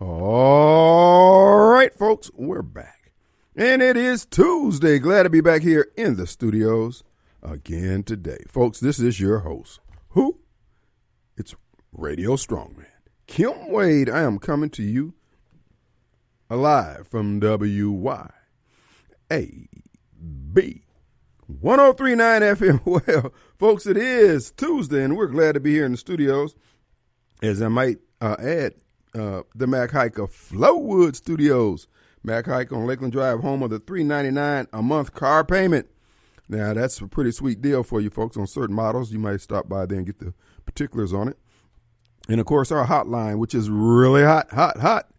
All 0.00 1.70
right, 1.70 1.92
folks, 1.92 2.30
we're 2.34 2.62
back. 2.62 3.10
And 3.56 3.82
it 3.82 3.96
is 3.96 4.24
Tuesday. 4.24 5.00
Glad 5.00 5.24
to 5.24 5.30
be 5.30 5.40
back 5.40 5.62
here 5.62 5.90
in 5.96 6.14
the 6.14 6.24
studios 6.24 7.02
again 7.42 8.04
today. 8.04 8.38
Folks, 8.46 8.78
this 8.78 9.00
is 9.00 9.18
your 9.18 9.40
host. 9.40 9.80
Who? 10.10 10.38
It's 11.36 11.56
Radio 11.90 12.36
Strongman. 12.36 12.86
Kim 13.26 13.72
Wade. 13.72 14.08
I 14.08 14.22
am 14.22 14.38
coming 14.38 14.70
to 14.70 14.84
you 14.84 15.14
alive 16.48 17.08
from 17.08 17.40
WYAB 17.40 18.30
1039 21.48 22.42
FM. 22.42 22.80
Well, 23.06 23.32
folks, 23.58 23.84
it 23.84 23.96
is 23.96 24.52
Tuesday, 24.52 25.02
and 25.02 25.16
we're 25.16 25.26
glad 25.26 25.54
to 25.54 25.60
be 25.60 25.72
here 25.72 25.86
in 25.86 25.90
the 25.90 25.98
studios. 25.98 26.54
As 27.42 27.60
I 27.60 27.66
might 27.66 27.98
uh, 28.20 28.36
add, 28.38 28.74
uh, 29.18 29.42
the 29.54 29.66
Mac 29.66 29.90
Haik 29.92 30.18
of 30.18 30.30
Flowood 30.30 31.16
Studios. 31.16 31.88
Mac 32.22 32.46
Haik 32.46 32.72
on 32.72 32.86
Lakeland 32.86 33.12
Drive, 33.12 33.40
home 33.40 33.62
of 33.62 33.70
the 33.70 33.78
three 33.78 34.04
ninety 34.04 34.30
nine 34.30 34.66
a 34.72 34.82
month 34.82 35.14
car 35.14 35.44
payment. 35.44 35.88
Now 36.48 36.74
that's 36.74 37.00
a 37.00 37.06
pretty 37.06 37.32
sweet 37.32 37.60
deal 37.60 37.82
for 37.82 38.00
you 38.00 38.10
folks 38.10 38.36
on 38.36 38.46
certain 38.46 38.74
models. 38.74 39.12
You 39.12 39.18
might 39.18 39.40
stop 39.40 39.68
by 39.68 39.86
there 39.86 39.98
and 39.98 40.06
get 40.06 40.18
the 40.18 40.34
particulars 40.64 41.12
on 41.12 41.28
it. 41.28 41.38
And 42.28 42.40
of 42.40 42.46
course, 42.46 42.70
our 42.70 42.86
hotline, 42.86 43.38
which 43.38 43.54
is 43.54 43.70
really 43.70 44.22
hot, 44.22 44.50
hot, 44.52 44.78
hot, 44.78 45.10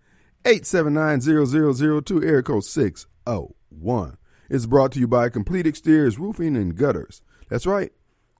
879-0002, 0.43 2.23
area 2.23 2.43
code 2.43 2.63
601. 2.63 4.17
It's 4.49 4.65
brought 4.65 4.91
to 4.93 4.99
you 4.99 5.07
by 5.07 5.29
Complete 5.29 5.67
Exteriors 5.67 6.19
Roofing 6.19 6.55
and 6.55 6.75
Gutters. 6.75 7.21
That's 7.49 7.65
right. 7.65 7.91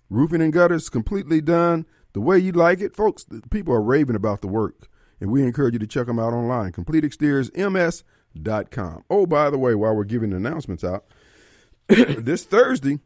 Roofing 0.09 0.41
and 0.41 0.53
gutters 0.53 0.89
completely 0.89 1.41
done 1.41 1.86
the 2.14 2.22
way 2.22 2.39
you 2.39 2.52
like 2.52 2.80
it. 2.80 2.95
Folks, 2.95 3.26
people 3.52 3.73
are 3.73 3.81
raving 3.81 4.16
about 4.16 4.41
the 4.41 4.48
work, 4.48 4.88
and 5.20 5.32
we 5.32 5.44
encourage 5.44 5.73
you 5.73 5.80
to 5.80 5.88
check 5.88 6.08
them 6.08 6.20
out 6.20 6.34
online. 6.34 6.72
CompleteExteriorsMS.com. 6.72 9.03
Oh, 9.09 9.25
by 9.25 9.50
the 9.50 9.58
way, 9.58 9.75
while 9.75 9.95
we're 9.95 10.03
giving 10.03 10.34
announcements 10.34 10.84
out, 10.84 11.06
this 11.88 12.44
Thursday, 12.44 13.00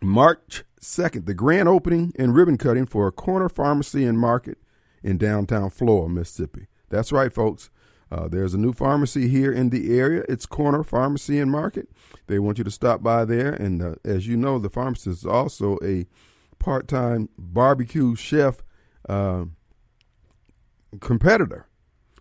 March 0.00 0.64
2nd, 0.80 1.26
the 1.26 1.34
grand 1.34 1.68
opening 1.68 2.12
and 2.18 2.34
ribbon 2.34 2.58
cutting 2.58 2.86
for 2.86 3.06
a 3.06 3.12
corner 3.12 3.48
pharmacy 3.48 4.04
and 4.04 4.18
market 4.18 4.58
in 5.02 5.18
downtown 5.18 5.70
Flora, 5.70 6.08
Mississippi. 6.08 6.66
That's 6.90 7.12
right, 7.12 7.32
folks. 7.32 7.70
Uh, 8.10 8.28
there's 8.28 8.54
a 8.54 8.58
new 8.58 8.72
pharmacy 8.72 9.28
here 9.28 9.52
in 9.52 9.70
the 9.70 9.98
area. 9.98 10.24
It's 10.28 10.46
Corner 10.46 10.84
Pharmacy 10.84 11.40
and 11.40 11.50
Market. 11.50 11.88
They 12.26 12.38
want 12.38 12.58
you 12.58 12.64
to 12.64 12.70
stop 12.70 13.02
by 13.02 13.24
there. 13.24 13.52
And 13.52 13.82
uh, 13.82 13.94
as 14.04 14.28
you 14.28 14.36
know, 14.36 14.58
the 14.58 14.70
pharmacist 14.70 15.22
is 15.22 15.26
also 15.26 15.78
a 15.82 16.06
part 16.58 16.86
time 16.86 17.28
barbecue 17.36 18.14
chef 18.14 18.62
uh, 19.08 19.46
competitor. 21.00 21.66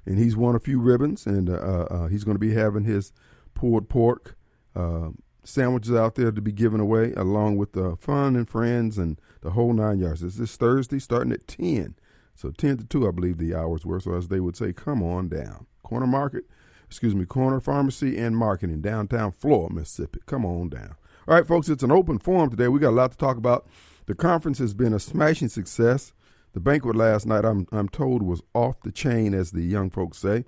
And 0.06 0.18
he's 0.18 0.36
won 0.36 0.56
a 0.56 0.60
few 0.60 0.80
ribbons, 0.80 1.26
and 1.26 1.50
uh, 1.50 1.54
uh, 1.54 2.08
he's 2.08 2.26
going 2.26 2.36
to 2.36 2.40
be 2.40 2.54
having 2.54 2.84
his 2.84 3.14
pulled 3.54 3.88
pork 3.88 4.36
uh, 4.76 5.10
sandwiches 5.44 5.94
out 5.94 6.16
there 6.16 6.32
to 6.32 6.42
be 6.42 6.52
given 6.52 6.80
away, 6.80 7.14
along 7.16 7.58
with 7.58 7.74
the 7.74 7.96
fun 7.98 8.36
and 8.36 8.50
friends 8.50 8.98
and 8.98 9.20
the 9.42 9.52
whole 9.52 9.74
nine 9.74 10.00
yards. 10.00 10.24
It's 10.24 10.38
this 10.38 10.58
Thursday 10.58 11.00
starting 11.00 11.32
at 11.32 11.48
10. 11.48 11.96
So 12.36 12.52
10 12.52 12.78
to 12.78 12.84
2, 12.86 13.08
I 13.08 13.12
believe 13.12 13.38
the 13.38 13.56
hours 13.56 13.86
were. 13.86 14.00
So 14.00 14.14
as 14.16 14.28
they 14.28 14.40
would 14.40 14.58
say, 14.58 14.74
come 14.74 15.04
on 15.04 15.30
down. 15.30 15.68
Corner 15.84 16.08
Market, 16.08 16.46
excuse 16.86 17.16
me, 17.16 17.26
Corner 17.26 17.60
Pharmacy 17.60 18.18
and 18.18 18.36
Market 18.36 18.70
in 18.70 18.82
downtown 18.82 19.32
Flora, 19.32 19.72
Mississippi. 19.72 20.20
Come 20.26 20.46
on 20.46 20.70
down. 20.70 20.96
All 21.28 21.36
right, 21.36 21.48
folks, 21.48 21.70
it's 21.70 21.84
an 21.84 21.92
open 21.92 22.20
forum 22.20 22.50
today. 22.50 22.68
We 22.68 22.80
got 22.80 22.90
a 22.90 22.92
lot 22.92 23.12
to 23.12 23.18
talk 23.18 23.38
about. 23.38 23.68
The 24.08 24.16
conference 24.16 24.58
has 24.58 24.74
been 24.74 24.94
a 24.94 25.00
smashing 25.00 25.48
success. 25.48 26.14
The 26.54 26.60
banquet 26.60 26.96
last 26.96 27.26
night, 27.26 27.46
I'm 27.46 27.68
I'm 27.72 27.90
told, 27.90 28.22
was 28.24 28.42
off 28.54 28.82
the 28.82 28.92
chain, 28.92 29.34
as 29.34 29.52
the 29.52 29.64
young 29.64 29.90
folks 29.90 30.20
say. 30.20 30.46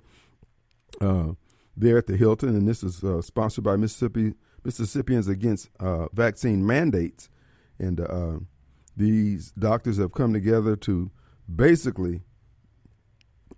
Uh, 1.00 1.32
there 1.76 1.98
at 1.98 2.06
the 2.06 2.16
Hilton, 2.16 2.50
and 2.50 2.66
this 2.66 2.82
is 2.82 3.04
uh, 3.04 3.20
sponsored 3.20 3.64
by 3.64 3.76
Mississippi 3.76 4.34
Mississippians 4.64 5.28
Against 5.28 5.68
uh, 5.78 6.06
Vaccine 6.12 6.66
Mandates, 6.66 7.28
and 7.78 8.00
uh, 8.00 8.38
these 8.96 9.52
doctors 9.52 9.98
have 9.98 10.12
come 10.12 10.32
together 10.32 10.74
to 10.76 11.10
basically 11.54 12.22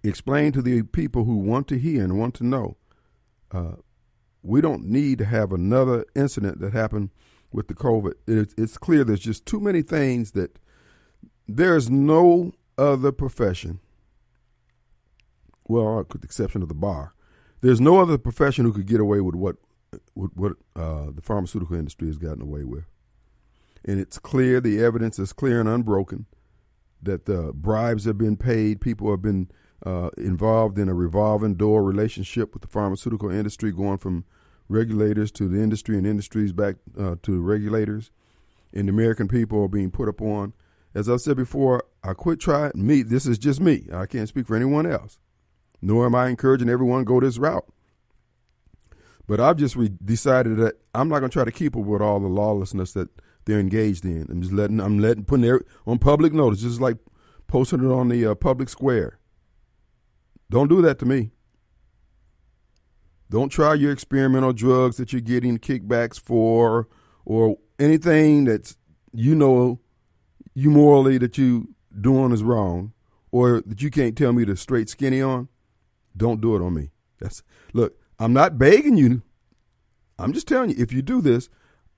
explain 0.03 0.53
to 0.53 0.62
the 0.62 0.83
people 0.83 1.25
who 1.25 1.37
want 1.37 1.69
to 1.69 1.78
hear 1.78 2.03
and 2.03 2.19
want 2.19 2.34
to 2.34 2.44
know. 2.44 2.77
Uh, 3.50 3.77
we 4.43 4.61
don't 4.61 4.84
need 4.84 5.19
to 5.19 5.25
have 5.25 5.53
another 5.53 6.05
incident 6.15 6.61
that 6.61 6.73
happened 6.73 7.11
with 7.53 7.69
the 7.69 7.75
COVID. 7.75 8.15
It, 8.27 8.55
it's 8.56 8.78
clear 8.78 9.05
there's 9.05 9.21
just 9.21 9.47
too 9.47 9.61
many 9.61 9.83
things 9.83 10.33
that 10.33 10.59
there 11.49 11.75
is 11.75 11.89
no 11.89 12.53
other 12.77 13.11
profession, 13.11 13.81
well, 15.67 15.97
with 15.97 16.21
the 16.21 16.27
exception 16.27 16.63
of 16.63 16.69
the 16.69 16.75
bar, 16.75 17.15
there's 17.61 17.81
no 17.81 17.99
other 17.99 18.19
profession 18.19 18.65
who 18.65 18.73
could 18.73 18.87
get 18.87 19.01
away 19.01 19.21
with 19.21 19.35
what 19.35 19.57
with 20.15 20.31
what 20.35 20.53
uh, 20.77 21.07
the 21.15 21.23
pharmaceutical 21.23 21.75
industry 21.75 22.09
has 22.09 22.19
gotten 22.19 22.43
away 22.43 22.63
with. 22.63 22.85
And 23.85 23.99
it's 23.99 24.19
clear, 24.19 24.61
the 24.61 24.83
evidence 24.85 25.19
is 25.19 25.33
clear 25.33 25.61
and 25.61 25.69
unbroken 25.69 26.27
that 27.03 27.25
the 27.25 27.53
bribes 27.55 28.05
have 28.05 28.19
been 28.19 28.37
paid. 28.37 28.81
People 28.81 29.11
have 29.11 29.23
been 29.23 29.51
uh, 29.87 30.11
involved 30.19 30.79
in 30.79 30.89
a 30.89 30.95
revolving 30.95 31.55
door 31.55 31.83
relationship 31.83 32.53
with 32.53 32.63
the 32.63 32.69
pharmaceutical 32.69 33.31
industry, 33.31 33.73
going 33.73 33.99
from 33.99 34.25
regulators 34.69 35.31
to 35.33 35.49
the 35.49 35.63
industry 35.63 35.97
and 35.97 36.07
industries 36.07 36.53
back 36.53 36.77
uh, 36.99 37.17
to 37.23 37.41
regulators. 37.41 38.11
And 38.75 38.89
the 38.89 38.93
American 38.93 39.29
people 39.29 39.63
are 39.63 39.69
being 39.69 39.91
put 39.91 40.09
upon. 40.09 40.53
As 40.99 41.09
I've 41.09 41.21
said 41.21 41.37
before, 41.37 41.85
I 42.03 42.13
quit 42.13 42.41
trying 42.41 42.73
me. 42.75 43.03
This 43.03 43.25
is 43.25 43.39
just 43.39 43.61
me. 43.61 43.87
I 43.95 44.07
can't 44.07 44.29
speak 44.29 44.49
for 44.49 44.57
anyone 44.57 44.85
else. 44.85 45.17
Nor 45.81 46.07
am 46.07 46.17
I 46.17 46.27
encouraging 46.27 46.69
everyone 46.69 47.03
to 47.03 47.05
go 47.05 47.21
this 47.21 47.39
route. 47.39 47.65
But 49.29 49.39
I've 49.39 49.59
just 49.59 49.77
decided 50.05 50.57
that 50.57 50.75
I'm 50.93 51.09
not 51.09 51.21
going 51.21 51.31
to 51.31 51.33
try 51.33 51.45
to 51.45 51.53
keep 51.53 51.77
up 51.77 51.85
with 51.85 52.03
all 52.03 52.19
the 52.19 52.27
lawlessness 52.27 52.95
that 52.95 53.11
they're 53.45 53.61
engaged 53.61 54.05
in. 54.05 54.27
I'm 54.29 54.43
just 54.43 54.53
letting, 54.53 54.81
I'm 54.81 54.99
letting, 54.99 55.25
putting 55.25 55.45
it 55.45 55.63
on 55.87 56.01
public 56.01 56.33
notice, 56.33 56.63
just 56.63 56.81
like 56.81 56.97
posting 57.47 57.85
it 57.85 57.93
on 57.93 58.09
the 58.09 58.27
uh, 58.27 58.35
public 58.35 58.69
square. 58.69 59.21
Don't 60.51 60.67
do 60.67 60.83
that 60.83 60.99
to 60.99 61.07
me. 61.07 61.31
Don't 63.31 63.51
try 63.51 63.75
your 63.75 63.93
experimental 63.93 64.53
drugs 64.53 64.97
that 64.97 65.13
you're 65.13 65.21
getting 65.21 65.59
kickbacks 65.59 66.19
for 66.19 66.89
or 67.25 67.57
anything 67.79 68.47
that's 68.47 68.77
you 69.13 69.37
know 69.37 69.79
you 70.59 70.73
morally 70.73 71.19
that 71.19 71.39
you 71.39 71.69
doing 72.01 72.33
is 72.33 72.43
wrong 72.43 72.93
or 73.31 73.63
that 73.65 73.81
you 73.81 73.91
can't 73.91 74.19
tell 74.19 74.33
me 74.33 74.45
to 74.45 74.57
straight 74.57 74.89
skinny 74.89 75.23
on. 75.23 75.49
Don't 76.17 76.41
do 76.41 76.57
it 76.57 76.63
on 76.63 76.75
me. 76.75 76.91
That's 77.21 77.45
look, 77.73 77.97
I'm 78.19 78.33
not 78.33 78.59
begging 78.59 78.97
you. 78.97 79.23
I'm 80.19 80.33
just 80.33 80.49
telling 80.49 80.71
you, 80.71 80.77
if 80.77 80.93
you 80.93 81.01
do 81.01 81.21
this, 81.21 81.49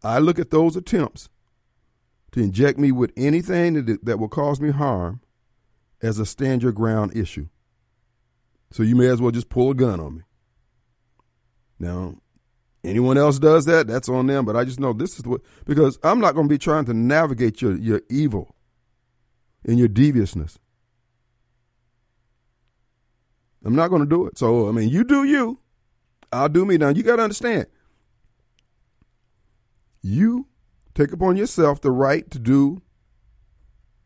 I 0.04 0.19
look 0.19 0.38
at 0.38 0.50
those 0.50 0.76
attempts 0.76 1.31
to 2.32 2.41
inject 2.41 2.78
me 2.78 2.93
with 2.93 3.12
anything 3.16 3.82
that, 3.82 4.04
that 4.04 4.19
will 4.19 4.28
cause 4.28 4.60
me 4.60 4.72
harm 4.72 5.22
as 6.03 6.19
a 6.19 6.26
stand 6.26 6.62
your 6.62 6.72
ground 6.72 7.16
issue. 7.16 7.49
So 8.72 8.82
you 8.82 8.94
may 8.94 9.06
as 9.06 9.22
well 9.22 9.31
just 9.31 9.49
pull 9.49 9.70
a 9.70 9.75
gun 9.75 10.00
on 10.00 10.16
me. 10.19 10.22
Now, 11.78 12.16
anyone 12.84 13.18
else 13.18 13.38
does 13.38 13.64
that, 13.66 13.86
that's 13.86 14.08
on 14.08 14.26
them. 14.26 14.44
But 14.44 14.56
I 14.56 14.64
just 14.64 14.80
know 14.80 14.92
this 14.92 15.18
is 15.18 15.24
what 15.24 15.41
because 15.64 15.98
I'm 16.02 16.20
not 16.20 16.34
going 16.34 16.48
to 16.48 16.52
be 16.52 16.58
trying 16.58 16.84
to 16.86 16.94
navigate 16.94 17.60
your 17.62 17.76
your 17.76 18.02
evil 18.08 18.54
and 19.64 19.78
your 19.78 19.88
deviousness. 19.88 20.58
I'm 23.64 23.74
not 23.74 23.88
going 23.88 24.02
to 24.02 24.08
do 24.08 24.26
it. 24.26 24.38
So 24.38 24.69
I 24.69 24.72
mean, 24.72 24.88
you 24.88 25.04
do 25.04 25.24
you. 25.24 25.58
I'll 26.32 26.48
do 26.48 26.64
me. 26.64 26.78
Now 26.78 26.88
you 26.88 27.02
got 27.02 27.16
to 27.16 27.22
understand. 27.22 27.66
You 30.02 30.46
take 30.94 31.12
upon 31.12 31.36
yourself 31.36 31.80
the 31.80 31.90
right 31.90 32.30
to 32.30 32.38
do 32.38 32.82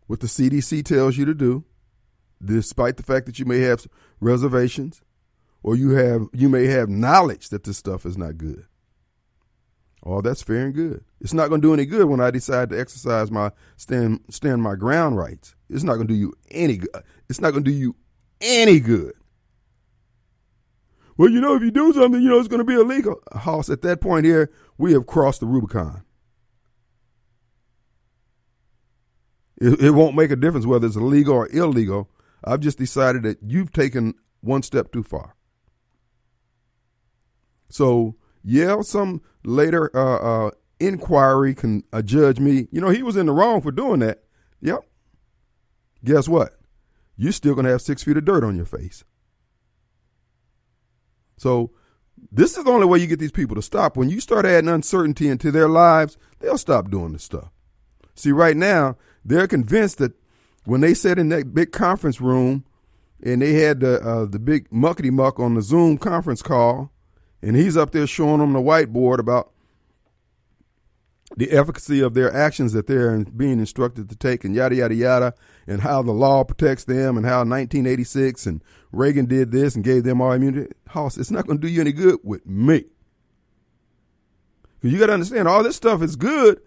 what 0.07 0.21
the 0.21 0.27
CDC 0.27 0.85
tells 0.85 1.17
you 1.17 1.25
to 1.25 1.35
do, 1.35 1.65
despite 2.45 2.97
the 2.97 3.03
fact 3.03 3.27
that 3.27 3.39
you 3.39 3.45
may 3.45 3.61
have 3.61 3.87
reservations 4.21 5.03
or 5.65 5.75
you 5.75 5.91
have 5.93 6.29
you 6.33 6.49
may 6.49 6.67
have 6.67 6.89
knowledge 6.89 7.49
that 7.49 7.65
this 7.65 7.79
stuff 7.79 8.07
is 8.07 8.17
not 8.17 8.37
good. 8.37 8.67
All 10.03 10.21
that's 10.21 10.43
fair 10.43 10.67
and 10.67 10.75
good. 10.75 11.03
It's 11.23 11.33
not 11.33 11.49
going 11.49 11.63
to 11.63 11.67
do 11.67 11.73
any 11.73 11.87
good 11.87 12.05
when 12.05 12.21
I 12.21 12.31
decide 12.31 12.69
to 12.69 12.79
exercise 12.79 13.31
my 13.31 13.51
stand 13.79 14.21
stand 14.29 14.63
my 14.63 14.75
ground 14.77 15.17
rights. 15.17 15.57
It's 15.71 15.83
not 15.83 15.95
going 15.95 16.07
to 16.07 16.13
do 16.13 16.21
you 16.21 16.35
any 16.51 16.77
good. 16.77 16.91
It's 17.31 17.41
not 17.41 17.53
going 17.53 17.65
to 17.65 17.71
do 17.71 17.77
you 17.77 17.97
any 18.43 18.79
good. 18.79 19.15
Well, 21.17 21.31
you 21.31 21.41
know, 21.41 21.55
if 21.55 21.63
you 21.63 21.71
do 21.71 21.93
something, 21.95 22.21
you 22.21 22.29
know, 22.29 22.39
it's 22.39 22.49
going 22.49 22.59
to 22.59 22.65
be 22.65 22.75
illegal. 22.75 23.23
Hoss, 23.33 23.71
at 23.71 23.83
that 23.83 24.03
point 24.03 24.27
here, 24.27 24.51
we 24.77 24.93
have 24.93 25.07
crossed 25.07 25.41
the 25.41 25.47
Rubicon. 25.47 26.03
It, 29.57 29.81
it 29.81 29.91
won't 29.93 30.17
make 30.17 30.33
a 30.33 30.37
difference 30.37 30.67
whether 30.67 30.87
it's 30.87 30.97
legal 30.97 31.35
or 31.35 31.49
illegal. 31.49 32.11
I've 32.43 32.61
just 32.61 32.77
decided 32.77 33.23
that 33.23 33.39
you've 33.43 33.73
taken 33.73 34.15
one 34.41 34.63
step 34.63 34.93
too 34.93 35.05
far. 35.05 35.37
So, 37.75 38.15
yeah, 38.45 38.83
some 38.83 39.21
later 39.43 39.91
uh, 39.97 40.47
uh, 40.47 40.51
inquiry 40.79 41.57
can 41.57 41.83
uh, 41.93 42.03
judge 42.03 42.39
me. 42.39 42.69
You 42.71 42.81
know, 42.81 42.91
he 42.91 43.03
was 43.03 43.17
in 43.17 43.27
the 43.27 43.33
wrong 43.33 43.61
for 43.63 43.73
doing 43.73 43.99
that. 43.99 44.23
Yep. 44.61 44.79
Guess 46.05 46.29
what? 46.29 46.57
You're 47.17 47.33
still 47.33 47.57
to 47.57 47.65
have 47.65 47.83
six 47.83 48.05
feet 48.05 48.17
of 48.17 48.25
dirt 48.25 48.45
on 48.45 48.55
your 48.55 48.65
face. 48.65 49.03
So 51.37 51.73
this 52.31 52.57
is 52.57 52.63
the 52.63 52.71
only 52.71 52.87
way 52.87 53.01
you 53.01 53.09
get 53.09 53.19
these 53.19 53.33
people 53.33 53.57
to 53.57 53.63
stop. 53.63 53.97
When 53.97 54.09
you 54.09 54.21
start 54.21 54.47
adding 54.47 54.71
uncertainty 54.71 55.27
into 55.27 55.51
their 55.51 55.69
lives, 55.69 56.17
they'll 56.39 56.57
stop 56.57 56.93
doing 56.93 57.13
this 57.13 57.25
stuff. 57.25 57.51
See, 58.15 58.31
right 58.31 58.57
now, 58.57 58.97
they're 59.25 59.49
convinced 59.49 59.99
that 59.99 60.13
when 60.65 60.81
they 60.81 60.95
sat 60.95 61.19
in 61.19 61.29
that 61.31 61.53
big 61.53 61.73
conference 61.73 62.21
room 62.21 62.67
and 63.21 63.43
they 63.43 63.55
had 63.55 63.81
the 63.81 64.01
uh, 64.01 64.27
the 64.27 64.39
big 64.39 64.71
muckety 64.71 65.11
muck 65.11 65.41
on 65.41 65.55
the 65.55 65.63
Zoom 65.63 65.99
conference 65.99 66.41
call, 66.41 66.93
and 67.45 67.57
he's 67.57 67.77
up 67.77 67.93
there 67.93 68.07
showing 68.07 68.39
them 68.39 68.53
the 68.53 68.61
whiteboard 68.61 69.19
about 69.19 69.51
the 71.37 71.51
efficacy 71.51 72.01
of 72.01 72.15
their 72.15 72.33
actions 72.33 72.73
that 72.73 72.87
they're 72.87 73.25
being 73.25 73.59
instructed 73.59 74.09
to 74.09 74.17
take, 74.17 74.45
and 74.45 74.55
yada 74.55 74.77
yada 74.77 74.95
yada, 74.95 75.35
and 75.67 75.81
how 75.81 76.01
the 76.03 76.13
law 76.13 76.45
protects 76.45 76.85
them, 76.85 77.17
and 77.17 77.27
how 77.27 77.39
1986 77.39 78.47
and 78.47 78.63
Reagan 78.93 79.27
did 79.27 79.51
this 79.51 79.75
and 79.75 79.85
gave 79.85 80.05
them 80.05 80.21
all 80.21 80.33
immunity. 80.33 80.73
Hoss, 80.89 81.17
it's 81.17 81.31
not 81.31 81.47
going 81.47 81.61
to 81.61 81.67
do 81.67 81.73
you 81.73 81.81
any 81.81 81.93
good 81.93 82.21
with 82.23 82.47
me. 82.47 82.85
You 84.83 84.99
got 84.99 85.07
to 85.07 85.15
understand, 85.15 85.49
all 85.49 85.63
this 85.63 85.77
stuff 85.77 86.03
is 86.03 86.15
good 86.15 86.61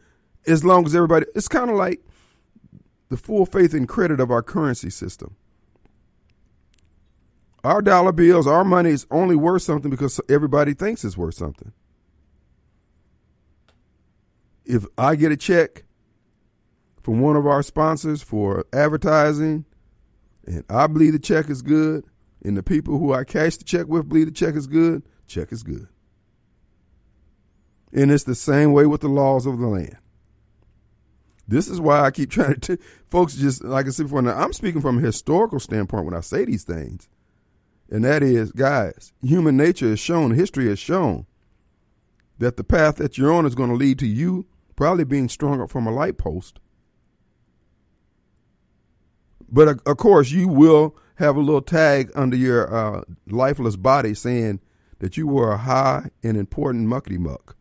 as 0.47 0.65
long 0.65 0.85
as 0.85 0.95
everybody. 0.95 1.27
It's 1.35 1.47
kind 1.47 1.69
of 1.69 1.75
like 1.75 2.01
the 3.09 3.17
full 3.17 3.45
faith 3.45 3.73
and 3.73 3.87
credit 3.87 4.19
of 4.19 4.31
our 4.31 4.41
currency 4.41 4.89
system. 4.89 5.35
Our 7.67 7.81
dollar 7.81 8.13
bills, 8.13 8.47
our 8.47 8.63
money 8.63 8.91
is 8.91 9.05
only 9.11 9.35
worth 9.35 9.61
something 9.61 9.91
because 9.91 10.21
everybody 10.29 10.73
thinks 10.73 11.03
it's 11.03 11.17
worth 11.17 11.33
something. 11.33 11.73
If 14.63 14.85
I 14.97 15.17
get 15.17 15.33
a 15.33 15.37
check 15.37 15.83
from 17.03 17.19
one 17.19 17.35
of 17.35 17.45
our 17.45 17.61
sponsors 17.61 18.23
for 18.23 18.65
advertising 18.71 19.65
and 20.45 20.63
I 20.69 20.87
believe 20.87 21.11
the 21.11 21.19
check 21.19 21.49
is 21.49 21.61
good, 21.61 22.05
and 22.41 22.55
the 22.55 22.63
people 22.63 22.99
who 22.99 23.13
I 23.13 23.25
cash 23.25 23.57
the 23.57 23.65
check 23.65 23.87
with 23.87 24.07
believe 24.07 24.27
the 24.27 24.31
check 24.31 24.55
is 24.55 24.65
good, 24.65 25.03
check 25.27 25.51
is 25.51 25.61
good. 25.61 25.89
And 27.91 28.11
it's 28.11 28.23
the 28.23 28.33
same 28.33 28.71
way 28.71 28.85
with 28.85 29.01
the 29.01 29.09
laws 29.09 29.45
of 29.45 29.59
the 29.59 29.67
land. 29.67 29.97
This 31.49 31.67
is 31.67 31.81
why 31.81 31.99
I 31.99 32.11
keep 32.11 32.31
trying 32.31 32.61
to, 32.61 32.77
folks 33.07 33.35
just, 33.35 33.61
like 33.61 33.87
I 33.87 33.89
said 33.89 34.03
before, 34.03 34.21
now 34.21 34.37
I'm 34.37 34.53
speaking 34.53 34.79
from 34.79 34.99
a 34.99 35.01
historical 35.01 35.59
standpoint 35.59 36.05
when 36.05 36.13
I 36.13 36.21
say 36.21 36.45
these 36.45 36.63
things. 36.63 37.09
And 37.89 38.03
that 38.03 38.21
is, 38.21 38.51
guys, 38.51 39.13
human 39.21 39.55
nature 39.55 39.89
has 39.89 39.99
shown, 39.99 40.31
history 40.31 40.67
has 40.67 40.79
shown 40.79 41.25
that 42.39 42.57
the 42.57 42.63
path 42.63 42.97
that 42.97 43.17
you're 43.17 43.31
on 43.31 43.45
is 43.45 43.55
going 43.55 43.69
to 43.69 43.75
lead 43.75 43.99
to 43.99 44.07
you 44.07 44.45
probably 44.75 45.03
being 45.03 45.29
strung 45.29 45.61
up 45.61 45.69
from 45.69 45.87
a 45.87 45.91
light 45.91 46.17
post. 46.17 46.59
But 49.49 49.79
of 49.87 49.97
course, 49.97 50.31
you 50.31 50.47
will 50.47 50.95
have 51.15 51.35
a 51.35 51.41
little 51.41 51.61
tag 51.61 52.11
under 52.13 52.35
your 52.35 52.73
uh, 52.73 53.01
lifeless 53.25 53.75
body 53.75 54.13
saying 54.13 54.59
that 54.99 55.15
you 55.15 55.25
were 55.27 55.51
a 55.51 55.57
high 55.57 56.11
and 56.21 56.35
important 56.37 56.87
muckety 56.87 57.17
muck 57.17 57.57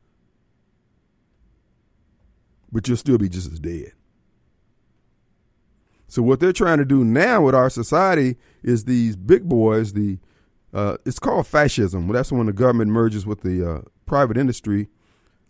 but 2.76 2.86
you'll 2.86 2.96
still 2.98 3.16
be 3.16 3.28
just 3.28 3.50
as 3.50 3.58
dead. 3.58 3.92
So 6.08 6.22
what 6.22 6.40
they're 6.40 6.52
trying 6.52 6.78
to 6.78 6.84
do 6.84 7.04
now 7.04 7.42
with 7.42 7.54
our 7.54 7.70
society 7.70 8.36
is 8.62 8.84
these 8.84 9.16
big 9.16 9.48
boys. 9.48 9.92
The 9.92 10.18
uh, 10.72 10.98
it's 11.04 11.18
called 11.18 11.46
fascism. 11.46 12.08
That's 12.08 12.30
when 12.30 12.46
the 12.46 12.52
government 12.52 12.90
merges 12.90 13.26
with 13.26 13.40
the 13.40 13.68
uh, 13.68 13.80
private 14.04 14.36
industry, 14.36 14.88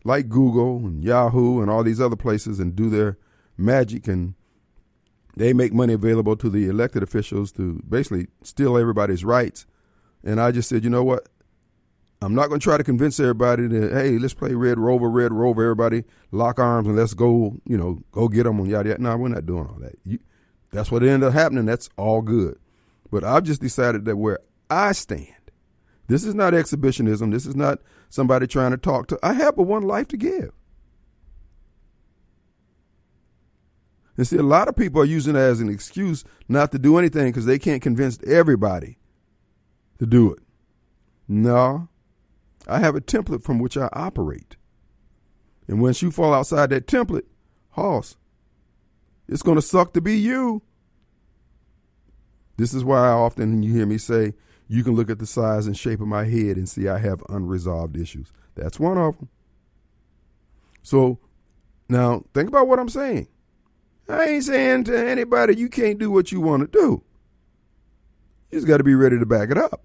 like 0.05 0.29
Google 0.29 0.79
and 0.79 1.03
Yahoo 1.03 1.61
and 1.61 1.71
all 1.71 1.83
these 1.83 2.01
other 2.01 2.17
places, 2.17 2.61
and 2.61 2.77
do 2.77 2.89
their 2.89 3.19
magic 3.57 4.07
and 4.07 4.35
they 5.37 5.53
make 5.53 5.73
money 5.73 5.93
available 5.93 6.35
to 6.37 6.49
the 6.49 6.69
elected 6.69 7.03
officials 7.03 7.53
to 7.53 7.83
basically 7.89 8.27
steal 8.43 8.79
everybody's 8.79 9.25
rights. 9.25 9.67
And 10.25 10.41
I 10.41 10.51
just 10.51 10.69
said, 10.69 10.83
you 10.83 10.91
know 10.91 11.05
what? 11.05 11.29
I'm 12.23 12.35
not 12.35 12.49
going 12.49 12.59
to 12.59 12.65
try 12.65 12.79
to 12.79 12.85
convince 12.85 13.21
everybody 13.21 13.69
that 13.69 13.93
hey, 13.93 14.19
let's 14.19 14.33
play 14.33 14.55
Red 14.55 14.79
Rover, 14.79 15.11
Red 15.11 15.33
Rover. 15.33 15.63
Everybody 15.63 16.05
lock 16.33 16.59
arms 16.59 16.89
and 16.89 16.97
let's 16.97 17.13
go. 17.13 17.59
You 17.67 17.77
know, 17.77 18.01
go 18.11 18.29
get 18.29 18.45
them 18.45 18.59
on 18.59 18.67
yada 18.67 18.89
yada. 18.89 19.03
No, 19.03 19.17
we're 19.19 19.29
not 19.29 19.45
doing 19.45 19.67
all 19.67 19.79
that. 19.81 19.97
You, 20.05 20.19
that's 20.71 20.91
what 20.91 21.03
ended 21.03 21.25
up 21.25 21.35
happening. 21.35 21.67
That's 21.67 21.89
all 21.97 22.23
good. 22.23 22.59
But 23.11 23.25
I've 23.25 23.45
just 23.45 23.61
decided 23.61 24.05
that 24.05 24.17
where 24.17 24.41
I 24.69 24.93
stand, 24.93 25.31
this 26.09 26.25
is 26.25 26.35
not 26.35 26.55
exhibitionism. 26.55 27.31
This 27.31 27.47
is 27.47 27.57
not 27.57 27.81
somebody 28.09 28.47
trying 28.47 28.73
to 28.73 28.77
talk 28.77 29.09
to. 29.09 29.19
I 29.23 29.33
have 29.35 29.57
but 29.57 29.65
one 29.65 29.83
life 29.83 30.09
to 30.09 30.17
give. 30.17 30.53
And 34.17 34.27
see, 34.27 34.37
a 34.37 34.43
lot 34.43 34.69
of 34.69 34.77
people 34.77 35.03
are 35.03 35.07
using 35.07 35.37
it 35.37 35.41
as 35.41 35.61
an 35.61 35.69
excuse 35.69 36.25
not 36.49 36.73
to 36.73 36.79
do 36.79 36.97
anything 36.97 37.27
because 37.27 37.45
they 37.45 37.59
can't 37.59 37.83
convince 37.83 38.19
everybody 38.27 38.99
to 39.99 40.07
do 40.07 40.33
it. 40.33 40.43
No, 41.29 41.89
I 42.67 42.79
have 42.79 42.97
a 42.97 43.01
template 43.01 43.43
from 43.43 43.59
which 43.59 43.77
I 43.77 43.89
operate. 43.93 44.57
And 45.69 45.83
once 45.83 46.01
you 46.01 46.11
fall 46.11 46.33
outside 46.33 46.71
that 46.71 46.87
template, 46.87 47.27
Hoss, 47.71 48.17
it's 49.29 49.43
going 49.43 49.57
to 49.57 49.63
suck 49.63 49.93
to 49.95 50.01
be 50.01 50.17
you. 50.17 50.63
This 52.57 52.73
is 52.73 52.85
why 52.85 53.09
I 53.09 53.13
often 53.13 53.63
you 53.63 53.73
hear 53.75 53.87
me 53.87 53.99
say, 53.99 54.35
you 54.69 54.83
can 54.83 54.95
look 54.95 55.11
at 55.11 55.19
the 55.19 55.27
size 55.27 55.67
and 55.67 55.77
shape 55.77 56.01
of 56.01 56.09
my 56.09 56.25
head 56.25 56.57
and 56.57 56.69
see 56.69 56.89
I 56.89 56.99
have 56.99 57.23
unresolved 57.29 57.97
issues. 57.97 58.33
That's 58.55 58.81
one 58.81 58.99
of 58.99 59.19
them. 59.19 59.29
So 60.83 61.19
now 61.89 62.25
think 62.35 62.49
about 62.49 62.67
what 62.69 62.79
I'm 62.79 62.89
saying. 62.89 63.29
I 64.09 64.25
ain't 64.25 64.45
saying 64.45 64.85
to 64.85 65.09
anybody 65.09 65.57
you 65.57 65.69
can't 65.69 65.99
do 65.99 66.11
what 66.11 66.33
you 66.33 66.41
want 66.41 66.63
to 66.63 66.79
do. 66.79 67.03
You 68.51 68.59
just 68.59 68.67
got 68.67 68.79
to 68.79 68.85
be 68.85 68.95
ready 68.95 69.19
to 69.19 69.27
back 69.27 69.51
it 69.51 69.59
up. 69.59 69.83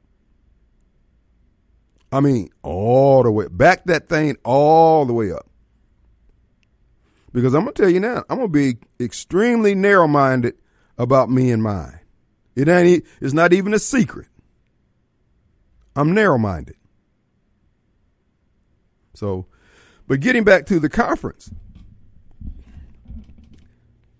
I 2.11 2.19
mean, 2.19 2.49
all 2.61 3.23
the 3.23 3.31
way. 3.31 3.47
Back 3.49 3.85
that 3.85 4.09
thing 4.09 4.37
all 4.43 5.05
the 5.05 5.13
way 5.13 5.31
up. 5.31 5.47
Because 7.33 7.53
I'm 7.53 7.63
going 7.63 7.73
to 7.73 7.81
tell 7.81 7.89
you 7.89 7.99
now, 7.99 8.23
I'm 8.29 8.37
going 8.39 8.51
to 8.51 8.73
be 8.73 8.77
extremely 9.03 9.73
narrow 9.73 10.07
minded 10.07 10.55
about 10.97 11.29
me 11.29 11.51
and 11.51 11.63
mine. 11.63 11.99
It 12.55 12.67
ain't, 12.67 13.05
it's 13.21 13.33
not 13.33 13.53
even 13.53 13.73
a 13.73 13.79
secret. 13.79 14.27
I'm 15.95 16.13
narrow 16.13 16.37
minded. 16.37 16.75
So, 19.13 19.45
but 20.07 20.19
getting 20.19 20.43
back 20.43 20.65
to 20.67 20.79
the 20.79 20.89
conference, 20.89 21.51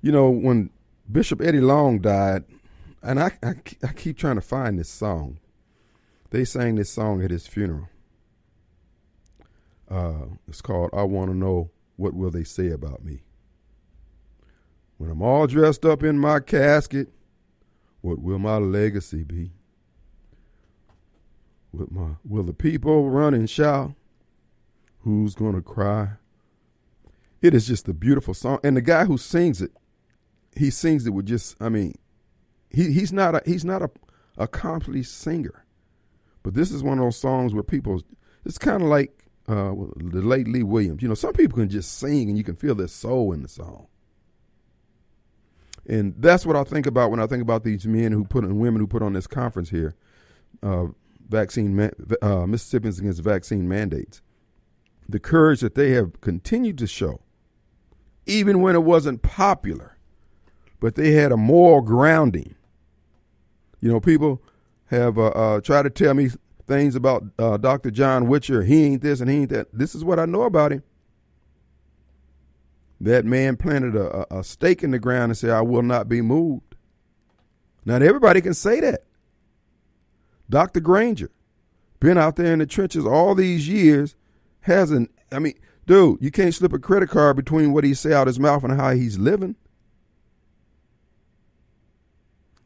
you 0.01 0.11
know, 0.11 0.29
when 0.29 0.69
Bishop 1.11 1.41
Eddie 1.41 1.61
Long 1.61 1.99
died, 1.99 2.43
and 3.03 3.19
I, 3.19 3.31
I, 3.43 3.53
I 3.83 3.93
keep 3.93 4.17
trying 4.17 4.35
to 4.35 4.41
find 4.41 4.79
this 4.79 4.89
song. 4.89 5.39
They 6.29 6.45
sang 6.45 6.75
this 6.75 6.89
song 6.89 7.23
at 7.23 7.31
his 7.31 7.47
funeral. 7.47 7.89
Uh, 9.89 10.25
it's 10.47 10.61
called 10.61 10.91
I 10.93 11.03
Want 11.03 11.29
to 11.31 11.35
Know 11.35 11.71
What 12.01 12.15
Will 12.15 12.31
They 12.31 12.43
Say 12.43 12.69
About 12.71 13.05
Me. 13.05 13.21
When 14.97 15.11
I'm 15.11 15.21
all 15.21 15.45
dressed 15.45 15.85
up 15.85 16.01
in 16.03 16.17
my 16.17 16.39
casket, 16.39 17.09
what 18.01 18.19
will 18.19 18.39
my 18.39 18.57
legacy 18.57 19.23
be? 19.23 19.51
My, 21.71 22.15
will 22.27 22.43
the 22.43 22.53
people 22.53 23.09
run 23.09 23.35
and 23.35 23.47
shout? 23.47 23.93
Who's 25.01 25.35
going 25.35 25.53
to 25.53 25.61
cry? 25.61 26.13
It 27.39 27.53
is 27.53 27.67
just 27.67 27.87
a 27.87 27.93
beautiful 27.93 28.33
song. 28.33 28.59
And 28.63 28.75
the 28.75 28.81
guy 28.81 29.05
who 29.05 29.17
sings 29.19 29.61
it, 29.61 29.71
he 30.55 30.71
sings 30.71 31.05
it 31.05 31.11
with 31.11 31.27
just, 31.27 31.55
I 31.61 31.69
mean, 31.69 31.93
he, 32.71 32.91
he's 32.91 33.13
not 33.13 33.35
a, 33.35 33.41
he's 33.45 33.63
not 33.63 33.83
a 33.83 33.91
accomplished 34.39 35.15
singer. 35.15 35.65
But 36.41 36.55
this 36.55 36.71
is 36.71 36.81
one 36.81 36.97
of 36.97 37.05
those 37.05 37.17
songs 37.17 37.53
where 37.53 37.63
people, 37.63 38.01
it's 38.43 38.57
kind 38.57 38.81
of 38.81 38.89
like 38.89 39.20
uh, 39.47 39.73
the 39.95 40.21
late 40.21 40.47
Lee 40.47 40.63
Williams. 40.63 41.01
You 41.01 41.07
know, 41.07 41.15
some 41.15 41.33
people 41.33 41.57
can 41.57 41.69
just 41.69 41.97
sing 41.97 42.29
and 42.29 42.37
you 42.37 42.43
can 42.43 42.55
feel 42.55 42.75
their 42.75 42.87
soul 42.87 43.33
in 43.33 43.41
the 43.41 43.49
song. 43.49 43.87
And 45.87 46.13
that's 46.17 46.45
what 46.45 46.55
I 46.55 46.63
think 46.63 46.85
about 46.85 47.11
when 47.11 47.19
I 47.19 47.27
think 47.27 47.41
about 47.41 47.63
these 47.63 47.87
men 47.87 48.11
who 48.11 48.23
put 48.23 48.43
and 48.43 48.59
women 48.59 48.79
who 48.79 48.87
put 48.87 49.01
on 49.01 49.13
this 49.13 49.27
conference 49.27 49.69
here, 49.69 49.95
uh, 50.61 50.87
vaccine 51.27 51.75
man, 51.75 51.91
uh, 52.21 52.45
Mississippians 52.45 52.99
against 52.99 53.21
vaccine 53.23 53.67
mandates. 53.67 54.21
The 55.09 55.19
courage 55.19 55.61
that 55.61 55.75
they 55.75 55.91
have 55.91 56.21
continued 56.21 56.77
to 56.77 56.87
show, 56.87 57.21
even 58.25 58.61
when 58.61 58.75
it 58.75 58.83
wasn't 58.83 59.23
popular, 59.23 59.97
but 60.79 60.95
they 60.95 61.11
had 61.11 61.31
a 61.31 61.37
moral 61.37 61.81
grounding. 61.81 62.55
You 63.81 63.91
know, 63.91 63.99
people 63.99 64.41
have 64.85 65.17
uh, 65.17 65.27
uh, 65.27 65.61
tried 65.61 65.83
to 65.83 65.89
tell 65.89 66.13
me 66.13 66.29
things 66.71 66.95
about 66.95 67.25
uh, 67.37 67.57
Dr. 67.57 67.91
John 67.91 68.27
Witcher. 68.27 68.63
He 68.63 68.85
ain't 68.85 69.01
this 69.01 69.19
and 69.19 69.29
he 69.29 69.37
ain't 69.37 69.49
that. 69.49 69.67
This 69.73 69.93
is 69.93 70.05
what 70.05 70.19
I 70.19 70.25
know 70.25 70.43
about 70.43 70.71
him. 70.71 70.83
That 73.01 73.25
man 73.25 73.57
planted 73.57 73.95
a, 73.95 74.37
a 74.37 74.43
stake 74.43 74.81
in 74.81 74.91
the 74.91 74.99
ground 74.99 75.31
and 75.31 75.37
said, 75.37 75.49
I 75.49 75.61
will 75.61 75.81
not 75.81 76.07
be 76.07 76.21
moved. 76.21 76.75
Not 77.83 78.01
everybody 78.01 78.39
can 78.39 78.53
say 78.53 78.79
that. 78.79 79.03
Dr. 80.49 80.79
Granger, 80.79 81.31
been 81.99 82.17
out 82.17 82.37
there 82.37 82.53
in 82.53 82.59
the 82.59 82.65
trenches 82.65 83.05
all 83.05 83.35
these 83.35 83.67
years, 83.67 84.15
hasn't, 84.61 85.11
I 85.31 85.39
mean, 85.39 85.55
dude, 85.87 86.21
you 86.21 86.31
can't 86.31 86.53
slip 86.53 86.73
a 86.73 86.79
credit 86.79 87.09
card 87.09 87.35
between 87.35 87.73
what 87.73 87.83
he 87.83 87.93
say 87.93 88.13
out 88.13 88.27
his 88.27 88.39
mouth 88.39 88.63
and 88.63 88.79
how 88.79 88.91
he's 88.91 89.17
living. 89.17 89.55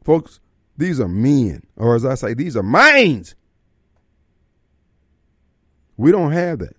Folks, 0.04 0.38
these 0.76 1.00
are 1.00 1.08
men, 1.08 1.66
or 1.76 1.96
as 1.96 2.04
I 2.04 2.14
say, 2.14 2.34
these 2.34 2.56
are 2.56 2.62
minds. 2.62 3.34
We 5.96 6.12
don't 6.12 6.32
have 6.32 6.58
that. 6.58 6.76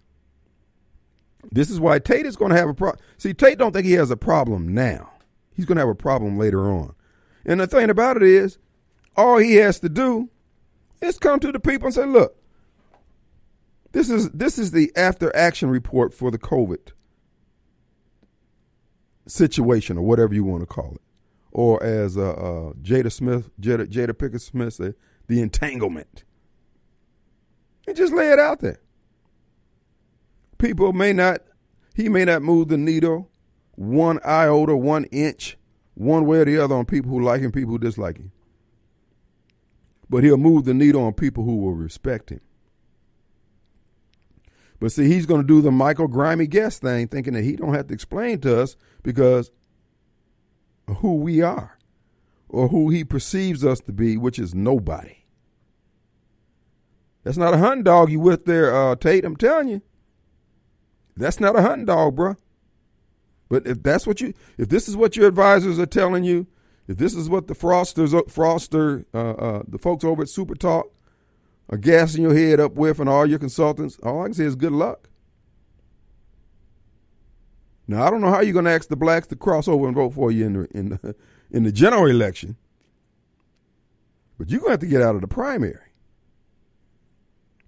This 1.51 1.69
is 1.69 1.79
why 1.79 1.99
Tate 1.99 2.25
is 2.25 2.35
going 2.35 2.51
to 2.51 2.57
have 2.57 2.69
a 2.69 2.73
problem. 2.73 3.03
See, 3.17 3.33
Tate 3.33 3.57
don't 3.57 3.71
think 3.71 3.85
he 3.85 3.93
has 3.93 4.11
a 4.11 4.17
problem 4.17 4.73
now. 4.73 5.11
He's 5.55 5.65
going 5.65 5.77
to 5.77 5.81
have 5.81 5.89
a 5.89 5.95
problem 5.95 6.37
later 6.37 6.69
on. 6.69 6.93
And 7.45 7.59
the 7.59 7.67
thing 7.67 7.89
about 7.89 8.17
it 8.17 8.23
is, 8.23 8.57
all 9.15 9.37
he 9.37 9.55
has 9.55 9.79
to 9.79 9.89
do 9.89 10.29
is 11.01 11.17
come 11.17 11.39
to 11.39 11.51
the 11.51 11.59
people 11.59 11.87
and 11.87 11.95
say, 11.95 12.05
"Look, 12.05 12.35
this 13.93 14.09
is 14.09 14.29
this 14.31 14.59
is 14.59 14.71
the 14.71 14.91
after 14.95 15.33
action 15.35 15.69
report 15.69 16.13
for 16.13 16.29
the 16.29 16.37
COVID 16.37 16.91
situation, 19.25 19.97
or 19.97 20.05
whatever 20.05 20.33
you 20.33 20.43
want 20.43 20.61
to 20.61 20.67
call 20.67 20.93
it, 20.95 21.01
or 21.51 21.81
as 21.81 22.17
uh, 22.17 22.31
uh, 22.31 22.73
Jada 22.81 23.11
Smith, 23.11 23.49
Jada, 23.59 23.87
Jada 23.87 24.17
Pickett 24.17 24.41
Smith 24.41 24.73
said, 24.73 24.95
the 25.27 25.41
entanglement." 25.41 26.23
And 27.87 27.95
just 27.95 28.13
lay 28.13 28.31
it 28.31 28.39
out 28.39 28.59
there. 28.59 28.81
People 30.57 30.93
may 30.93 31.13
not, 31.13 31.41
he 31.95 32.09
may 32.09 32.25
not 32.25 32.41
move 32.41 32.67
the 32.67 32.77
needle 32.77 33.29
one 33.75 34.19
iota, 34.25 34.75
one 34.75 35.05
inch, 35.05 35.55
one 35.93 36.25
way 36.25 36.39
or 36.39 36.45
the 36.45 36.57
other 36.57 36.75
on 36.75 36.85
people 36.85 37.11
who 37.11 37.21
like 37.21 37.41
him, 37.41 37.51
people 37.51 37.71
who 37.71 37.77
dislike 37.77 38.17
him. 38.17 38.31
But 40.09 40.23
he'll 40.23 40.37
move 40.37 40.65
the 40.65 40.73
needle 40.73 41.03
on 41.03 41.13
people 41.13 41.43
who 41.43 41.57
will 41.57 41.73
respect 41.73 42.31
him. 42.31 42.41
But 44.79 44.91
see, 44.91 45.07
he's 45.07 45.25
going 45.25 45.41
to 45.41 45.47
do 45.47 45.61
the 45.61 45.71
Michael 45.71 46.07
Grimy 46.07 46.47
guest 46.47 46.81
thing, 46.81 47.07
thinking 47.07 47.33
that 47.33 47.43
he 47.43 47.55
don't 47.55 47.73
have 47.73 47.87
to 47.87 47.93
explain 47.93 48.39
to 48.41 48.61
us 48.61 48.75
because 49.03 49.51
who 50.99 51.15
we 51.15 51.41
are 51.41 51.77
or 52.49 52.69
who 52.69 52.89
he 52.89 53.03
perceives 53.03 53.65
us 53.65 53.79
to 53.81 53.91
be, 53.91 54.17
which 54.17 54.39
is 54.39 54.55
nobody. 54.55 55.25
That's 57.23 57.37
not 57.37 57.53
a 57.53 57.57
hunting 57.57 57.83
dog 57.83 58.09
you 58.09 58.19
with 58.19 58.45
there, 58.45 58.73
uh, 58.73 58.95
Tate. 58.95 59.25
I'm 59.25 59.35
telling 59.35 59.67
you. 59.67 59.81
That's 61.17 61.39
not 61.39 61.57
a 61.57 61.61
hunting 61.61 61.85
dog, 61.85 62.15
bro. 62.15 62.35
But 63.49 63.65
if 63.65 63.81
that's 63.81 64.05
what 64.05 64.21
you, 64.21 64.33
if 64.57 64.69
this 64.69 64.87
is 64.87 64.95
what 64.95 65.15
your 65.15 65.27
advisors 65.27 65.79
are 65.79 65.85
telling 65.85 66.23
you, 66.23 66.47
if 66.87 66.97
this 66.97 67.15
is 67.15 67.29
what 67.29 67.47
the 67.47 67.55
frosters, 67.55 68.11
froster, 68.29 69.05
uh, 69.13 69.31
uh, 69.31 69.63
the 69.67 69.77
folks 69.77 70.03
over 70.03 70.21
at 70.21 70.29
Super 70.29 70.55
Talk 70.55 70.87
are 71.69 71.77
gassing 71.77 72.23
your 72.23 72.35
head 72.35 72.59
up 72.59 72.73
with, 72.73 72.99
and 72.99 73.09
all 73.09 73.25
your 73.25 73.39
consultants, 73.39 73.97
all 74.03 74.21
I 74.21 74.25
can 74.25 74.33
say 74.33 74.45
is 74.45 74.55
good 74.55 74.71
luck. 74.71 75.09
Now 77.87 78.05
I 78.05 78.09
don't 78.09 78.21
know 78.21 78.29
how 78.29 78.41
you're 78.41 78.53
going 78.53 78.65
to 78.65 78.71
ask 78.71 78.89
the 78.89 78.95
blacks 78.97 79.27
to 79.27 79.35
cross 79.35 79.67
over 79.67 79.87
and 79.87 79.95
vote 79.95 80.13
for 80.13 80.31
you 80.31 80.45
in 80.45 80.53
the 80.53 80.67
in 80.77 80.89
the, 80.89 81.15
in 81.51 81.63
the 81.63 81.71
general 81.71 82.07
election, 82.07 82.57
but 84.37 84.49
you're 84.49 84.59
going 84.59 84.69
to 84.69 84.73
have 84.73 84.79
to 84.81 84.87
get 84.87 85.01
out 85.01 85.15
of 85.15 85.21
the 85.21 85.27
primary. 85.27 85.79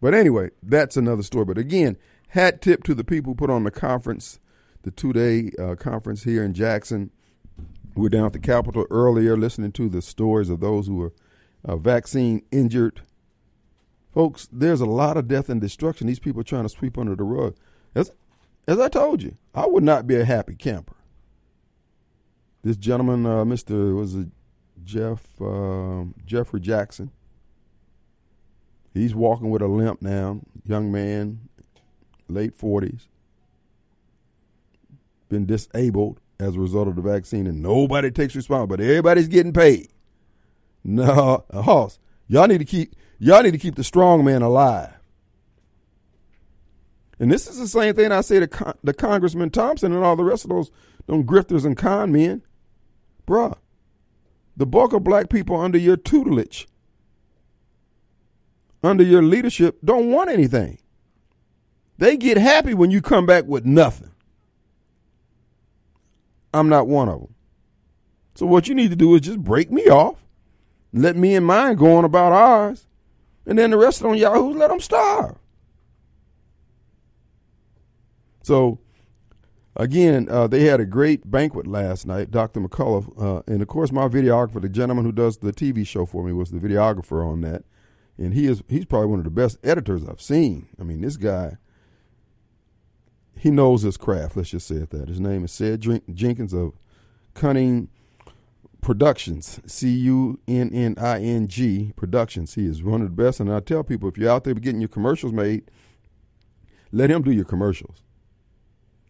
But 0.01 0.13
anyway, 0.13 0.51
that's 0.63 0.97
another 0.97 1.23
story. 1.23 1.45
But 1.45 1.57
again, 1.57 1.97
hat 2.29 2.62
tip 2.62 2.83
to 2.83 2.95
the 2.95 3.03
people 3.03 3.31
who 3.31 3.36
put 3.36 3.50
on 3.50 3.63
the 3.63 3.71
conference, 3.71 4.39
the 4.83 4.91
two 4.91 5.13
day 5.13 5.51
uh, 5.59 5.75
conference 5.75 6.24
here 6.24 6.43
in 6.43 6.53
Jackson. 6.53 7.12
We 7.95 8.07
are 8.07 8.09
down 8.09 8.27
at 8.27 8.33
the 8.33 8.39
Capitol 8.39 8.86
earlier 8.89 9.36
listening 9.36 9.71
to 9.74 9.89
the 9.89 10.01
stories 10.01 10.50
of 10.50 10.59
those 10.59 10.88
who 10.88 10.95
were 10.95 11.13
uh, 11.65 11.75
vaccine 11.75 12.43
injured. 12.51 13.01
Folks, 14.13 14.48
there's 14.51 14.81
a 14.81 14.86
lot 14.86 15.17
of 15.17 15.27
death 15.27 15.50
and 15.50 15.59
destruction. 15.59 16.07
These 16.07 16.19
people 16.19 16.41
are 16.41 16.45
trying 16.45 16.63
to 16.63 16.69
sweep 16.69 16.98
under 16.98 17.15
the 17.15 17.24
rug. 17.24 17.55
As, 17.93 18.12
as 18.67 18.79
I 18.79 18.88
told 18.88 19.21
you, 19.21 19.36
I 19.53 19.67
would 19.67 19.83
not 19.83 20.07
be 20.07 20.15
a 20.15 20.25
happy 20.25 20.55
camper. 20.55 20.95
This 22.63 22.77
gentleman, 22.77 23.25
uh, 23.25 23.43
Mr. 23.43 23.95
was 23.95 24.15
it 24.15 24.27
Jeff 24.83 25.41
uh, 25.41 26.05
Jeffrey 26.25 26.59
Jackson, 26.59 27.12
He's 28.93 29.13
walking 29.13 29.50
with 29.50 29.62
a 29.62 29.67
limp 29.67 30.01
now, 30.01 30.41
young 30.65 30.91
man, 30.91 31.48
late 32.29 32.57
40s, 32.57 33.07
been 35.29 35.45
disabled 35.45 36.19
as 36.39 36.55
a 36.55 36.59
result 36.59 36.88
of 36.88 36.95
the 36.95 37.01
vaccine, 37.01 37.48
and 37.48 37.62
nobody 37.62 38.12
takes 38.12 38.36
responsibility, 38.36 38.83
but 38.83 38.89
everybody's 38.89 39.27
getting 39.27 39.53
paid. 39.53 39.89
No, 40.81 41.43
a. 41.50 41.89
Y'all 42.29 42.48
need 42.48 42.59
to 42.59 42.65
keep 42.65 42.95
y'all 43.19 43.43
need 43.43 43.51
to 43.51 43.57
keep 43.57 43.75
the 43.75 43.83
strong 43.83 44.24
man 44.24 44.41
alive. 44.41 44.93
And 47.19 47.29
this 47.29 47.48
is 47.48 47.59
the 47.59 47.67
same 47.67 47.93
thing 47.95 48.13
I 48.13 48.21
say 48.21 48.39
to 48.39 48.48
Con- 48.48 48.77
the 48.81 48.93
Congressman 48.93 49.50
Thompson 49.50 49.91
and 49.91 50.05
all 50.05 50.15
the 50.15 50.24
rest 50.24 50.45
of 50.45 50.51
those, 50.51 50.71
those 51.05 51.25
grifters 51.25 51.65
and 51.65 51.75
con 51.75 52.13
men. 52.13 52.43
Bruh, 53.27 53.57
the 54.55 54.65
bulk 54.65 54.93
of 54.93 55.03
black 55.03 55.29
people 55.29 55.59
under 55.59 55.77
your 55.77 55.98
tutelage 55.98 56.65
under 58.83 59.03
your 59.03 59.21
leadership 59.21 59.79
don't 59.83 60.12
want 60.12 60.29
anything. 60.29 60.79
They 61.99 62.15
get 62.15 62.37
happy 62.37 62.73
when 62.73 62.91
you 62.91 63.01
come 63.01 63.25
back 63.25 63.43
with 63.43 63.65
nothing. 63.65 64.11
I'm 66.53 66.69
not 66.69 66.87
one 66.87 67.09
of 67.09 67.19
them. 67.19 67.35
So 68.35 68.45
what 68.45 68.69
you 68.69 68.73
need 68.73 68.89
to 68.91 68.95
do 68.95 69.13
is 69.15 69.21
just 69.21 69.43
break 69.43 69.69
me 69.69 69.89
off, 69.89 70.15
let 70.93 71.17
me 71.17 71.35
and 71.35 71.45
mine 71.45 71.75
go 71.75 71.97
on 71.97 72.05
about 72.05 72.31
ours, 72.31 72.87
and 73.45 73.59
then 73.59 73.71
the 73.71 73.77
rest 73.77 73.99
of 73.99 74.07
them 74.07 74.15
yahoos 74.15 74.55
let 74.55 74.69
them 74.69 74.79
starve. 74.79 75.35
So 78.43 78.79
again, 79.75 80.29
uh, 80.31 80.47
they 80.47 80.63
had 80.63 80.79
a 80.79 80.85
great 80.85 81.29
banquet 81.29 81.67
last 81.67 82.07
night, 82.07 82.31
Dr. 82.31 82.61
McCullough, 82.61 83.21
uh, 83.21 83.43
and 83.45 83.61
of 83.61 83.67
course 83.67 83.91
my 83.91 84.07
videographer, 84.07 84.61
the 84.61 84.69
gentleman 84.69 85.03
who 85.03 85.11
does 85.11 85.39
the 85.39 85.51
TV 85.51 85.85
show 85.85 86.05
for 86.05 86.23
me, 86.23 86.31
was 86.31 86.51
the 86.51 86.59
videographer 86.59 87.27
on 87.29 87.41
that 87.41 87.65
and 88.17 88.33
he 88.33 88.47
is 88.47 88.63
he's 88.69 88.85
probably 88.85 89.07
one 89.07 89.19
of 89.19 89.25
the 89.25 89.31
best 89.31 89.57
editors 89.63 90.05
I've 90.05 90.21
seen. 90.21 90.67
I 90.79 90.83
mean, 90.83 91.01
this 91.01 91.17
guy 91.17 91.57
he 93.39 93.51
knows 93.51 93.84
his 93.84 93.98
craft. 93.98 94.36
Let's 94.36 94.50
just 94.50 94.67
say 94.67 94.75
it 94.75 94.89
that. 94.91 95.08
His 95.08 95.19
name 95.19 95.46
is 95.46 95.51
Sid 95.51 95.81
Jenkins 96.13 96.53
of 96.53 96.74
Cunning 97.34 97.89
Productions, 98.81 99.60
C 99.65 99.89
U 99.89 100.39
N 100.48 100.69
N 100.74 100.96
I 101.00 101.19
N 101.22 101.48
G 101.48 101.93
Productions. 101.96 102.55
He 102.55 102.65
is 102.65 102.84
one 102.84 103.01
of 103.01 103.15
the 103.15 103.24
best, 103.24 103.39
and 103.39 103.51
I 103.51 103.60
tell 103.60 103.84
people 103.84 104.10
if 104.10 104.17
you're 104.17 104.31
out 104.31 104.43
there 104.43 104.53
getting 104.53 104.81
your 104.81 104.89
commercials 104.89 105.34
made, 105.34 105.69
let 106.91 107.10
him 107.10 107.22
do 107.22 107.31
your 107.31 107.46
commercials. 107.46 108.03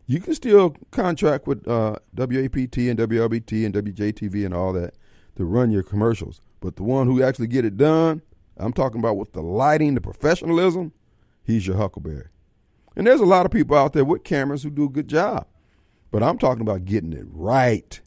You 0.06 0.20
can 0.20 0.34
still 0.34 0.76
contract 0.92 1.46
with 1.46 1.68
uh, 1.68 1.98
WAPT 2.16 2.90
and 2.90 2.98
WLBT 2.98 3.66
and 3.66 3.76
WJTV 3.76 4.46
and 4.46 4.54
all 4.54 4.74
that 4.74 4.96
to 5.36 5.46
run 5.46 5.72
your 5.72 5.84
commercials, 5.84 6.42
but 6.60 6.78
the 6.78 6.84
one 6.84 7.06
who 7.06 7.22
actually 7.22 7.48
get 7.48 7.64
it 7.64 7.78
done 7.78 8.24
I'm 8.60 8.74
talking 8.74 9.00
about 9.00 9.16
with 9.16 9.32
the 9.32 9.42
lighting, 9.42 9.96
the 9.96 10.02
professionalism, 10.02 10.92
he's 11.44 11.66
your 11.66 11.78
huckleberry. 11.78 12.28
And 13.00 13.08
there's 13.08 13.22
a 13.22 13.26
lot 13.26 13.46
of 13.46 13.54
people 13.54 13.78
out 13.78 13.94
there 13.94 14.04
with 14.04 14.26
cameras 14.26 14.64
who 14.64 14.70
do 14.70 14.84
a 14.84 14.90
good 14.90 15.08
job. 15.08 15.48
But 16.12 16.22
I'm 16.22 16.38
talking 16.38 16.64
about 16.64 16.84
getting 16.84 17.14
it 17.14 17.28
right. 17.32 17.98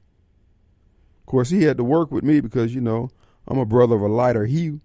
Of 1.20 1.25
course, 1.25 1.49
he 1.49 1.62
had 1.62 1.78
to 1.78 1.82
work 1.82 2.12
with 2.12 2.22
me 2.22 2.40
because, 2.40 2.75
you 2.75 2.82
know, 2.82 3.08
I'm 3.49 3.56
a 3.56 3.64
brother 3.64 3.96
of 3.96 4.02
a 4.02 4.08
lighter 4.08 4.44
hue. 4.44 4.82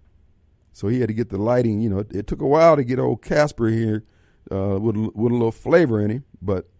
So 0.72 0.88
he 0.88 1.00
had 1.00 1.08
to 1.08 1.14
get 1.14 1.28
the 1.28 1.36
lighting. 1.36 1.82
You 1.82 1.90
know, 1.90 1.98
it, 1.98 2.10
it 2.10 2.26
took 2.26 2.40
a 2.40 2.46
while 2.46 2.74
to 2.74 2.84
get 2.84 2.98
old 2.98 3.20
Casper 3.20 3.68
here 3.68 4.06
uh, 4.50 4.78
with, 4.80 4.96
with 4.96 5.30
a 5.30 5.34
little 5.34 5.52
flavor 5.52 6.00
in 6.00 6.10
him. 6.10 6.24
But 6.40 6.70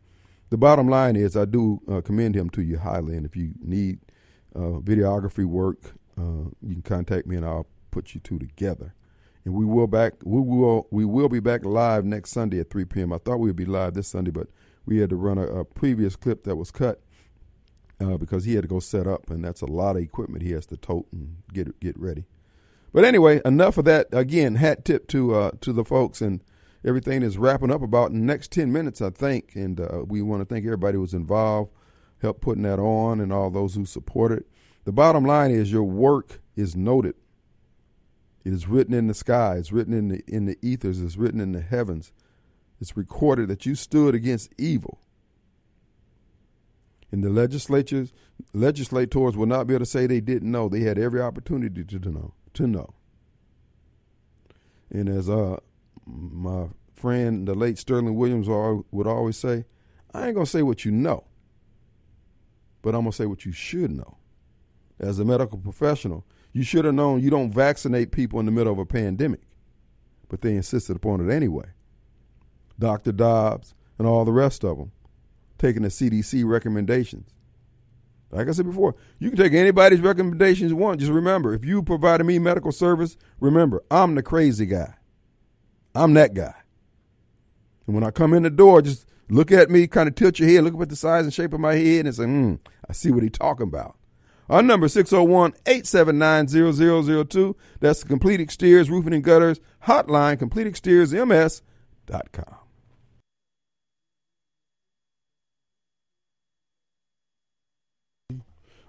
the 0.49 0.57
bottom 0.57 0.89
line 0.89 1.15
is, 1.15 1.37
I 1.37 1.45
do 1.45 1.83
uh, 1.87 2.01
commend 2.01 2.35
him 2.35 2.49
to 2.49 2.63
you 2.63 2.79
highly. 2.79 3.15
And 3.15 3.27
if 3.27 3.37
you 3.37 3.53
need 3.61 3.99
uh, 4.57 4.81
videography 4.81 5.45
work, 5.45 5.93
uh, 6.19 6.49
you 6.63 6.77
can 6.77 6.83
contact 6.83 7.27
me 7.27 7.37
and 7.37 7.45
I'll 7.45 7.67
put 7.91 8.15
you 8.15 8.23
two 8.23 8.39
together. 8.39 8.95
And 9.45 9.55
we 9.55 9.65
will 9.65 9.87
back 9.87 10.15
we 10.25 10.41
will 10.41 10.87
we 10.91 11.05
will 11.05 11.29
be 11.29 11.41
back 11.41 11.65
live 11.65 12.05
next 12.05 12.31
Sunday 12.31 12.61
at 12.61 12.71
3 12.71 12.85
p.m. 12.85 13.13
I 13.13 13.19
thought 13.19 13.39
we 13.39 13.49
would 13.49 13.57
be 13.57 13.65
live 13.65 13.95
this 13.95 14.09
Sunday, 14.09 14.31
but 14.31 14.49
we 14.85 14.99
had 14.99 15.11
to 15.11 15.17
run 15.17 15.39
a, 15.39 15.47
a 15.47 15.65
previous 15.65 16.17
clip 16.17 16.45
that 16.45 16.57
was 16.57 16.71
cut 16.71 17.01
uh, 18.01 18.17
because 18.17 18.45
he 18.45 18.55
had 18.55 18.63
to 18.63 18.69
go 18.69 18.81
set 18.81 19.07
up, 19.07 19.31
and 19.31 19.45
that's 19.45 19.61
a 19.61 19.67
lot 19.67 19.97
of 19.97 20.03
equipment 20.03 20.43
he 20.43 20.53
has 20.53 20.67
to 20.67 20.77
tote 20.77 21.07
and 21.13 21.39
get 21.53 21.79
get 21.81 21.99
ready. 21.99 22.25
But 22.93 23.05
anyway, 23.05 23.41
enough 23.45 23.79
of 23.79 23.85
that. 23.85 24.09
Again, 24.13 24.57
hat 24.57 24.85
tip 24.85 25.09
to 25.09 25.35
uh, 25.35 25.51
to 25.61 25.73
the 25.73 25.85
folks, 25.85 26.21
and 26.21 26.43
everything 26.85 27.23
is 27.23 27.39
wrapping 27.39 27.71
up 27.71 27.83
about 27.83 28.11
in 28.11 28.21
the 28.21 28.25
next 28.25 28.53
ten 28.53 28.73
minutes, 28.73 29.01
I 29.01 29.11
think. 29.11 29.53
And 29.55 29.81
uh, 29.81 30.05
we 30.07 30.23
want 30.23 30.41
to 30.41 30.47
thank 30.47 30.65
everybody 30.65 30.95
who 30.95 31.03
was 31.03 31.15
involved, 31.15 31.73
helped 32.23 32.41
putting 32.41 32.63
that 32.63 32.79
on, 32.79 33.21
and 33.21 33.33
all 33.33 33.51
those 33.51 33.75
who 33.75 33.85
supported. 33.85 34.45
The 34.85 34.93
bottom 34.93 35.25
line 35.25 35.51
is 35.51 35.71
your 35.71 35.85
work 35.85 36.41
is 36.57 36.75
noted 36.75 37.15
it 38.49 38.55
is 38.55 38.67
written 38.67 38.95
in 38.95 39.09
the 39.09 39.15
sky. 39.15 39.57
It's 39.57 39.73
written 39.73 39.93
in 39.93 40.09
the 40.09 40.23
in 40.27 40.47
the 40.47 40.57
ethers. 40.63 41.03
It's 41.03 41.19
written 41.19 41.39
in 41.39 41.53
the 41.53 41.61
heavens. 41.61 42.13
It's 42.81 42.97
recorded 42.97 43.49
that 43.51 43.67
you 43.67 43.75
stood 43.75 44.15
against 44.15 44.55
evil. 44.57 45.01
And 47.13 47.23
the 47.23 47.29
legislatures, 47.29 48.11
legislators 48.55 49.37
will 49.37 49.45
not 49.45 49.67
be 49.67 49.75
able 49.75 49.85
to 49.85 49.91
say 49.91 50.07
they 50.07 50.23
didn't 50.23 50.51
know. 50.51 50.71
They 50.71 50.81
had 50.81 50.99
every 50.99 51.21
opportunity 51.21 51.85
to 51.85 51.99
know. 52.11 52.33
To 52.55 52.67
know. 52.67 52.95
And 54.89 55.11
as 55.11 55.29
uh, 55.29 55.59
my 56.07 56.69
friend, 56.95 57.47
the 57.47 57.55
late 57.55 57.77
Sterling 57.77 58.15
Williams, 58.15 58.49
would 58.49 59.07
always 59.07 59.37
say, 59.37 59.67
I 60.15 60.29
ain't 60.29 60.37
gonna 60.37 60.47
say 60.47 60.63
what 60.63 60.87
you 60.87 60.91
know, 60.91 61.25
but 62.81 62.95
I'm 62.95 63.03
gonna 63.03 63.13
say 63.13 63.27
what 63.27 63.45
you 63.45 63.53
should 63.53 63.91
know. 63.91 64.17
As 64.99 65.19
a 65.19 65.25
medical 65.27 65.59
professional, 65.59 66.25
you 66.53 66.63
should 66.63 66.85
have 66.85 66.95
known 66.95 67.23
you 67.23 67.31
don't 67.31 67.53
vaccinate 67.53 68.13
people 68.13 68.41
in 68.41 68.47
the 68.47 68.53
middle 68.53 68.73
of 68.73 68.79
a 68.79 68.87
pandemic, 68.87 69.41
but 70.29 70.41
they 70.41 70.55
insisted 70.55 70.97
upon 70.97 71.29
it 71.29 71.33
anyway. 71.33 71.67
Dr. 72.79 73.13
Dobbs, 73.13 73.75
and 73.99 74.07
all 74.07 74.25
the 74.25 74.33
rest 74.33 74.65
of 74.65 74.79
them, 74.79 74.93
taking 75.59 75.83
the 75.83 75.89
CDC 75.89 76.49
recommendations. 76.49 77.31
Like 78.31 78.49
I 78.49 78.53
said 78.53 78.67
before, 78.67 78.95
you 79.19 79.31
can 79.31 79.39
take 79.39 79.55
anybody's 79.55 80.01
recommendations 80.01 80.71
you 80.71 80.77
want. 80.77 81.01
Just 81.01 81.13
remember, 81.13 81.55
if 81.55 81.65
you 81.65 81.83
provided 81.83 82.25
me 82.25 82.39
medical 82.39 82.73
service, 82.73 83.17
remember, 83.41 83.83
I'm 83.91 84.15
the 84.15 84.23
crazy 84.23 84.67
guy. 84.67 84.95
I'm 85.95 86.15
that 86.15 86.35
guy. 86.35 86.55
And 87.87 87.95
when 87.95 88.05
I 88.05 88.11
come 88.11 88.35
in 88.35 88.43
the 88.43 88.51
door, 88.51 88.83
just 88.83 89.07
look 89.31 89.51
at 89.51 89.71
me, 89.71 89.87
kind 89.87 90.09
of 90.09 90.15
tilt 90.15 90.39
your 90.39 90.49
head, 90.49 90.63
look 90.63 90.75
up 90.75 90.83
at 90.83 90.89
the 90.91 90.97
size 90.97 91.25
and 91.25 91.33
shape 91.33 91.55
of 91.55 91.61
my 91.61 91.75
head, 91.75 92.05
and 92.05 92.15
say, 92.15 92.25
hmm, 92.25 92.55
I 92.89 92.93
see 92.93 93.11
what 93.11 93.23
he's 93.23 93.33
talking 93.33 93.67
about. 93.67 93.97
Our 94.49 94.63
number 94.63 94.87
601-879-0002. 94.87 97.55
That's 97.81 98.01
the 98.01 98.09
Complete 98.09 98.41
Exteriors 98.41 98.89
Roofing 98.91 99.13
and 99.13 99.23
Gutters 99.23 99.61
hotline, 99.87 100.39
CompleteExteriorsMS.com. 100.39 102.55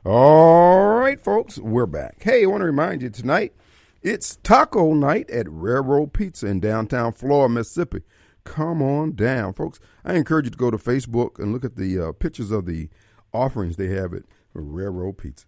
All 0.06 0.96
right, 0.96 1.20
folks, 1.20 1.58
we're 1.58 1.86
back. 1.86 2.24
Hey, 2.24 2.44
I 2.44 2.46
want 2.46 2.62
to 2.62 2.66
remind 2.66 3.02
you 3.02 3.10
tonight, 3.10 3.54
it's 4.02 4.38
taco 4.38 4.94
night 4.94 5.30
at 5.30 5.46
Railroad 5.50 6.14
Pizza 6.14 6.48
in 6.48 6.62
downtown 6.62 7.12
Flora, 7.12 7.50
Mississippi. 7.50 8.04
Come 8.46 8.82
on 8.82 9.12
down, 9.12 9.54
folks. 9.54 9.82
I 10.06 10.14
encourage 10.14 10.46
you 10.46 10.52
to 10.52 10.58
go 10.58 10.72
to 10.72 10.78
Facebook 10.78 11.38
and 11.38 11.52
look 11.52 11.66
at 11.66 11.76
the 11.76 12.00
uh, 12.00 12.14
pictures 12.14 12.50
of 12.50 12.66
the 12.66 12.88
offerings 13.34 13.76
they 13.76 13.90
have 13.90 14.14
at 14.14 14.24
Railroad 14.54 15.18
Pizza. 15.18 15.46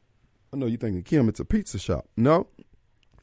I 0.54 0.58
know 0.58 0.66
you're 0.66 0.78
thinking, 0.78 1.04
Kim, 1.04 1.30
it's 1.30 1.40
a 1.40 1.46
pizza 1.46 1.80
shop. 1.80 2.08
No, 2.18 2.48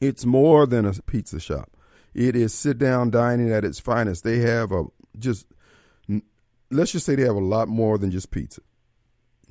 it's 0.01 0.25
more 0.25 0.65
than 0.65 0.85
a 0.85 0.93
pizza 0.93 1.39
shop. 1.39 1.71
It 2.13 2.35
is 2.35 2.53
sit 2.53 2.79
down 2.79 3.11
dining 3.11 3.51
at 3.51 3.63
its 3.63 3.79
finest. 3.79 4.23
They 4.23 4.39
have 4.39 4.71
a 4.71 4.85
just, 5.17 5.45
let's 6.71 6.91
just 6.91 7.05
say 7.05 7.15
they 7.15 7.23
have 7.23 7.35
a 7.35 7.39
lot 7.39 7.67
more 7.67 7.97
than 7.99 8.09
just 8.09 8.31
pizza. 8.31 8.61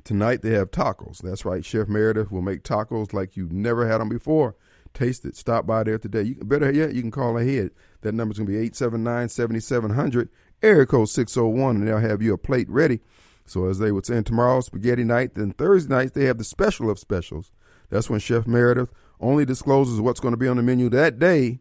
Tonight 0.02 0.42
they 0.42 0.50
have 0.50 0.70
tacos. 0.70 1.18
That's 1.18 1.44
right. 1.44 1.64
Chef 1.64 1.86
Meredith 1.86 2.32
will 2.32 2.42
make 2.42 2.62
tacos 2.62 3.12
like 3.12 3.36
you've 3.36 3.52
never 3.52 3.86
had 3.86 4.00
them 4.00 4.08
before. 4.08 4.56
Taste 4.92 5.24
it. 5.24 5.36
Stop 5.36 5.66
by 5.66 5.84
there 5.84 5.98
today. 5.98 6.22
You 6.22 6.34
better 6.36 6.72
yet, 6.72 6.94
you 6.94 7.02
can 7.02 7.10
call 7.10 7.38
ahead. 7.38 7.70
That 8.00 8.14
number's 8.14 8.38
gonna 8.38 8.50
be 8.50 8.70
879-7700, 8.70 10.28
area 10.62 10.86
code 10.86 11.10
601, 11.10 11.76
and 11.76 11.86
they'll 11.86 11.98
have 11.98 12.22
you 12.22 12.32
a 12.32 12.38
plate 12.38 12.68
ready. 12.68 13.00
So 13.46 13.66
as 13.66 13.78
they 13.78 13.92
would 13.92 14.06
say, 14.06 14.16
in 14.16 14.24
tomorrow 14.24 14.60
spaghetti 14.60 15.04
night, 15.04 15.34
then 15.34 15.52
Thursday 15.52 15.94
night 15.94 16.14
they 16.14 16.24
have 16.24 16.38
the 16.38 16.44
special 16.44 16.90
of 16.90 16.98
specials. 16.98 17.50
That's 17.90 18.10
when 18.10 18.20
Chef 18.20 18.46
Meredith 18.46 18.90
only 19.20 19.44
discloses 19.44 20.00
what's 20.00 20.20
going 20.20 20.32
to 20.32 20.38
be 20.38 20.48
on 20.48 20.56
the 20.56 20.62
menu 20.62 20.88
that 20.90 21.18
day 21.18 21.60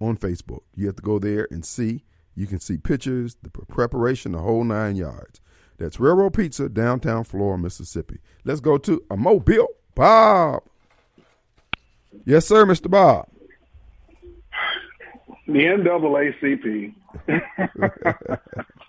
on 0.00 0.16
Facebook. 0.16 0.62
You 0.74 0.86
have 0.86 0.96
to 0.96 1.02
go 1.02 1.18
there 1.18 1.48
and 1.50 1.64
see. 1.64 2.04
You 2.34 2.46
can 2.46 2.60
see 2.60 2.76
pictures, 2.76 3.36
the 3.42 3.50
preparation, 3.50 4.32
the 4.32 4.38
whole 4.38 4.64
nine 4.64 4.96
yards. 4.96 5.40
That's 5.78 5.98
Railroad 6.00 6.34
Pizza, 6.34 6.68
downtown 6.68 7.24
Flora, 7.24 7.58
Mississippi. 7.58 8.18
Let's 8.44 8.60
go 8.60 8.78
to 8.78 9.02
a 9.10 9.16
Mobile. 9.16 9.68
Bob. 9.94 10.62
Yes, 12.24 12.46
sir, 12.46 12.64
Mr. 12.64 12.90
Bob. 12.90 13.28
The 15.46 15.52
NAACP. 15.52 16.94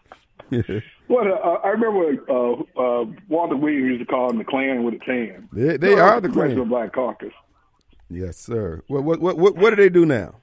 What 1.08 1.28
uh, 1.28 1.60
I 1.64 1.70
remember, 1.70 2.18
uh, 2.28 2.54
uh, 2.82 3.06
Walter 3.30 3.56
Williams 3.56 3.86
used 3.86 4.00
to 4.00 4.06
call 4.06 4.30
them 4.30 4.40
the 4.40 4.44
Klan 4.44 4.84
with 4.84 4.96
a 4.96 5.00
tan. 5.06 5.48
They, 5.54 5.78
they 5.78 5.94
are 5.94 6.20
the 6.20 6.30
Klan. 6.30 6.68
Black 6.68 6.94
Caucus. 6.94 7.32
Yes, 8.10 8.38
sir. 8.38 8.82
What, 8.88 9.04
what 9.04 9.20
what 9.20 9.38
what 9.38 9.56
what 9.56 9.70
do 9.70 9.76
they 9.76 9.90
do 9.90 10.06
now? 10.06 10.36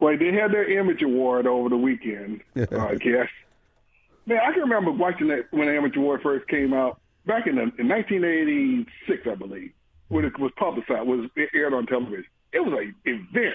Well, 0.00 0.16
they 0.16 0.32
had 0.32 0.52
their 0.52 0.70
image 0.70 1.02
award 1.02 1.46
over 1.46 1.68
the 1.68 1.76
weekend, 1.76 2.42
I 2.56 2.94
guess. 2.96 3.28
Man, 4.26 4.38
I 4.46 4.52
can 4.52 4.62
remember 4.62 4.92
watching 4.92 5.28
that 5.28 5.46
when 5.50 5.68
the 5.68 5.76
image 5.76 5.96
award 5.96 6.20
first 6.22 6.46
came 6.48 6.72
out 6.72 7.00
back 7.26 7.46
in, 7.46 7.56
the, 7.56 7.62
in 7.78 7.88
1986, 7.88 9.26
I 9.26 9.34
believe, 9.34 9.72
when 10.08 10.24
it 10.24 10.38
was 10.38 10.52
publicized, 10.56 11.06
was 11.06 11.28
aired 11.54 11.74
on 11.74 11.86
television. 11.86 12.26
It 12.52 12.60
was 12.60 12.72
an 12.72 12.94
event, 13.04 13.54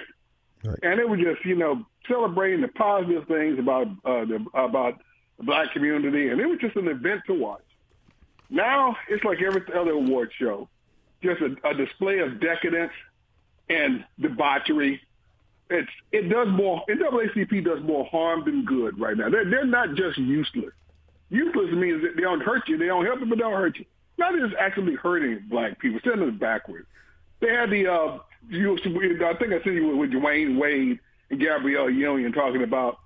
right. 0.64 0.80
and 0.82 1.00
it 1.00 1.08
was 1.08 1.20
just 1.20 1.46
you 1.46 1.56
know 1.56 1.86
celebrating 2.08 2.62
the 2.62 2.68
positive 2.70 3.28
things 3.28 3.60
about 3.60 3.88
uh, 4.06 4.26
the, 4.26 4.46
about 4.54 5.00
the 5.44 5.52
black 5.52 5.74
community, 5.74 6.30
and 6.30 6.40
it 6.40 6.48
was 6.48 6.60
just 6.60 6.76
an 6.76 6.88
event 6.88 7.22
to 7.28 7.34
watch. 7.34 7.62
Now 8.50 8.96
it's 9.10 9.24
like 9.24 9.42
every 9.42 9.62
other 9.76 9.92
award 9.92 10.32
show, 10.38 10.68
just 11.22 11.42
a, 11.42 11.56
a 11.68 11.74
display 11.74 12.20
of 12.20 12.40
decadence 12.40 12.92
and 13.70 14.06
debauchery. 14.20 15.02
It's 15.70 15.90
it 16.12 16.30
does 16.30 16.48
more. 16.50 16.84
NAACP 16.90 17.64
does 17.64 17.82
more 17.84 18.06
harm 18.06 18.44
than 18.46 18.66
good 18.66 19.00
right 19.00 19.18
now. 19.18 19.30
They're 19.30 19.50
they're 19.50 19.66
not 19.66 19.96
just 19.96 20.18
useless. 20.18 20.74
Useless 21.30 21.72
means 21.74 22.04
that 22.04 22.16
they 22.16 22.22
don't 22.22 22.42
hurt 22.42 22.68
you. 22.68 22.78
They 22.78 22.88
don't 22.88 23.06
help 23.06 23.20
you, 23.20 23.26
but 23.26 23.40
don't 23.40 23.54
hurt 23.54 23.80
you. 23.80 23.86
Not 24.18 24.36
just 24.36 24.54
actually 24.60 24.96
hurting 24.96 25.46
black 25.50 25.80
people, 25.80 26.00
sending 26.04 26.28
them 26.28 26.38
backwards. 26.38 26.86
They 27.40 27.50
had 27.50 27.72
the 27.72 27.88
uh, 27.88 28.20
you, 28.50 28.78
I 28.78 29.34
think 29.36 29.54
I 29.54 29.64
sent 29.64 29.76
you 29.76 29.88
with, 29.88 29.98
with 29.98 30.12
Dwyane 30.12 30.60
Wade 30.60 31.00
and 31.32 31.40
Gabrielle 31.40 31.90
Union 31.90 32.32
talking 32.34 32.62
about 32.62 33.00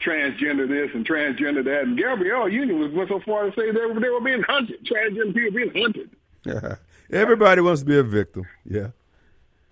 transgender 0.00 0.68
this 0.68 0.90
and 0.94 1.06
transgender 1.06 1.64
that. 1.64 1.82
And 1.82 1.96
Gabrielle 1.96 2.48
Union 2.48 2.78
was 2.78 2.92
went 2.92 3.08
so 3.08 3.20
far 3.20 3.50
to 3.50 3.52
say 3.52 3.70
they 3.70 3.86
were, 3.86 4.00
they 4.00 4.10
were 4.10 4.20
being 4.20 4.42
hunted. 4.42 4.84
Transgender 4.84 5.34
people 5.34 5.52
being 5.52 5.72
hunted. 5.74 6.10
Yeah. 6.44 6.76
Everybody 7.10 7.60
wants 7.60 7.82
to 7.82 7.86
be 7.86 7.98
a 7.98 8.02
victim. 8.02 8.44
Yeah. 8.64 8.88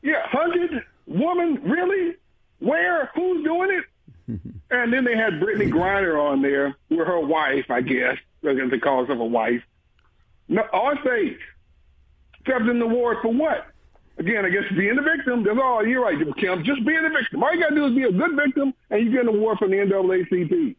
Yeah, 0.02 0.26
hunted 0.26 0.82
woman, 1.06 1.60
really? 1.64 2.14
Where? 2.58 3.10
Who's 3.14 3.44
doing 3.44 3.70
it? 3.70 3.84
and 4.70 4.92
then 4.92 5.04
they 5.04 5.16
had 5.16 5.34
Brittney 5.34 5.70
Griner 5.70 6.20
on 6.20 6.42
there 6.42 6.76
with 6.90 7.06
her 7.06 7.20
wife, 7.20 7.70
I 7.70 7.80
guess. 7.80 8.16
Going 8.42 8.70
to 8.70 8.78
call 8.78 9.00
herself 9.00 9.20
a 9.20 9.24
wife. 9.24 9.62
No, 10.48 10.62
on 10.62 10.98
stage. 11.00 11.38
Accepting 12.40 12.78
the 12.78 12.84
award 12.84 13.18
for 13.22 13.32
what? 13.32 13.66
Again, 14.18 14.44
I 14.44 14.48
guess 14.48 14.62
being 14.76 14.94
the 14.94 15.02
victim, 15.02 15.42
that's 15.42 15.58
all. 15.60 15.84
You're 15.84 16.04
right, 16.04 16.16
Kim. 16.36 16.64
Just 16.64 16.84
being 16.86 17.02
the 17.02 17.10
victim. 17.10 17.42
All 17.42 17.52
you 17.52 17.60
got 17.60 17.70
to 17.70 17.74
do 17.74 17.86
is 17.86 17.94
be 17.94 18.04
a 18.04 18.12
good 18.12 18.36
victim, 18.36 18.72
and 18.90 19.04
you 19.04 19.10
get 19.10 19.22
an 19.22 19.28
award 19.28 19.58
from 19.58 19.70
the 19.70 19.76
NAACP. 19.78 20.76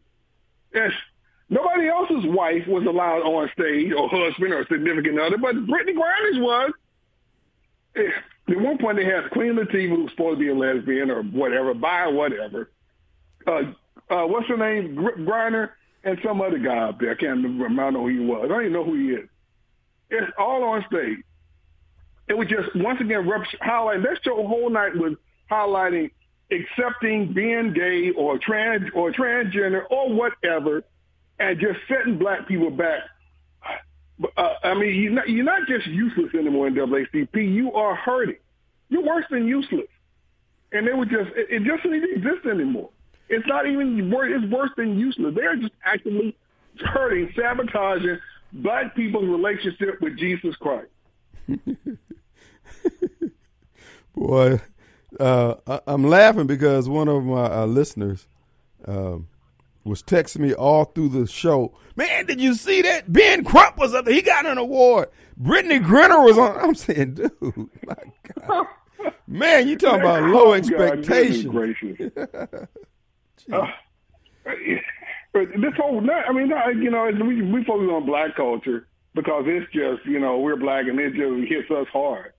Yes. 0.74 0.92
Nobody 1.50 1.88
else's 1.88 2.24
wife 2.24 2.66
was 2.66 2.86
allowed 2.86 3.22
on 3.22 3.50
stage, 3.52 3.92
or 3.92 4.08
husband, 4.08 4.52
or 4.52 4.66
significant 4.66 5.20
other, 5.20 5.36
but 5.38 5.54
Brittney 5.54 5.94
Griner's 5.94 6.38
was. 6.38 6.72
At 7.96 8.60
one 8.60 8.78
point, 8.78 8.96
they 8.96 9.04
had 9.04 9.30
Queen 9.30 9.54
Latifah, 9.54 9.88
who 9.88 10.02
was 10.04 10.10
supposed 10.12 10.38
to 10.38 10.44
be 10.44 10.48
a 10.48 10.54
lesbian 10.54 11.10
or 11.10 11.22
whatever, 11.22 11.74
bi 11.74 12.06
whatever. 12.08 12.70
Uh, 13.46 13.62
uh, 14.10 14.26
what's 14.26 14.48
her 14.48 14.56
name? 14.56 14.96
Griner 14.96 15.70
and 16.04 16.18
some 16.24 16.40
other 16.40 16.58
guy 16.58 16.76
up 16.76 17.00
there. 17.00 17.10
I 17.10 17.14
can't 17.14 17.42
remember. 17.42 17.66
I 17.66 17.90
don't 17.90 17.94
know 17.94 18.02
who 18.02 18.08
he 18.08 18.18
was. 18.18 18.42
I 18.44 18.48
don't 18.48 18.60
even 18.62 18.72
know 18.72 18.84
who 18.84 18.94
he 18.94 19.14
is. 19.14 19.28
It's 20.10 20.30
all 20.38 20.62
on 20.64 20.84
stage 20.90 21.18
it 22.28 22.36
was 22.36 22.48
just 22.48 22.74
once 22.74 23.00
again 23.00 23.28
highlighting. 23.62 24.02
That 24.02 24.18
show 24.22 24.46
whole 24.46 24.70
night 24.70 24.96
was 24.96 25.14
highlighting 25.50 26.10
accepting 26.50 27.32
being 27.32 27.72
gay 27.72 28.12
or 28.16 28.38
trans 28.38 28.84
or 28.94 29.12
transgender 29.12 29.82
or 29.90 30.12
whatever, 30.12 30.84
and 31.38 31.58
just 31.58 31.78
setting 31.88 32.18
black 32.18 32.46
people 32.46 32.70
back. 32.70 33.00
Uh, 34.36 34.54
I 34.62 34.74
mean, 34.74 34.94
you're 34.94 35.12
not, 35.12 35.28
you're 35.28 35.44
not 35.44 35.66
just 35.68 35.86
useless 35.86 36.32
anymore 36.34 36.68
in 36.68 36.74
NAACP. 36.74 37.34
You 37.34 37.72
are 37.72 37.94
hurting. 37.94 38.36
You're 38.88 39.02
worse 39.02 39.26
than 39.30 39.46
useless. 39.46 39.88
And 40.72 40.86
they 40.86 40.92
were 40.92 41.04
just, 41.04 41.30
it, 41.36 41.48
it 41.50 41.64
just 41.64 41.82
doesn't 41.82 42.04
exist 42.16 42.46
anymore. 42.50 42.90
It's 43.28 43.46
not 43.46 43.66
even 43.66 44.10
worse. 44.10 44.32
It's 44.34 44.52
worse 44.52 44.70
than 44.76 44.98
useless. 44.98 45.34
They're 45.34 45.56
just 45.56 45.74
actively 45.84 46.36
hurting, 46.78 47.32
sabotaging 47.36 48.18
black 48.52 48.94
people's 48.94 49.28
relationship 49.28 50.00
with 50.00 50.16
Jesus 50.16 50.54
Christ. 50.56 50.88
Boy, 54.14 54.60
uh, 55.20 55.54
I, 55.66 55.80
am 55.86 56.04
laughing 56.04 56.46
because 56.46 56.88
one 56.88 57.08
of 57.08 57.24
my 57.24 57.46
uh, 57.46 57.66
listeners 57.66 58.26
um, 58.86 59.28
was 59.84 60.02
texting 60.02 60.40
me 60.40 60.54
all 60.54 60.84
through 60.86 61.10
the 61.10 61.26
show. 61.26 61.76
Man, 61.94 62.26
did 62.26 62.40
you 62.40 62.54
see 62.54 62.82
that? 62.82 63.12
Ben 63.12 63.44
Crump 63.44 63.78
was 63.78 63.94
up 63.94 64.04
there. 64.04 64.14
He 64.14 64.22
got 64.22 64.46
an 64.46 64.58
award. 64.58 65.08
Brittney 65.40 65.84
Griner 65.84 66.24
was 66.24 66.38
on. 66.38 66.58
I'm 66.58 66.74
saying, 66.74 67.14
dude, 67.14 67.32
my 67.86 67.94
God. 68.46 68.66
Man, 69.26 69.68
you 69.68 69.76
talking 69.76 70.00
about 70.00 70.22
low 70.30 70.54
expectations. 70.54 71.54
uh, 73.52 73.66
this 75.34 75.74
whole, 75.76 76.00
I 76.10 76.32
mean, 76.32 76.50
you 76.82 76.90
know, 76.90 77.10
we, 77.24 77.42
we 77.42 77.64
focus 77.64 77.88
on 77.90 78.06
black 78.06 78.34
culture 78.36 78.88
because 79.14 79.44
it's 79.46 79.70
just, 79.72 80.04
you 80.06 80.18
know, 80.18 80.38
we're 80.38 80.56
black 80.56 80.86
and 80.86 80.98
it 80.98 81.14
just 81.14 81.48
hits 81.48 81.70
us 81.70 81.86
hard. 81.92 82.32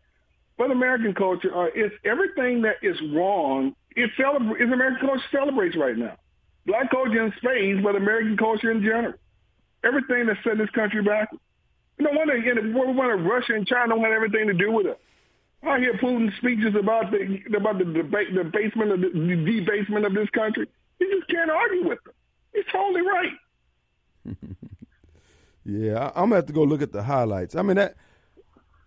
But 0.58 0.72
American 0.72 1.14
culture, 1.14 1.56
uh, 1.56 1.70
it's 1.76 1.94
everything 2.04 2.64
that 2.64 2.78
is 2.82 2.98
wrong. 3.14 3.76
It 3.96 4.10
celebrates. 4.18 4.64
American 4.64 5.08
culture 5.08 5.24
celebrates 5.32 5.76
right 5.78 5.98
now. 5.98 6.18
Black 6.66 6.90
culture 6.92 7.24
in 7.24 7.32
space, 7.38 7.78
but 7.84 7.96
American 7.96 8.38
culture 8.38 8.72
in 8.72 8.82
general. 8.82 9.14
Everything 9.84 10.26
that's 10.26 10.44
set 10.44 10.58
this 10.58 10.70
country 10.72 11.04
back. 11.04 11.30
Know, 12.00 12.12
one 12.12 12.30
again, 12.30 12.58
we 12.64 12.74
want 12.74 13.10
to 13.10 13.16
Russia 13.16 13.54
and 13.54 13.66
China 13.66 13.96
don't 13.96 14.04
have 14.04 14.12
everything 14.12 14.48
to 14.48 14.54
do 14.54 14.72
with 14.72 14.86
it. 14.86 15.00
I 15.64 15.80
hear 15.80 15.94
Putin 15.94 16.36
speeches 16.38 16.76
about 16.80 17.12
the 17.12 17.42
about 17.56 17.80
the 17.80 17.86
debate, 17.86 18.34
the 18.36 18.44
basement 18.44 18.92
of 18.92 19.02
the, 19.02 19.10
debasement 19.10 20.06
of 20.06 20.14
this 20.14 20.30
country. 20.30 20.68
You 21.00 21.18
just 21.18 21.30
can't 21.30 21.50
argue 21.50 21.88
with 21.88 22.04
them. 22.04 22.14
He's 22.54 22.66
totally 22.72 23.02
right. 23.02 23.34
yeah, 25.66 26.12
I'm 26.16 26.26
gonna 26.26 26.36
have 26.36 26.46
to 26.48 26.54
go 26.54 26.64
look 26.64 26.82
at 26.82 26.92
the 26.92 27.02
highlights. 27.02 27.56
I 27.56 27.64
mean 27.64 27.78
that. 27.78 27.96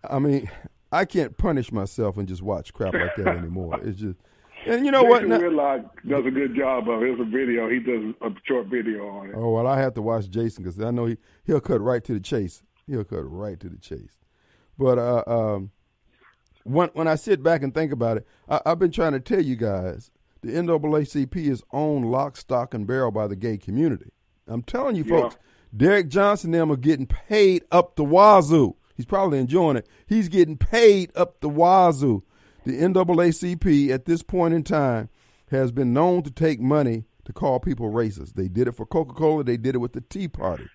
I 0.08 0.18
mean, 0.18 0.48
I 0.92 1.04
can't 1.04 1.36
punish 1.36 1.70
myself 1.72 2.16
and 2.16 2.26
just 2.26 2.42
watch 2.42 2.72
crap 2.72 2.94
like 2.94 3.14
that 3.16 3.26
anymore. 3.38 3.78
It's 3.82 4.00
just, 4.00 4.18
and 4.66 4.84
you 4.84 4.90
know 4.92 5.02
Jason 5.02 5.10
what? 5.10 5.28
Now- 5.28 5.38
Whitlock 5.48 6.02
does 6.08 6.26
a 6.26 6.30
good 6.30 6.54
job 6.56 6.88
of 6.88 7.02
it. 7.02 7.10
It's 7.10 7.20
a 7.20 7.24
video. 7.24 7.68
He 7.68 7.78
does 7.78 8.14
a 8.22 8.30
short 8.46 8.66
video 8.66 9.06
on 9.08 9.28
it. 9.30 9.34
Oh 9.36 9.50
well, 9.50 9.66
I 9.66 9.78
have 9.80 9.94
to 9.94 10.02
watch 10.02 10.28
Jason 10.28 10.64
because 10.64 10.80
I 10.80 10.90
know 10.90 11.06
he 11.06 11.16
he'll 11.44 11.60
cut 11.60 11.80
right 11.80 12.02
to 12.04 12.12
the 12.14 12.20
chase. 12.20 12.62
He'll 12.86 13.04
cut 13.04 13.22
right 13.30 13.58
to 13.60 13.68
the 13.68 13.78
chase. 13.78 14.18
But 14.78 14.98
uh, 14.98 15.22
um, 15.26 15.70
when 16.64 16.88
when 16.94 17.06
I 17.08 17.14
sit 17.14 17.42
back 17.42 17.62
and 17.62 17.72
think 17.72 17.92
about 17.92 18.16
it, 18.18 18.26
I, 18.48 18.60
I've 18.66 18.78
been 18.78 18.90
trying 18.90 19.12
to 19.12 19.20
tell 19.20 19.40
you 19.42 19.56
guys 19.56 20.10
the 20.42 20.50
NAACP 20.52 21.36
is 21.36 21.62
owned 21.72 22.10
lock, 22.10 22.36
stock, 22.36 22.74
and 22.74 22.86
barrel 22.86 23.10
by 23.12 23.26
the 23.26 23.36
gay 23.36 23.56
community. 23.58 24.12
I'm 24.48 24.62
telling 24.62 24.96
you, 24.96 25.04
Yeah. 25.04 25.20
folks, 25.20 25.36
Derrick 25.76 26.08
Johnson 26.08 26.52
and 26.54 26.62
them 26.62 26.72
are 26.72 26.76
getting 26.76 27.06
paid 27.06 27.64
up 27.70 27.94
the 27.96 28.04
wazoo. 28.04 28.74
He's 29.00 29.06
probably 29.06 29.38
enjoying 29.38 29.78
it. 29.78 29.88
He's 30.06 30.28
getting 30.28 30.58
paid 30.58 31.10
up 31.16 31.40
the 31.40 31.48
wazoo. 31.48 32.22
The 32.66 32.72
NAACP 32.72 33.88
at 33.88 34.04
this 34.04 34.22
point 34.22 34.52
in 34.52 34.62
time 34.62 35.08
has 35.50 35.72
been 35.72 35.94
known 35.94 36.22
to 36.24 36.30
take 36.30 36.60
money 36.60 37.04
to 37.24 37.32
call 37.32 37.60
people 37.60 37.90
racist. 37.90 38.34
They 38.34 38.46
did 38.46 38.68
it 38.68 38.72
for 38.72 38.84
Coca 38.84 39.14
Cola. 39.14 39.42
They 39.42 39.56
did 39.56 39.74
it 39.74 39.78
with 39.78 39.94
the 39.94 40.02
Tea 40.02 40.28
Party, 40.28 40.68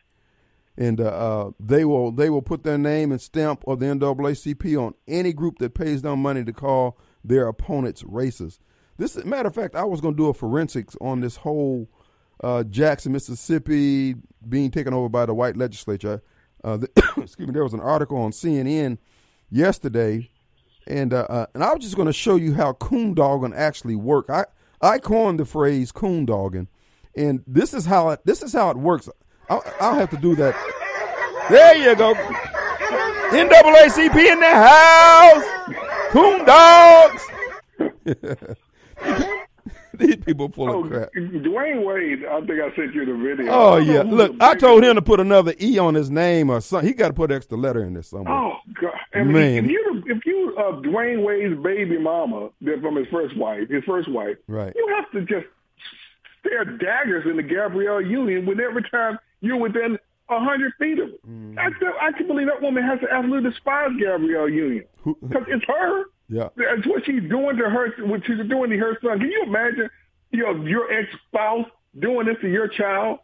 and 0.76 1.00
uh, 1.00 1.04
uh, 1.04 1.52
they 1.60 1.86
will 1.86 2.12
they 2.12 2.32
will 2.32 2.42
put 2.42 2.64
their 2.64 2.80
name 2.80 3.12
and 3.12 3.22
stamp 3.22 3.64
of 3.68 3.80
the 3.80 3.86
NAACP 3.86 4.76
on 4.84 4.96
any 5.08 5.32
group 5.32 5.60
that 5.60 5.76
pays 5.76 6.02
them 6.02 6.24
money 6.24 6.44
to 6.46 6.52
call 6.52 6.98
their 7.24 7.48
opponents 7.48 8.02
racist. 8.02 8.58
This 8.98 9.24
matter 9.24 9.50
of 9.50 9.54
fact, 9.54 9.76
I 9.76 9.84
was 9.84 10.02
going 10.02 10.16
to 10.16 10.18
do 10.18 10.30
a 10.30 10.34
forensics 10.34 10.98
on 11.00 11.22
this 11.22 11.36
whole 11.36 11.88
uh, 12.44 12.64
Jackson, 12.64 13.12
Mississippi 13.12 14.16
being 14.50 14.72
taken 14.72 14.96
over 14.96 15.10
by 15.10 15.28
the 15.28 15.36
white 15.36 15.58
legislature. 15.58 16.24
Uh, 16.66 16.78
the, 16.78 16.90
excuse 17.18 17.48
me, 17.48 17.54
there 17.54 17.64
was 17.64 17.74
an 17.74 17.80
article 17.80 18.18
on 18.18 18.32
CNN 18.32 18.98
yesterday, 19.52 20.32
and 20.88 21.14
uh, 21.14 21.28
uh, 21.30 21.46
and 21.54 21.64
I 21.64 21.72
was 21.74 21.84
just 21.84 21.96
going 21.96 22.08
to 22.08 22.14
show 22.14 22.36
you 22.36 22.56
how 22.56 22.74
coondogging 22.74 23.56
actually 23.56 23.96
work. 23.96 24.30
I 24.30 24.46
I 24.82 24.98
coined 24.98 25.40
the 25.40 25.46
phrase 25.46 25.92
coondogging, 25.92 26.68
and 27.16 27.44
this 27.46 27.74
is 27.74 27.86
how 27.86 28.10
it 28.10 28.22
this 28.26 28.42
is 28.42 28.52
how 28.52 28.72
it 28.72 28.78
works. 28.78 29.08
I'll, 29.48 29.64
I'll 29.80 29.94
have 29.94 30.10
to 30.10 30.18
do 30.18 30.36
that. 30.36 30.56
There 31.52 31.78
you 31.78 31.96
go. 31.96 32.16
NAACP 33.30 34.16
in 34.16 34.40
the 34.40 34.50
house. 34.50 35.46
Coon 36.12 36.46
dogs. 36.46 37.28
These 40.00 40.18
people 40.18 40.50
full 40.52 40.70
Oh, 40.70 40.84
of 40.84 40.90
crap. 40.92 41.14
Dwyane 41.14 41.84
Wade, 41.86 42.26
I 42.26 42.40
think 42.42 42.60
I 42.62 42.76
sent 42.76 42.94
you 42.94 43.06
the 43.06 43.14
video. 43.16 43.52
Oh 43.52 43.78
yeah. 43.78 44.02
Look, 44.04 44.36
I 44.40 44.56
told 44.56 44.84
him 44.84 44.96
to 44.96 45.02
put 45.02 45.20
another 45.20 45.54
E 45.62 45.78
on 45.78 45.94
his 45.94 46.10
name 46.10 46.50
or 46.50 46.62
something. 46.62 46.88
He 46.88 46.94
got 46.94 47.10
to 47.10 47.14
put 47.14 47.32
an 47.32 47.38
extra 47.38 47.58
letter 47.58 47.84
in 47.84 47.94
there 47.94 48.04
somewhere. 48.04 48.34
Oh 48.34 48.58
God! 48.82 48.94
I 49.14 49.24
mean, 49.24 49.34
Man. 49.34 49.66
if 49.66 49.72
you 49.72 50.04
if 50.08 50.26
you 50.26 50.56
uh, 50.58 50.72
Dwyane 50.82 51.24
Wade's 51.24 51.62
baby 51.64 51.98
mama 51.98 52.50
that 52.62 52.82
from 52.82 52.96
his 52.96 53.08
first 53.12 53.36
wife, 53.38 53.70
his 53.70 53.84
first 53.86 54.10
wife, 54.12 54.38
Right. 54.48 54.74
You 54.76 54.88
have 54.96 55.12
to 55.12 55.22
just 55.22 55.48
stare 56.40 56.66
daggers 56.66 57.26
in 57.30 57.38
the 57.38 57.44
Gabrielle 57.44 58.02
Union 58.02 58.46
when 58.46 58.60
every 58.60 58.84
time 58.90 59.18
you're 59.42 59.58
within 59.58 59.98
a 60.30 60.40
hundred 60.40 60.74
feet 60.80 61.00
of 61.00 61.10
it. 61.10 61.28
Mm-hmm. 61.28 61.60
I 61.60 62.08
I 62.08 62.12
can 62.12 62.28
believe 62.28 62.48
that 62.48 62.62
woman 62.62 62.84
has 62.84 63.00
to 63.02 63.08
absolutely 63.12 63.50
despise 63.52 63.90
Gabrielle 64.00 64.50
Union 64.50 64.86
because 65.06 65.44
it's 65.48 65.66
her. 65.68 66.04
Yeah. 66.30 66.50
It's 66.58 66.88
what 66.88 67.06
she's 67.06 67.22
doing 67.30 67.58
to 67.58 67.70
her, 67.70 67.94
what 68.06 68.26
she's 68.26 68.38
doing 68.50 68.70
to 68.72 68.78
her 68.78 68.98
son. 69.02 69.20
Can 69.20 69.30
you 69.32 69.44
imagine 69.44 69.90
your 70.32 70.68
your 70.68 70.92
ex 70.92 71.10
spouse 71.28 71.68
doing 72.00 72.26
this 72.26 72.38
to 72.42 72.50
your 72.50 72.68
child, 72.68 73.20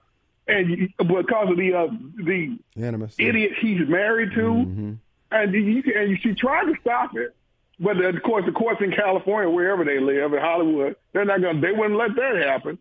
and 0.47 0.89
because 0.97 1.49
of 1.49 1.57
the 1.57 1.73
uh, 1.73 1.87
the 2.23 2.57
Animus. 2.81 3.15
idiot 3.17 3.51
he's 3.59 3.87
married 3.87 4.31
to, 4.31 4.41
Mm-hmm. 4.41 4.91
and 5.31 5.53
you 5.53 5.83
and 5.95 6.19
she 6.21 6.33
tried 6.35 6.65
to 6.65 6.73
stop 6.81 7.15
it, 7.17 7.35
but 7.79 7.97
of 7.97 8.21
course 8.23 8.45
the 8.45 8.51
courts 8.51 8.81
in 8.81 8.91
California, 8.91 9.49
wherever 9.49 9.83
they 9.83 9.99
live, 9.99 10.33
in 10.33 10.39
Hollywood, 10.39 10.95
they're 11.13 11.25
not 11.25 11.41
going. 11.41 11.59
to 11.59 11.61
They 11.61 11.71
wouldn't 11.73 11.97
let 11.97 12.15
that 12.15 12.35
happen. 12.45 12.77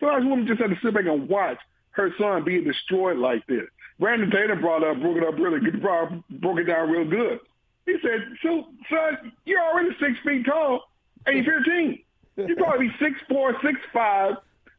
So 0.00 0.06
this 0.14 0.24
woman 0.24 0.46
just 0.46 0.60
had 0.60 0.70
to 0.70 0.76
sit 0.82 0.92
back 0.94 1.04
and 1.06 1.28
watch 1.28 1.58
her 1.92 2.10
son 2.18 2.44
being 2.44 2.64
destroyed 2.64 3.18
like 3.18 3.46
this. 3.46 3.64
Brandon 4.00 4.30
Tatum 4.30 4.60
brought 4.60 4.82
up, 4.82 4.98
broke 5.00 5.16
it 5.16 5.22
up 5.24 5.38
really 5.38 5.60
good, 5.60 5.80
brought, 5.80 6.10
broke 6.28 6.58
it 6.58 6.64
down 6.64 6.90
real 6.90 7.08
good. 7.08 7.38
He 7.86 7.96
said, 8.02 8.36
"So, 8.42 8.66
son, 8.88 9.32
you're 9.44 9.60
already 9.60 9.90
six 9.98 10.18
feet 10.24 10.46
tall, 10.46 10.88
and 11.26 11.44
you're 11.44 11.62
15. 11.62 12.02
You 12.36 12.56
probably 12.56 12.88
be 12.88 12.94
six 12.98 13.20
four, 13.28 13.54
six 13.62 13.78
five 13.92 14.36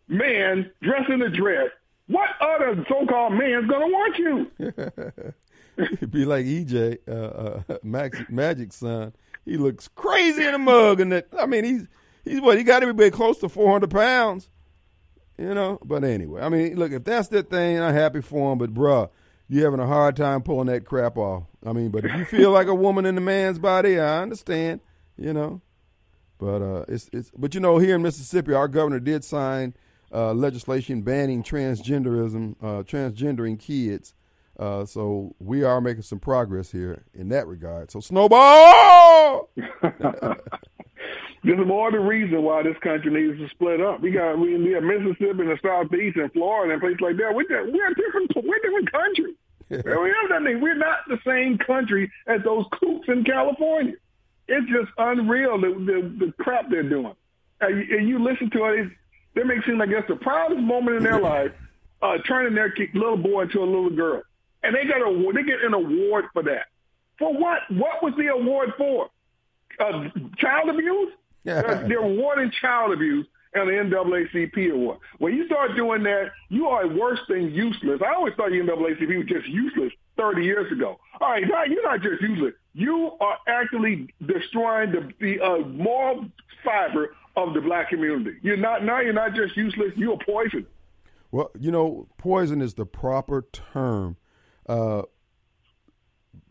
man 0.08 0.72
dressed 0.82 1.10
in 1.10 1.22
a 1.22 1.30
dress. 1.30 1.70
What 2.08 2.30
other 2.42 2.84
so-called 2.88 3.34
man's 3.34 3.70
gonna 3.70 3.88
want 3.88 4.18
you?" 4.18 4.52
It'd 5.78 6.12
be 6.12 6.26
like 6.26 6.46
EJ, 6.46 7.00
uh, 7.08 7.12
uh, 7.12 7.78
Max, 7.84 8.20
Magic's 8.30 8.78
son. 8.78 9.13
He 9.46 9.58
looks 9.58 9.88
crazy 9.89 10.46
in 10.46 10.54
a 10.54 10.60
mug, 10.60 11.00
and 11.00 11.12
that 11.12 11.28
I 11.38 11.46
mean, 11.46 11.63
he's 11.63 11.88
he's 12.24 12.42
what 12.42 12.58
he 12.58 12.63
got 12.63 12.80
to 12.80 12.94
be 12.94 13.10
close 13.12 13.39
to 13.39 13.50
four 13.50 13.72
hundred 13.72 13.92
pounds, 13.92 14.50
you 15.38 15.54
know. 15.54 15.80
But 15.84 16.04
anyway, 16.04 16.42
I 16.42 16.50
mean, 16.50 16.76
look, 16.78 16.92
if 16.92 17.04
that's 17.04 17.28
the 17.28 17.44
thing, 17.44 17.80
I'm 17.80 17.94
happy 17.94 18.22
for 18.22 18.52
him. 18.52 18.58
But 18.58 18.74
bruh, 18.74 19.10
you 19.49 19.63
having 19.63 19.79
a 19.79 19.88
hard 19.88 20.15
time 20.15 20.41
pulling 20.41 20.67
that 20.67 20.86
crap 20.86 21.17
off. 21.17 21.43
I 21.65 21.73
mean, 21.73 21.89
but 21.89 22.06
if 22.06 22.15
you 22.15 22.25
feel 22.25 22.51
like 22.51 22.67
a 22.67 22.75
woman 22.75 23.06
in 23.06 23.17
a 23.17 23.21
man's 23.21 23.60
body, 23.60 23.99
I 23.99 24.21
understand, 24.21 24.82
you 25.17 25.34
know. 25.34 25.62
But 26.38 26.62
uh, 26.62 26.86
it's 26.88 27.10
it's 27.13 27.32
but 27.38 27.53
you 27.53 27.60
know, 27.60 27.77
here 27.77 27.95
in 27.95 28.01
Mississippi, 28.01 28.53
our 28.53 28.67
governor 28.67 28.99
did 28.99 29.23
sign 29.23 29.75
uh, 30.13 30.34
legislation 30.34 31.01
banning 31.01 31.43
transgenderism, 31.43 32.56
uh, 32.62 32.84
transgendering 32.84 33.60
kids. 33.60 34.13
Uh, 34.60 34.86
so 34.86 35.36
we 35.39 35.63
are 35.63 35.82
making 35.82 36.03
some 36.03 36.19
progress 36.19 36.71
here 36.71 37.03
in 37.13 37.29
that 37.29 37.47
regard. 37.47 37.91
So 37.91 37.99
snowball. 37.99 39.49
This 41.43 41.60
is 41.60 41.65
more 41.67 41.91
the 41.91 41.99
reason 41.99 42.41
why 42.43 42.63
this 42.63 42.77
country 42.82 43.12
needs 43.12 43.38
to 43.39 43.49
split 43.49 43.82
up. 43.82 43.99
We 44.01 44.12
got 44.12 44.39
we, 44.39 44.56
we 44.58 44.71
have 44.71 44.84
Mississippi 44.84 45.41
and 45.41 45.49
the 45.49 45.60
Southeast 45.62 46.15
and 46.17 46.32
Florida 46.32 46.73
and 46.73 46.82
places 46.82 47.01
like 47.01 47.17
that. 47.17 47.36
We're 47.36 47.43
just- 47.43 47.71
we're 47.73 47.88
a 47.91 47.95
different 47.95 48.32
we're 48.45 48.60
different 48.60 48.91
country. 48.91 49.34
we 49.69 50.10
have 50.10 50.29
nothing. 50.41 50.62
We're 50.62 50.75
not 50.75 50.99
the 51.08 51.19
same 51.25 51.58
country 51.58 52.12
as 52.27 52.41
those 52.43 52.65
coops 52.79 53.08
in 53.10 53.23
California. 53.25 53.95
It's 54.47 54.69
just 54.69 54.91
unreal 54.97 55.60
the 55.60 55.69
the, 55.69 56.25
the 56.27 56.32
crap 56.41 56.69
they're 56.69 56.84
doing. 56.84 57.13
And 57.60 57.77
you, 57.89 57.97
and 57.97 58.08
you 58.10 58.19
listen 58.23 58.49
to 58.51 58.65
it, 58.65 58.89
they 59.36 59.43
make 59.43 59.60
it 59.60 59.65
seem 59.65 59.77
like 59.77 59.89
it's 59.89 60.08
the 60.08 60.15
proudest 60.15 60.62
moment 60.62 60.97
in 60.97 61.03
their 61.03 61.19
life, 61.19 61.51
uh, 62.01 62.17
turning 62.27 62.53
their 62.56 62.73
little 62.93 63.17
boy 63.17 63.43
into 63.43 63.60
a 63.60 63.65
little 63.65 63.89
girl, 63.89 64.21
and 64.63 64.75
they 64.75 64.86
got 64.86 65.01
a 65.01 65.32
they 65.34 65.43
get 65.43 65.62
an 65.63 65.73
award 65.73 66.25
for 66.34 66.43
that. 66.43 66.67
For 67.19 67.34
what? 67.34 67.60
What 67.69 68.01
was 68.03 68.13
the 68.17 68.27
award 68.27 68.73
for? 68.77 69.10
Uh, 69.79 70.10
child 70.38 70.69
abuse? 70.69 71.12
They're, 71.43 71.99
awarding 71.99 72.51
child 72.62 72.93
abuse 72.93 73.27
and 73.53 73.69
the 73.69 73.73
NAACP 73.95 74.71
award. 74.71 74.99
When 75.19 75.36
you 75.36 75.45
start 75.45 75.75
doing 75.75 76.03
that, 76.03 76.32
you 76.49 76.67
are 76.67 76.88
worse 76.88 77.19
than 77.29 77.51
useless. 77.51 78.01
I 78.06 78.13
always 78.13 78.34
thought 78.36 78.49
the 78.49 78.58
NAACP 78.58 79.17
was 79.17 79.27
just 79.27 79.47
useless 79.47 79.91
30 80.17 80.43
years 80.43 80.71
ago. 80.71 80.99
All 81.19 81.29
right, 81.29 81.43
now 81.47 81.63
you're 81.65 81.84
not 81.84 82.01
just 82.01 82.21
useless. 82.21 82.53
You 82.73 83.12
are 83.19 83.38
actually 83.47 84.13
destroying 84.25 84.91
the, 84.91 85.12
the 85.19 85.39
uh, 85.41 85.60
moral 85.60 86.25
fiber 86.63 87.15
of 87.36 87.53
the 87.53 87.62
black 87.62 87.89
community. 87.89 88.38
You're 88.41 88.58
not 88.58 88.84
now. 88.84 88.99
You're 88.99 89.13
not 89.13 89.34
just 89.34 89.58
useless. 89.58 89.91
You're 89.95 90.17
poison. 90.25 90.65
Well, 91.32 91.51
you 91.60 91.71
know, 91.71 92.08
poison 92.17 92.62
is 92.62 92.75
the 92.75 92.86
proper 92.86 93.47
term. 93.51 94.17
Uh, 94.67 95.03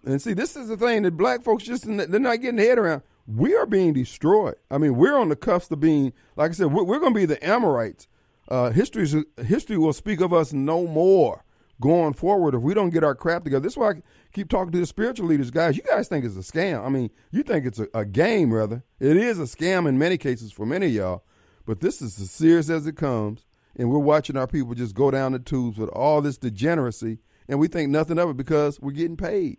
and 0.04 0.20
see, 0.20 0.32
this 0.32 0.56
is 0.56 0.68
the 0.68 0.76
thing 0.76 1.02
that 1.02 1.16
black 1.16 1.42
folks 1.42 1.64
just 1.64 1.84
they're 1.86 2.08
not 2.18 2.40
getting 2.40 2.56
their 2.56 2.68
head 2.68 2.78
around. 2.78 3.02
We 3.26 3.54
are 3.54 3.66
being 3.66 3.92
destroyed. 3.92 4.56
I 4.70 4.78
mean, 4.78 4.96
we're 4.96 5.16
on 5.16 5.28
the 5.28 5.36
cusp 5.36 5.70
of 5.72 5.80
being, 5.80 6.12
like 6.36 6.50
I 6.50 6.54
said, 6.54 6.72
we're, 6.72 6.84
we're 6.84 6.98
going 6.98 7.14
to 7.14 7.20
be 7.20 7.26
the 7.26 7.44
Amorites. 7.46 8.08
Uh, 8.48 8.70
history 8.70 9.06
history 9.44 9.78
will 9.78 9.92
speak 9.92 10.20
of 10.20 10.32
us 10.32 10.52
no 10.52 10.86
more 10.86 11.44
going 11.80 12.12
forward 12.12 12.54
if 12.54 12.62
we 12.62 12.74
don't 12.74 12.90
get 12.90 13.04
our 13.04 13.14
crap 13.14 13.44
together. 13.44 13.62
This 13.62 13.74
is 13.74 13.76
why 13.76 13.90
I 13.90 13.94
keep 14.32 14.48
talking 14.48 14.72
to 14.72 14.78
the 14.78 14.86
spiritual 14.86 15.26
leaders, 15.26 15.50
guys. 15.50 15.76
You 15.76 15.82
guys 15.82 16.08
think 16.08 16.24
it's 16.24 16.36
a 16.36 16.40
scam. 16.40 16.84
I 16.84 16.88
mean, 16.88 17.10
you 17.30 17.42
think 17.42 17.66
it's 17.66 17.78
a, 17.78 17.88
a 17.94 18.04
game, 18.04 18.52
rather. 18.52 18.82
It 18.98 19.16
is 19.16 19.38
a 19.38 19.44
scam 19.44 19.88
in 19.88 19.98
many 19.98 20.18
cases 20.18 20.52
for 20.52 20.66
many 20.66 20.86
of 20.86 20.92
y'all, 20.92 21.24
but 21.66 21.80
this 21.80 22.00
is 22.02 22.20
as 22.20 22.30
serious 22.30 22.70
as 22.70 22.86
it 22.86 22.96
comes. 22.96 23.46
And 23.76 23.90
we're 23.90 23.98
watching 23.98 24.36
our 24.36 24.46
people 24.46 24.74
just 24.74 24.94
go 24.94 25.10
down 25.10 25.32
the 25.32 25.38
tubes 25.38 25.78
with 25.78 25.88
all 25.90 26.20
this 26.20 26.36
degeneracy, 26.36 27.18
and 27.48 27.58
we 27.58 27.68
think 27.68 27.90
nothing 27.90 28.18
of 28.18 28.30
it 28.30 28.36
because 28.36 28.78
we're 28.80 28.92
getting 28.92 29.16
paid. 29.16 29.58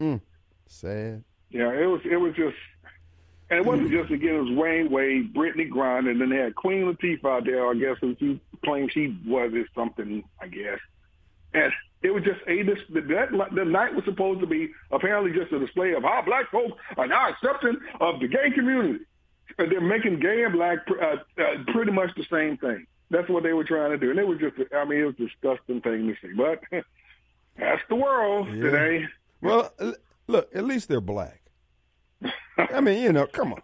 Mm, 0.00 0.20
sad. 0.66 1.22
Yeah, 1.50 1.70
it 1.70 1.86
was. 1.86 2.00
It 2.04 2.16
was 2.16 2.34
just. 2.34 2.56
And 3.54 3.64
it 3.64 3.70
wasn't 3.70 3.92
just 3.92 4.10
again. 4.10 4.34
It 4.34 4.40
was 4.40 4.58
Wayne 4.58 4.90
Wade, 4.90 5.32
Brittney 5.32 5.70
Griner, 5.70 6.10
and 6.10 6.20
then 6.20 6.28
they 6.28 6.38
had 6.38 6.56
Queen 6.56 6.92
Latifah 6.92 7.36
out 7.36 7.44
there. 7.44 7.70
I 7.70 7.74
guess 7.74 7.96
and 8.02 8.16
she 8.18 8.40
claimed 8.64 8.90
she 8.92 9.16
was 9.24 9.52
it 9.54 9.68
something. 9.76 10.24
I 10.40 10.48
guess, 10.48 10.80
and 11.52 11.72
it 12.02 12.10
was 12.10 12.24
just 12.24 12.40
a 12.48 12.64
this 12.64 12.80
the, 12.92 13.00
that, 13.02 13.54
the 13.54 13.64
night 13.64 13.94
was 13.94 14.04
supposed 14.06 14.40
to 14.40 14.48
be 14.48 14.70
apparently 14.90 15.30
just 15.30 15.52
a 15.52 15.60
display 15.60 15.92
of 15.92 16.02
how 16.02 16.20
black 16.26 16.50
folks 16.50 16.72
are 16.96 17.06
now 17.06 17.28
accepting 17.28 17.76
of 18.00 18.18
the 18.18 18.26
gay 18.26 18.50
community. 18.52 19.04
And 19.56 19.70
they're 19.70 19.80
making 19.80 20.18
gay 20.18 20.42
and 20.42 20.52
black 20.52 20.78
uh, 20.90 21.18
uh, 21.40 21.44
pretty 21.68 21.92
much 21.92 22.10
the 22.16 22.26
same 22.28 22.56
thing. 22.56 22.88
That's 23.10 23.28
what 23.28 23.44
they 23.44 23.52
were 23.52 23.62
trying 23.62 23.92
to 23.92 23.98
do, 23.98 24.10
and 24.10 24.18
it 24.18 24.26
was 24.26 24.40
just, 24.40 24.56
I 24.74 24.84
mean, 24.84 24.98
it 24.98 25.04
was 25.04 25.14
a 25.14 25.28
disgusting 25.28 25.80
thing 25.80 26.08
to 26.08 26.16
see. 26.20 26.34
But 26.34 26.60
that's 27.56 27.82
the 27.88 27.94
world 27.94 28.48
yeah. 28.48 28.62
today. 28.64 29.06
Well, 29.40 29.72
look, 30.26 30.50
at 30.56 30.64
least 30.64 30.88
they're 30.88 31.00
black. 31.00 31.43
I 32.58 32.80
mean, 32.80 33.02
you 33.02 33.12
know, 33.12 33.26
come 33.26 33.52
on. 33.52 33.62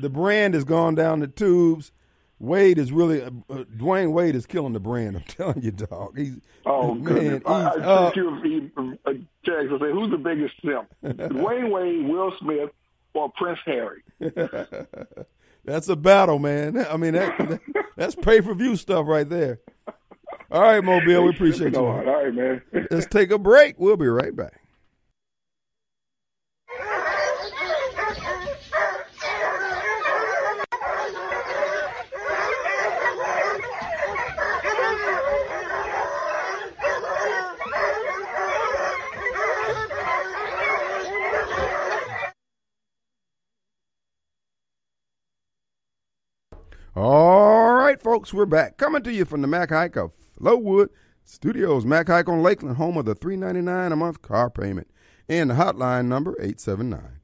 The 0.00 0.10
brand 0.10 0.54
has 0.54 0.64
gone 0.64 0.94
down 0.94 1.20
the 1.20 1.28
tubes. 1.28 1.92
Wade 2.38 2.78
is 2.78 2.92
really 2.92 3.22
uh, 3.22 3.30
uh, 3.48 3.64
Dwyane 3.76 4.12
Wade 4.12 4.34
is 4.34 4.46
killing 4.46 4.74
the 4.74 4.80
brand. 4.80 5.16
I'm 5.16 5.22
telling 5.28 5.62
you, 5.62 5.70
dog. 5.70 6.18
He's 6.18 6.38
oh 6.66 6.94
man. 6.94 7.32
He's, 7.32 7.42
I, 7.46 7.62
I 7.62 7.68
uh, 7.68 8.12
you, 8.14 8.40
he, 8.42 8.70
uh, 8.76 9.12
Jackson 9.42 9.78
say, 9.80 9.90
who's 9.90 10.10
the 10.10 10.18
biggest 10.18 10.54
simp? 10.62 10.88
Dwyane 11.04 11.70
Wade, 11.70 12.08
Will 12.08 12.32
Smith, 12.38 12.70
or 13.14 13.32
Prince 13.36 13.58
Harry? 13.64 14.02
that's 15.64 15.88
a 15.88 15.96
battle, 15.96 16.38
man. 16.38 16.86
I 16.90 16.96
mean, 16.96 17.14
that, 17.14 17.60
that's 17.96 18.14
pay 18.14 18.42
per 18.42 18.54
view 18.54 18.76
stuff 18.76 19.06
right 19.06 19.28
there. 19.28 19.60
All 20.50 20.62
right, 20.62 20.84
Mobile, 20.84 21.24
we 21.24 21.30
appreciate 21.30 21.72
you. 21.72 21.78
All 21.78 22.04
right, 22.04 22.32
man. 22.32 22.62
Let's 22.90 23.06
take 23.06 23.30
a 23.30 23.38
break. 23.38 23.80
We'll 23.80 23.96
be 23.96 24.06
right 24.06 24.34
back. 24.36 24.60
All 46.96 47.74
right, 47.74 48.00
folks, 48.00 48.32
we're 48.32 48.46
back. 48.46 48.78
Coming 48.78 49.02
to 49.02 49.12
you 49.12 49.26
from 49.26 49.42
the 49.42 49.46
Mac 49.46 49.68
Haik 49.68 49.96
of 49.96 50.12
Flowood 50.40 50.88
Studios. 51.24 51.84
Mac 51.84 52.06
Haik 52.06 52.26
on 52.26 52.42
Lakeland, 52.42 52.78
home 52.78 52.96
of 52.96 53.04
the 53.04 53.14
three 53.14 53.36
ninety 53.36 53.60
nine 53.60 53.92
a 53.92 53.96
month 53.96 54.22
car 54.22 54.48
payment. 54.48 54.88
And 55.28 55.50
the 55.50 55.54
hotline 55.56 56.06
number 56.06 56.30
879 56.40 57.20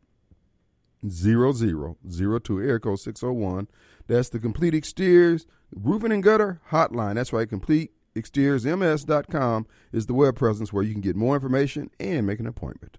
0002, 1.09 2.63
air 2.63 2.79
code 2.81 3.01
601. 3.01 3.67
That's 4.09 4.29
the 4.29 4.39
Complete 4.39 4.75
Exteriors 4.75 5.47
Roofing 5.75 6.13
and 6.13 6.23
Gutter 6.23 6.61
hotline. 6.71 7.15
That's 7.15 7.33
right, 7.33 7.49
Complete 7.49 7.93
ExteriorsMS.com 8.15 9.67
is 9.91 10.05
the 10.05 10.13
web 10.13 10.37
presence 10.37 10.71
where 10.75 10.85
you 10.85 10.93
can 10.93 11.01
get 11.01 11.17
more 11.17 11.35
information 11.35 11.91
and 11.99 12.27
make 12.27 12.41
an 12.41 12.47
appointment. 12.47 12.99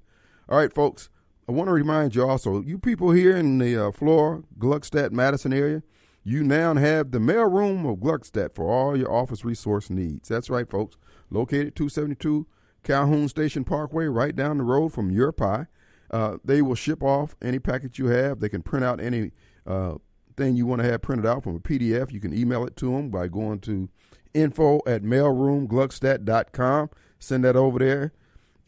All 0.49 0.57
right, 0.57 0.73
folks, 0.73 1.12
I 1.47 1.51
want 1.51 1.67
to 1.67 1.73
remind 1.73 2.15
you 2.15 2.27
also, 2.27 2.63
you 2.63 2.79
people 2.79 3.12
here 3.12 3.38
in 3.38 3.59
the 3.59 3.77
uh, 3.77 3.91
Gluckstadt, 3.91 5.12
Madison 5.12 5.53
area, 5.53 5.83
you 6.23 6.43
now 6.43 6.73
have 6.75 7.12
the 7.12 7.19
mailroom 7.19 7.89
of 7.89 7.99
Gluckstadt 7.99 8.53
for 8.53 8.65
all 8.65 8.97
your 8.97 9.12
office 9.12 9.43
resource 9.43 9.89
needs. 9.89 10.29
That's 10.29 10.49
right, 10.49 10.69
folks. 10.69 10.95
Located 11.29 11.75
272 11.75 12.47
Calhoun 12.83 13.27
Station 13.27 13.63
Parkway, 13.63 14.05
right 14.05 14.36
down 14.36 14.57
the 14.57 14.63
road 14.63 14.93
from 14.93 15.12
Your 15.12 15.31
Pie. 15.31 15.67
Uh, 16.12 16.38
they 16.43 16.62
will 16.62 16.75
ship 16.75 17.01
off 17.01 17.36
any 17.41 17.59
package 17.59 17.97
you 17.97 18.07
have. 18.07 18.39
They 18.39 18.49
can 18.49 18.62
print 18.62 18.86
out 18.86 19.01
any 19.01 19.31
uh, 19.65 19.95
thing 20.38 20.55
you 20.55 20.65
want 20.65 20.81
to 20.81 20.89
have 20.89 21.01
printed 21.01 21.25
out 21.25 21.43
from 21.43 21.55
a 21.55 21.59
PDF. 21.59 22.12
You 22.12 22.19
can 22.19 22.33
email 22.33 22.65
it 22.65 22.75
to 22.77 22.91
them 22.91 23.09
by 23.09 23.27
going 23.27 23.59
to 23.62 23.89
info 24.33 24.81
at 24.86 25.03
mailroomgluckstadt.com. 25.03 26.89
Send 27.19 27.43
that 27.45 27.55
over 27.55 27.79
there, 27.79 28.13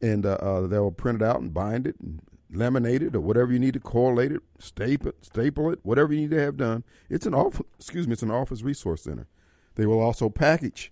and 0.01 0.25
uh, 0.25 0.33
uh, 0.41 0.67
they'll 0.67 0.91
print 0.91 1.21
it 1.21 1.25
out 1.25 1.39
and 1.39 1.53
bind 1.53 1.87
it 1.87 1.95
and 1.99 2.21
laminate 2.51 3.01
it 3.01 3.15
or 3.15 3.21
whatever 3.21 3.51
you 3.51 3.59
need 3.59 3.73
to 3.73 3.79
correlate 3.79 4.31
it, 4.31 4.41
staple 4.59 5.09
it, 5.09 5.25
staple 5.25 5.71
it, 5.71 5.79
whatever 5.83 6.13
you 6.13 6.21
need 6.21 6.31
to 6.31 6.39
have 6.39 6.57
done. 6.57 6.83
It's 7.09 7.25
an 7.25 7.33
office, 7.33 7.65
excuse 7.77 8.07
me, 8.07 8.13
it's 8.13 8.23
an 8.23 8.31
office 8.31 8.61
resource 8.61 9.03
center. 9.03 9.27
They 9.75 9.85
will 9.85 9.99
also 9.99 10.29
package 10.29 10.91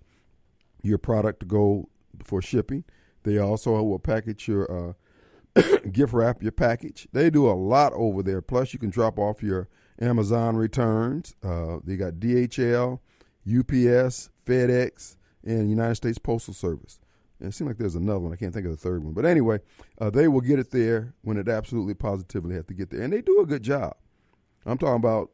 your 0.82 0.98
product 0.98 1.40
to 1.40 1.46
go 1.46 1.88
for 2.22 2.42
shipping. 2.42 2.84
They 3.22 3.38
also 3.38 3.82
will 3.82 3.98
package 3.98 4.46
your 4.46 4.70
uh, 4.70 4.92
gift 5.92 6.12
wrap 6.12 6.42
your 6.42 6.52
package. 6.52 7.08
They 7.12 7.30
do 7.30 7.48
a 7.48 7.52
lot 7.52 7.92
over 7.94 8.22
there. 8.22 8.42
Plus, 8.42 8.72
you 8.72 8.78
can 8.78 8.90
drop 8.90 9.18
off 9.18 9.42
your 9.42 9.68
Amazon 10.00 10.56
returns. 10.56 11.34
Uh, 11.42 11.78
they 11.84 11.96
got 11.96 12.14
DHL, 12.14 12.98
UPS, 13.46 14.30
FedEx, 14.46 15.16
and 15.44 15.70
United 15.70 15.94
States 15.94 16.18
Postal 16.18 16.54
Service. 16.54 17.00
And 17.40 17.48
it 17.48 17.52
seems 17.54 17.68
like 17.68 17.78
there's 17.78 17.96
another 17.96 18.20
one. 18.20 18.32
I 18.32 18.36
can't 18.36 18.54
think 18.54 18.66
of 18.66 18.72
the 18.72 18.78
third 18.78 19.04
one. 19.04 19.12
But 19.12 19.26
anyway, 19.26 19.58
uh, 20.00 20.10
they 20.10 20.28
will 20.28 20.40
get 20.40 20.58
it 20.58 20.70
there 20.70 21.14
when 21.22 21.36
it 21.36 21.48
absolutely 21.48 21.94
positively 21.94 22.54
has 22.54 22.64
to 22.66 22.74
get 22.74 22.90
there. 22.90 23.02
And 23.02 23.12
they 23.12 23.20
do 23.20 23.40
a 23.40 23.46
good 23.46 23.62
job. 23.62 23.96
I'm 24.64 24.78
talking 24.78 24.96
about, 24.96 25.30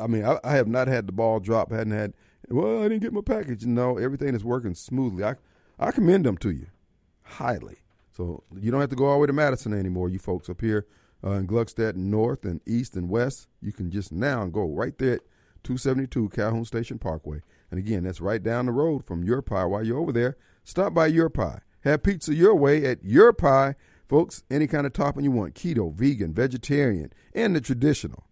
I 0.00 0.06
mean, 0.06 0.24
I, 0.24 0.38
I 0.42 0.52
have 0.52 0.68
not 0.68 0.88
had 0.88 1.06
the 1.06 1.12
ball 1.12 1.40
drop, 1.40 1.72
I 1.72 1.76
hadn't 1.76 1.92
had, 1.92 2.14
well, 2.48 2.80
I 2.80 2.88
didn't 2.88 3.02
get 3.02 3.12
my 3.12 3.20
package. 3.20 3.64
No, 3.64 3.98
everything 3.98 4.34
is 4.34 4.44
working 4.44 4.74
smoothly. 4.74 5.24
I, 5.24 5.34
I 5.78 5.90
commend 5.92 6.26
them 6.26 6.38
to 6.38 6.50
you 6.50 6.66
highly. 7.22 7.78
So 8.16 8.42
you 8.58 8.70
don't 8.70 8.80
have 8.80 8.90
to 8.90 8.96
go 8.96 9.06
all 9.06 9.14
the 9.14 9.18
way 9.20 9.26
to 9.26 9.32
Madison 9.32 9.72
anymore, 9.72 10.08
you 10.08 10.18
folks 10.18 10.50
up 10.50 10.60
here 10.60 10.86
uh, 11.24 11.32
in 11.32 11.46
Gluckstadt 11.46 11.96
North 11.96 12.44
and 12.44 12.60
East 12.66 12.96
and 12.96 13.08
West. 13.08 13.48
You 13.60 13.72
can 13.72 13.90
just 13.90 14.12
now 14.12 14.46
go 14.46 14.64
right 14.66 14.96
there 14.98 15.14
at 15.14 15.20
272 15.64 16.30
Calhoun 16.30 16.64
Station 16.64 16.98
Parkway. 16.98 17.40
And 17.72 17.80
again, 17.80 18.04
that's 18.04 18.20
right 18.20 18.40
down 18.40 18.66
the 18.66 18.72
road 18.72 19.04
from 19.04 19.24
your 19.24 19.42
pie. 19.42 19.64
While 19.64 19.84
you're 19.84 19.98
over 19.98 20.12
there, 20.12 20.36
Stop 20.64 20.94
by 20.94 21.08
Your 21.08 21.28
Pie. 21.28 21.60
Have 21.80 22.04
pizza 22.04 22.34
your 22.34 22.54
way 22.54 22.84
at 22.84 23.02
Your 23.02 23.32
Pie. 23.32 23.74
Folks, 24.08 24.44
any 24.50 24.66
kind 24.66 24.86
of 24.86 24.92
topping 24.92 25.24
you 25.24 25.30
want 25.30 25.54
keto, 25.54 25.92
vegan, 25.92 26.32
vegetarian, 26.32 27.12
and 27.34 27.56
the 27.56 27.60
traditional 27.60 28.26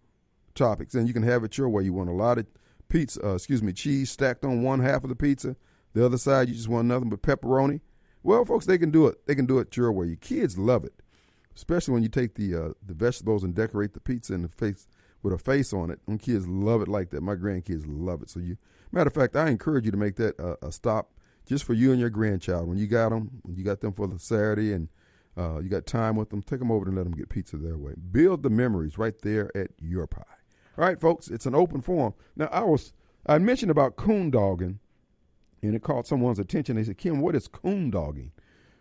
topics. 0.55 0.93
And 0.93 1.07
you 1.07 1.13
can 1.13 1.23
have 1.23 1.43
it 1.43 1.57
your 1.57 1.67
way. 1.67 1.83
You 1.83 1.93
want 1.93 2.09
a 2.09 2.13
lot 2.13 2.37
of 2.37 2.45
pizza, 2.87 3.25
uh, 3.25 3.35
excuse 3.35 3.61
me, 3.61 3.73
cheese 3.73 4.11
stacked 4.11 4.45
on 4.45 4.63
one 4.63 4.79
half 4.79 5.03
of 5.03 5.09
the 5.09 5.15
pizza. 5.15 5.55
The 5.93 6.05
other 6.05 6.17
side, 6.17 6.47
you 6.47 6.55
just 6.55 6.69
want 6.69 6.87
nothing 6.87 7.09
but 7.09 7.21
pepperoni. 7.21 7.81
Well, 8.23 8.45
folks, 8.45 8.65
they 8.65 8.77
can 8.77 8.91
do 8.91 9.07
it. 9.07 9.25
They 9.25 9.35
can 9.35 9.45
do 9.45 9.59
it 9.59 9.75
your 9.75 9.91
way. 9.91 10.05
Your 10.05 10.15
kids 10.15 10.57
love 10.57 10.85
it, 10.85 10.93
especially 11.55 11.95
when 11.95 12.03
you 12.03 12.09
take 12.09 12.35
the 12.35 12.55
uh, 12.55 12.69
the 12.85 12.93
vegetables 12.93 13.43
and 13.43 13.55
decorate 13.55 13.93
the 13.93 13.99
pizza 13.99 14.33
in 14.33 14.43
the 14.43 14.47
face 14.47 14.87
with 15.23 15.33
a 15.33 15.37
face 15.37 15.73
on 15.73 15.89
it. 15.89 15.99
And 16.07 16.19
kids 16.19 16.47
love 16.47 16.81
it 16.81 16.87
like 16.87 17.09
that. 17.09 17.21
My 17.21 17.35
grandkids 17.35 17.83
love 17.87 18.21
it. 18.21 18.29
So 18.29 18.39
you, 18.39 18.57
matter 18.91 19.07
of 19.07 19.13
fact, 19.13 19.35
I 19.35 19.49
encourage 19.49 19.85
you 19.85 19.91
to 19.91 19.97
make 19.97 20.15
that 20.15 20.39
uh, 20.39 20.55
a 20.61 20.71
stop 20.71 21.11
just 21.45 21.63
for 21.63 21.73
you 21.73 21.91
and 21.91 21.99
your 21.99 22.09
grandchild. 22.09 22.67
When 22.67 22.77
you 22.77 22.87
got 22.87 23.09
them, 23.09 23.41
when 23.43 23.55
you 23.55 23.63
got 23.63 23.81
them 23.81 23.93
for 23.93 24.07
the 24.07 24.19
Saturday 24.19 24.73
and 24.73 24.89
uh, 25.37 25.59
you 25.59 25.69
got 25.69 25.85
time 25.85 26.15
with 26.15 26.29
them, 26.29 26.41
take 26.41 26.59
them 26.59 26.71
over 26.71 26.85
and 26.85 26.95
let 26.95 27.03
them 27.03 27.13
get 27.13 27.29
pizza 27.29 27.57
their 27.57 27.77
way. 27.77 27.93
Build 28.11 28.43
the 28.43 28.49
memories 28.49 28.97
right 28.97 29.19
there 29.21 29.55
at 29.55 29.71
your 29.79 30.07
pie. 30.07 30.23
All 30.77 30.85
right, 30.85 30.99
folks, 30.99 31.27
it's 31.27 31.45
an 31.45 31.55
open 31.55 31.81
forum. 31.81 32.13
Now, 32.35 32.49
I 32.51 32.61
was 32.61 32.93
I 33.25 33.37
mentioned 33.37 33.71
about 33.71 33.97
coon 33.97 34.31
dogging, 34.31 34.79
and 35.61 35.75
it 35.75 35.83
caught 35.83 36.07
someone's 36.07 36.39
attention. 36.39 36.75
They 36.75 36.83
said, 36.83 36.97
Kim, 36.97 37.21
what 37.21 37.35
is 37.35 37.47
coon 37.47 37.91
dogging? 37.91 38.31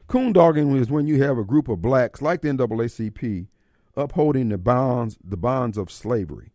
Coon 0.07 0.33
dogging 0.33 0.77
is 0.77 0.91
when 0.91 1.07
you 1.07 1.23
have 1.23 1.39
a 1.39 1.45
group 1.45 1.69
of 1.69 1.83
blacks 1.83 2.23
like 2.23 2.43
the 2.43 2.49
NAACP 2.49 3.47
upholding 3.97 4.49
the 4.49 4.59
bonds 4.59 5.19
the 5.23 5.37
bonds 5.37 5.77
of 5.77 5.91
slavery. 5.91 6.53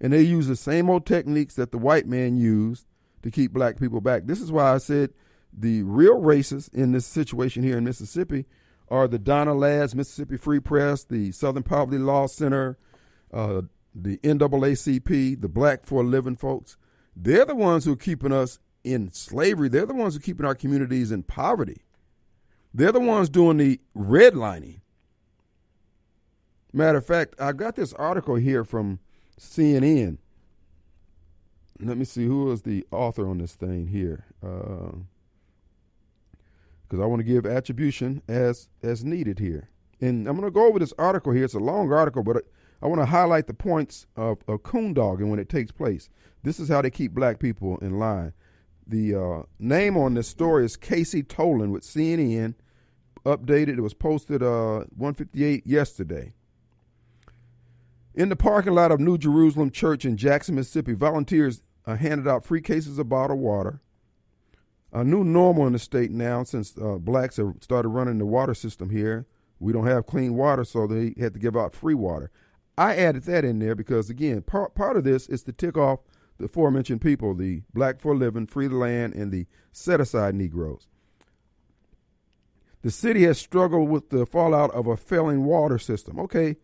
And 0.00 0.12
they 0.12 0.22
use 0.22 0.46
the 0.46 0.56
same 0.56 0.88
old 0.88 1.06
techniques 1.06 1.54
that 1.54 1.72
the 1.72 1.78
white 1.78 2.06
man 2.06 2.36
used 2.36 2.86
to 3.22 3.30
keep 3.30 3.52
black 3.52 3.78
people 3.78 4.00
back. 4.00 4.26
This 4.26 4.40
is 4.40 4.52
why 4.52 4.72
I 4.72 4.78
said 4.78 5.10
the 5.52 5.82
real 5.82 6.20
racists 6.20 6.72
in 6.72 6.92
this 6.92 7.06
situation 7.06 7.62
here 7.62 7.78
in 7.78 7.84
Mississippi 7.84 8.46
are 8.88 9.08
the 9.08 9.18
Donna 9.18 9.54
Ladd's 9.54 9.94
Mississippi 9.94 10.36
Free 10.36 10.60
Press, 10.60 11.04
the 11.04 11.32
Southern 11.32 11.62
Poverty 11.62 11.98
Law 11.98 12.26
Center, 12.26 12.78
uh, 13.32 13.62
the 13.94 14.18
NAACP, 14.18 15.40
the 15.40 15.48
Black 15.48 15.84
for 15.84 16.02
a 16.02 16.06
Living 16.06 16.36
folks. 16.36 16.76
They're 17.14 17.44
the 17.44 17.56
ones 17.56 17.84
who 17.84 17.92
are 17.92 17.96
keeping 17.96 18.32
us 18.32 18.60
in 18.84 19.12
slavery. 19.12 19.68
They're 19.68 19.86
the 19.86 19.94
ones 19.94 20.14
who 20.14 20.18
are 20.18 20.22
keeping 20.22 20.46
our 20.46 20.54
communities 20.54 21.10
in 21.10 21.24
poverty. 21.24 21.82
They're 22.72 22.92
the 22.92 23.00
ones 23.00 23.28
doing 23.28 23.56
the 23.56 23.80
redlining. 23.96 24.80
Matter 26.72 26.98
of 26.98 27.06
fact, 27.06 27.34
I 27.40 27.52
got 27.52 27.76
this 27.76 27.92
article 27.94 28.36
here 28.36 28.64
from 28.64 29.00
CNN. 29.38 30.18
Let 31.80 31.96
me 31.96 32.04
see 32.04 32.26
who 32.26 32.50
is 32.50 32.62
the 32.62 32.84
author 32.90 33.28
on 33.28 33.38
this 33.38 33.54
thing 33.54 33.86
here. 33.86 34.24
Uh, 34.42 34.98
because 36.88 37.02
I 37.02 37.06
want 37.06 37.20
to 37.20 37.24
give 37.24 37.44
attribution 37.44 38.22
as 38.28 38.68
as 38.82 39.04
needed 39.04 39.38
here. 39.38 39.68
And 40.00 40.26
I'm 40.26 40.36
going 40.36 40.46
to 40.46 40.54
go 40.54 40.66
over 40.66 40.78
this 40.78 40.94
article 40.98 41.32
here. 41.32 41.44
It's 41.44 41.54
a 41.54 41.58
long 41.58 41.92
article, 41.92 42.22
but 42.22 42.44
I 42.80 42.86
want 42.86 43.00
to 43.00 43.06
highlight 43.06 43.46
the 43.46 43.54
points 43.54 44.06
of, 44.16 44.38
of 44.46 44.62
coon 44.62 44.94
dog 44.94 45.20
and 45.20 45.30
when 45.30 45.40
it 45.40 45.48
takes 45.48 45.72
place. 45.72 46.08
This 46.44 46.60
is 46.60 46.68
how 46.68 46.82
they 46.82 46.90
keep 46.90 47.12
black 47.12 47.40
people 47.40 47.78
in 47.78 47.98
line. 47.98 48.32
The 48.86 49.14
uh, 49.14 49.42
name 49.58 49.96
on 49.96 50.14
this 50.14 50.28
story 50.28 50.64
is 50.64 50.76
Casey 50.76 51.22
Tolan 51.22 51.70
with 51.70 51.82
CNN. 51.82 52.54
Updated. 53.26 53.76
It 53.76 53.80
was 53.82 53.92
posted 53.92 54.42
uh, 54.42 54.84
158 54.96 55.66
yesterday. 55.66 56.32
In 58.18 58.30
the 58.30 58.36
parking 58.36 58.74
lot 58.74 58.90
of 58.90 58.98
New 58.98 59.16
Jerusalem 59.16 59.70
Church 59.70 60.04
in 60.04 60.16
Jackson, 60.16 60.56
Mississippi, 60.56 60.92
volunteers 60.92 61.62
uh, 61.86 61.94
handed 61.94 62.26
out 62.26 62.44
free 62.44 62.60
cases 62.60 62.98
of 62.98 63.08
bottled 63.08 63.38
water 63.38 63.80
a 64.92 65.04
new 65.04 65.22
normal 65.22 65.68
in 65.68 65.72
the 65.72 65.78
state 65.78 66.10
now 66.10 66.42
since 66.42 66.76
uh, 66.78 66.96
blacks 66.98 67.36
have 67.36 67.54
started 67.60 67.90
running 67.90 68.18
the 68.18 68.26
water 68.26 68.54
system 68.54 68.90
here. 68.90 69.24
We 69.60 69.72
don't 69.72 69.86
have 69.86 70.06
clean 70.06 70.34
water, 70.34 70.64
so 70.64 70.88
they 70.88 71.14
had 71.16 71.34
to 71.34 71.38
give 71.38 71.56
out 71.56 71.76
free 71.76 71.94
water. 71.94 72.32
I 72.76 72.96
added 72.96 73.22
that 73.24 73.44
in 73.44 73.60
there 73.60 73.76
because, 73.76 74.10
again, 74.10 74.42
part, 74.42 74.74
part 74.74 74.96
of 74.96 75.04
this 75.04 75.28
is 75.28 75.44
to 75.44 75.52
tick 75.52 75.76
off 75.76 76.00
the 76.38 76.46
aforementioned 76.46 77.00
people, 77.00 77.34
the 77.34 77.62
black 77.72 78.00
for 78.00 78.16
living, 78.16 78.46
free 78.46 78.66
the 78.66 78.74
land, 78.74 79.14
and 79.14 79.30
the 79.30 79.46
set 79.70 80.00
aside 80.00 80.34
Negroes. 80.34 80.88
The 82.82 82.90
city 82.90 83.24
has 83.24 83.38
struggled 83.38 83.88
with 83.88 84.10
the 84.10 84.26
fallout 84.26 84.72
of 84.72 84.88
a 84.88 84.96
failing 84.96 85.44
water 85.44 85.78
system. 85.78 86.18
Okay, 86.18 86.56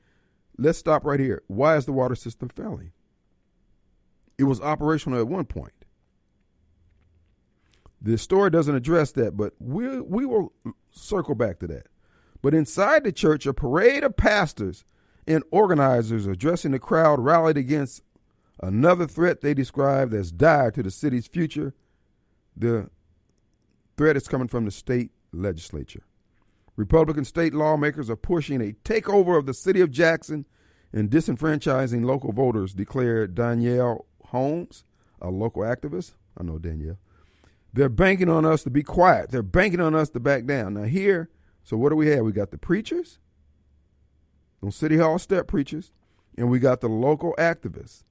let's 0.59 0.79
stop 0.79 1.05
right 1.05 1.21
here. 1.21 1.43
Why 1.47 1.77
is 1.77 1.87
the 1.87 1.93
water 1.93 2.15
system 2.15 2.49
failing? 2.49 2.93
It 4.39 4.45
was 4.45 4.61
operational 4.61 5.21
at 5.21 5.29
one 5.29 5.45
point. 5.45 5.73
The 8.01 8.19
story 8.19 8.51
doesn't 8.51 8.75
address 8.75 9.13
that, 9.13 9.37
but 9.37 9.55
we 9.59 10.01
we 10.01 10.27
will 10.27 10.53
circle 10.91 11.35
back 11.35 11.59
to 11.61 11.67
that. 11.69 11.87
But 12.43 12.53
inside 12.53 13.05
the 13.05 13.13
church, 13.13 13.47
a 13.47 13.55
parade 13.55 14.05
of 14.05 14.17
pastors 14.17 14.85
and 15.27 15.43
organizers 15.51 16.27
addressing 16.27 16.73
the 16.73 16.79
crowd 16.79 17.21
rallied 17.21 17.57
against 17.57 18.03
another 18.63 19.07
threat 19.07 19.41
they 19.41 19.55
described 19.55 20.13
as 20.13 20.31
dire 20.31 20.71
to 20.73 20.83
the 20.83 20.91
city's 20.91 21.27
future. 21.27 21.75
The 22.55 22.91
threat 23.97 24.17
is 24.17 24.29
coming 24.29 24.49
from 24.49 24.67
the 24.67 24.71
state 24.71 25.13
legislature. 25.33 26.03
Republican 26.77 27.25
state 27.25 27.55
lawmakers 27.55 28.11
are 28.11 28.17
pushing 28.17 28.61
a 28.61 28.75
takeover 28.85 29.39
of 29.39 29.47
the 29.47 29.55
city 29.55 29.81
of 29.81 29.91
Jackson 29.91 30.45
and 30.93 31.11
disenfranchising 31.11 32.05
local 32.05 32.33
voters, 32.33 32.75
declared 32.75 33.35
Danielle 33.35 34.07
Holmes, 34.27 34.85
a 35.21 35.31
local 35.31 35.63
activist. 35.63 36.13
I 36.39 36.43
know 36.43 36.59
Danielle. 36.59 36.99
They're 37.73 37.89
banking 37.89 38.29
on 38.29 38.45
us 38.45 38.63
to 38.65 38.71
be 38.71 38.83
quiet. 38.83 39.31
They're 39.31 39.43
banking 39.43 39.81
on 39.81 39.95
us 39.95 40.11
to 40.11 40.21
back 40.21 40.47
down. 40.47 40.75
Now, 40.75 40.85
here, 40.85 41.29
so 41.65 41.77
what 41.77 41.91
do 41.91 41.97
we 41.97 42.09
have? 42.09 42.25
We 42.25 42.33
got 42.33 42.51
the 42.51 42.59
preachers, 42.59 43.19
those 44.63 44.77
City 44.77 44.99
Hall 44.99 45.19
step 45.19 45.47
preachers, 45.47 45.93
and 46.37 46.51
we 46.51 46.59
got 46.59 46.81
the 46.81 46.89
local 46.89 47.35
activists. 47.39 48.05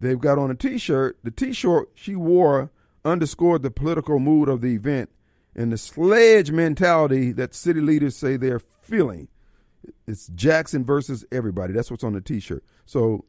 They've 0.00 0.18
got 0.18 0.38
on 0.38 0.50
a 0.50 0.54
t 0.54 0.78
shirt. 0.78 1.18
The 1.22 1.30
t 1.30 1.52
shirt 1.52 1.90
she 1.94 2.14
wore 2.14 2.70
underscored 3.04 3.62
the 3.62 3.70
political 3.70 4.18
mood 4.18 4.48
of 4.48 4.60
the 4.60 4.74
event 4.74 5.10
and 5.58 5.72
the 5.72 5.76
sledge 5.76 6.52
mentality 6.52 7.32
that 7.32 7.52
city 7.52 7.80
leaders 7.80 8.16
say 8.16 8.36
they're 8.36 8.60
feeling. 8.60 9.26
It's 10.06 10.28
Jackson 10.28 10.84
versus 10.84 11.24
everybody. 11.32 11.72
That's 11.72 11.90
what's 11.90 12.04
on 12.04 12.12
the 12.12 12.20
t 12.20 12.38
shirt. 12.38 12.64
So, 12.86 13.24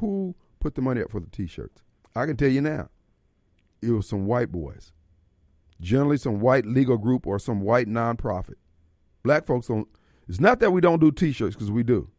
who 0.00 0.34
put 0.58 0.74
the 0.74 0.82
money 0.82 1.00
up 1.00 1.12
for 1.12 1.20
the 1.20 1.30
t 1.30 1.46
shirts? 1.46 1.80
I 2.16 2.26
can 2.26 2.36
tell 2.36 2.48
you 2.48 2.60
now 2.60 2.88
it 3.80 3.92
was 3.92 4.08
some 4.08 4.26
white 4.26 4.50
boys, 4.50 4.90
generally 5.80 6.16
some 6.16 6.40
white 6.40 6.66
legal 6.66 6.98
group 6.98 7.24
or 7.24 7.38
some 7.38 7.60
white 7.60 7.86
nonprofit. 7.86 8.56
Black 9.22 9.46
folks 9.46 9.68
don't. 9.68 9.86
It's 10.28 10.40
not 10.40 10.58
that 10.58 10.72
we 10.72 10.80
don't 10.80 11.00
do 11.00 11.10
T-shirts 11.10 11.54
because 11.54 11.70
we 11.70 11.82
do, 11.82 12.10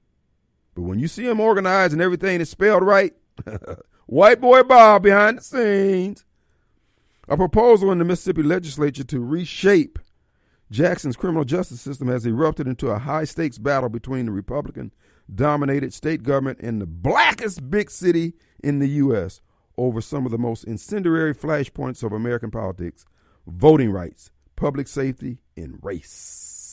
but 0.73 0.81
when 0.81 0.97
you 0.97 1.07
see 1.07 1.27
them 1.27 1.39
organized 1.39 1.93
and 1.93 2.01
everything 2.01 2.41
is 2.41 2.49
spelled 2.49 2.83
right, 2.83 3.13
white 4.07 4.41
boy 4.41 4.63
Bob 4.63 5.03
behind 5.03 5.37
the 5.39 5.43
scenes. 5.43 6.25
A 7.29 7.37
proposal 7.37 7.91
in 7.91 7.99
the 7.99 8.05
Mississippi 8.05 8.43
legislature 8.43 9.03
to 9.05 9.19
reshape 9.21 9.99
Jackson's 10.71 11.15
criminal 11.15 11.45
justice 11.45 11.79
system 11.79 12.07
has 12.09 12.25
erupted 12.25 12.67
into 12.67 12.89
a 12.89 12.99
high 12.99 13.23
stakes 13.23 13.57
battle 13.57 13.89
between 13.89 14.25
the 14.25 14.31
Republican 14.31 14.91
dominated 15.33 15.93
state 15.93 16.23
government 16.23 16.59
and 16.59 16.81
the 16.81 16.87
blackest 16.87 17.69
big 17.69 17.89
city 17.89 18.33
in 18.63 18.79
the 18.79 18.89
U.S 18.89 19.41
over 19.79 20.01
some 20.01 20.25
of 20.25 20.31
the 20.31 20.37
most 20.37 20.65
incendiary 20.65 21.33
flashpoints 21.33 22.03
of 22.03 22.11
American 22.11 22.51
politics 22.51 23.05
voting 23.47 23.89
rights, 23.91 24.29
public 24.57 24.87
safety, 24.87 25.39
and 25.55 25.79
race. 25.81 26.65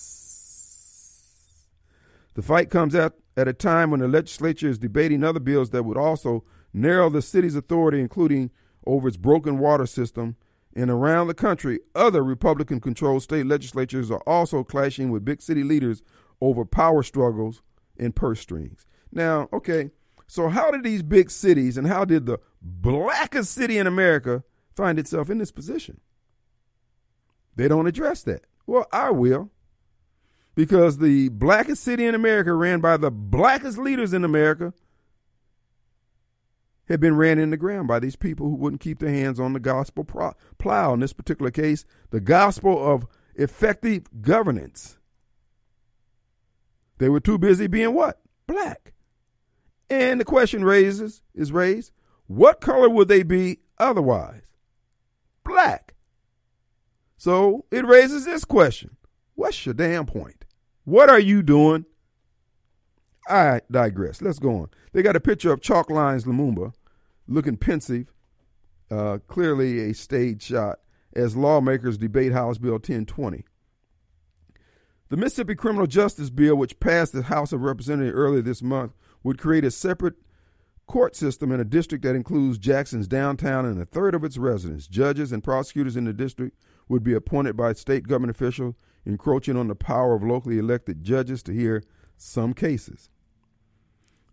The 2.35 2.43
fight 2.43 2.69
comes 2.69 2.95
out 2.95 3.15
at 3.37 3.49
a 3.49 3.55
time 3.55 3.91
when 3.91 4.01
the 4.01 4.09
legislature 4.09 4.69
is 4.69 4.79
debating 4.79 5.23
other 5.25 5.41
bills 5.41 5.71
that 5.71 5.85
would 5.85 5.97
also 5.97 6.45
narrow 6.75 7.09
the 7.09 7.23
city's 7.23 7.55
authority, 7.55 8.01
including 8.01 8.51
over 8.85 9.09
its 9.09 9.17
broken 9.17 9.59
water 9.59 9.87
system. 9.87 10.37
And 10.77 10.91
around 10.91 11.29
the 11.29 11.35
country, 11.35 11.81
other 11.95 12.23
Republican 12.23 12.81
controlled 12.81 13.23
state 13.23 13.47
legislatures 13.47 14.11
are 14.11 14.23
also 14.27 14.63
clashing 14.63 15.11
with 15.11 15.25
big 15.25 15.41
city 15.41 15.65
leaders 15.65 16.03
over 16.43 16.67
power 16.67 17.03
struggles 17.03 17.63
and 17.99 18.15
purse 18.15 18.41
strings. 18.41 18.85
Now, 19.11 19.49
okay, 19.55 19.91
so, 20.27 20.49
how 20.49 20.71
did 20.71 20.83
these 20.83 21.03
big 21.03 21.31
cities 21.31 21.79
and 21.79 21.87
how 21.87 22.05
did 22.05 22.27
the 22.27 22.41
blackest 22.61 23.53
city 23.53 23.79
in 23.79 23.87
America 23.87 24.45
find 24.75 24.99
itself 24.99 25.31
in 25.31 25.39
this 25.39 25.51
position? 25.51 26.01
They 27.55 27.69
don't 27.69 27.87
address 27.87 28.23
that. 28.25 28.43
Well, 28.67 28.87
I 28.93 29.11
will. 29.13 29.51
Because 30.55 30.99
the 30.99 31.31
blackest 31.31 31.83
city 31.85 32.05
in 32.05 32.15
America, 32.15 32.53
ran 32.53 32.81
by 32.81 32.99
the 32.99 33.11
blackest 33.11 33.79
leaders 33.79 34.13
in 34.13 34.25
America, 34.25 34.75
had 36.89 37.01
been 37.01 37.17
ran 37.17 37.39
in 37.39 37.51
the 37.51 37.57
ground 37.57 37.89
by 37.89 37.99
these 37.99 38.17
people 38.17 38.49
who 38.49 38.55
wouldn't 38.55 38.81
keep 38.81 38.99
their 38.99 39.11
hands 39.11 39.41
on 39.41 39.53
the 39.53 39.61
gospel 39.61 40.05
plow. 40.05 40.95
In 40.95 41.01
this 41.01 41.13
particular 41.13 41.51
case, 41.51 41.85
the 42.11 42.21
gospel 42.21 42.93
of 42.93 43.07
effective 43.35 44.05
governance. 44.21 44.99
They 46.99 47.09
were 47.09 47.21
too 47.21 47.39
busy 47.39 47.67
being 47.67 47.95
what? 47.95 48.21
Black. 48.47 48.93
And 49.91 50.21
the 50.21 50.25
question 50.25 50.65
raises 50.65 51.23
is 51.35 51.53
raised, 51.53 51.93
what 52.27 52.61
color 52.61 52.89
would 52.89 53.09
they 53.09 53.23
be 53.23 53.59
otherwise? 53.79 54.45
Black. 55.45 55.95
So 57.17 57.67
it 57.71 57.87
raises 57.87 58.25
this 58.25 58.45
question. 58.45 58.97
What's 59.35 59.67
your 59.67 59.75
damn 59.75 60.07
point? 60.07 60.45
What 60.85 61.11
are 61.11 61.21
you 61.21 61.43
doing? 61.43 61.85
I 63.29 63.61
digress. 63.71 64.23
Let's 64.23 64.39
go 64.39 64.51
on. 64.61 64.69
They 64.93 65.03
got 65.03 65.17
a 65.17 65.21
picture 65.21 65.53
of 65.53 65.61
Chalk 65.61 65.91
Lines 65.91 66.25
Lumumba 66.25 66.73
looking 67.29 67.57
pensive, 67.57 68.13
uh, 68.91 69.19
clearly 69.27 69.81
a 69.91 69.95
stage 69.95 70.43
shot, 70.43 70.79
as 71.15 71.37
lawmakers 71.37 71.99
debate 71.99 72.33
House 72.33 72.59
Bill 72.59 72.75
1020. 72.75 73.45
The 75.09 75.17
Mississippi 75.17 75.55
Criminal 75.55 75.87
Justice 75.87 76.31
Bill, 76.31 76.57
which 76.57 76.81
passed 76.81 77.13
the 77.13 77.23
House 77.23 77.53
of 77.53 77.63
Representatives 77.63 78.15
earlier 78.15 78.43
this 78.43 78.63
month, 78.63 78.93
would 79.23 79.39
create 79.39 79.65
a 79.65 79.71
separate 79.71 80.15
court 80.87 81.17
system 81.17 81.51
in 81.51 81.61
a 81.61 81.65
district 81.65 82.05
that 82.05 82.15
includes 82.15 82.59
Jackson's 82.59 83.09
downtown 83.09 83.65
and 83.65 83.81
a 83.81 83.85
third 83.85 84.15
of 84.15 84.25
its 84.25 84.39
residents. 84.39 84.87
Judges 84.87 85.33
and 85.33 85.43
prosecutors 85.43 85.97
in 85.97 86.05
the 86.05 86.13
district 86.13 86.57
would 86.89 87.03
be 87.03 87.15
appointed 87.15 87.57
by 87.57 87.73
state 87.73 88.07
government 88.07 88.31
officials, 88.37 88.75
encroaching 89.05 89.57
on 89.57 89.69
the 89.69 89.75
power 89.75 90.15
of 90.15 90.23
locally 90.23 90.59
elected 90.59 91.03
judges 91.03 91.43
to 91.45 91.53
hear 91.53 91.83
some 92.17 92.55
cases. 92.55 93.09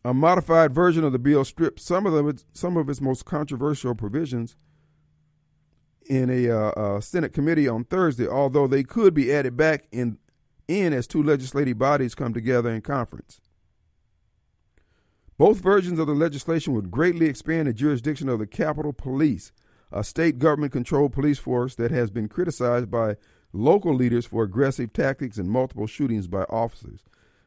A 0.06 0.14
modified 0.14 0.74
version 0.74 1.04
of 1.04 1.14
the 1.14 1.20
bill 1.20 1.46
stripped 1.46 1.80
some 1.80 2.06
of 2.06 2.28
its, 2.28 2.46
some 2.52 2.76
of 2.76 2.90
its 2.90 3.00
most 3.00 3.26
controversial 3.26 3.96
provisions 3.96 4.56
in 6.06 6.30
a 6.30 6.50
uh, 6.50 6.72
uh, 6.72 7.02
Senate 7.02 7.32
committee 7.32 7.68
on 7.68 7.86
Thursday, 7.86 8.28
although 8.28 8.68
they 8.68 8.84
could 8.84 9.14
be 9.14 9.34
added 9.34 9.56
back 9.56 9.86
in 9.92 10.18
in 10.68 10.94
as 10.94 11.08
two 11.08 11.22
legislative 11.22 11.78
bodies 11.78 12.16
come 12.16 12.34
together 12.34 12.70
in 12.70 12.82
conference. 12.82 13.42
Both 15.38 15.60
versions 15.60 16.00
of 16.00 16.08
the 16.08 16.14
legislation 16.14 16.74
would 16.74 16.92
greatly 16.92 17.26
expand 17.26 17.68
the 17.68 17.74
jurisdiction 17.74 18.30
of 18.30 18.40
the 18.40 18.48
Capitol 18.48 18.94
Police, 18.94 19.52
a 19.92 20.04
state 20.04 20.40
government 20.40 20.72
controlled 20.72 21.14
police 21.14 21.40
force 21.40 21.76
that 21.76 21.92
has 21.92 22.12
been 22.12 22.30
criticized 22.30 22.90
by 22.90 23.18
local 23.52 23.94
leaders 23.94 24.26
for 24.26 24.44
aggressive 24.44 24.94
tactics 24.94 25.38
and 25.38 25.50
multiple 25.50 25.88
shootings 25.88 26.28
by 26.28 26.44
officers. 26.44 27.04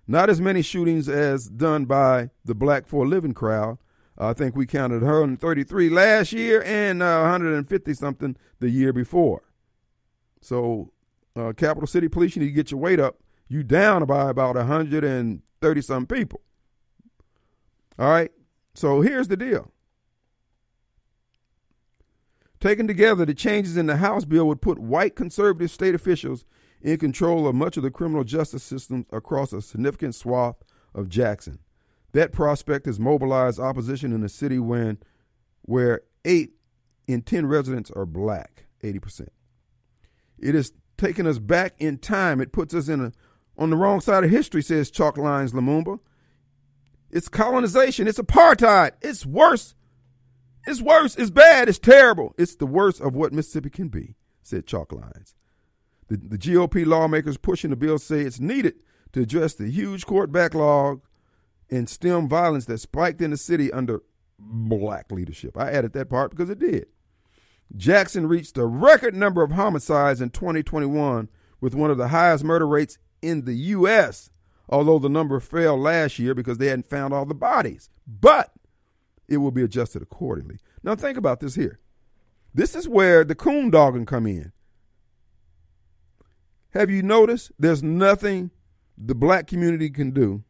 Not 0.07 0.31
as 0.31 0.41
many 0.41 0.63
shootings 0.63 1.09
as 1.09 1.49
done 1.49 1.85
by 1.85 2.31
the 2.45 2.55
Black 2.55 2.87
for 2.87 3.05
a 3.05 3.09
Living 3.09 3.35
crowd. 3.35 3.79
I 4.19 4.33
think 4.33 4.57
we 4.57 4.67
counted 4.67 5.03
133 5.03 5.91
last 5.91 6.33
year 6.33 6.63
and 6.63 7.03
uh, 7.03 7.21
150 7.21 7.95
something 7.95 8.37
the 8.61 8.71
year 8.71 8.93
before. 8.93 9.43
So, 10.41 10.93
uh, 11.35 11.53
Capital 11.53 11.87
City 11.87 12.09
Police, 12.09 12.37
you 12.37 12.41
need 12.41 12.49
to 12.49 12.55
get 12.55 12.71
your 12.71 12.81
weight 12.81 13.01
up. 13.01 13.19
You 13.49 13.63
down 13.63 14.05
by 14.07 14.31
about 14.31 14.57
130 14.57 15.81
some 15.83 16.07
people. 16.07 16.41
All 17.99 18.09
right. 18.09 18.31
So 18.75 19.01
here's 19.01 19.29
the 19.29 19.37
deal. 19.37 19.73
Taken 22.61 22.87
together, 22.87 23.25
the 23.25 23.35
changes 23.35 23.77
in 23.77 23.87
the 23.87 23.99
House 23.99 24.25
bill 24.25 24.47
would 24.47 24.63
put 24.63 24.79
white 24.79 25.15
conservative 25.15 25.71
state 25.71 25.95
officials 25.95 26.45
in 26.87 26.99
control 26.99 27.49
of 27.49 27.55
much 27.57 27.77
of 27.77 27.83
the 27.83 27.91
criminal 27.91 28.23
justice 28.23 28.63
system 28.63 29.05
across 29.11 29.53
a 29.53 29.61
significant 29.61 30.15
swath 30.15 30.55
of 30.95 31.09
Jackson. 31.09 31.59
That 32.13 32.33
prospect 32.33 32.87
has 32.87 33.01
mobilized 33.01 33.59
opposition 33.59 34.13
in 34.13 34.21
the 34.21 34.29
city 34.29 34.61
when, 34.61 34.99
where 35.63 36.03
eight 36.25 36.53
in 37.09 37.23
10 37.23 37.47
residents 37.47 37.91
are 37.91 38.07
black, 38.07 38.67
80%. 38.85 39.27
It 40.39 40.55
has 40.55 40.73
taken 40.97 41.27
us 41.27 41.41
back 41.41 41.75
in 41.81 41.99
time. 41.99 42.41
It 42.41 42.53
puts 42.53 42.73
us 42.73 42.89
in 42.89 43.07
a, 43.07 43.13
on 43.59 43.71
the 43.71 43.77
wrong 43.77 44.01
side 44.01 44.23
of 44.23 44.31
history, 44.31 44.63
says 44.63 44.89
Chalk 44.89 45.19
Lines 45.19 45.53
Lumumba. 45.53 45.99
It's 47.11 47.29
colonization. 47.29 48.07
It's 48.07 48.21
apartheid. 48.21 48.93
It's 49.03 49.27
worse. 49.27 49.75
It's 50.69 50.81
worse. 50.81 51.17
It's 51.17 51.31
bad. 51.31 51.69
It's 51.69 51.81
terrible. 51.81 52.33
It's 52.39 52.55
the 52.55 52.67
worst 52.67 53.01
of 53.01 53.17
what 53.17 53.33
Mississippi 53.33 53.71
can 53.71 53.89
be, 53.89 54.15
said 54.45 54.69
Chalk 54.69 54.93
Lines. 54.93 55.35
The, 56.09 56.17
the 56.17 56.39
GOP 56.39 56.87
lawmakers 56.87 57.37
pushing 57.37 57.71
the 57.71 57.77
bill 57.77 57.99
say 57.99 58.21
it's 58.21 58.41
needed 58.41 58.75
to 59.13 59.23
address 59.23 59.55
the 59.55 59.71
huge 59.71 60.07
court 60.07 60.31
backlog 60.31 61.03
and 61.71 61.89
stem 61.89 62.29
violence 62.29 62.67
that 62.67 62.79
spiked 62.79 63.21
in 63.21 63.31
the 63.31 63.37
city 63.37 63.73
under 63.73 64.03
black 64.39 65.11
leadership. 65.11 65.57
I 65.57 65.71
added 65.73 65.93
that 65.95 66.11
part 66.11 66.31
because 66.31 66.51
it 66.51 66.59
did. 66.59 66.87
Jackson 67.75 68.29
reached 68.29 68.57
a 68.59 68.67
record 68.67 69.15
number 69.15 69.43
of 69.43 69.53
homicides 69.53 70.21
in 70.21 70.31
2021 70.31 71.29
with 71.61 71.75
one 71.75 71.91
of 71.91 71.99
the 71.99 72.09
highest 72.09 72.45
murder 72.45 72.67
rates 72.67 72.99
in 73.23 73.45
the 73.45 73.55
U.S., 73.55 74.31
although 74.69 74.99
the 74.99 75.09
number 75.09 75.41
fell 75.41 75.77
last 75.77 76.19
year 76.19 76.35
because 76.35 76.59
they 76.59 76.69
hadn't 76.69 76.87
found 76.87 77.13
all 77.13 77.25
the 77.25 77.35
bodies. 77.35 77.91
But 78.07 78.53
it 79.29 79.39
will 79.39 79.51
be 79.51 79.63
adjusted 79.63 80.03
accordingly. 80.03 80.59
Now, 80.83 80.95
think 80.95 81.19
about 81.19 81.41
this 81.41 81.57
here. 81.57 81.81
This 82.55 82.75
is 82.75 82.89
where 82.89 83.25
the 83.25 83.35
coon 83.35 83.71
dogging 83.71 84.07
come 84.07 84.27
in. 84.27 84.53
Have 86.77 86.91
you 86.91 87.03
noticed 87.03 87.53
there's 87.59 87.83
nothing 87.83 88.51
the 88.99 89.15
black 89.15 89.47
community 89.47 89.89
can 89.89 90.11
do, 90.11 90.45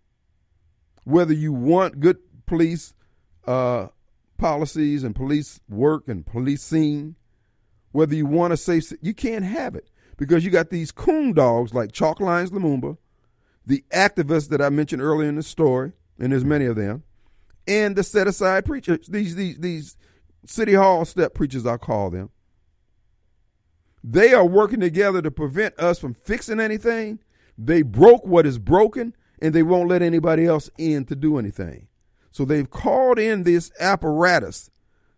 whether 1.05 1.33
you 1.33 1.53
want 1.53 2.01
good 2.01 2.19
police 2.47 2.95
uh, 3.47 3.87
policies 4.37 5.05
and 5.05 5.15
police 5.15 5.61
work 5.69 6.09
and 6.09 6.27
policing, 6.27 7.15
whether 7.93 8.17
you 8.17 8.27
want 8.27 8.51
to 8.51 8.57
say 8.57 8.83
you 9.01 9.15
can't 9.15 9.45
have 9.45 9.77
it 9.77 9.89
because 10.17 10.45
you 10.45 10.51
got 10.51 10.71
these 10.71 10.91
coon 10.91 11.33
dogs 11.33 11.73
like 11.73 11.93
Chalk 11.93 12.19
Lines 12.19 12.51
Lumumba, 12.51 12.99
the 13.65 13.85
activists 13.93 14.49
that 14.49 14.61
I 14.61 14.69
mentioned 14.69 15.03
earlier 15.03 15.29
in 15.29 15.37
the 15.37 15.45
story, 15.45 15.93
and 16.19 16.33
there's 16.33 16.45
many 16.45 16.65
of 16.65 16.75
them, 16.75 17.05
and 17.69 17.95
the 17.95 18.03
set 18.03 18.27
aside 18.27 18.65
preachers, 18.65 19.07
these 19.07 19.37
these 19.37 19.59
these 19.59 19.97
city 20.45 20.75
hall 20.75 21.05
step 21.05 21.35
preachers 21.35 21.67
I 21.67 21.77
call 21.77 22.11
them. 22.11 22.31
They 24.09 24.33
are 24.33 24.47
working 24.47 24.79
together 24.79 25.21
to 25.21 25.33
prevent 25.33 25.77
us 25.81 25.99
from 25.99 26.15
fixing 26.15 26.61
anything. 26.61 27.19
They 27.59 27.83
broke 27.83 28.25
what 28.25 28.47
is 28.47 28.57
broken 28.57 29.17
and 29.43 29.53
they 29.53 29.65
won't 29.65 29.89
let 29.89 30.01
anybody 30.01 30.47
else 30.47 30.71
in 30.79 31.07
to 31.07 31.17
do 31.17 31.39
anything. 31.39 31.89
So 32.31 32.45
they've 32.45 32.71
called 32.71 33.19
in 33.19 33.43
this 33.43 33.73
apparatus, 33.81 34.71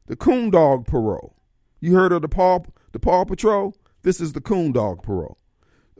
the 0.06 0.16
coon 0.16 0.48
dog 0.48 0.86
parole. 0.86 1.36
You 1.80 1.96
heard 1.96 2.12
of 2.12 2.22
the 2.22 2.28
paw 2.28 2.60
the 2.92 2.98
paw 2.98 3.26
patrol? 3.26 3.76
This 4.04 4.22
is 4.22 4.32
the 4.32 4.40
coon 4.40 4.72
dog 4.72 5.02
parole 5.02 5.36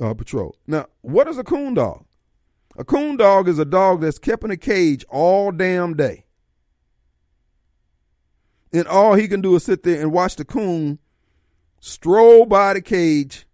uh, 0.01 0.14
patrol. 0.14 0.57
Now, 0.66 0.86
what 1.03 1.28
is 1.28 1.36
a 1.36 1.45
coon 1.45 1.74
dog? 1.74 2.07
A 2.78 2.84
coon 2.84 3.18
dog 3.18 3.49
is 3.49 3.59
a 3.59 3.66
dog 3.66 4.01
that's 4.01 4.18
kept 4.18 4.45
in 4.45 4.51
a 4.51 4.57
cage 4.57 5.05
all 5.11 5.53
damn 5.53 5.95
day. 5.95 6.24
And 8.72 8.86
all 8.86 9.12
he 9.12 9.28
can 9.28 9.43
do 9.43 9.57
is 9.57 9.64
sit 9.64 9.82
there 9.82 10.01
and 10.01 10.11
watch 10.11 10.36
the 10.36 10.47
coon 10.47 11.01
stroll 11.81 12.47
by 12.47 12.74
the 12.74 12.81
cage, 12.81 13.47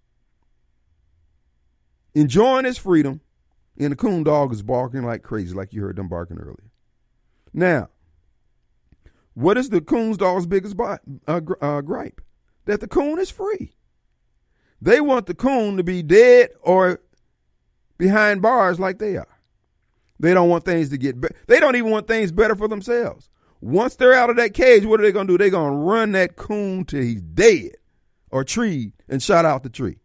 enjoying 2.14 2.64
his 2.64 2.79
freedom, 2.79 3.20
and 3.79 3.93
the 3.93 3.97
coon 3.97 4.22
dog 4.22 4.53
is 4.53 4.62
barking 4.62 5.03
like 5.03 5.22
crazy, 5.22 5.55
like 5.55 5.72
you 5.72 5.83
heard 5.83 5.97
them 5.97 6.09
barking 6.09 6.39
earlier. 6.39 6.70
Now, 7.53 7.89
what 9.35 9.59
is 9.59 9.70
the 9.70 9.81
coon's 9.81 10.16
dog's 10.16 10.47
biggest 10.47 10.79
uh, 10.79 10.99
uh, 11.27 11.81
gripe? 11.81 12.20
That 12.66 12.81
the 12.81 12.89
coon 12.89 13.18
is 13.18 13.31
free. 13.31 13.75
They 14.81 15.01
want 15.01 15.27
the 15.27 15.35
coon 15.35 15.77
to 15.77 15.85
be 15.85 16.03
dead 16.03 16.51
or 16.61 17.01
behind 17.99 18.43
bars 18.43 18.81
like 18.81 18.99
they 18.99 19.16
are. 19.16 19.29
They 20.20 20.33
don't 20.35 20.49
want 20.49 20.64
things 20.64 20.89
to 20.91 20.99
get 20.99 21.20
better. 21.20 21.35
They 21.47 21.61
don't 21.61 21.77
even 21.77 21.91
want 21.91 22.07
things 22.07 22.33
better 22.33 22.55
for 22.55 22.68
themselves. 22.68 23.29
Once 23.61 23.97
they're 23.97 24.14
out 24.14 24.31
of 24.31 24.37
that 24.37 24.55
cage, 24.55 24.85
what 24.85 25.01
are 25.01 25.03
they 25.03 25.12
going 25.12 25.27
to 25.27 25.33
do? 25.33 25.39
They're 25.39 25.51
going 25.51 25.72
to 25.72 25.79
run 25.79 26.12
that 26.12 26.37
coon 26.37 26.85
till 26.85 27.03
he's 27.03 27.20
dead 27.20 27.72
or 28.35 28.43
tree 28.43 28.93
and 29.09 29.22
shot 29.22 29.45
out 29.45 29.62
the 29.62 29.70
tree. 29.70 29.97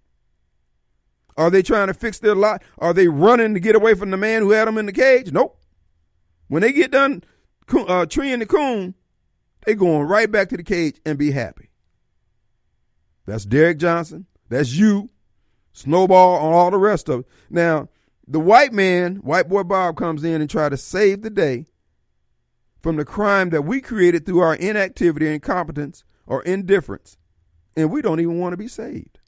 Are 1.35 1.49
they 1.49 1.63
trying 1.63 1.87
to 1.87 1.95
fix 1.95 2.19
their 2.19 2.35
lot? 2.35 2.61
Are 2.77 2.93
they 2.93 3.07
running 3.07 3.55
to 3.55 3.59
get 3.59 3.75
away 3.75 3.95
from 3.95 4.11
the 4.11 4.17
man 4.17 4.43
who 4.43 4.51
had 4.51 4.67
them 4.67 4.77
in 4.77 4.85
the 4.85 4.91
cage? 4.91 5.31
Nope. 5.31 5.59
When 6.47 6.61
they 6.61 6.71
get 6.71 6.91
done 6.91 7.23
uh, 7.73 8.05
treeing 8.05 8.37
the 8.37 8.45
coon, 8.45 8.93
they 9.65 9.73
going 9.73 10.03
right 10.03 10.31
back 10.31 10.49
to 10.49 10.57
the 10.57 10.63
cage 10.63 11.01
and 11.07 11.17
be 11.17 11.31
happy. 11.31 11.71
That's 13.25 13.45
Derrick 13.45 13.79
Johnson. 13.79 14.27
That's 14.47 14.73
you. 14.73 15.09
Snowball 15.73 16.35
on 16.35 16.53
all 16.53 16.69
the 16.69 16.77
rest 16.77 17.09
of 17.09 17.21
it. 17.21 17.25
Now, 17.49 17.89
the 18.27 18.39
white 18.39 18.73
man, 18.73 19.15
white 19.17 19.49
boy 19.49 19.63
Bob, 19.63 19.95
comes 19.95 20.23
in 20.23 20.39
and 20.39 20.49
try 20.49 20.69
to 20.69 20.77
save 20.77 21.23
the 21.23 21.31
day 21.31 21.65
from 22.79 22.97
the 22.97 23.05
crime 23.05 23.49
that 23.49 23.63
we 23.63 23.81
created 23.81 24.27
through 24.27 24.41
our 24.41 24.53
inactivity, 24.53 25.33
incompetence, 25.33 26.03
or 26.27 26.43
indifference, 26.43 27.17
and 27.79 27.89
we 27.89 28.01
don't 28.01 28.19
even 28.19 28.39
want 28.39 28.53
to 28.53 28.57
be 28.57 28.67
saved. 28.67 29.19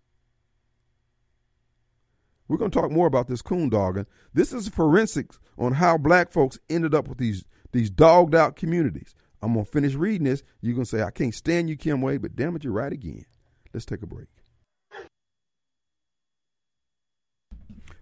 We're 2.47 2.57
going 2.57 2.69
to 2.69 2.79
talk 2.79 2.91
more 2.91 3.07
about 3.07 3.27
this 3.27 3.41
coon 3.41 3.69
dogging. 3.69 4.07
This 4.33 4.51
is 4.51 4.67
forensics 4.67 5.39
on 5.57 5.73
how 5.73 5.97
black 5.97 6.33
folks 6.33 6.59
ended 6.69 6.93
up 6.93 7.07
with 7.07 7.17
these 7.17 7.45
these 7.71 7.89
dogged 7.89 8.35
out 8.35 8.57
communities. 8.57 9.15
I'm 9.41 9.53
going 9.53 9.65
to 9.65 9.71
finish 9.71 9.93
reading 9.93 10.25
this. 10.25 10.43
You're 10.59 10.75
going 10.75 10.83
to 10.83 10.89
say, 10.89 11.01
I 11.01 11.11
can't 11.11 11.33
stand 11.33 11.69
you, 11.69 11.77
Kim 11.77 12.01
Wade, 12.01 12.21
but 12.21 12.35
damn 12.35 12.53
it, 12.57 12.65
you're 12.65 12.73
right 12.73 12.91
again. 12.91 13.25
Let's 13.73 13.85
take 13.85 14.03
a 14.03 14.05
break. 14.05 14.27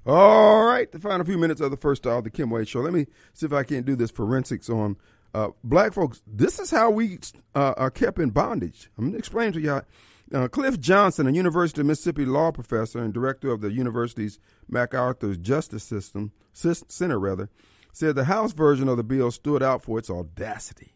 All 0.08 0.64
right, 0.64 0.92
the 0.92 0.98
final 0.98 1.24
few 1.24 1.38
minutes 1.38 1.62
of 1.62 1.70
the 1.70 1.78
first 1.78 2.08
hour 2.08 2.18
of 2.18 2.24
the 2.24 2.32
Kim 2.32 2.50
Wade 2.50 2.68
Show. 2.68 2.80
Let 2.80 2.94
me 2.94 3.06
see 3.34 3.46
if 3.46 3.54
I 3.54 3.62
can 3.62 3.84
do 3.84 3.96
this 3.96 4.10
forensics 4.10 4.68
on 4.68 4.98
uh, 5.34 5.50
black 5.64 5.94
folks, 5.94 6.22
this 6.26 6.60
is 6.60 6.72
how 6.72 6.90
we 6.90 7.20
uh, 7.54 7.74
are 7.78 7.92
kept 7.92 8.20
in 8.20 8.32
bondage. 8.32 8.90
I'm 8.98 9.06
going 9.06 9.14
to 9.14 9.20
explain 9.20 9.52
to 9.54 9.62
y'all. 9.62 9.84
Uh, 10.32 10.48
Cliff 10.48 10.80
Johnson, 10.80 11.28
a 11.28 11.32
University 11.32 11.82
of 11.82 11.88
Mississippi 11.88 12.24
law 12.24 12.52
professor 12.52 13.00
and 13.00 13.12
director 13.12 13.52
of 13.52 13.62
the 13.62 13.72
university's 13.72 14.40
MacArthur 14.68 15.36
Justice 15.36 15.84
System 15.84 16.32
Center, 16.54 17.20
rather, 17.20 17.50
said 17.92 18.16
the 18.16 18.26
House 18.26 18.54
version 18.54 18.88
of 18.88 18.98
the 18.98 19.04
bill 19.04 19.32
stood 19.32 19.64
out 19.64 19.82
for 19.82 19.98
its 19.98 20.10
audacity. 20.10 20.94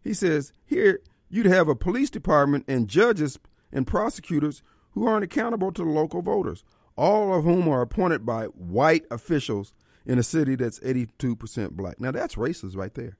He 0.00 0.14
says 0.14 0.52
here 0.64 1.00
you'd 1.28 1.46
have 1.46 1.68
a 1.68 1.74
police 1.74 2.08
department 2.08 2.64
and 2.66 2.88
judges 2.88 3.38
and 3.72 3.86
prosecutors 3.86 4.62
who 4.92 5.06
aren't 5.06 5.24
accountable 5.24 5.70
to 5.72 5.82
local 5.82 6.22
voters, 6.22 6.64
all 6.96 7.34
of 7.36 7.44
whom 7.44 7.68
are 7.68 7.82
appointed 7.82 8.24
by 8.24 8.46
white 8.46 9.04
officials 9.10 9.74
in 10.06 10.18
a 10.18 10.22
city 10.22 10.54
that's 10.54 10.80
82% 10.80 11.72
black. 11.72 12.00
Now 12.00 12.12
that's 12.12 12.36
racist 12.36 12.76
right 12.76 12.94
there. 12.94 13.18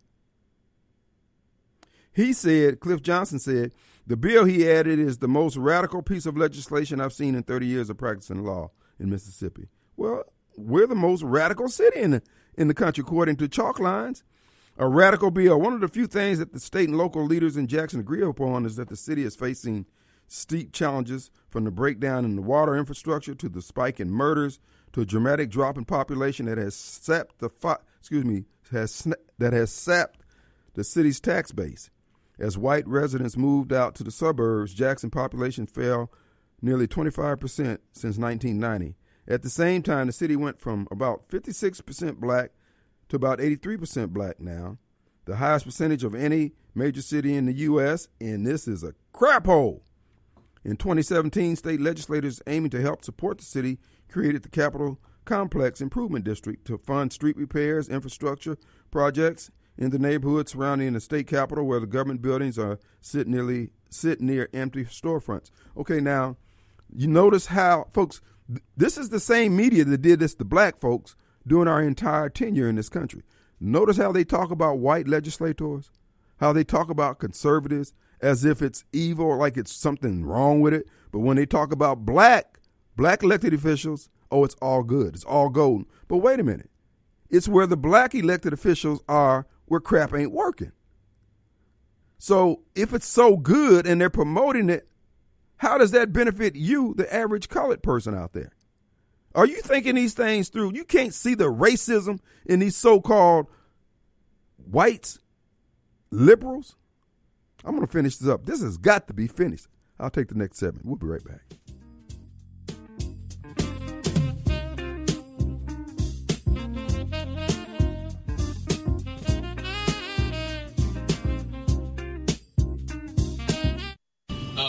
He 2.16 2.32
said, 2.32 2.80
Cliff 2.80 3.02
Johnson 3.02 3.38
said, 3.38 3.74
the 4.06 4.16
bill 4.16 4.46
he 4.46 4.66
added 4.66 4.98
is 4.98 5.18
the 5.18 5.28
most 5.28 5.58
radical 5.58 6.00
piece 6.00 6.24
of 6.24 6.34
legislation 6.34 6.98
I've 6.98 7.12
seen 7.12 7.34
in 7.34 7.42
30 7.42 7.66
years 7.66 7.90
of 7.90 7.98
practicing 7.98 8.42
law 8.42 8.70
in 8.98 9.10
Mississippi. 9.10 9.68
Well, 9.98 10.24
we're 10.56 10.86
the 10.86 10.94
most 10.94 11.22
radical 11.22 11.68
city 11.68 12.00
in 12.00 12.12
the, 12.12 12.22
in 12.56 12.68
the 12.68 12.74
country, 12.74 13.02
according 13.06 13.36
to 13.36 13.48
Chalk 13.48 13.78
Lines. 13.78 14.24
A 14.78 14.88
radical 14.88 15.30
bill. 15.30 15.60
One 15.60 15.74
of 15.74 15.82
the 15.82 15.88
few 15.88 16.06
things 16.06 16.38
that 16.38 16.54
the 16.54 16.58
state 16.58 16.88
and 16.88 16.96
local 16.96 17.22
leaders 17.22 17.58
in 17.58 17.66
Jackson 17.66 18.00
agree 18.00 18.22
upon 18.22 18.64
is 18.64 18.76
that 18.76 18.88
the 18.88 18.96
city 18.96 19.22
is 19.22 19.36
facing 19.36 19.84
steep 20.26 20.72
challenges 20.72 21.30
from 21.50 21.64
the 21.64 21.70
breakdown 21.70 22.24
in 22.24 22.34
the 22.34 22.40
water 22.40 22.78
infrastructure 22.78 23.34
to 23.34 23.50
the 23.50 23.60
spike 23.60 24.00
in 24.00 24.10
murders 24.10 24.58
to 24.94 25.02
a 25.02 25.06
dramatic 25.06 25.50
drop 25.50 25.76
in 25.76 25.84
population 25.84 26.46
that 26.46 26.56
has 26.56 26.74
sapped 26.74 27.40
the 27.40 27.50
excuse 28.00 28.24
me 28.24 28.44
has 28.72 29.06
that 29.38 29.52
has 29.52 29.70
sapped 29.70 30.20
the 30.72 30.82
city's 30.82 31.20
tax 31.20 31.52
base. 31.52 31.90
As 32.38 32.58
white 32.58 32.86
residents 32.86 33.36
moved 33.36 33.72
out 33.72 33.94
to 33.96 34.04
the 34.04 34.10
suburbs, 34.10 34.74
Jackson 34.74 35.10
population 35.10 35.66
fell 35.66 36.10
nearly 36.60 36.86
25% 36.86 37.40
since 37.92 38.18
1990. 38.18 38.96
At 39.28 39.42
the 39.42 39.50
same 39.50 39.82
time, 39.82 40.06
the 40.06 40.12
city 40.12 40.36
went 40.36 40.60
from 40.60 40.86
about 40.90 41.28
56% 41.28 42.18
black 42.18 42.52
to 43.08 43.16
about 43.16 43.38
83% 43.38 44.10
black 44.10 44.40
now, 44.40 44.78
the 45.24 45.36
highest 45.36 45.64
percentage 45.64 46.04
of 46.04 46.14
any 46.14 46.52
major 46.74 47.02
city 47.02 47.34
in 47.34 47.46
the 47.46 47.52
U.S., 47.52 48.08
and 48.20 48.46
this 48.46 48.68
is 48.68 48.82
a 48.82 48.94
crap 49.12 49.46
hole. 49.46 49.82
In 50.64 50.76
2017, 50.76 51.56
state 51.56 51.80
legislators 51.80 52.42
aiming 52.46 52.70
to 52.70 52.80
help 52.80 53.04
support 53.04 53.38
the 53.38 53.44
city 53.44 53.78
created 54.08 54.42
the 54.42 54.48
Capitol 54.48 54.98
Complex 55.24 55.80
Improvement 55.80 56.24
District 56.24 56.64
to 56.66 56.78
fund 56.78 57.12
street 57.12 57.36
repairs, 57.36 57.88
infrastructure 57.88 58.56
projects, 58.90 59.50
in 59.78 59.90
the 59.90 59.98
neighborhood 59.98 60.48
surrounding 60.48 60.92
the 60.92 61.00
state 61.00 61.26
capitol 61.26 61.64
where 61.64 61.80
the 61.80 61.86
government 61.86 62.22
buildings 62.22 62.58
are 62.58 62.78
sit 63.00 63.26
nearly 63.26 63.70
sit 63.90 64.20
near 64.20 64.48
empty 64.52 64.84
storefronts. 64.84 65.50
Okay, 65.76 66.00
now 66.00 66.36
you 66.94 67.06
notice 67.06 67.46
how 67.46 67.88
folks 67.92 68.20
this 68.76 68.96
is 68.96 69.10
the 69.10 69.20
same 69.20 69.56
media 69.56 69.84
that 69.84 70.02
did 70.02 70.20
this 70.20 70.34
to 70.34 70.44
black 70.44 70.80
folks 70.80 71.16
during 71.46 71.68
our 71.68 71.82
entire 71.82 72.28
tenure 72.28 72.68
in 72.68 72.76
this 72.76 72.88
country. 72.88 73.22
Notice 73.58 73.96
how 73.96 74.12
they 74.12 74.24
talk 74.24 74.50
about 74.50 74.78
white 74.78 75.08
legislators, 75.08 75.90
how 76.38 76.52
they 76.52 76.64
talk 76.64 76.90
about 76.90 77.18
conservatives 77.18 77.92
as 78.20 78.44
if 78.44 78.62
it's 78.62 78.84
evil, 78.92 79.36
like 79.36 79.56
it's 79.56 79.72
something 79.72 80.24
wrong 80.24 80.60
with 80.60 80.74
it. 80.74 80.86
But 81.12 81.20
when 81.20 81.36
they 81.36 81.46
talk 81.46 81.72
about 81.72 82.04
black, 82.04 82.60
black 82.96 83.22
elected 83.22 83.54
officials, 83.54 84.10
oh, 84.30 84.44
it's 84.44 84.56
all 84.60 84.82
good. 84.82 85.14
It's 85.14 85.24
all 85.24 85.48
golden. 85.48 85.86
But 86.08 86.18
wait 86.18 86.40
a 86.40 86.44
minute. 86.44 86.70
It's 87.28 87.48
where 87.48 87.66
the 87.66 87.76
black 87.76 88.14
elected 88.14 88.52
officials 88.52 89.02
are 89.08 89.46
where 89.66 89.80
crap 89.80 90.14
ain't 90.14 90.32
working. 90.32 90.72
So 92.18 92.62
if 92.74 92.92
it's 92.92 93.06
so 93.06 93.36
good 93.36 93.86
and 93.86 94.00
they're 94.00 94.10
promoting 94.10 94.70
it, 94.70 94.88
how 95.58 95.78
does 95.78 95.90
that 95.92 96.12
benefit 96.12 96.54
you, 96.54 96.94
the 96.96 97.12
average 97.12 97.48
colored 97.48 97.82
person 97.82 98.14
out 98.14 98.32
there? 98.32 98.52
Are 99.34 99.46
you 99.46 99.60
thinking 99.60 99.94
these 99.94 100.14
things 100.14 100.48
through? 100.48 100.72
You 100.74 100.84
can't 100.84 101.12
see 101.12 101.34
the 101.34 101.52
racism 101.52 102.20
in 102.46 102.60
these 102.60 102.76
so 102.76 103.00
called 103.00 103.46
whites 104.56 105.18
liberals. 106.10 106.76
I'm 107.64 107.74
going 107.74 107.86
to 107.86 107.92
finish 107.92 108.16
this 108.16 108.28
up. 108.28 108.46
This 108.46 108.62
has 108.62 108.78
got 108.78 109.08
to 109.08 109.14
be 109.14 109.26
finished. 109.26 109.66
I'll 109.98 110.10
take 110.10 110.28
the 110.28 110.34
next 110.34 110.58
segment. 110.58 110.86
We'll 110.86 110.96
be 110.96 111.06
right 111.06 111.24
back. 111.24 111.42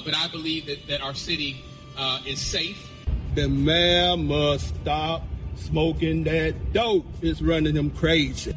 But 0.08 0.16
I 0.16 0.30
believe 0.30 0.68
that, 0.68 0.88
that 0.88 1.02
our 1.02 1.14
city 1.14 1.62
uh, 1.98 2.22
is 2.26 2.40
safe. 2.40 2.90
The 3.36 3.50
mayor 3.50 4.16
must 4.16 4.74
stop 4.82 5.24
smoking 5.56 6.24
that 6.24 6.72
dope. 6.72 7.06
It's 7.22 7.42
running 7.42 7.76
him 7.76 7.92
crazy. 7.92 8.56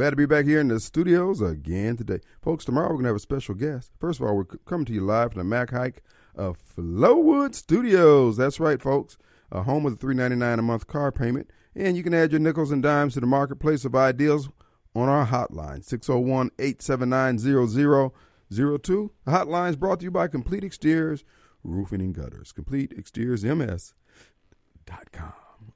Glad 0.00 0.08
to 0.08 0.16
be 0.16 0.24
back 0.24 0.46
here 0.46 0.60
in 0.60 0.68
the 0.68 0.80
studios 0.80 1.42
again 1.42 1.94
today. 1.94 2.20
Folks, 2.40 2.64
tomorrow 2.64 2.86
we're 2.86 2.94
going 2.94 3.04
to 3.04 3.10
have 3.10 3.16
a 3.16 3.20
special 3.20 3.54
guest. 3.54 3.92
First 4.00 4.18
of 4.18 4.26
all, 4.26 4.34
we're 4.34 4.44
coming 4.44 4.86
to 4.86 4.94
you 4.94 5.02
live 5.02 5.32
from 5.32 5.40
the 5.40 5.44
Mac 5.44 5.72
Haik 5.72 6.00
of 6.34 6.56
Flowood 6.56 7.54
Studios. 7.54 8.38
That's 8.38 8.58
right, 8.58 8.80
folks. 8.80 9.18
A 9.52 9.64
home 9.64 9.82
with 9.82 9.92
a 9.92 9.96
three 9.98 10.14
ninety 10.14 10.36
nine 10.36 10.58
a 10.58 10.62
month 10.62 10.86
car 10.86 11.12
payment. 11.12 11.50
And 11.74 11.98
you 11.98 12.02
can 12.02 12.14
add 12.14 12.32
your 12.32 12.40
nickels 12.40 12.70
and 12.70 12.82
dimes 12.82 13.12
to 13.12 13.20
the 13.20 13.26
marketplace 13.26 13.84
of 13.84 13.94
ideals 13.94 14.48
on 14.94 15.10
our 15.10 15.26
hotline, 15.26 15.84
601 15.84 16.50
879 16.58 17.36
0002. 17.36 19.12
The 19.26 19.30
hotline 19.30 19.68
is 19.68 19.76
brought 19.76 20.00
to 20.00 20.04
you 20.04 20.10
by 20.10 20.28
Complete 20.28 20.64
Exteriors 20.64 21.24
Roofing 21.62 22.00
and 22.00 22.14
Gutters. 22.14 22.54
CompleteExteriorsMS.com. 22.54 25.32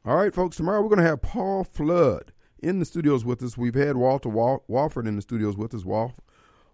All 0.07 0.16
right, 0.16 0.35
folks, 0.35 0.57
tomorrow 0.57 0.81
we're 0.81 0.89
going 0.89 1.03
to 1.03 1.05
have 1.05 1.20
Paul 1.20 1.62
Flood 1.62 2.33
in 2.65 2.79
the 2.79 2.85
studios 2.85 3.25
with 3.25 3.43
us. 3.43 3.57
We've 3.57 3.75
had 3.75 3.97
Walter 3.97 4.29
Wal- 4.29 4.65
Walford 4.69 5.07
in 5.07 5.17
the 5.17 5.23
studios 5.23 5.57
with 5.57 5.75
us. 5.75 5.85
Wal- 5.85 6.15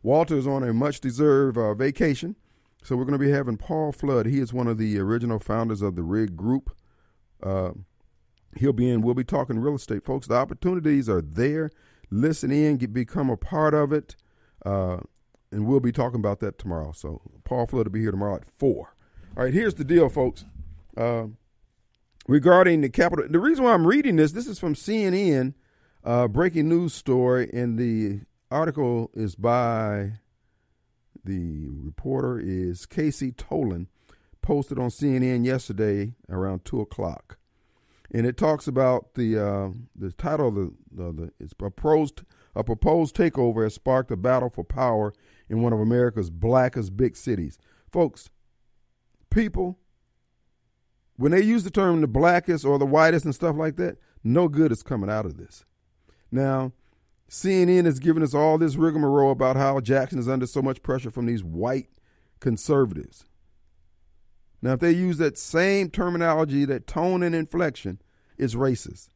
Walter 0.02 0.36
is 0.36 0.46
on 0.46 0.62
a 0.62 0.72
much 0.72 1.00
deserved 1.00 1.58
uh, 1.58 1.74
vacation. 1.74 2.36
So 2.82 2.96
we're 2.96 3.04
going 3.04 3.18
to 3.18 3.24
be 3.24 3.30
having 3.30 3.58
Paul 3.58 3.92
Flood. 3.92 4.26
He 4.26 4.38
is 4.38 4.52
one 4.52 4.66
of 4.66 4.78
the 4.78 4.98
original 4.98 5.38
founders 5.38 5.82
of 5.82 5.96
the 5.96 6.02
Rig 6.02 6.36
Group. 6.36 6.74
Uh, 7.42 7.72
he'll 8.56 8.72
be 8.72 8.88
in. 8.88 9.02
We'll 9.02 9.14
be 9.14 9.24
talking 9.24 9.58
real 9.58 9.74
estate, 9.74 10.04
folks. 10.04 10.26
The 10.26 10.34
opportunities 10.34 11.08
are 11.08 11.20
there. 11.20 11.70
Listen 12.10 12.50
in, 12.50 12.78
get, 12.78 12.92
become 12.92 13.28
a 13.28 13.36
part 13.36 13.74
of 13.74 13.92
it. 13.92 14.16
Uh, 14.64 14.98
and 15.52 15.66
we'll 15.66 15.80
be 15.80 15.92
talking 15.92 16.20
about 16.20 16.40
that 16.40 16.58
tomorrow. 16.58 16.92
So 16.92 17.20
Paul 17.44 17.66
Flood 17.66 17.86
will 17.86 17.92
be 17.92 18.00
here 18.00 18.10
tomorrow 18.12 18.36
at 18.36 18.44
4. 18.58 18.94
All 19.36 19.44
right, 19.44 19.52
here's 19.52 19.74
the 19.74 19.84
deal, 19.84 20.08
folks. 20.08 20.44
Uh, 20.96 21.26
regarding 22.26 22.80
the 22.80 22.88
capital, 22.88 23.26
The 23.28 23.38
reason 23.38 23.64
why 23.64 23.74
I'm 23.74 23.86
reading 23.86 24.16
this, 24.16 24.32
this 24.32 24.46
is 24.46 24.58
from 24.58 24.74
CNN, 24.74 25.54
uh, 26.04 26.28
breaking 26.28 26.68
news 26.68 26.94
story, 26.94 27.50
and 27.52 27.78
the 27.78 28.20
article 28.50 29.10
is 29.14 29.34
by 29.34 30.12
the 31.24 31.66
reporter 31.68 32.40
is 32.40 32.86
Casey 32.86 33.32
Tolan, 33.32 33.86
posted 34.42 34.78
on 34.78 34.88
CNN 34.88 35.44
yesterday 35.44 36.14
around 36.28 36.64
two 36.64 36.80
o'clock, 36.80 37.38
and 38.12 38.26
it 38.26 38.36
talks 38.36 38.66
about 38.66 39.14
the 39.14 39.38
uh, 39.38 39.68
the 39.94 40.12
title 40.12 40.48
of 40.48 40.54
the, 40.54 40.72
the, 40.90 41.12
the 41.12 41.32
it's 41.38 41.54
proposed 41.54 42.22
a 42.54 42.64
proposed 42.64 43.14
takeover 43.14 43.62
has 43.64 43.74
sparked 43.74 44.10
a 44.10 44.16
battle 44.16 44.50
for 44.50 44.64
power 44.64 45.12
in 45.48 45.62
one 45.62 45.72
of 45.72 45.80
America's 45.80 46.30
blackest 46.30 46.96
big 46.96 47.16
cities, 47.16 47.58
folks. 47.90 48.30
People 49.30 49.78
when 51.20 51.32
they 51.32 51.42
use 51.42 51.64
the 51.64 51.70
term 51.70 52.00
the 52.00 52.08
blackest 52.08 52.64
or 52.64 52.78
the 52.78 52.86
whitest 52.86 53.26
and 53.26 53.34
stuff 53.34 53.54
like 53.54 53.76
that, 53.76 53.98
no 54.24 54.48
good 54.48 54.72
is 54.72 54.82
coming 54.82 55.10
out 55.10 55.26
of 55.26 55.36
this. 55.36 55.66
Now, 56.30 56.72
CNN 57.28 57.86
is 57.86 57.98
giving 57.98 58.22
us 58.22 58.34
all 58.34 58.58
this 58.58 58.76
rigmarole 58.76 59.30
about 59.30 59.56
how 59.56 59.80
Jackson 59.80 60.18
is 60.18 60.28
under 60.28 60.46
so 60.46 60.62
much 60.62 60.82
pressure 60.82 61.10
from 61.10 61.26
these 61.26 61.44
white 61.44 61.88
conservatives. 62.40 63.24
Now, 64.62 64.72
if 64.72 64.80
they 64.80 64.90
use 64.90 65.18
that 65.18 65.38
same 65.38 65.90
terminology, 65.90 66.64
that 66.64 66.86
tone 66.86 67.22
and 67.22 67.34
inflection, 67.34 68.00
it's 68.36 68.54
racist. 68.54 69.08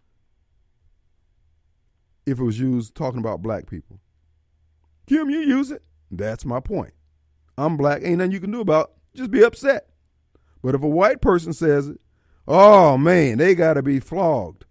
If 2.24 2.38
it 2.38 2.44
was 2.44 2.58
used 2.58 2.94
talking 2.94 3.20
about 3.20 3.42
black 3.42 3.68
people. 3.68 4.00
Kim, 5.06 5.28
you 5.28 5.40
use 5.40 5.70
it. 5.70 5.82
That's 6.10 6.44
my 6.44 6.60
point. 6.60 6.94
I'm 7.58 7.76
black. 7.76 8.02
Ain't 8.02 8.18
nothing 8.18 8.32
you 8.32 8.40
can 8.40 8.50
do 8.50 8.60
about 8.60 8.90
it. 8.90 9.18
Just 9.18 9.30
be 9.30 9.44
upset. 9.44 9.88
But 10.62 10.74
if 10.74 10.82
a 10.82 10.88
white 10.88 11.20
person 11.20 11.52
says 11.52 11.88
it, 11.88 12.00
oh 12.48 12.96
man, 12.96 13.38
they 13.38 13.54
got 13.54 13.74
to 13.74 13.82
be 13.82 14.00
flogged. 14.00 14.64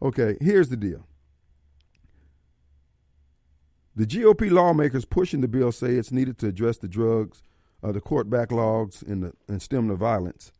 Okay, 0.00 0.36
here's 0.40 0.68
the 0.68 0.76
deal. 0.76 1.06
The 3.96 4.06
GOP 4.06 4.50
lawmakers 4.50 5.04
pushing 5.04 5.40
the 5.40 5.48
bill 5.48 5.70
say 5.70 5.94
it's 5.94 6.10
needed 6.10 6.38
to 6.38 6.48
address 6.48 6.78
the 6.78 6.88
drugs, 6.88 7.42
uh, 7.82 7.92
the 7.92 8.00
court 8.00 8.28
backlogs, 8.28 9.06
and, 9.06 9.22
the, 9.22 9.32
and 9.46 9.62
stem 9.62 9.86
the 9.88 9.94
violence 9.94 10.52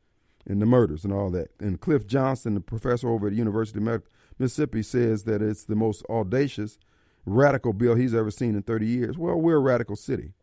and 0.47 0.61
the 0.61 0.67
murders 0.67 1.05
and 1.05 1.13
all 1.13 1.31
that. 1.31 1.49
And 1.59 1.81
Cliff 1.81 2.07
Johnson, 2.07 2.55
the 2.55 2.61
professor 2.61 3.09
over 3.09 3.27
at 3.27 3.31
the 3.31 3.39
University 3.39 3.85
of 3.85 4.03
Mississippi, 4.39 4.83
says 4.83 5.25
that 5.25 5.43
it's 5.43 5.65
the 5.65 5.75
most 5.75 6.05
audacious, 6.09 6.79
radical 7.27 7.73
bill 7.73 7.95
he's 7.95 8.15
ever 8.15 8.31
seen 8.31 8.55
in 8.55 8.63
30 8.63 8.87
years. 8.87 9.19
Well, 9.19 9.37
we're 9.37 9.57
a 9.57 9.61
radical 9.61 9.97
city. 9.97 10.35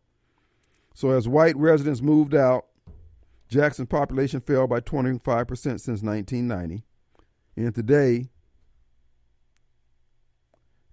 So 0.94 1.10
as 1.10 1.28
white 1.28 1.56
residents 1.56 2.02
moved 2.02 2.34
out, 2.34 2.66
Jackson's 3.48 3.88
population 3.88 4.40
fell 4.40 4.66
by 4.66 4.80
25% 4.80 5.46
since 5.48 5.86
1990. 6.02 6.84
And 7.56 7.74
today, 7.74 8.28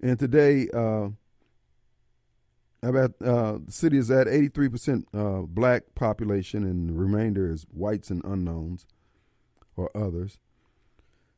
and 0.02 0.20
today, 0.20 0.68
uh, 0.74 1.10
about 2.82 3.12
uh, 3.22 3.60
the 3.66 3.72
city 3.72 3.98
is 3.98 4.10
at 4.10 4.28
83% 4.28 5.04
uh, 5.14 5.42
black 5.46 5.84
population, 5.96 6.64
and 6.64 6.90
the 6.90 6.94
remainder 6.94 7.52
is 7.52 7.66
whites 7.72 8.10
and 8.10 8.24
unknowns 8.24 8.86
or 9.76 9.90
others. 9.96 10.40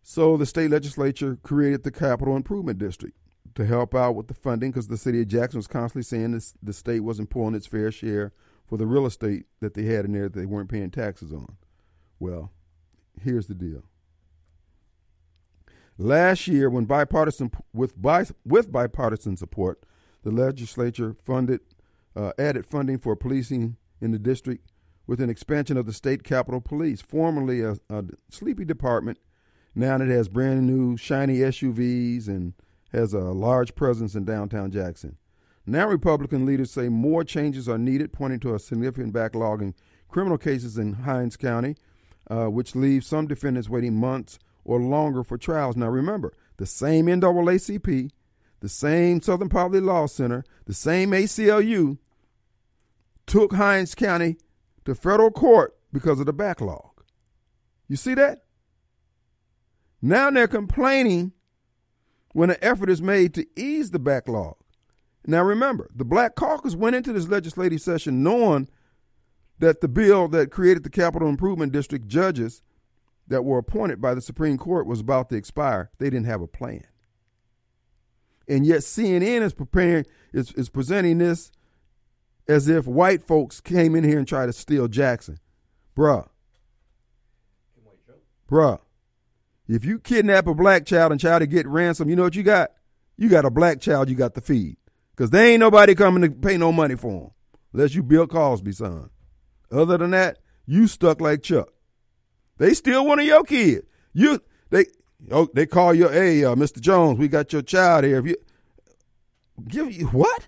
So 0.04 0.38
the 0.38 0.46
state 0.46 0.72
legislature 0.72 1.38
created 1.44 1.84
the 1.84 1.92
Capital 1.92 2.36
Improvement 2.36 2.80
District 2.80 3.16
to 3.56 3.66
help 3.66 3.94
out 3.94 4.16
with 4.16 4.28
the 4.28 4.34
funding 4.34 4.72
because 4.72 4.88
the 4.88 4.98
city 4.98 5.22
of 5.22 5.28
Jackson 5.28 5.58
was 5.58 5.68
constantly 5.68 6.04
saying 6.04 6.32
this, 6.32 6.54
the 6.62 6.74
state 6.74 7.02
wasn't 7.02 7.30
pulling 7.30 7.56
its 7.56 7.68
fair 7.68 7.92
share 7.92 8.34
for 8.66 8.78
the 8.78 8.88
real 8.88 9.06
estate 9.06 9.46
that 9.60 9.74
they 9.74 9.84
had 9.84 10.06
in 10.06 10.14
there 10.14 10.30
that 10.30 10.40
they 10.40 10.46
weren't 10.46 10.70
paying 10.70 10.90
taxes 10.90 11.34
on. 11.34 11.58
Well, 12.20 12.52
here's 13.22 13.48
the 13.48 13.56
deal. 13.56 13.84
Last 15.98 16.48
year, 16.48 16.70
when 16.70 16.86
bipartisan 16.86 17.52
with 17.74 17.94
with 18.46 18.72
bipartisan 18.72 19.38
support, 19.38 19.84
the 20.24 20.32
legislature 20.32 21.16
funded 21.26 21.62
uh, 22.16 22.32
added 22.38 22.66
funding 22.66 22.98
for 22.98 23.16
policing 23.16 23.78
in 24.02 24.12
the 24.12 24.20
district 24.20 24.72
with 25.08 25.22
an 25.22 25.30
expansion 25.30 25.78
of 25.78 25.86
the 25.86 25.94
state 25.94 26.24
capitol 26.24 26.62
police, 26.62 27.02
formerly 27.02 27.62
a, 27.62 27.78
a 27.90 28.04
sleepy 28.30 28.66
department. 28.66 29.18
Now 29.74 29.96
it 29.96 30.10
has 30.10 30.28
brand 30.28 30.68
new 30.68 30.98
shiny 30.98 31.38
SUVs 31.38 32.28
and 32.28 32.54
has 32.92 33.14
a 33.14 33.20
large 33.20 33.76
presence 33.76 34.16
in 34.16 34.26
downtown 34.26 34.72
Jackson. 34.72 35.18
Now, 35.66 35.88
Republican 35.88 36.46
leaders 36.46 36.72
say 36.72 36.90
more 36.90 37.24
changes 37.24 37.70
are 37.70 37.78
needed, 37.78 38.12
pointing 38.12 38.40
to 38.42 38.56
a 38.56 38.60
significant 38.60 39.14
backlog 39.14 39.62
in 39.62 39.76
criminal 40.10 40.38
cases 40.38 40.78
in 40.78 40.94
Hinds 40.94 41.38
County, 41.38 41.76
uh, 42.30 42.48
which 42.48 42.76
leaves 42.76 43.08
some 43.08 43.28
defendants 43.28 43.70
waiting 43.70 43.96
months 43.96 44.40
or 44.66 44.80
longer 44.80 45.24
for 45.24 45.38
trials. 45.38 45.78
Now, 45.78 45.90
remember, 45.90 46.34
the 46.58 46.66
same 46.66 47.06
NAACP, 47.06 48.10
the 48.62 48.70
same 48.70 49.22
Southern 49.22 49.50
Poverty 49.50 49.82
Law 49.82 50.06
Center, 50.06 50.44
the 50.66 50.74
same 50.74 51.12
ACLU 51.12 51.98
took 53.26 53.54
Hinds 53.54 53.94
County 53.96 54.38
to 54.86 54.96
federal 54.96 55.32
court 55.32 55.78
because 55.92 56.20
of 56.20 56.26
the 56.26 56.34
backlog. 56.34 57.04
You 57.88 57.98
see 57.98 58.14
that? 58.14 58.44
Now 60.02 60.32
they're 60.32 60.48
complaining 60.48 61.34
when 62.34 62.50
an 62.50 62.58
effort 62.62 62.90
is 62.90 63.02
made 63.02 63.34
to 63.34 63.46
ease 63.56 63.92
the 63.92 64.00
backlog. 64.00 64.56
Now 65.28 65.44
remember, 65.44 65.90
the 65.94 66.06
Black 66.06 66.36
Caucus 66.36 66.76
went 66.76 66.96
into 66.96 67.14
this 67.14 67.28
legislative 67.28 67.82
session 67.82 68.24
knowing 68.24 68.70
that 69.60 69.82
the 69.82 69.88
bill 69.88 70.28
that 70.30 70.52
created 70.52 70.84
the 70.84 70.90
Capital 70.90 71.30
Improvement 71.30 71.72
District 71.72 72.08
judges 72.08 72.64
that 73.28 73.44
were 73.44 73.60
appointed 73.60 74.02
by 74.02 74.16
the 74.16 74.22
Supreme 74.22 74.58
Court 74.58 74.88
was 74.88 75.00
about 75.00 75.30
to 75.30 75.36
expire. 75.36 75.92
They 76.00 76.10
didn't 76.10 76.26
have 76.26 76.42
a 76.42 76.48
plan. 76.48 76.84
And 78.48 78.66
yet 78.66 78.80
CNN 78.80 79.42
is 79.42 79.54
preparing 79.54 80.06
is, 80.34 80.52
is 80.54 80.70
presenting 80.70 81.20
this 81.20 81.52
as 82.48 82.68
if 82.68 82.88
white 82.88 83.24
folks 83.24 83.62
came 83.62 83.96
in 83.96 84.04
here 84.04 84.20
and 84.20 84.28
tried 84.28 84.48
to 84.48 84.54
steal 84.54 84.88
Jackson. 84.88 85.38
Bruh. 85.96 86.28
Bruh, 88.50 88.80
if 89.70 89.86
you 89.86 89.98
kidnap 90.00 90.46
a 90.48 90.54
black 90.54 90.86
child 90.86 91.14
and 91.14 91.22
try 91.22 91.40
to 91.40 91.48
get 91.48 91.66
ransom, 91.66 92.10
you 92.10 92.18
know 92.18 92.24
what 92.24 92.36
you 92.36 92.44
got? 92.44 92.72
You 93.16 93.30
got 93.30 93.46
a 93.46 93.50
black 93.50 93.80
child 93.80 94.10
you 94.10 94.16
got 94.16 94.34
to 94.36 94.42
feed. 94.42 94.76
Because 95.16 95.30
they 95.30 95.54
ain't 95.54 95.62
nobody 95.62 95.96
coming 95.96 96.22
to 96.24 96.30
pay 96.30 96.58
no 96.58 96.74
money 96.74 96.96
for 96.96 97.26
him. 97.26 97.32
Unless 97.72 97.96
you 97.96 98.04
Bill 98.04 98.28
Cosby 98.28 98.74
son. 98.74 99.10
Other 99.72 99.98
than 99.98 100.12
that, 100.12 100.40
you 100.66 100.88
stuck 100.88 101.22
like 101.22 101.44
Chuck. 101.44 101.70
They 102.58 102.74
still 102.74 103.06
one 103.06 103.20
of 103.20 103.26
your 103.26 103.44
kids. 103.44 103.86
You 104.14 104.42
they 104.70 104.86
oh 105.30 105.50
they 105.54 105.66
call 105.66 105.94
you, 105.94 106.08
hey, 106.08 106.44
uh, 106.44 106.56
Mr. 106.56 106.80
Jones, 106.80 107.20
we 107.20 107.28
got 107.28 107.54
your 107.54 107.62
child 107.62 108.04
here. 108.04 108.20
If 108.20 108.26
you 108.26 108.36
give 109.68 109.92
you 109.92 110.08
what? 110.08 110.48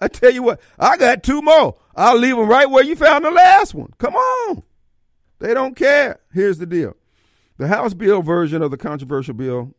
I 0.00 0.08
tell 0.08 0.30
you 0.30 0.42
what, 0.42 0.60
I 0.78 0.96
got 0.96 1.22
two 1.22 1.40
more. 1.40 1.76
I'll 1.94 2.18
leave 2.18 2.36
them 2.36 2.48
right 2.48 2.68
where 2.68 2.84
you 2.84 2.96
found 2.96 3.24
the 3.24 3.30
last 3.30 3.74
one. 3.74 3.92
Come 3.98 4.14
on. 4.14 4.62
They 5.38 5.54
don't 5.54 5.74
care. 5.74 6.20
Here's 6.32 6.58
the 6.58 6.66
deal. 6.66 6.94
The 7.56 7.68
House 7.68 7.94
bill 7.94 8.20
version 8.20 8.60
of 8.60 8.70
the 8.70 8.76
controversial 8.76 9.34
bill, 9.34 9.74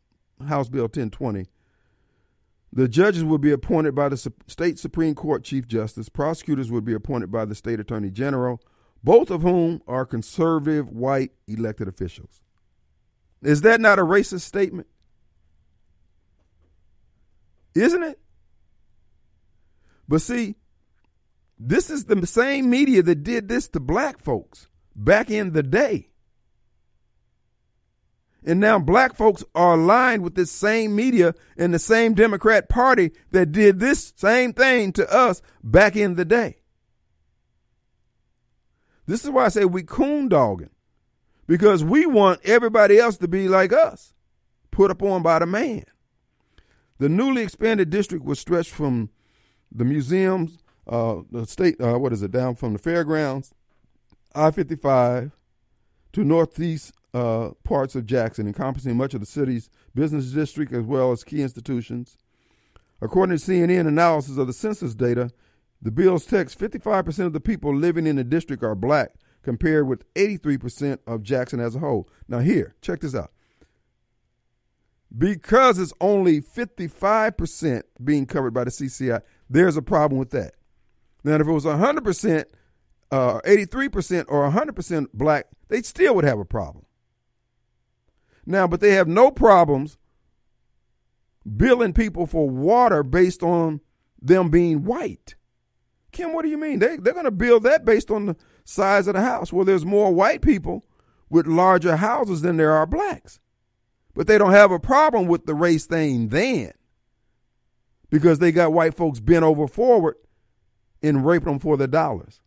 House 0.47 0.69
Bill 0.69 0.83
1020, 0.83 1.45
the 2.73 2.87
judges 2.87 3.23
would 3.23 3.41
be 3.41 3.51
appointed 3.51 3.95
by 3.95 4.09
the 4.09 4.31
state 4.47 4.79
Supreme 4.79 5.15
Court 5.15 5.43
Chief 5.43 5.67
Justice. 5.67 6.09
Prosecutors 6.09 6.71
would 6.71 6.85
be 6.85 6.93
appointed 6.93 7.31
by 7.31 7.45
the 7.45 7.55
state 7.55 7.79
Attorney 7.79 8.09
General, 8.09 8.59
both 9.03 9.29
of 9.29 9.41
whom 9.41 9.81
are 9.87 10.05
conservative 10.05 10.89
white 10.89 11.31
elected 11.47 11.87
officials. 11.87 12.41
Is 13.41 13.61
that 13.61 13.79
not 13.79 13.99
a 13.99 14.03
racist 14.03 14.41
statement? 14.41 14.87
Isn't 17.75 18.03
it? 18.03 18.19
But 20.07 20.21
see, 20.21 20.55
this 21.59 21.89
is 21.89 22.05
the 22.05 22.25
same 22.25 22.69
media 22.69 23.03
that 23.03 23.23
did 23.23 23.47
this 23.47 23.67
to 23.69 23.79
black 23.79 24.19
folks 24.19 24.67
back 24.95 25.29
in 25.29 25.53
the 25.53 25.63
day. 25.63 26.09
And 28.45 28.59
now 28.59 28.79
black 28.79 29.15
folks 29.15 29.43
are 29.53 29.73
aligned 29.73 30.23
with 30.23 30.35
this 30.35 30.51
same 30.51 30.95
media 30.95 31.35
and 31.57 31.73
the 31.73 31.79
same 31.79 32.13
Democrat 32.13 32.69
Party 32.69 33.11
that 33.31 33.51
did 33.51 33.79
this 33.79 34.13
same 34.15 34.53
thing 34.53 34.93
to 34.93 35.13
us 35.13 35.41
back 35.63 35.95
in 35.95 36.15
the 36.15 36.23
day. 36.23 36.59
This 39.05 39.23
is 39.23 39.29
why 39.29 39.45
I 39.45 39.49
say 39.49 39.65
we 39.65 39.83
coon 39.83 40.29
dogging. 40.29 40.69
Because 41.47 41.83
we 41.83 42.05
want 42.05 42.41
everybody 42.43 42.99
else 42.99 43.17
to 43.17 43.27
be 43.27 43.47
like 43.47 43.71
us, 43.71 44.13
put 44.69 44.91
upon 44.91 45.23
by 45.23 45.39
the 45.39 45.45
man. 45.45 45.85
The 46.99 47.09
newly 47.09 47.43
expanded 47.43 47.89
district 47.89 48.25
was 48.25 48.39
stretched 48.39 48.71
from 48.71 49.09
the 49.71 49.85
museums, 49.85 50.57
uh, 50.87 51.21
the 51.31 51.45
state, 51.45 51.79
uh, 51.79 51.97
what 51.97 52.13
is 52.13 52.21
it, 52.21 52.31
down 52.31 52.55
from 52.55 52.73
the 52.73 52.79
fairgrounds, 52.79 53.53
I 54.33 54.51
55 54.51 55.31
to 56.13 56.23
northeast 56.23 56.93
uh, 57.13 57.51
parts 57.63 57.95
of 57.95 58.05
Jackson, 58.05 58.47
encompassing 58.47 58.95
much 58.97 59.13
of 59.13 59.19
the 59.19 59.25
city's 59.25 59.69
business 59.95 60.31
district 60.31 60.73
as 60.73 60.83
well 60.83 61.11
as 61.11 61.23
key 61.23 61.41
institutions. 61.41 62.17
According 63.01 63.37
to 63.37 63.43
CNN 63.43 63.87
analysis 63.87 64.37
of 64.37 64.47
the 64.47 64.53
census 64.53 64.95
data, 64.95 65.31
the 65.81 65.91
bill's 65.91 66.25
text 66.25 66.59
55% 66.59 67.25
of 67.25 67.33
the 67.33 67.39
people 67.39 67.75
living 67.75 68.07
in 68.07 68.15
the 68.15 68.23
district 68.23 68.63
are 68.63 68.75
black, 68.75 69.13
compared 69.47 69.87
with 69.87 70.03
83% 70.15 70.99
of 71.07 71.23
Jackson 71.23 71.61
as 71.61 71.73
a 71.73 71.79
whole. 71.79 72.09
Now, 72.27 72.39
here, 72.39 72.75
check 72.81 72.99
this 72.99 73.15
out. 73.15 73.31
Because 75.17 75.79
it's 75.79 75.93
only 76.01 76.41
55% 76.41 77.83
being 78.03 78.25
covered 78.25 78.53
by 78.53 78.65
the 78.65 78.71
CCI, 78.71 79.21
there's 79.49 79.77
a 79.77 79.81
problem 79.81 80.19
with 80.19 80.31
that. 80.31 80.55
Now, 81.23 81.35
if 81.35 81.47
it 81.47 81.51
was 81.51 81.63
100%, 81.63 82.43
uh, 83.09 83.39
83% 83.45 84.25
or 84.27 84.51
100% 84.51 85.07
black, 85.13 85.47
they 85.69 85.81
still 85.81 86.13
would 86.15 86.25
have 86.25 86.39
a 86.39 86.45
problem. 86.45 86.85
Now, 88.45 88.67
but 88.67 88.81
they 88.81 88.95
have 88.95 89.07
no 89.07 89.31
problems 89.31 89.97
billing 91.55 91.93
people 91.93 92.27
for 92.27 92.49
water 92.49 93.01
based 93.01 93.41
on 93.43 93.79
them 94.21 94.49
being 94.49 94.83
white. 94.83 95.35
Kim, 96.11 96.33
what 96.33 96.43
do 96.43 96.49
you 96.49 96.57
mean? 96.57 96.79
They, 96.79 96.97
they're 96.97 97.13
going 97.13 97.23
to 97.23 97.31
bill 97.31 97.61
that 97.61 97.85
based 97.85 98.11
on 98.11 98.25
the 98.25 98.35
size 98.67 99.07
of 99.07 99.13
the 99.15 99.21
house. 99.21 99.53
Well, 99.53 99.65
there's 99.65 99.85
more 99.85 100.13
white 100.13 100.41
people 100.41 100.85
with 101.29 101.47
larger 101.47 101.95
houses 101.95 102.41
than 102.41 102.57
there 102.57 102.73
are 102.73 102.85
blacks. 102.85 103.39
But 104.13 104.27
they 104.27 104.37
don't 104.37 104.51
have 104.51 104.71
a 104.71 104.79
problem 104.79 105.27
with 105.27 105.45
the 105.45 105.53
race 105.53 105.85
thing 105.85 106.29
then 106.29 106.73
because 108.09 108.39
they 108.39 108.51
got 108.51 108.73
white 108.73 108.93
folks 108.93 109.19
bent 109.19 109.43
over 109.43 109.67
forward 109.67 110.15
and 111.01 111.25
raping 111.25 111.53
them 111.53 111.59
for 111.59 111.77
their 111.77 111.87
dollars. 111.87 112.41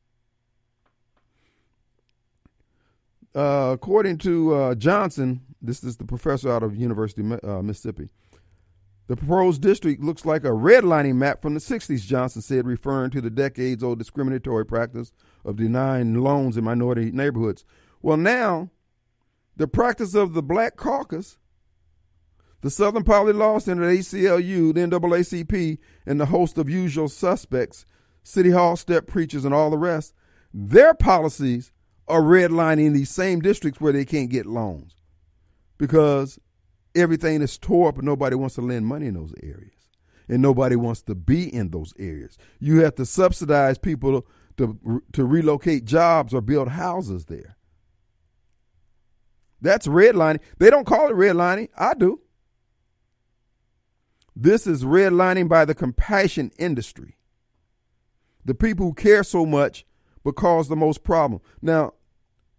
Uh, 3.35 3.71
according 3.73 4.19
to 4.19 4.55
uh, 4.55 4.75
Johnson, 4.75 5.43
this 5.63 5.85
is 5.85 5.97
the 5.97 6.05
professor 6.05 6.51
out 6.51 6.63
of 6.63 6.75
University 6.75 7.23
of 7.23 7.45
uh, 7.45 7.63
Mississippi. 7.63 8.09
The 9.07 9.17
proposed 9.17 9.63
district 9.63 10.03
looks 10.03 10.25
like 10.25 10.45
a 10.45 10.49
redlining 10.49 11.17
map 11.17 11.41
from 11.41 11.55
the 11.55 11.61
60s, 11.61 12.03
Johnson 12.03 12.43
said, 12.43 12.67
referring 12.67 13.11
to 13.11 13.21
the 13.21 13.31
decades 13.31 13.83
old 13.83 13.99
discriminatory 13.99 14.67
practice 14.67 15.13
of 15.45 15.57
denying 15.57 16.15
loans 16.15 16.57
in 16.57 16.65
minority 16.65 17.11
neighborhoods. 17.11 17.65
Well, 18.03 18.17
now, 18.17 18.71
the 19.57 19.69
practice 19.69 20.15
of 20.15 20.35
the 20.35 20.43
Black 20.43 20.77
Caucus 20.77 21.39
the 22.63 22.71
Southern 22.71 23.05
Poverty 23.05 23.37
Law 23.37 23.59
Center, 23.59 23.87
the 23.87 23.99
ACLU, 23.99 24.75
the 24.75 24.81
NAACP, 24.81 25.79
and 26.07 26.21
the 26.21 26.27
host 26.27 26.59
of 26.59 26.69
usual 26.69 27.09
suspects, 27.09 27.87
City 28.23 28.51
Hall 28.51 28.77
step 28.77 29.07
preachers, 29.07 29.45
and 29.45 29.55
all 29.55 29.71
the 29.71 29.79
rest, 29.79 30.15
their 30.53 30.93
policies 30.95 31.73
are 32.07 32.21
redlining 32.21 32.93
these 32.93 33.11
same 33.11 33.41
districts 33.41 33.81
where 33.81 33.93
they 33.93 34.05
can't 34.05 34.31
get 34.31 34.45
loans 34.45 34.97
because 35.79 36.39
everything 36.95 37.41
is 37.41 37.57
tore 37.57 37.89
up 37.89 37.97
and 37.97 38.05
nobody 38.05 38.37
wants 38.37 38.57
to 38.57 38.61
lend 38.61 38.87
money 38.87 39.07
in 39.07 39.15
those 39.15 39.35
areas. 39.43 39.73
And 40.29 40.43
nobody 40.43 40.77
wants 40.77 41.03
to 41.03 41.17
be 41.17 41.53
in 41.53 41.71
those 41.71 41.93
areas. 41.99 42.39
You 42.61 42.85
have 42.85 42.95
to 42.97 43.07
subsidize 43.07 43.79
people 43.79 44.25
to, 44.61 45.03
to 45.13 45.25
relocate 45.25 45.85
jobs 45.85 46.33
or 46.33 46.41
build 46.41 46.69
houses 46.69 47.27
there. 47.27 47.57
That's 49.61 49.87
redlining. 49.87 50.41
They 50.59 50.71
don't 50.71 50.87
call 50.87 51.09
it 51.09 51.15
redlining. 51.15 51.69
I 51.77 51.95
do. 51.95 52.21
This 54.37 54.67
is 54.67 54.85
redlining 54.85 55.49
by 55.49 55.65
the 55.65 55.75
compassion 55.75 56.51
industry. 56.59 57.17
The 58.45 58.55
people 58.55 58.87
who 58.87 58.95
care 58.95 59.23
so 59.23 59.45
much 59.45 59.85
but 60.25 60.37
cause 60.37 60.69
the 60.69 60.77
most 60.77 61.03
problem. 61.03 61.41
Now, 61.63 61.95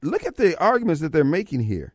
look 0.01 0.25
at 0.25 0.37
the 0.37 0.59
arguments 0.59 1.01
that 1.01 1.11
they're 1.11 1.23
making 1.23 1.61
here. 1.61 1.93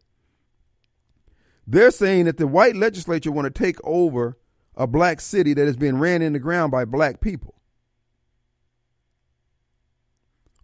They're 1.67 1.91
saying 1.91 2.27
that 2.27 2.37
the 2.37 2.47
white 2.47 2.77
legislature 2.77 3.33
want 3.33 3.53
to 3.53 3.63
take 3.63 3.79
over 3.83 4.39
a 4.77 4.87
black 4.87 5.21
city 5.21 5.55
that 5.55 5.67
has 5.67 5.77
been 5.77 5.99
ran 5.99 6.23
in 6.23 6.33
the 6.33 6.39
ground 6.39 6.71
by 6.71 6.85
black 6.85 7.21
people. 7.21 7.56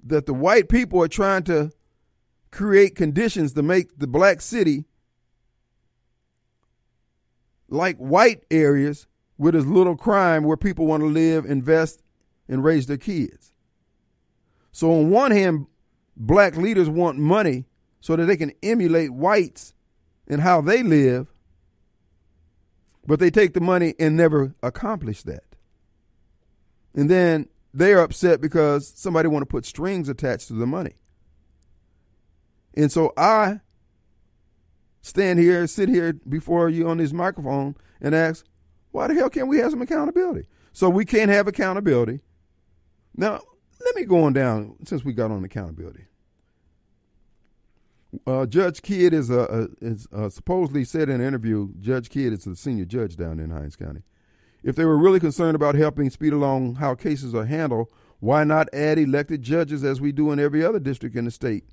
That 0.02 0.26
the 0.26 0.34
white 0.34 0.68
people 0.68 1.02
are 1.02 1.08
trying 1.08 1.44
to 1.44 1.70
create 2.50 2.94
conditions 2.94 3.54
to 3.54 3.62
make 3.62 3.98
the 3.98 4.06
black 4.06 4.40
city 4.40 4.84
like 7.68 7.96
white 7.96 8.44
areas 8.50 9.06
with 9.38 9.56
as 9.56 9.66
little 9.66 9.96
crime 9.96 10.44
where 10.44 10.56
people 10.56 10.86
want 10.86 11.02
to 11.02 11.06
live, 11.06 11.44
invest, 11.46 12.02
and 12.48 12.62
raise 12.62 12.86
their 12.86 12.98
kids. 12.98 13.52
So, 14.70 14.92
on 14.92 15.10
one 15.10 15.30
hand, 15.30 15.66
black 16.16 16.56
leaders 16.56 16.88
want 16.88 17.18
money 17.18 17.66
so 18.00 18.16
that 18.16 18.26
they 18.26 18.36
can 18.36 18.52
emulate 18.62 19.10
whites 19.10 19.74
and 20.28 20.40
how 20.40 20.60
they 20.60 20.82
live, 20.82 21.32
but 23.06 23.18
they 23.18 23.30
take 23.30 23.54
the 23.54 23.60
money 23.60 23.94
and 23.98 24.16
never 24.16 24.54
accomplish 24.62 25.22
that. 25.22 25.44
And 26.94 27.10
then 27.10 27.48
they're 27.74 28.00
upset 28.00 28.40
because 28.40 28.92
somebody 28.96 29.28
want 29.28 29.42
to 29.42 29.46
put 29.46 29.64
strings 29.64 30.08
attached 30.08 30.48
to 30.48 30.54
the 30.54 30.66
money. 30.66 30.94
And 32.74 32.90
so 32.90 33.12
I 33.16 33.60
stand 35.00 35.38
here, 35.38 35.66
sit 35.66 35.88
here 35.88 36.14
before 36.28 36.68
you 36.68 36.88
on 36.88 36.98
this 36.98 37.12
microphone 37.12 37.76
and 38.00 38.14
ask, 38.14 38.46
why 38.90 39.08
the 39.08 39.14
hell 39.14 39.30
can't 39.30 39.48
we 39.48 39.58
have 39.58 39.70
some 39.70 39.82
accountability? 39.82 40.46
So 40.72 40.88
we 40.88 41.04
can't 41.04 41.30
have 41.30 41.48
accountability. 41.48 42.20
Now, 43.16 43.40
let 43.84 43.96
me 43.96 44.04
go 44.04 44.24
on 44.24 44.32
down 44.32 44.76
since 44.84 45.04
we 45.04 45.12
got 45.12 45.30
on 45.30 45.44
accountability. 45.44 46.06
Uh, 48.26 48.44
judge 48.44 48.82
Kidd 48.82 49.14
is, 49.14 49.30
a, 49.30 49.68
a 49.80 49.84
is 49.84 50.06
uh, 50.12 50.28
supposedly 50.28 50.84
said 50.84 51.08
in 51.08 51.20
an 51.20 51.26
interview. 51.26 51.70
Judge 51.80 52.10
Kidd 52.10 52.32
is 52.32 52.44
the 52.44 52.54
senior 52.54 52.84
judge 52.84 53.16
down 53.16 53.40
in 53.40 53.50
Hinds 53.50 53.76
County. 53.76 54.02
If 54.62 54.76
they 54.76 54.84
were 54.84 54.98
really 54.98 55.20
concerned 55.20 55.56
about 55.56 55.74
helping 55.74 56.10
speed 56.10 56.32
along 56.32 56.76
how 56.76 56.94
cases 56.94 57.34
are 57.34 57.44
handled, 57.44 57.88
why 58.20 58.44
not 58.44 58.72
add 58.72 58.98
elected 58.98 59.42
judges 59.42 59.82
as 59.82 60.00
we 60.00 60.12
do 60.12 60.30
in 60.30 60.38
every 60.38 60.64
other 60.64 60.78
district 60.78 61.16
in 61.16 61.24
the 61.24 61.30
state? 61.30 61.64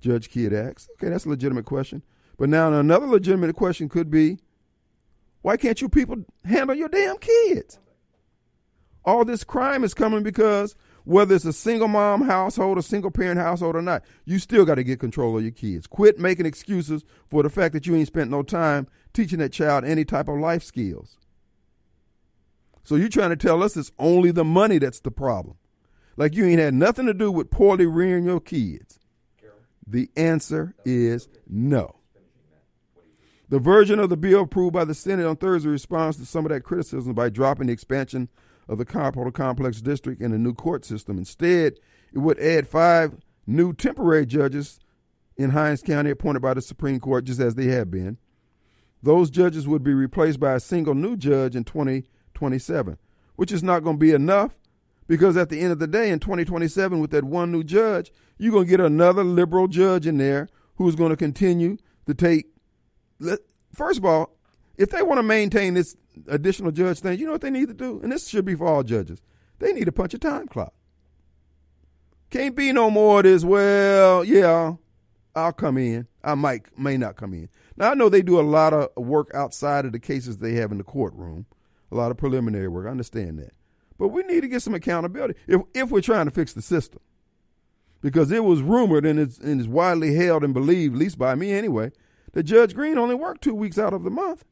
Judge 0.00 0.28
Kidd 0.28 0.52
asks. 0.52 0.88
Okay, 0.94 1.08
that's 1.08 1.24
a 1.24 1.28
legitimate 1.28 1.64
question. 1.64 2.02
But 2.36 2.48
now 2.48 2.72
another 2.72 3.06
legitimate 3.06 3.54
question 3.54 3.88
could 3.88 4.10
be 4.10 4.38
why 5.42 5.56
can't 5.56 5.80
you 5.80 5.88
people 5.88 6.24
handle 6.44 6.76
your 6.76 6.88
damn 6.88 7.18
kids? 7.18 7.78
All 9.04 9.24
this 9.24 9.44
crime 9.44 9.84
is 9.84 9.94
coming 9.94 10.22
because 10.22 10.76
whether 11.04 11.34
it's 11.34 11.44
a 11.44 11.52
single 11.52 11.88
mom 11.88 12.22
household, 12.22 12.78
a 12.78 12.82
single 12.82 13.10
parent 13.10 13.40
household 13.40 13.74
or 13.74 13.82
not, 13.82 14.04
you 14.24 14.38
still 14.38 14.64
got 14.64 14.76
to 14.76 14.84
get 14.84 15.00
control 15.00 15.36
of 15.36 15.42
your 15.42 15.50
kids. 15.50 15.88
Quit 15.88 16.18
making 16.20 16.46
excuses 16.46 17.04
for 17.28 17.42
the 17.42 17.50
fact 17.50 17.74
that 17.74 17.86
you 17.86 17.96
ain't 17.96 18.06
spent 18.06 18.30
no 18.30 18.42
time 18.42 18.86
teaching 19.12 19.40
that 19.40 19.52
child 19.52 19.84
any 19.84 20.04
type 20.04 20.28
of 20.28 20.38
life 20.38 20.62
skills. 20.62 21.18
So 22.84 22.96
you're 22.96 23.08
trying 23.08 23.30
to 23.30 23.36
tell 23.36 23.62
us 23.62 23.76
it's 23.76 23.92
only 23.98 24.30
the 24.30 24.44
money 24.44 24.78
that's 24.78 25.00
the 25.00 25.10
problem. 25.10 25.56
Like 26.16 26.34
you 26.34 26.44
ain't 26.44 26.60
had 26.60 26.74
nothing 26.74 27.06
to 27.06 27.14
do 27.14 27.30
with 27.30 27.50
poorly 27.50 27.86
rearing 27.86 28.24
your 28.24 28.40
kids. 28.40 28.98
The 29.86 30.10
answer 30.16 30.74
is 30.84 31.28
no. 31.48 31.96
The 33.48 33.58
version 33.58 33.98
of 33.98 34.08
the 34.08 34.16
bill 34.16 34.42
approved 34.42 34.72
by 34.72 34.84
the 34.84 34.94
Senate 34.94 35.26
on 35.26 35.36
Thursday 35.36 35.68
responds 35.68 36.16
to 36.16 36.24
some 36.24 36.46
of 36.46 36.52
that 36.52 36.62
criticism 36.62 37.12
by 37.12 37.28
dropping 37.28 37.66
the 37.66 37.72
expansion 37.72 38.28
of 38.68 38.78
the 38.78 38.84
Capitol 38.84 39.30
Complex 39.30 39.80
District 39.80 40.22
and 40.22 40.32
a 40.32 40.38
new 40.38 40.54
court 40.54 40.84
system. 40.84 41.18
Instead, 41.18 41.74
it 42.12 42.18
would 42.18 42.38
add 42.38 42.66
five 42.66 43.18
new 43.46 43.72
temporary 43.72 44.24
judges 44.24 44.80
in 45.36 45.50
Hinds 45.50 45.82
County 45.82 46.10
appointed 46.10 46.40
by 46.40 46.54
the 46.54 46.62
Supreme 46.62 47.00
Court, 47.00 47.24
just 47.24 47.40
as 47.40 47.54
they 47.54 47.66
have 47.66 47.90
been. 47.90 48.16
Those 49.02 49.30
judges 49.30 49.66
would 49.66 49.82
be 49.82 49.94
replaced 49.94 50.38
by 50.40 50.54
a 50.54 50.60
single 50.60 50.94
new 50.94 51.16
judge 51.16 51.56
in 51.56 51.64
2027, 52.42 52.98
which 53.36 53.52
is 53.52 53.62
not 53.62 53.84
going 53.84 53.96
to 53.96 54.00
be 54.00 54.12
enough 54.12 54.58
because 55.06 55.36
at 55.36 55.48
the 55.48 55.60
end 55.60 55.72
of 55.72 55.78
the 55.78 55.86
day, 55.86 56.10
in 56.10 56.18
2027, 56.18 56.98
with 56.98 57.10
that 57.12 57.24
one 57.24 57.52
new 57.52 57.62
judge, 57.62 58.12
you're 58.38 58.52
going 58.52 58.64
to 58.64 58.70
get 58.70 58.80
another 58.80 59.22
liberal 59.22 59.68
judge 59.68 60.06
in 60.06 60.18
there 60.18 60.48
who's 60.76 60.96
going 60.96 61.10
to 61.10 61.16
continue 61.16 61.76
to 62.06 62.14
take. 62.14 62.46
First 63.72 63.98
of 63.98 64.04
all, 64.04 64.36
if 64.76 64.90
they 64.90 65.02
want 65.02 65.18
to 65.18 65.22
maintain 65.22 65.74
this 65.74 65.96
additional 66.26 66.72
judge 66.72 67.00
thing, 67.00 67.18
you 67.18 67.26
know 67.26 67.32
what 67.32 67.42
they 67.42 67.50
need 67.50 67.68
to 67.68 67.74
do? 67.74 68.00
And 68.02 68.10
this 68.10 68.28
should 68.28 68.44
be 68.44 68.54
for 68.54 68.66
all 68.66 68.82
judges. 68.82 69.20
They 69.58 69.72
need 69.72 69.84
to 69.84 69.92
punch 69.92 70.14
a 70.14 70.18
time 70.18 70.48
clock. 70.48 70.74
Can't 72.30 72.56
be 72.56 72.72
no 72.72 72.90
more 72.90 73.18
of 73.18 73.24
this, 73.24 73.44
well, 73.44 74.24
yeah, 74.24 74.74
I'll 75.36 75.52
come 75.52 75.78
in. 75.78 76.08
I 76.24 76.34
might, 76.34 76.78
may 76.78 76.96
not 76.96 77.16
come 77.16 77.34
in. 77.34 77.48
Now, 77.76 77.90
I 77.90 77.94
know 77.94 78.08
they 78.08 78.22
do 78.22 78.40
a 78.40 78.42
lot 78.42 78.72
of 78.72 78.88
work 78.96 79.30
outside 79.34 79.84
of 79.84 79.92
the 79.92 79.98
cases 79.98 80.38
they 80.38 80.54
have 80.54 80.72
in 80.72 80.78
the 80.78 80.84
courtroom, 80.84 81.46
a 81.92 81.96
lot 81.96 82.10
of 82.10 82.16
preliminary 82.16 82.68
work. 82.68 82.86
I 82.86 82.90
understand 82.90 83.38
that. 83.38 83.52
But 83.98 84.08
we 84.08 84.22
need 84.22 84.40
to 84.40 84.48
get 84.48 84.62
some 84.62 84.74
accountability 84.74 85.34
if, 85.46 85.60
if 85.74 85.90
we're 85.90 86.00
trying 86.00 86.24
to 86.24 86.32
fix 86.32 86.52
the 86.52 86.62
system. 86.62 87.00
Because 88.00 88.32
it 88.32 88.42
was 88.42 88.62
rumored 88.62 89.06
and 89.06 89.20
it's, 89.20 89.38
and 89.38 89.60
it's 89.60 89.68
widely 89.68 90.14
held 90.14 90.42
and 90.42 90.52
believed, 90.52 90.94
at 90.94 90.98
least 90.98 91.18
by 91.18 91.36
me 91.36 91.52
anyway, 91.52 91.92
that 92.32 92.44
Judge 92.44 92.74
Green 92.74 92.98
only 92.98 93.14
worked 93.14 93.42
two 93.42 93.54
weeks 93.54 93.78
out 93.78 93.92
of 93.92 94.02
the 94.02 94.10
month. 94.10 94.44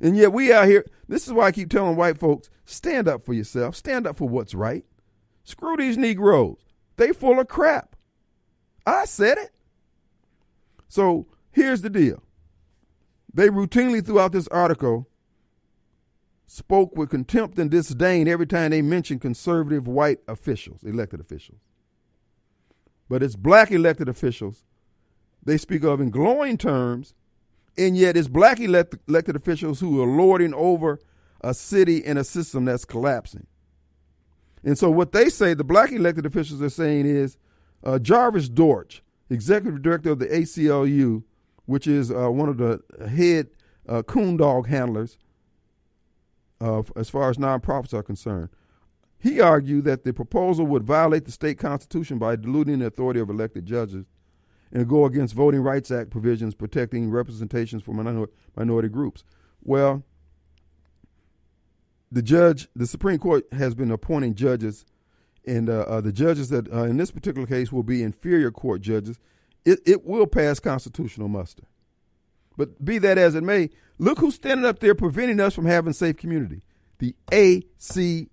And 0.00 0.16
yet 0.16 0.32
we 0.32 0.52
out 0.52 0.66
here, 0.66 0.84
this 1.08 1.26
is 1.26 1.32
why 1.32 1.46
I 1.46 1.52
keep 1.52 1.70
telling 1.70 1.96
white 1.96 2.18
folks, 2.18 2.50
stand 2.66 3.08
up 3.08 3.24
for 3.24 3.32
yourself, 3.32 3.76
stand 3.76 4.06
up 4.06 4.16
for 4.16 4.28
what's 4.28 4.54
right. 4.54 4.84
Screw 5.44 5.76
these 5.76 5.96
Negroes. 5.96 6.58
They 6.96 7.12
full 7.12 7.40
of 7.40 7.48
crap. 7.48 7.96
I 8.86 9.06
said 9.06 9.38
it. 9.38 9.52
So 10.88 11.26
here's 11.50 11.80
the 11.80 11.90
deal. 11.90 12.22
They 13.34 13.48
routinely 13.48 14.04
throughout 14.04 14.32
this 14.32 14.48
article 14.48 15.08
spoke 16.46 16.96
with 16.96 17.10
contempt 17.10 17.58
and 17.58 17.70
disdain 17.70 18.28
every 18.28 18.46
time 18.46 18.70
they 18.70 18.80
mentioned 18.80 19.20
conservative 19.20 19.88
white 19.88 20.20
officials, 20.28 20.84
elected 20.84 21.20
officials. 21.20 21.58
But 23.08 23.22
it's 23.22 23.36
black 23.36 23.72
elected 23.72 24.08
officials 24.08 24.64
they 25.44 25.58
speak 25.58 25.84
of 25.84 26.00
in 26.00 26.10
glowing 26.10 26.56
terms 26.56 27.14
and 27.76 27.96
yet 27.96 28.16
it's 28.16 28.28
black 28.28 28.60
elect- 28.60 28.96
elected 29.08 29.36
officials 29.36 29.80
who 29.80 30.00
are 30.02 30.06
lording 30.06 30.54
over 30.54 31.00
a 31.40 31.52
city 31.52 32.04
and 32.04 32.18
a 32.18 32.24
system 32.24 32.64
that's 32.64 32.84
collapsing. 32.84 33.46
And 34.62 34.78
so 34.78 34.90
what 34.90 35.12
they 35.12 35.28
say, 35.28 35.52
the 35.52 35.64
black 35.64 35.92
elected 35.92 36.24
officials 36.24 36.62
are 36.62 36.70
saying 36.70 37.06
is 37.06 37.36
uh, 37.82 37.98
Jarvis 37.98 38.48
Dortch, 38.48 39.02
executive 39.28 39.82
director 39.82 40.12
of 40.12 40.20
the 40.20 40.26
ACLU, 40.26 41.24
which 41.66 41.86
is 41.86 42.10
uh, 42.10 42.30
one 42.30 42.48
of 42.48 42.58
the 42.58 42.80
head 43.08 43.48
uh, 43.88 44.02
coon 44.02 44.36
dog 44.36 44.68
handlers 44.68 45.18
as 46.96 47.10
far 47.10 47.28
as 47.28 47.36
nonprofits 47.36 47.92
are 47.92 48.02
concerned. 48.02 48.48
He 49.18 49.40
argued 49.40 49.84
that 49.84 50.04
the 50.04 50.12
proposal 50.12 50.66
would 50.66 50.82
violate 50.84 51.24
the 51.24 51.32
state 51.32 51.58
constitution 51.58 52.18
by 52.18 52.36
diluting 52.36 52.78
the 52.78 52.86
authority 52.86 53.20
of 53.20 53.30
elected 53.30 53.66
judges 53.66 54.06
and 54.70 54.88
go 54.88 55.06
against 55.06 55.34
Voting 55.34 55.60
Rights 55.60 55.90
Act 55.90 56.10
provisions 56.10 56.54
protecting 56.54 57.10
representations 57.10 57.82
for 57.82 57.92
minor, 57.92 58.26
minority 58.56 58.88
groups. 58.88 59.24
Well, 59.62 60.02
the 62.10 62.22
judge, 62.22 62.68
the 62.76 62.86
Supreme 62.86 63.18
Court 63.18 63.44
has 63.52 63.74
been 63.74 63.90
appointing 63.90 64.34
judges, 64.34 64.84
and 65.46 65.70
uh, 65.70 65.80
uh, 65.82 66.00
the 66.00 66.12
judges 66.12 66.48
that 66.50 66.70
uh, 66.72 66.82
in 66.82 66.96
this 66.96 67.10
particular 67.10 67.46
case 67.46 67.72
will 67.72 67.82
be 67.82 68.02
inferior 68.02 68.50
court 68.50 68.82
judges. 68.82 69.18
It, 69.64 69.80
it 69.86 70.04
will 70.04 70.26
pass 70.26 70.60
constitutional 70.60 71.28
muster. 71.28 71.64
But 72.56 72.84
be 72.84 72.98
that 72.98 73.18
as 73.18 73.34
it 73.34 73.42
may, 73.42 73.70
look 73.98 74.18
who's 74.18 74.34
standing 74.34 74.66
up 74.66 74.78
there 74.78 74.94
preventing 74.94 75.40
us 75.40 75.54
from 75.54 75.66
having 75.66 75.92
safe 75.92 76.16
community. 76.16 76.62
The 76.98 77.16
ACLU 77.32 78.28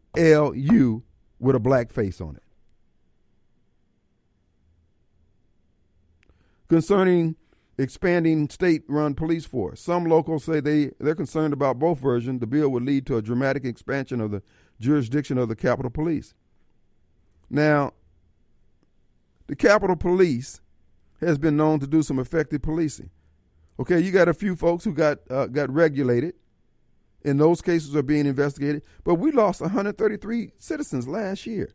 with 1.39 1.55
a 1.55 1.59
black 1.59 1.91
face 1.91 2.21
on 2.21 2.35
it. 2.35 2.43
concerning 6.71 7.35
expanding 7.77 8.49
state-run 8.49 9.13
police 9.13 9.43
force. 9.43 9.81
Some 9.81 10.05
locals 10.05 10.45
say 10.45 10.61
they 10.61 10.91
they're 11.01 11.15
concerned 11.15 11.51
about 11.51 11.77
both 11.79 11.99
versions. 11.99 12.39
The 12.39 12.47
bill 12.47 12.69
would 12.69 12.83
lead 12.83 13.05
to 13.07 13.17
a 13.17 13.21
dramatic 13.21 13.65
expansion 13.65 14.21
of 14.21 14.31
the 14.31 14.41
jurisdiction 14.79 15.37
of 15.37 15.49
the 15.49 15.55
Capitol 15.57 15.91
Police. 15.91 16.33
Now, 17.49 17.91
the 19.47 19.57
Capitol 19.57 19.97
Police 19.97 20.61
has 21.21 21.37
been 21.37 21.57
known 21.57 21.79
to 21.79 21.87
do 21.87 22.01
some 22.01 22.19
effective 22.19 22.61
policing. 22.61 23.09
Okay, 23.79 23.99
you 23.99 24.11
got 24.11 24.27
a 24.27 24.33
few 24.33 24.55
folks 24.55 24.83
who 24.83 24.93
got 24.93 25.19
uh, 25.29 25.47
got 25.47 25.71
regulated, 25.71 26.35
and 27.23 27.39
those 27.39 27.61
cases 27.61 27.95
are 27.95 28.03
being 28.03 28.25
investigated. 28.25 28.83
But 29.03 29.15
we 29.15 29.31
lost 29.31 29.61
133 29.61 30.51
citizens 30.57 31.07
last 31.07 31.45
year, 31.45 31.73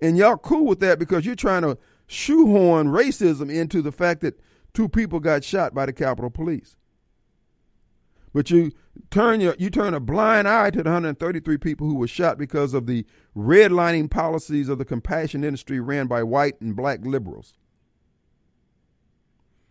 and 0.00 0.16
y'all 0.16 0.36
cool 0.36 0.66
with 0.66 0.80
that 0.80 0.98
because 0.98 1.24
you're 1.26 1.34
trying 1.34 1.62
to 1.62 1.78
shoehorn 2.06 2.88
racism 2.88 3.52
into 3.52 3.82
the 3.82 3.92
fact 3.92 4.20
that 4.20 4.40
two 4.72 4.88
people 4.88 5.20
got 5.20 5.44
shot 5.44 5.74
by 5.74 5.86
the 5.86 5.92
Capitol 5.92 6.30
Police. 6.30 6.76
But 8.32 8.50
you 8.50 8.72
turn 9.10 9.40
your 9.40 9.56
you 9.58 9.70
turn 9.70 9.94
a 9.94 10.00
blind 10.00 10.46
eye 10.46 10.70
to 10.70 10.82
the 10.82 10.90
133 10.90 11.56
people 11.58 11.86
who 11.86 11.96
were 11.96 12.06
shot 12.06 12.38
because 12.38 12.74
of 12.74 12.86
the 12.86 13.06
redlining 13.36 14.10
policies 14.10 14.68
of 14.68 14.78
the 14.78 14.84
compassion 14.84 15.44
industry 15.44 15.80
ran 15.80 16.06
by 16.06 16.22
white 16.22 16.60
and 16.60 16.76
black 16.76 17.00
liberals. 17.02 17.54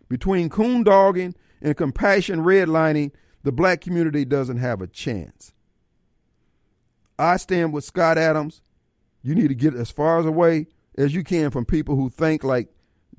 Between 0.10 0.49
coon 0.49 0.84
dogging 0.84 1.36
and 1.62 1.76
compassion 1.76 2.39
redlining, 2.39 3.12
the 3.43 3.51
black 3.51 3.82
community 3.82 4.26
doesn't 4.26 4.58
have 4.58 4.82
a 4.82 4.88
chance. 4.88 5.53
I 7.20 7.38
stand 7.38 7.74
with 7.74 7.84
Scott 7.84 8.18
Adams. 8.18 8.62
You 9.24 9.36
need 9.36 9.47
to 9.49 9.55
get 9.55 9.74
as 9.74 9.91
far 9.91 10.20
away 10.20 10.68
as 10.97 11.14
you 11.14 11.24
can 11.24 11.51
from 11.51 11.66
people 11.66 11.95
who 11.95 12.10
think 12.10 12.43
like 12.43 12.70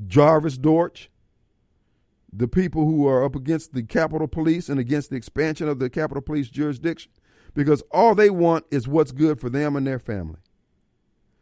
Jarvis 0.06 0.56
Dortch, 0.58 1.10
the 2.32 2.48
people 2.48 2.84
who 2.84 3.06
are 3.06 3.24
up 3.24 3.34
against 3.34 3.74
the 3.74 3.82
Capitol 3.82 4.28
Police 4.28 4.68
and 4.68 4.78
against 4.78 5.10
the 5.10 5.16
expansion 5.16 5.68
of 5.68 5.78
the 5.78 5.90
Capitol 5.90 6.22
Police 6.22 6.48
jurisdiction, 6.48 7.10
because 7.54 7.82
all 7.90 8.14
they 8.14 8.30
want 8.30 8.66
is 8.70 8.86
what's 8.86 9.12
good 9.12 9.40
for 9.40 9.50
them 9.50 9.76
and 9.76 9.86
their 9.86 9.98
family. 9.98 10.38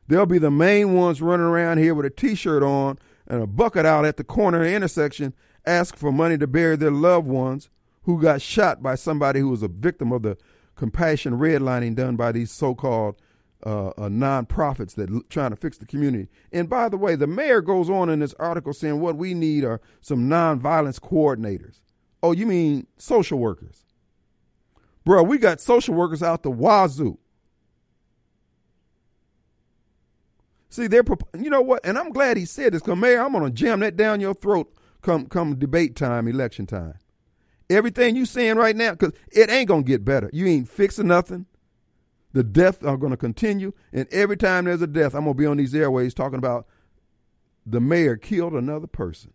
They'll 0.08 0.26
be 0.26 0.38
the 0.38 0.50
main 0.50 0.94
ones 0.94 1.20
running 1.20 1.46
around 1.46 1.78
here 1.78 1.94
with 1.94 2.06
a 2.06 2.10
t 2.10 2.34
shirt 2.34 2.62
on 2.62 2.98
and 3.26 3.42
a 3.42 3.46
bucket 3.46 3.86
out 3.86 4.04
at 4.04 4.16
the 4.16 4.24
corner 4.24 4.62
the 4.62 4.74
intersection, 4.74 5.34
ask 5.64 5.96
for 5.96 6.12
money 6.12 6.38
to 6.38 6.46
bury 6.46 6.76
their 6.76 6.90
loved 6.90 7.26
ones 7.26 7.68
who 8.02 8.20
got 8.20 8.40
shot 8.40 8.82
by 8.82 8.94
somebody 8.94 9.40
who 9.40 9.48
was 9.48 9.62
a 9.62 9.68
victim 9.68 10.12
of 10.12 10.22
the 10.22 10.36
compassion 10.76 11.34
redlining 11.34 11.94
done 11.94 12.16
by 12.16 12.30
these 12.32 12.50
so 12.50 12.74
called 12.74 13.16
uh, 13.64 13.88
uh, 13.88 14.08
nonprofits 14.08 14.94
that 14.94 15.10
l- 15.10 15.22
trying 15.28 15.50
to 15.50 15.56
fix 15.56 15.78
the 15.78 15.86
community. 15.86 16.28
And 16.52 16.68
by 16.68 16.88
the 16.88 16.96
way, 16.96 17.16
the 17.16 17.26
mayor 17.26 17.60
goes 17.60 17.90
on 17.90 18.08
in 18.08 18.20
this 18.20 18.34
article 18.34 18.72
saying 18.72 19.00
what 19.00 19.16
we 19.16 19.34
need 19.34 19.64
are 19.64 19.80
some 20.00 20.28
nonviolence 20.28 21.00
coordinators. 21.00 21.80
Oh, 22.22 22.32
you 22.32 22.46
mean 22.46 22.86
social 22.96 23.38
workers? 23.38 23.82
Bro, 25.04 25.24
we 25.24 25.38
got 25.38 25.60
social 25.60 25.94
workers 25.94 26.22
out 26.22 26.42
the 26.42 26.50
wazoo. 26.50 27.18
See, 30.68 30.86
they're 30.86 31.04
you 31.38 31.50
know 31.50 31.62
what? 31.62 31.84
And 31.84 31.98
I'm 31.98 32.10
glad 32.10 32.36
he 32.36 32.44
said 32.44 32.72
this 32.72 32.82
because 32.82 32.98
Mayor, 32.98 33.20
I'm 33.20 33.32
gonna 33.32 33.50
jam 33.50 33.80
that 33.80 33.96
down 33.96 34.20
your 34.20 34.34
throat 34.34 34.72
come 35.02 35.26
come 35.26 35.58
debate 35.58 35.96
time, 35.96 36.28
election 36.28 36.66
time. 36.66 36.94
Everything 37.68 38.16
you 38.16 38.26
saying 38.26 38.56
right 38.56 38.76
now, 38.76 38.92
because 38.92 39.12
it 39.32 39.50
ain't 39.50 39.68
gonna 39.68 39.82
get 39.82 40.04
better. 40.04 40.30
You 40.32 40.46
ain't 40.46 40.68
fixing 40.68 41.08
nothing. 41.08 41.46
The 42.36 42.44
deaths 42.44 42.84
are 42.84 42.98
going 42.98 43.12
to 43.12 43.16
continue. 43.16 43.72
And 43.94 44.06
every 44.12 44.36
time 44.36 44.66
there's 44.66 44.82
a 44.82 44.86
death, 44.86 45.14
I'm 45.14 45.24
to 45.24 45.32
be 45.32 45.46
on 45.46 45.56
these 45.56 45.74
airways 45.74 46.12
talking 46.12 46.36
about 46.36 46.66
the 47.64 47.80
mayor 47.80 48.16
killed 48.16 48.52
another 48.52 48.86
person. 48.86 49.32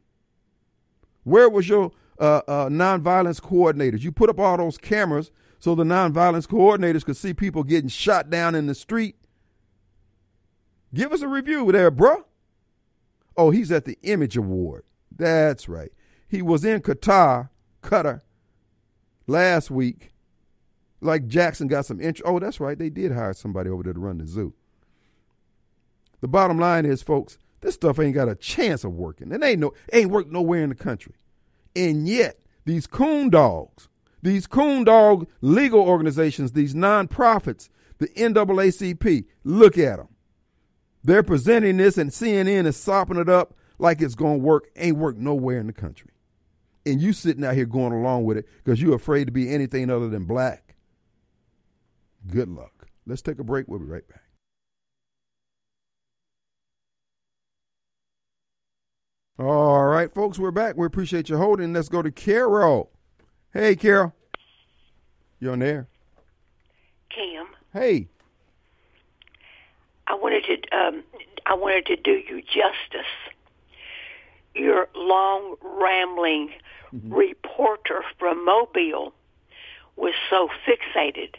Where 1.24 1.50
was 1.50 1.68
your 1.68 1.92
uh, 2.20 2.42
uh, 2.48 2.70
nonviolence 2.70 3.42
coordinators? 3.42 4.02
You 4.02 4.12
put 4.12 4.30
up 4.30 4.40
all 4.40 4.56
those 4.56 4.78
cameras 4.78 5.32
so 5.58 5.74
the 5.74 5.84
nonviolence 5.84 6.46
coordinators 6.46 7.04
could 7.04 7.18
see 7.18 7.34
people 7.34 7.64
getting 7.64 7.90
shot 7.90 8.30
down 8.30 8.54
in 8.54 8.68
the 8.68 8.76
street. 8.76 9.16
Give 10.94 11.14
us 11.14 11.22
a 11.22 11.28
review 11.28 11.72
there, 11.72 11.92
bruh. 11.92 12.24
Oh, 13.38 13.50
he's 13.50 13.72
at 13.72 13.86
the 13.86 13.98
Image 14.04 14.36
Award. 14.36 14.84
That's 15.16 15.70
right. 15.70 15.92
He 16.28 16.42
was 16.42 16.66
in 16.66 16.82
Qatar, 16.82 17.50
Qatar, 17.82 18.22
last 19.28 19.72
week. 19.72 20.14
Like 21.00 21.28
Jackson 21.28 21.68
got 21.68 21.86
some 21.86 22.00
interest. 22.00 22.24
Oh, 22.26 22.39
that's 22.39 22.60
right. 22.60 22.78
They 22.78 22.89
did 22.89 23.12
hire 23.12 23.34
somebody 23.34 23.70
over 23.70 23.84
there 23.84 23.94
to 23.94 24.00
run 24.00 24.20
the 24.20 24.26
zoo. 24.26 24.54
The 26.22 26.28
bottom 26.28 26.60
line 26.60 26.86
is, 26.86 27.02
folks, 27.02 27.39
this 27.62 27.76
stuff 27.76 28.00
ain't 28.00 28.16
got 28.16 28.30
a 28.30 28.36
chance 28.36 28.84
of 28.84 28.94
working. 28.94 29.32
It 29.32 29.44
ain't 29.44 29.60
no 29.60 29.74
ain't 29.92 30.12
worked 30.12 30.32
nowhere 30.32 30.64
in 30.64 30.70
the 30.70 30.76
country. 30.76 31.16
And 31.76 32.08
yet, 32.08 32.39
these 32.66 32.86
coon 32.86 33.30
dogs, 33.30 33.88
these 34.22 34.46
coon 34.46 34.84
dog 34.84 35.28
legal 35.42 35.82
organizations, 35.82 36.52
these 36.52 36.76
nonprofits, 36.76 37.70
the 37.98 38.08
NAACP, 38.10 39.26
look 39.44 39.78
at 39.78 39.98
them. 39.98 40.10
They're 41.04 41.24
presenting 41.24 41.78
this, 41.78 41.97
and 41.97 42.12
CNN 42.12 42.66
is 42.66 42.78
sopping 42.78 43.18
it 43.18 43.30
up 43.30 43.56
like 43.80 44.02
it's 44.02 44.16
going 44.16 44.39
to 44.39 44.45
work. 44.45 44.70
Ain't 44.76 44.97
worked 44.97 45.20
nowhere 45.20 45.58
in 45.58 45.68
the 45.68 45.74
country. 45.74 46.12
And 46.86 47.02
you 47.02 47.14
sitting 47.14 47.43
out 47.43 47.56
here 47.56 47.66
going 47.66 47.93
along 47.93 48.26
with 48.26 48.38
it 48.38 48.47
because 48.64 48.82
you're 48.82 48.95
afraid 48.95 49.26
to 49.26 49.32
be 49.32 49.49
anything 49.49 49.89
other 49.89 50.10
than 50.10 50.26
black. 50.26 50.76
Good 52.28 52.49
luck. 52.49 52.88
Let's 53.06 53.22
take 53.22 53.39
a 53.39 53.43
break. 53.43 53.68
We'll 53.68 53.80
be 53.80 53.86
right 53.86 54.08
back. 54.08 54.22
All 59.39 59.86
right, 59.86 60.14
folks, 60.14 60.38
we're 60.38 60.52
back. 60.52 60.78
We 60.78 60.86
appreciate 60.86 61.30
you 61.30 61.38
holding. 61.38 61.74
Let's 61.74 61.89
go 61.89 62.04
to 62.04 62.12
Carol. 62.12 62.91
Hey, 63.54 63.76
Carol. 63.76 64.14
You 65.39 65.52
on 65.52 65.60
there? 65.60 65.88
Kim, 67.10 67.47
Hey. 67.74 68.10
I 70.12 70.16
wanted 70.16 70.43
to 70.43 70.78
um, 70.78 71.03
I 71.45 71.53
wanted 71.53 71.86
to 71.86 71.95
do 71.95 72.12
you 72.12 72.41
justice. 72.41 73.12
Your 74.53 74.89
long 74.93 75.55
rambling 75.64 76.51
reporter 77.07 78.03
from 78.20 78.43
Mobile 78.43 79.14
was 79.95 80.14
so 80.30 80.49
fixated 80.68 81.36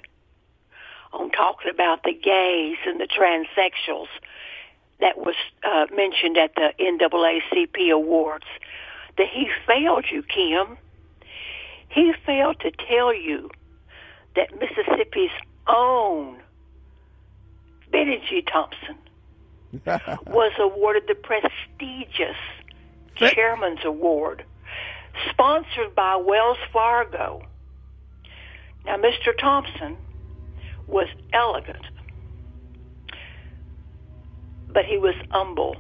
on 1.13 1.31
talking 1.31 1.71
about 1.71 2.03
the 2.05 2.15
gays 2.15 2.79
and 2.87 2.99
the 2.99 3.07
transsexuals 3.07 4.07
that 5.01 5.19
was 5.19 5.35
uh, 5.63 5.85
mentioned 5.95 6.39
at 6.39 6.55
the 6.55 6.71
NAACP 6.81 7.93
awards 7.93 8.47
that 9.19 9.27
he 9.31 9.49
failed 9.67 10.07
you, 10.11 10.23
Kim. 10.23 10.79
He 11.91 12.15
failed 12.25 12.61
to 12.61 12.71
tell 12.71 13.13
you 13.13 13.51
that 14.35 14.49
Mississippi's 14.59 15.31
own 15.67 16.42
Bennie 17.93 18.23
G. 18.29 18.43
Thompson 18.43 18.97
was 20.27 20.53
awarded 20.59 21.05
the 21.07 21.15
prestigious 21.15 22.37
Chairman's 23.17 23.85
Award, 23.85 24.45
sponsored 25.31 25.95
by 25.95 26.17
Wells 26.17 26.59
Fargo. 26.73 27.43
Now, 28.85 28.97
Mr. 28.97 29.37
Thompson 29.39 29.97
was 30.87 31.07
elegant, 31.33 31.85
but 34.73 34.85
he 34.87 34.97
was 34.99 35.15
humble. 35.31 35.77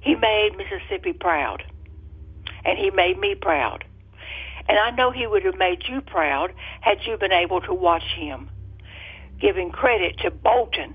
He 0.00 0.14
made 0.14 0.50
Mississippi 0.56 1.12
proud, 1.12 1.62
and 2.64 2.78
he 2.78 2.90
made 2.90 3.18
me 3.18 3.34
proud. 3.34 3.84
And 4.68 4.78
I 4.78 4.90
know 4.90 5.10
he 5.10 5.26
would 5.26 5.44
have 5.44 5.58
made 5.58 5.82
you 5.88 6.00
proud 6.00 6.52
had 6.80 6.98
you 7.04 7.18
been 7.18 7.32
able 7.32 7.60
to 7.62 7.74
watch 7.74 8.04
him, 8.16 8.48
giving 9.40 9.70
credit 9.70 10.18
to 10.18 10.30
Bolton. 10.30 10.94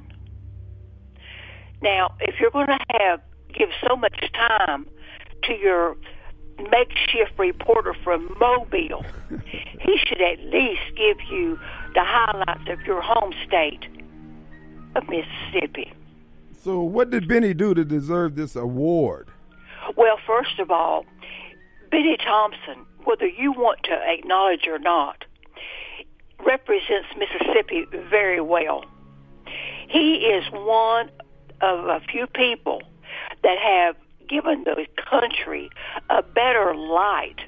Now, 1.82 2.16
if 2.20 2.40
you're 2.40 2.52
going 2.52 2.68
to 2.68 2.80
have 3.00 3.22
give 3.54 3.70
so 3.88 3.96
much 3.96 4.32
time 4.34 4.88
to 5.44 5.54
your 5.54 5.96
makeshift 6.70 7.38
reporter 7.38 7.96
from 8.04 8.36
Mobile, 8.40 9.06
he 9.80 9.98
should 10.06 10.22
at 10.22 10.40
least 10.40 10.82
give 10.96 11.18
you 11.32 11.58
the 11.94 12.04
highlights 12.04 12.70
of 12.70 12.82
your 12.86 13.02
home 13.02 13.34
state 13.48 13.86
of 14.96 15.04
Mississippi. 15.08 15.94
So, 16.62 16.82
what 16.82 17.10
did 17.10 17.28
Bennie 17.28 17.54
do 17.54 17.74
to 17.74 17.86
deserve 17.86 18.36
this 18.36 18.56
award? 18.56 19.30
Well, 19.96 20.20
first 20.28 20.60
of 20.60 20.70
all, 20.70 21.06
Bennie 21.90 22.18
Thompson, 22.18 22.86
whether 23.06 23.26
you 23.26 23.54
want 23.54 23.80
to 23.84 23.94
acknowledge 23.94 24.68
or 24.68 24.78
not, 24.78 25.24
represents 26.46 27.08
Mississippi 27.18 27.86
very 28.10 28.42
well. 28.42 28.86
He 29.88 30.18
is 30.18 30.44
one 30.52 31.10
of 31.62 31.86
a 31.86 32.00
few 32.12 32.28
people 32.28 32.82
that 33.44 33.58
have 33.58 33.96
given 34.28 34.64
the 34.64 34.86
country 35.10 35.70
a 36.10 36.22
better 36.22 36.76
light 36.76 37.40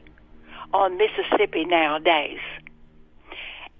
on 0.74 0.98
Mississippi 0.98 1.66
nowadays. 1.66 2.40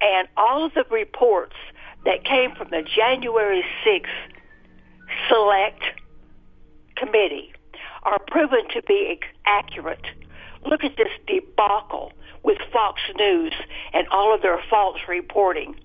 And 0.00 0.28
all 0.36 0.64
of 0.64 0.74
the 0.74 0.84
reports 0.90 1.56
that 2.04 2.24
came 2.24 2.54
from 2.54 2.68
the 2.70 2.82
January 2.82 3.64
6th 3.86 4.06
Select 5.28 5.82
Committee 6.96 7.52
are 8.04 8.18
proven 8.18 8.68
to 8.70 8.82
be 8.82 9.20
accurate. 9.46 10.06
Look 10.64 10.84
at 10.84 10.96
this 10.96 11.08
debacle 11.26 12.12
with 12.42 12.58
Fox 12.72 13.00
News 13.16 13.52
and 13.92 14.06
all 14.08 14.34
of 14.34 14.42
their 14.42 14.60
false 14.68 14.98
reporting. 15.08 15.76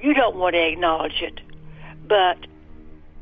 You 0.00 0.14
don't 0.14 0.36
want 0.36 0.54
to 0.54 0.66
acknowledge 0.66 1.22
it, 1.22 1.40
but 2.06 2.38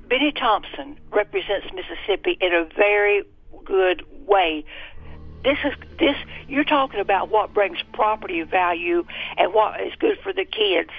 Bennie 0.09 0.33
Thompson 0.33 0.99
represents 1.11 1.67
Mississippi 1.75 2.37
in 2.41 2.53
a 2.53 2.69
very 2.77 3.23
good 3.65 4.05
way. 4.27 4.65
This 5.43 5.59
is 5.65 5.73
this 5.99 6.17
you're 6.49 6.65
talking 6.65 7.01
about 7.01 7.31
what 7.31 7.55
brings 7.55 7.79
property 7.93 8.43
value 8.43 9.05
and 9.37 9.55
what 9.55 9.81
is 9.81 9.93
good 9.99 10.19
for 10.23 10.33
the 10.33 10.45
kids. 10.45 10.91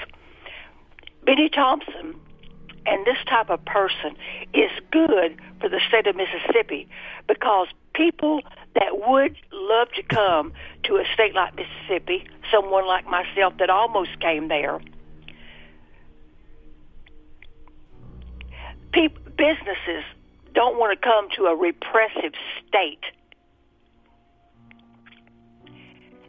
Bennie 1.25 1.49
Thompson 1.49 2.15
and 2.85 3.05
this 3.05 3.17
type 3.29 3.49
of 3.49 3.63
person 3.65 4.15
is 4.53 4.71
good 4.91 5.38
for 5.59 5.69
the 5.69 5.79
state 5.88 6.07
of 6.07 6.15
Mississippi 6.15 6.88
because 7.27 7.67
people 7.97 8.41
that 8.75 9.07
would 9.07 9.35
love 9.51 9.87
to 9.95 10.03
come 10.03 10.53
to 10.83 10.97
a 10.97 11.03
state 11.13 11.33
like 11.33 11.53
Mississippi, 11.55 12.25
someone 12.51 12.85
like 12.85 13.05
myself 13.07 13.55
that 13.57 13.69
almost 13.69 14.19
came 14.19 14.47
there, 14.47 14.79
people, 18.93 19.21
businesses 19.35 20.03
don't 20.53 20.77
want 20.79 20.99
to 20.99 21.03
come 21.03 21.27
to 21.35 21.45
a 21.45 21.55
repressive 21.55 22.33
state. 22.67 23.03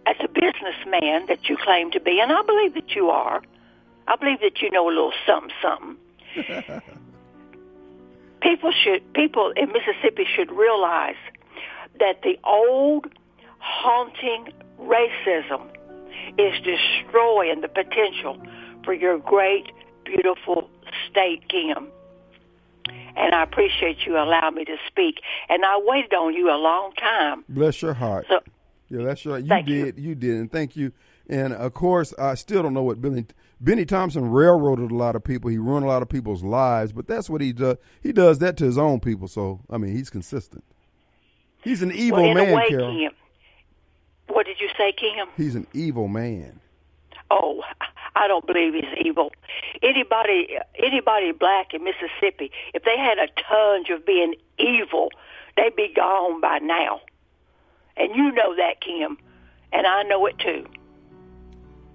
As 0.07 0.17
a 0.21 0.29
businessman 0.29 1.27
that 1.27 1.51
you 1.51 1.57
claim 1.63 1.91
to 1.91 2.01
be, 2.01 2.19
and 2.21 2.33
I 2.33 2.43
believe 2.43 2.75
that 2.75 2.97
you 2.97 3.11
are, 3.11 3.43
I 4.07 4.17
believe 4.17 4.41
that 4.41 4.63
you 4.63 4.71
know 4.71 4.89
a 4.89 4.89
little 4.89 5.13
something, 5.27 5.53
something. 5.61 5.97
people 8.41 8.73
should, 8.73 9.13
people 9.13 9.53
in 9.55 9.71
Mississippi 9.71 10.25
should 10.35 10.51
realize 10.51 11.17
that 12.01 12.23
the 12.23 12.39
old 12.45 13.07
haunting 13.59 14.53
racism 14.81 15.69
is 16.39 16.55
destroying 16.63 17.61
the 17.61 17.69
potential 17.69 18.41
for 18.85 18.95
your 18.95 19.19
great, 19.19 19.67
beautiful 20.05 20.71
state, 21.11 21.49
Kim 21.49 21.89
and 23.19 23.35
I 23.35 23.43
appreciate 23.43 24.07
you 24.07 24.17
allowing 24.17 24.55
me 24.55 24.65
to 24.65 24.77
speak. 24.87 25.17
And 25.49 25.65
I 25.65 25.79
waited 25.83 26.15
on 26.15 26.35
you 26.35 26.51
a 26.51 26.57
long 26.57 26.93
time. 26.93 27.45
Bless 27.49 27.83
your 27.83 27.95
heart. 27.95 28.27
So, 28.29 28.41
yeah, 28.89 29.05
that's 29.05 29.27
right. 29.27 29.45
You 29.45 29.63
did. 29.63 29.99
You. 29.99 30.11
you 30.11 30.15
did, 30.15 30.37
and 30.37 30.51
thank 30.51 30.77
you. 30.77 30.93
And 31.29 31.53
of 31.53 31.75
course, 31.75 32.15
I 32.19 32.35
still 32.37 32.63
don't 32.63 32.73
know 32.73 32.83
what 32.83 33.01
Billy 33.01 33.27
Bennie 33.61 33.85
Thompson 33.85 34.31
railroaded 34.31 34.91
a 34.91 34.95
lot 34.95 35.15
of 35.15 35.25
people. 35.25 35.51
He 35.51 35.59
ruined 35.59 35.85
a 35.85 35.89
lot 35.89 36.01
of 36.01 36.09
people's 36.09 36.43
lives, 36.43 36.93
but 36.93 37.07
that's 37.07 37.29
what 37.29 37.41
he 37.41 37.53
does. 37.53 37.77
He 38.03 38.13
does 38.13 38.39
that 38.39 38.57
to 38.59 38.65
his 38.65 38.79
own 38.79 39.01
people. 39.01 39.29
So 39.29 39.61
I 39.69 39.77
mean, 39.77 39.95
he's 39.95 40.11
consistent. 40.11 40.65
He's 41.63 41.83
an 41.83 41.93
evil 41.93 42.23
well, 42.23 42.35
man, 42.35 42.57
way, 42.57 42.69
Carol. 42.69 42.93
Kim. 42.93 43.13
What 44.29 44.47
did 44.47 44.61
you 44.61 44.69
say, 44.77 44.93
Kim? 44.93 45.29
He's 45.37 45.55
an 45.55 45.67
evil 45.73 46.09
man. 46.09 46.61
Oh, 47.31 47.63
I 48.15 48.27
don't 48.27 48.47
believe 48.47 48.75
he's 48.75 49.07
evil. 49.07 49.33
Anybody, 49.83 50.59
anybody 50.79 51.33
black 51.33 51.75
in 51.75 51.85
Mississippi, 51.85 52.51
if 52.75 52.85
they 52.85 52.97
had 52.97 53.19
a 53.19 53.27
tinge 53.27 53.91
of 53.91 54.05
being 54.07 54.35
evil, 54.59 55.11
they'd 55.57 55.77
be 55.77 55.93
gone 55.95 56.41
by 56.41 56.59
now. 56.59 57.01
And 57.97 58.15
you 58.15 58.33
know 58.33 58.55
that, 58.57 58.81
Kim, 58.81 59.19
and 59.73 59.87
I 59.87 60.03
know 60.05 60.27
it 60.27 60.39
too. 60.39 60.67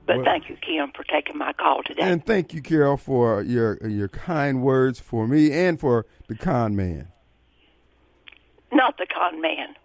But 0.05 0.18
Well- 0.18 0.26
thank 0.26 0.49
you, 0.49 0.57
Kim, 0.57 0.91
for 0.91 1.03
taking 1.05 1.38
my 1.38 1.53
call 1.53 1.82
today. 1.84 2.01
And 2.03 2.26
thank 2.26 2.53
you, 2.53 2.61
Carol, 2.61 2.97
for 2.97 3.41
your 3.41 3.78
your 3.88 4.09
kind 4.09 4.61
words 4.61 4.99
for 4.99 5.28
me 5.28 5.51
and 5.51 5.80
for 5.80 6.05
the 6.28 6.36
con 6.36 6.76
man. 6.76 7.07
Not 8.74 8.97
the 8.97 9.05
con 9.05 9.41
man. 9.41 9.76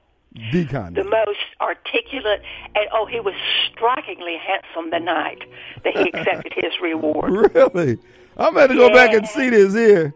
The 0.53 0.67
con 0.67 0.95
the 0.95 1.05
man. 1.05 1.25
most 1.27 1.39
articulate, 1.61 2.43
and 2.75 2.87
oh, 2.93 3.07
he 3.07 3.19
was 3.21 3.35
strikingly 3.71 4.37
handsome 4.37 4.91
the 4.91 5.01
night 5.01 5.43
that 5.85 5.97
he 5.97 6.09
accepted 6.13 6.53
his 6.55 6.73
reward. 6.83 7.33
Really? 7.55 7.99
I'm 8.37 8.55
going 8.55 8.69
to 8.69 8.75
go 8.77 8.93
back 8.93 9.13
and 9.15 9.27
see 9.27 9.51
this 9.51 9.75
here. 9.75 10.15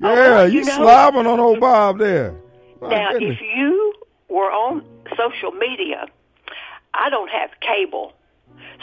Yeah, 0.00 0.08
Oh, 0.10 0.14
well, 0.14 0.48
you, 0.48 0.60
you 0.60 0.64
know- 0.64 0.78
slobbing 0.80 1.26
on 1.26 1.38
old 1.38 1.60
Bob 1.60 1.98
there. 1.98 2.34
My 2.80 2.88
Now, 2.88 3.12
goodness. 3.12 3.36
if 3.40 3.56
you 3.56 3.94
were 4.28 4.50
on 4.50 4.84
social 5.16 5.52
media, 5.52 6.06
I 6.94 7.08
don't 7.10 7.30
have 7.30 7.50
cable, 7.60 8.12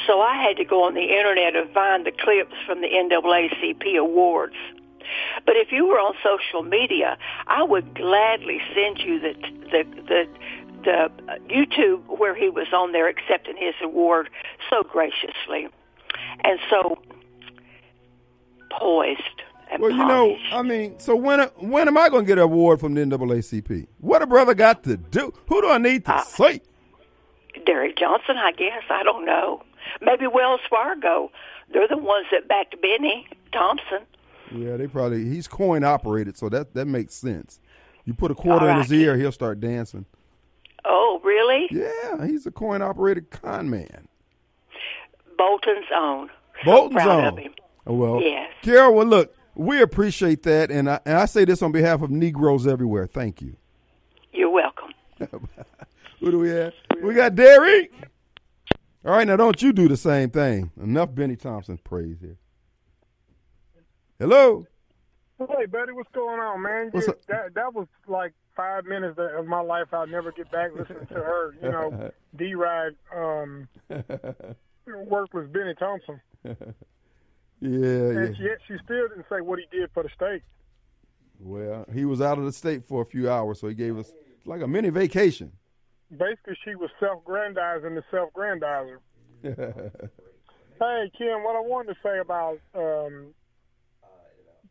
so 0.08 0.22
I 0.22 0.42
had 0.42 0.56
to 0.58 0.64
go 0.64 0.84
on 0.84 0.94
the 0.94 1.02
internet 1.18 1.56
and 1.58 1.70
find 1.74 2.06
the 2.06 2.12
clips 2.12 2.54
from 2.66 2.80
the 2.80 2.88
NAACP 2.88 3.98
awards. 3.98 4.56
But 5.46 5.56
if 5.58 5.72
you 5.72 5.88
were 5.88 6.00
on 6.00 6.14
social 6.24 6.64
media, 6.64 7.18
I 7.48 7.64
would 7.64 7.94
gladly 7.96 8.60
send 8.76 9.00
you 9.00 9.20
the 9.20 9.34
the 9.72 9.84
the, 10.08 10.28
the 10.84 10.92
uh, 11.32 11.38
YouTube 11.50 12.20
where 12.20 12.36
he 12.36 12.50
was 12.50 12.68
on 12.74 12.92
there 12.92 13.08
accepting 13.08 13.58
his 13.58 13.76
award 13.82 14.30
so 14.70 14.84
graciously 14.84 15.68
and 16.44 16.60
so 16.70 16.98
poised 18.72 19.22
and 19.72 19.82
Well, 19.82 19.92
you 19.92 19.98
know. 19.98 20.36
I 20.52 20.62
mean, 20.64 21.00
so 21.00 21.16
when 21.16 21.42
when 21.58 21.88
am 21.88 21.98
I 21.98 22.10
going 22.10 22.24
to 22.24 22.28
get 22.28 22.38
an 22.38 22.44
award 22.46 22.80
from 22.80 22.94
the 22.96 23.02
NAACP? 23.02 23.88
What 24.00 24.22
a 24.22 24.28
brother 24.28 24.54
got 24.56 24.84
to 24.86 24.98
do? 24.98 25.34
Who 25.48 25.62
do 25.62 25.70
I 25.70 25.78
need 25.78 26.04
Uh, 26.08 26.24
to 26.24 26.26
see? 26.26 26.62
Derrick 27.66 27.98
Johnson, 27.98 28.38
I 28.38 28.52
guess. 28.52 28.84
I 28.90 29.04
don't 29.04 29.26
know. 29.26 29.62
Maybe 30.02 30.28
Wells 30.28 30.62
Fargo. 30.70 31.32
They're 31.72 31.88
the 31.88 31.98
ones 31.98 32.26
that 32.32 32.48
backed 32.48 32.82
Bennie 32.82 33.28
Thompson. 33.52 34.06
Yeah, 34.52 34.78
they 34.78 34.88
probably 34.88 35.26
he's 35.26 35.48
coin 35.48 35.84
operated, 35.84 36.38
so 36.38 36.50
that 36.50 36.74
that 36.74 36.86
makes 36.86 37.14
sense. 37.14 37.60
You 38.06 38.14
put 38.14 38.32
a 38.32 38.36
quarter 38.36 38.66
All 38.70 38.72
in 38.78 38.82
his 38.82 38.92
ear, 38.92 39.16
he'll 39.18 39.32
start 39.32 39.60
dancing. 39.60 40.06
Oh, 40.86 41.20
really? 41.24 41.68
Yeah, 41.70 42.26
he's 42.26 42.46
a 42.46 42.52
coin 42.52 42.82
operated 42.82 43.30
con 43.30 43.70
man. 43.70 44.08
Bolton's 45.38 45.86
own. 45.96 46.30
So 46.64 46.72
Bolton's 46.72 47.06
of 47.06 47.38
him. 47.38 47.54
Oh, 47.86 47.94
well, 47.94 48.22
Yes. 48.22 48.52
Carol. 48.62 48.96
Well, 48.96 49.06
look, 49.06 49.36
we 49.56 49.82
appreciate 49.82 50.44
that, 50.44 50.72
and 50.72 50.90
I, 50.90 51.00
and 51.06 51.18
I 51.18 51.26
say 51.26 51.46
this 51.46 51.62
on 51.62 51.72
behalf 51.72 52.02
of 52.02 52.10
Negroes 52.10 52.66
everywhere. 52.68 53.08
Thank 53.08 53.42
you. 53.42 53.56
You're 54.34 54.50
welcome. 54.50 54.92
Who 56.20 56.32
do 56.32 56.40
we 56.40 56.50
have? 56.50 56.74
We 57.02 57.14
got 57.14 57.36
Derek. 57.36 57.92
All 59.06 59.12
right, 59.12 59.26
now 59.26 59.38
don't 59.38 59.62
you 59.62 59.72
do 59.72 59.88
the 59.88 59.98
same 59.98 60.30
thing. 60.30 60.72
Enough 60.82 61.16
Bennie 61.16 61.36
Thompson 61.38 61.78
praise 61.78 62.18
here. 62.20 62.38
Hello. 64.20 64.66
Hey, 65.40 65.66
buddy, 65.66 65.94
what's 65.94 66.12
going 66.14 66.42
on, 66.42 66.62
man? 66.62 66.92
Yeah, 66.94 67.02
up? 67.12 67.26
that 67.28 67.54
that 67.56 67.74
was 67.74 67.88
like 68.08 68.34
five 68.56 68.84
minutes 68.84 69.18
of 69.18 69.46
my 69.46 69.62
life 69.62 69.88
I'll 69.94 70.06
never 70.08 70.34
get 70.34 70.52
back 70.52 70.72
listening 70.78 71.08
to 71.08 71.14
her. 71.14 71.56
You 71.64 71.72
know, 71.72 72.12
D 72.36 72.54
ride 72.54 72.96
um, 73.16 73.70
worthless 74.86 75.48
Bennie 75.50 75.74
Thompson, 75.80 76.20
Yeah, 76.44 76.54
yeah. 77.62 77.70
and 77.70 78.38
yet 78.38 78.58
she 78.68 78.76
still 78.84 79.08
didn't 79.08 79.26
say 79.30 79.40
what 79.40 79.60
he 79.60 79.66
did 79.78 79.90
for 79.94 80.04
the 80.04 80.10
state. 80.14 80.42
Well, 81.40 81.86
he 81.94 82.04
was 82.04 82.20
out 82.20 82.38
of 82.38 82.44
the 82.44 82.52
state 82.52 82.86
for 82.86 83.02
a 83.02 83.06
few 83.06 83.30
hours, 83.32 83.62
so 83.62 83.70
he 83.70 83.74
gave 83.74 83.98
us 83.98 84.12
like 84.46 84.62
a 84.62 84.68
mini 84.68 84.90
vacation. 84.90 85.54
Basically, 86.12 86.58
she 86.66 86.76
was 86.76 86.90
self-grandizing 87.00 87.96
the 87.96 88.04
self-grandizer. 88.12 88.98
Hey, 90.82 91.12
Kim, 91.18 91.44
what 91.44 91.58
I 91.58 91.60
wanted 91.60 91.94
to 91.94 92.00
say 92.02 92.20
about 92.20 92.58
um, 92.74 93.34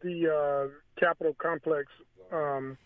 the 0.03 0.29
uh, 0.29 1.01
Capitol 1.01 1.35
Complex, 1.41 1.87
um, 2.33 2.77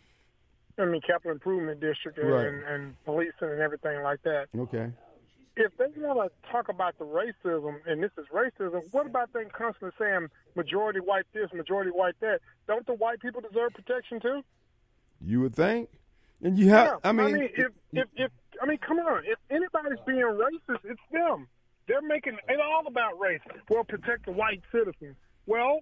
I 0.79 0.85
mean, 0.87 1.01
Capitol 1.01 1.33
Improvement 1.33 1.81
District 1.81 2.19
and, 2.19 2.31
Right. 2.31 2.47
and, 2.47 2.65
and 2.65 3.05
policing 3.05 3.33
and 3.43 3.61
everything 3.61 4.03
like 4.03 4.23
that. 4.23 4.47
Okay. 4.57 4.91
if 5.57 5.71
they 5.77 5.87
want 6.01 6.31
to 6.33 6.51
talk 6.51 6.69
about 6.71 6.97
the 6.99 7.05
racism 7.05 7.77
and 7.87 8.03
this 8.03 8.11
is 8.17 8.25
racism, 8.33 8.81
what 8.91 9.07
about 9.07 9.33
them 9.35 9.45
constantly 9.53 9.91
saying 9.99 10.29
majority 10.57 11.01
white 11.01 11.25
this, 11.35 11.53
majority 11.53 11.91
white 11.91 12.15
that? 12.21 12.41
Don't 12.67 12.87
the 12.87 12.95
white 12.95 13.21
people 13.21 13.41
deserve 13.43 13.73
protection 13.75 14.19
too? 14.21 14.43
You 15.21 15.41
would 15.43 15.55
think, 15.55 15.91
and 16.43 16.59
you 16.59 16.71
have. 16.71 16.87
Yeah, 16.87 16.97
I 17.05 17.13
mean, 17.13 17.37
if, 17.55 17.71
if 17.93 18.09
if 18.17 18.31
I 18.63 18.67
mean, 18.67 18.79
come 18.79 18.99
on, 18.99 19.25
if 19.27 19.39
anybody's 19.51 19.99
being 20.07 20.21
racist, 20.23 20.81
it's 20.85 21.01
them. 21.13 21.47
They're 21.87 22.01
making 22.03 22.39
it 22.49 22.61
all 22.61 22.87
about 22.87 23.19
race. 23.21 23.41
Well, 23.69 23.85
protect 23.85 24.25
the 24.27 24.33
white 24.33 24.63
citizens. 24.73 25.17
Well, 25.47 25.81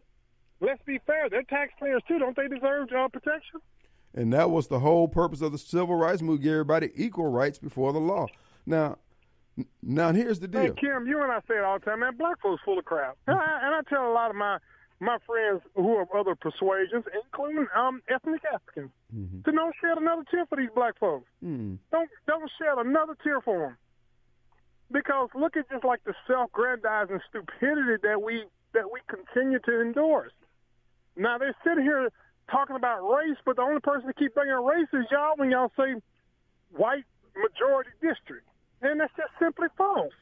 let's 0.60 0.82
be 0.84 0.98
fair. 1.06 1.28
They're 1.28 1.42
taxpayers 1.42 2.02
too. 2.08 2.18
Don't 2.18 2.36
they 2.36 2.48
deserve 2.48 2.90
job 2.90 3.12
protection? 3.12 3.60
and 4.12 4.32
that 4.32 4.50
was 4.50 4.66
the 4.66 4.80
whole 4.80 5.06
purpose 5.06 5.40
of 5.40 5.52
the 5.52 5.58
civil 5.58 5.94
rights 5.94 6.20
movement: 6.20 6.42
give 6.42 6.52
everybody 6.52 6.90
equal 6.96 7.28
rights 7.30 7.58
before 7.58 7.92
the 7.92 8.00
law. 8.00 8.26
Now, 8.66 8.98
now 9.82 10.12
here's 10.12 10.40
the 10.40 10.48
Hey, 10.52 10.66
deal. 10.66 10.74
Kim, 10.74 11.06
you 11.06 11.22
and 11.22 11.30
I 11.30 11.38
say 11.46 11.54
it 11.56 11.64
all 11.64 11.78
the 11.78 11.84
time, 11.84 12.00
man. 12.00 12.16
Black 12.16 12.40
folks 12.40 12.60
full 12.64 12.78
of 12.78 12.84
crap, 12.84 13.16
and 13.26 13.38
I, 13.38 13.58
and 13.62 13.74
I 13.74 13.80
tell 13.88 14.10
a 14.10 14.12
lot 14.12 14.30
of 14.30 14.36
my 14.36 14.58
my 15.02 15.16
friends 15.26 15.62
who 15.76 15.96
are 15.96 16.02
of 16.02 16.08
other 16.14 16.34
persuasions, 16.34 17.04
including 17.24 17.66
um, 17.74 18.02
ethnic 18.12 18.42
Africans, 18.52 18.90
to 19.44 19.52
don't 19.52 19.74
shed 19.80 19.96
another 19.96 20.24
tear 20.30 20.44
for 20.46 20.56
these 20.56 20.68
black 20.74 20.98
folks. 20.98 21.26
Hmm. 21.42 21.76
Don't 21.92 22.10
don't 22.26 22.50
shed 22.60 22.84
another 22.84 23.16
tear 23.22 23.40
for 23.40 23.58
them, 23.60 23.76
because 24.90 25.28
look 25.34 25.56
at 25.56 25.70
just 25.70 25.84
like 25.84 26.02
the 26.04 26.14
self-grandizing 26.26 27.20
stupidity 27.28 27.96
that 28.02 28.20
we 28.22 28.44
that 28.74 28.90
we 28.92 29.00
continue 29.08 29.58
to 29.60 29.80
endorse. 29.80 30.32
Now 31.20 31.36
they 31.36 31.52
sit 31.62 31.76
here 31.82 32.10
talking 32.50 32.76
about 32.76 33.06
race, 33.06 33.36
but 33.44 33.56
the 33.56 33.62
only 33.62 33.80
person 33.80 34.06
to 34.06 34.14
keep 34.14 34.34
bringing 34.34 34.54
up 34.54 34.64
race 34.64 34.88
is 34.94 35.04
y'all 35.10 35.34
when 35.36 35.50
y'all 35.50 35.70
say 35.76 36.00
white 36.70 37.04
majority 37.36 37.90
district, 38.00 38.48
and 38.80 38.98
that's 38.98 39.12
just 39.16 39.28
simply 39.38 39.68
false. 39.76 40.14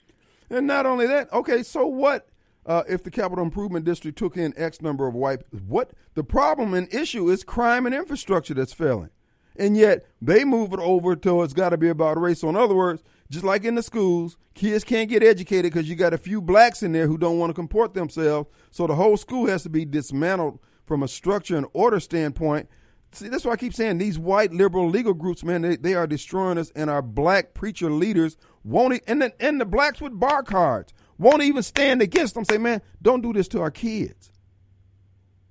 And 0.50 0.66
not 0.66 0.86
only 0.86 1.06
that, 1.06 1.32
okay, 1.32 1.62
so 1.62 1.86
what 1.86 2.28
uh, 2.66 2.82
if 2.88 3.04
the 3.04 3.12
Capitol 3.12 3.44
Improvement 3.44 3.84
District 3.84 4.18
took 4.18 4.36
in 4.36 4.52
X 4.56 4.82
number 4.82 5.06
of 5.06 5.14
white? 5.14 5.42
What 5.68 5.92
the 6.14 6.24
problem 6.24 6.74
and 6.74 6.92
issue 6.92 7.30
is 7.30 7.44
crime 7.44 7.86
and 7.86 7.94
infrastructure 7.94 8.54
that's 8.54 8.72
failing, 8.72 9.10
and 9.56 9.76
yet 9.76 10.04
they 10.20 10.44
move 10.44 10.72
it 10.72 10.80
over 10.80 11.14
till 11.14 11.44
it's 11.44 11.54
got 11.54 11.68
to 11.68 11.76
be 11.76 11.88
about 11.88 12.20
race. 12.20 12.40
So 12.40 12.48
in 12.48 12.56
other 12.56 12.74
words, 12.74 13.04
just 13.30 13.44
like 13.44 13.62
in 13.62 13.76
the 13.76 13.84
schools, 13.84 14.36
kids 14.54 14.82
can't 14.82 15.08
get 15.08 15.22
educated 15.22 15.72
because 15.72 15.88
you 15.88 15.94
got 15.94 16.12
a 16.12 16.18
few 16.18 16.40
blacks 16.40 16.82
in 16.82 16.90
there 16.90 17.06
who 17.06 17.18
don't 17.18 17.38
want 17.38 17.50
to 17.50 17.54
comport 17.54 17.94
themselves. 17.94 18.48
So 18.72 18.88
the 18.88 18.96
whole 18.96 19.16
school 19.16 19.46
has 19.46 19.62
to 19.62 19.68
be 19.68 19.84
dismantled 19.84 20.58
from 20.88 21.02
a 21.04 21.08
structure 21.08 21.56
and 21.56 21.66
order 21.72 22.00
standpoint. 22.00 22.68
See, 23.12 23.28
that's 23.28 23.44
why 23.44 23.52
I 23.52 23.56
keep 23.56 23.74
saying 23.74 23.98
these 23.98 24.18
white 24.18 24.52
liberal 24.52 24.88
legal 24.88 25.14
groups, 25.14 25.44
man, 25.44 25.62
they, 25.62 25.76
they 25.76 25.94
are 25.94 26.06
destroying 26.06 26.58
us, 26.58 26.72
and 26.74 26.90
our 26.90 27.02
black 27.02 27.54
preacher 27.54 27.90
leaders 27.90 28.36
won't, 28.64 28.94
e- 28.94 29.00
and 29.06 29.22
the, 29.22 29.32
and 29.40 29.60
the 29.60 29.64
blacks 29.64 30.00
with 30.00 30.18
bar 30.18 30.42
cards 30.42 30.92
won't 31.16 31.42
even 31.42 31.62
stand 31.62 32.02
against 32.02 32.34
them. 32.34 32.44
Say, 32.44 32.58
man, 32.58 32.82
don't 33.00 33.22
do 33.22 33.32
this 33.32 33.48
to 33.48 33.60
our 33.60 33.70
kids. 33.70 34.30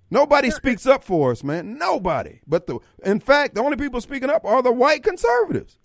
Nobody 0.09 0.51
speaks 0.51 0.85
up 0.85 1.03
for 1.03 1.31
us, 1.31 1.43
man. 1.43 1.77
Nobody. 1.77 2.39
But 2.47 2.67
the, 2.67 2.79
in 3.03 3.19
fact, 3.19 3.55
the 3.55 3.61
only 3.61 3.75
people 3.75 4.01
speaking 4.01 4.29
up 4.29 4.45
are 4.45 4.61
the 4.61 4.71
white 4.71 5.03
conservatives. 5.03 5.77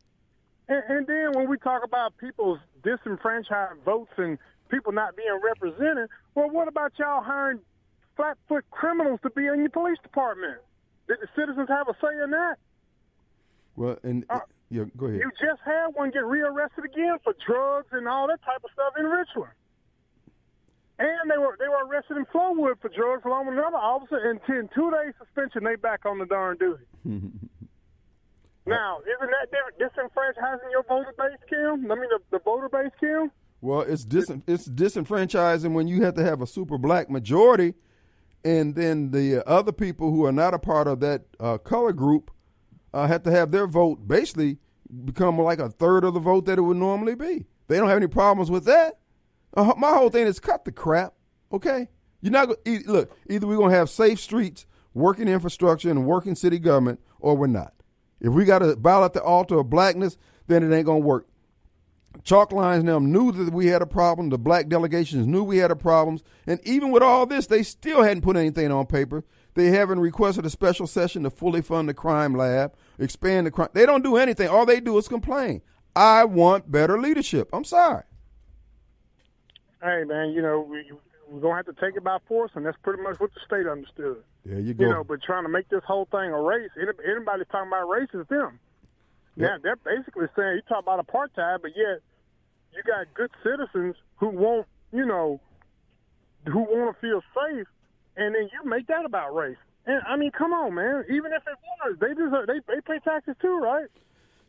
And, 0.68 0.82
and 0.88 1.06
then 1.06 1.32
when 1.32 1.48
we 1.48 1.56
talk 1.58 1.82
about 1.84 2.16
people's 2.18 2.58
disenfranchised 2.84 3.80
votes 3.84 4.12
and 4.18 4.38
people 4.70 4.92
not 4.92 5.16
being 5.16 5.40
represented, 5.42 6.08
well, 6.34 6.50
what 6.50 6.68
about 6.68 6.92
y'all 6.98 7.22
hiring 7.22 7.60
flat-foot 8.26 8.64
criminals 8.70 9.18
to 9.22 9.30
be 9.30 9.46
in 9.46 9.58
your 9.60 9.70
police 9.70 9.98
department? 10.02 10.58
Did 11.08 11.18
the 11.20 11.28
citizens 11.34 11.68
have 11.68 11.88
a 11.88 11.94
say 12.00 12.14
in 12.22 12.30
that? 12.30 12.56
Well, 13.74 13.98
and 14.04 14.24
Uh, 14.30 14.40
yeah, 14.70 14.84
go 14.96 15.06
ahead. 15.06 15.20
You 15.20 15.30
just 15.40 15.60
had 15.64 15.88
one 15.94 16.10
get 16.12 16.24
rearrested 16.24 16.84
again 16.84 17.16
for 17.24 17.34
drugs 17.44 17.88
and 17.92 18.06
all 18.06 18.28
that 18.28 18.40
type 18.44 18.62
of 18.62 18.70
stuff 18.72 18.94
in 18.96 19.06
Richland. 19.06 19.50
And 20.98 21.28
they 21.30 21.36
were 21.38 21.56
they 21.58 21.66
were 21.68 21.84
arrested 21.86 22.16
in 22.16 22.26
Flowood 22.26 22.78
for 22.80 22.88
drugs 22.90 23.24
along 23.24 23.46
with 23.46 23.58
another 23.58 23.76
officer. 23.76 24.18
And 24.18 24.38
in 24.48 24.68
two 24.72 24.90
days 24.92 25.14
suspension, 25.18 25.64
they 25.64 25.74
back 25.74 26.06
on 26.06 26.18
the 26.18 26.26
darn 26.26 26.58
duty. 26.58 26.84
now, 28.66 28.98
isn't 29.00 29.30
that 29.30 29.50
di- 29.50 29.84
disenfranchising 29.84 30.70
your 30.70 30.84
voter 30.84 31.12
base, 31.18 31.38
Kim? 31.48 31.90
I 31.90 31.94
mean, 31.96 32.08
the, 32.10 32.20
the 32.30 32.38
voter 32.38 32.68
base, 32.68 32.92
Kim. 33.00 33.32
Well, 33.60 33.80
it's 33.80 34.04
dis- 34.04 34.30
it's 34.46 34.68
disenfranchising 34.68 35.72
when 35.72 35.88
you 35.88 36.02
have 36.04 36.14
to 36.14 36.22
have 36.24 36.40
a 36.40 36.46
super 36.46 36.78
black 36.78 37.10
majority, 37.10 37.74
and 38.44 38.74
then 38.74 39.10
the 39.10 39.46
other 39.48 39.72
people 39.72 40.10
who 40.10 40.24
are 40.24 40.32
not 40.32 40.54
a 40.54 40.58
part 40.58 40.86
of 40.88 41.00
that 41.00 41.22
uh, 41.40 41.58
color 41.58 41.92
group 41.92 42.30
uh, 42.92 43.06
have 43.06 43.22
to 43.24 43.30
have 43.30 43.50
their 43.50 43.66
vote 43.66 44.06
basically 44.06 44.58
become 45.04 45.38
like 45.38 45.58
a 45.58 45.70
third 45.70 46.04
of 46.04 46.14
the 46.14 46.20
vote 46.20 46.44
that 46.46 46.58
it 46.58 46.62
would 46.62 46.76
normally 46.76 47.14
be. 47.14 47.46
They 47.68 47.78
don't 47.78 47.88
have 47.88 47.96
any 47.96 48.08
problems 48.08 48.50
with 48.50 48.64
that. 48.66 48.98
Uh, 49.56 49.72
my 49.76 49.90
whole 49.90 50.10
thing 50.10 50.26
is 50.26 50.40
cut 50.40 50.64
the 50.64 50.72
crap. 50.72 51.14
Okay, 51.52 51.88
you're 52.20 52.32
not 52.32 52.48
go- 52.48 52.56
e- 52.66 52.84
look. 52.86 53.16
Either 53.28 53.46
we're 53.46 53.56
gonna 53.58 53.74
have 53.74 53.90
safe 53.90 54.18
streets, 54.18 54.66
working 54.94 55.28
infrastructure, 55.28 55.90
and 55.90 56.06
working 56.06 56.34
city 56.34 56.58
government, 56.58 57.00
or 57.20 57.36
we're 57.36 57.46
not. 57.46 57.74
If 58.20 58.32
we 58.32 58.44
got 58.44 58.60
to 58.60 58.76
bow 58.76 59.04
at 59.04 59.12
the 59.14 59.22
altar 59.22 59.58
of 59.58 59.68
blackness, 59.70 60.16
then 60.46 60.62
it 60.62 60.74
ain't 60.74 60.86
gonna 60.86 61.00
work. 61.00 61.26
Chalk 62.24 62.52
lines 62.52 62.84
them 62.84 63.10
knew 63.12 63.32
that 63.32 63.52
we 63.52 63.66
had 63.66 63.82
a 63.82 63.86
problem. 63.86 64.30
The 64.30 64.38
black 64.38 64.68
delegations 64.68 65.26
knew 65.26 65.42
we 65.42 65.58
had 65.58 65.70
a 65.70 65.76
problems. 65.76 66.22
And 66.46 66.60
even 66.64 66.90
with 66.90 67.02
all 67.02 67.26
this, 67.26 67.46
they 67.46 67.62
still 67.62 68.02
hadn't 68.02 68.22
put 68.22 68.36
anything 68.36 68.70
on 68.70 68.86
paper. 68.86 69.24
They 69.54 69.68
haven't 69.68 70.00
requested 70.00 70.46
a 70.46 70.50
special 70.50 70.86
session 70.86 71.24
to 71.24 71.30
fully 71.30 71.62
fund 71.62 71.88
the 71.88 71.94
crime 71.94 72.34
lab. 72.34 72.74
expand 72.98 73.46
the 73.46 73.50
crime. 73.50 73.68
They 73.72 73.86
don't 73.86 74.02
do 74.02 74.16
anything. 74.16 74.48
All 74.48 74.64
they 74.64 74.80
do 74.80 74.96
is 74.98 75.08
complain. 75.08 75.62
I 75.94 76.24
want 76.24 76.70
better 76.70 76.98
leadership. 76.98 77.50
I'm 77.52 77.64
sorry. 77.64 78.04
Hey 79.82 80.04
man, 80.04 80.30
you 80.30 80.40
know 80.40 80.60
we 80.60 80.90
we're 81.28 81.40
gonna 81.40 81.56
have 81.56 81.66
to 81.66 81.72
take 81.74 81.96
it 81.96 82.04
by 82.04 82.18
force, 82.28 82.52
and 82.54 82.64
that's 82.64 82.76
pretty 82.82 83.02
much 83.02 83.18
what 83.18 83.34
the 83.34 83.40
state 83.44 83.66
understood. 83.66 84.22
There 84.44 84.60
you 84.60 84.74
go. 84.74 84.84
You 84.84 84.90
know, 84.90 85.04
but 85.04 85.22
trying 85.22 85.42
to 85.42 85.48
make 85.48 85.68
this 85.68 85.82
whole 85.84 86.06
thing 86.10 86.30
a 86.30 86.40
race, 86.40 86.70
anybody 86.78 87.44
talking 87.50 87.68
about 87.68 87.88
race 87.88 88.08
is 88.14 88.26
them. 88.28 88.58
Yeah, 89.36 89.56
they're 89.62 89.76
basically 89.76 90.26
saying 90.36 90.56
you 90.56 90.62
talk 90.68 90.82
about 90.82 91.04
apartheid, 91.06 91.62
but 91.62 91.72
yet 91.74 92.00
you 92.74 92.82
got 92.86 93.12
good 93.14 93.30
citizens 93.42 93.96
who 94.16 94.28
won't, 94.28 94.66
you 94.92 95.06
know, 95.06 95.40
who 96.46 96.60
want 96.60 96.94
to 96.94 97.00
feel 97.00 97.22
safe, 97.34 97.66
and 98.16 98.34
then 98.34 98.48
you 98.52 98.68
make 98.68 98.86
that 98.88 99.04
about 99.04 99.34
race. 99.34 99.56
And 99.86 100.02
I 100.06 100.16
mean, 100.16 100.30
come 100.30 100.52
on, 100.52 100.74
man. 100.74 101.04
Even 101.08 101.32
if 101.32 101.42
it 101.46 101.56
was, 101.84 101.96
they 102.00 102.14
deserve 102.14 102.46
they 102.46 102.60
they 102.72 102.80
pay 102.80 102.98
taxes 103.04 103.34
too, 103.40 103.58
right? 103.58 103.88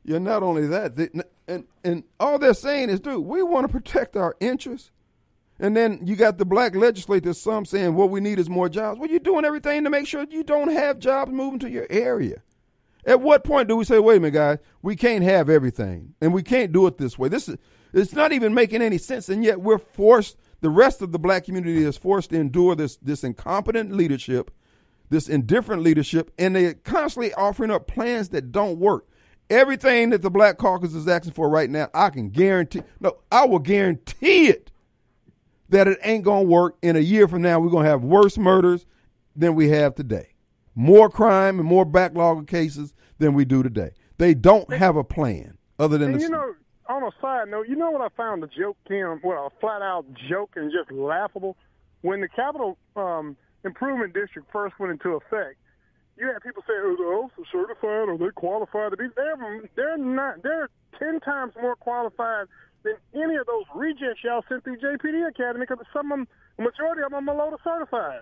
Yeah, 0.05 0.17
not 0.19 0.43
only 0.43 0.67
that, 0.67 0.95
they, 0.95 1.09
and 1.47 1.65
and 1.84 2.03
all 2.19 2.38
they're 2.38 2.53
saying 2.53 2.89
is, 2.89 2.99
dude, 2.99 3.25
we 3.25 3.41
want 3.41 3.65
to 3.65 3.71
protect 3.71 4.15
our 4.15 4.36
interests. 4.39 4.91
And 5.59 5.77
then 5.77 6.01
you 6.03 6.15
got 6.15 6.38
the 6.38 6.45
black 6.45 6.75
legislators, 6.75 7.39
some 7.39 7.63
saying 7.63 7.93
what 7.93 8.09
we 8.09 8.19
need 8.19 8.39
is 8.39 8.49
more 8.49 8.67
jobs. 8.67 8.99
Well, 8.99 9.09
you're 9.09 9.19
doing 9.19 9.45
everything 9.45 9.84
to 9.84 9.89
make 9.89 10.07
sure 10.07 10.25
you 10.29 10.43
don't 10.43 10.71
have 10.71 10.99
jobs 10.99 11.31
moving 11.31 11.59
to 11.59 11.69
your 11.69 11.88
area. 11.89 12.41
At 13.06 13.22
what 13.22 13.43
point 13.43 13.68
do 13.68 13.76
we 13.76 13.84
say, 13.86 13.99
wait 13.99 14.18
a 14.18 14.20
minute, 14.20 14.34
guys, 14.34 14.58
we 14.82 14.95
can't 14.95 15.24
have 15.24 15.49
everything, 15.49 16.14
and 16.22 16.34
we 16.34 16.41
can't 16.41 16.72
do 16.72 16.88
it 16.88 16.97
this 16.97 17.18
way? 17.18 17.30
This 17.30 17.49
is 17.49 17.58
it's 17.93 18.14
not 18.14 18.32
even 18.32 18.54
making 18.54 18.82
any 18.82 18.97
sense, 18.97 19.30
and 19.30 19.43
yet 19.43 19.62
we're 19.62 19.78
forced. 19.78 20.38
The 20.62 20.70
rest 20.70 21.01
of 21.01 21.12
the 21.12 21.20
black 21.20 21.45
community 21.45 21.84
is 21.84 21.97
forced 21.97 22.32
to 22.32 22.39
endure 22.39 22.76
this 22.76 22.95
this 22.97 23.24
incompetent 23.24 23.91
leadership, 23.91 24.51
this 25.10 25.28
indifferent 25.28 25.84
leadership, 25.84 26.32
and 26.39 26.56
they're 26.56 26.74
constantly 26.74 27.34
offering 27.34 27.72
up 27.72 27.88
plans 27.88 28.30
that 28.30 28.51
don't 28.51 28.80
work. 28.80 29.06
Everything 29.49 30.10
that 30.12 30.22
the 30.22 30.32
Black 30.32 30.58
Caucus 30.58 30.95
is 30.95 31.08
asking 31.08 31.34
for 31.34 31.49
right 31.49 31.70
now, 31.70 31.89
I 31.93 32.10
can 32.10 32.30
guarantee. 32.30 32.82
No, 32.99 33.18
I 33.32 33.45
will 33.45 33.60
guarantee 33.60 34.47
it 34.47 34.72
that 35.70 35.88
it 35.88 35.99
ain't 36.04 36.24
gonna 36.24 36.43
work. 36.43 36.78
In 36.82 36.95
a 36.95 36.99
year 36.99 37.28
from 37.28 37.41
now, 37.41 37.60
we're 37.60 37.70
gonna 37.70 37.89
have 37.89 38.04
worse 38.04 38.38
murders 38.38 38.86
than 39.36 39.54
we 39.54 39.70
have 39.70 39.95
today, 39.95 40.30
more 40.76 41.09
crime 41.09 41.59
and 41.59 41.67
more 41.67 41.86
backlog 41.86 42.39
of 42.39 42.47
cases 42.47 42.93
than 43.19 43.34
we 43.34 43.45
do 43.45 43.63
today. 43.63 43.91
They 44.17 44.34
don't 44.34 44.71
have 44.74 44.95
a 44.95 45.03
plan 45.03 45.57
other 45.80 45.97
than 45.97 46.11
And 46.11 46.19
the, 46.19 46.24
you 46.24 46.30
know, 46.30 46.53
on 46.88 47.03
a 47.03 47.11
side 47.21 47.49
note, 47.49 47.67
you 47.67 47.76
know 47.76 47.91
what 47.91 48.01
I 48.01 48.09
found 48.15 48.43
a 48.43 48.47
joke, 48.47 48.78
Kim? 48.88 49.19
Well, 49.24 49.47
a 49.47 49.59
flat 49.59 49.82
out 49.82 50.05
joke 50.30 50.51
and 50.55 50.71
just 50.71 50.91
laughable. 50.91 51.57
When 52.01 52.21
the 52.21 52.28
Capitol 52.28 52.78
um, 52.95 53.38
Improvement 53.63 54.13
District 54.13 54.47
first 54.51 54.78
went 54.80 54.91
into 54.91 55.15
effect, 55.15 55.57
you 56.17 56.28
had 56.28 56.41
people 56.43 56.61
say, 56.67 56.74
"Oh, 56.76 56.95
they're 56.97 57.13
also 57.13 57.43
certified 57.51 58.09
or 58.09 58.17
they're 58.17 58.32
qualified 58.32 58.91
to 58.91 58.97
be." 58.97 59.07
They're 59.15 59.36
they're 59.76 59.97
not. 59.97 60.43
They're 60.43 60.69
ten 60.99 61.19
times 61.21 61.53
more 61.59 61.76
qualified 61.76 62.47
than 62.84 62.95
any 63.15 63.36
of 63.36 63.47
those 63.47 63.63
rejects 63.74 64.24
y'all 64.24 64.43
sent 64.47 64.63
through 64.63 64.78
JPD 64.78 65.28
Academy 65.28 65.65
because 65.67 65.84
some 65.93 66.11
of 66.11 66.19
them, 66.19 66.28
the 66.57 66.63
majority 66.63 67.01
of 67.01 67.11
them, 67.11 67.28
are 67.30 67.51
to 67.51 67.57
certified. 67.63 68.21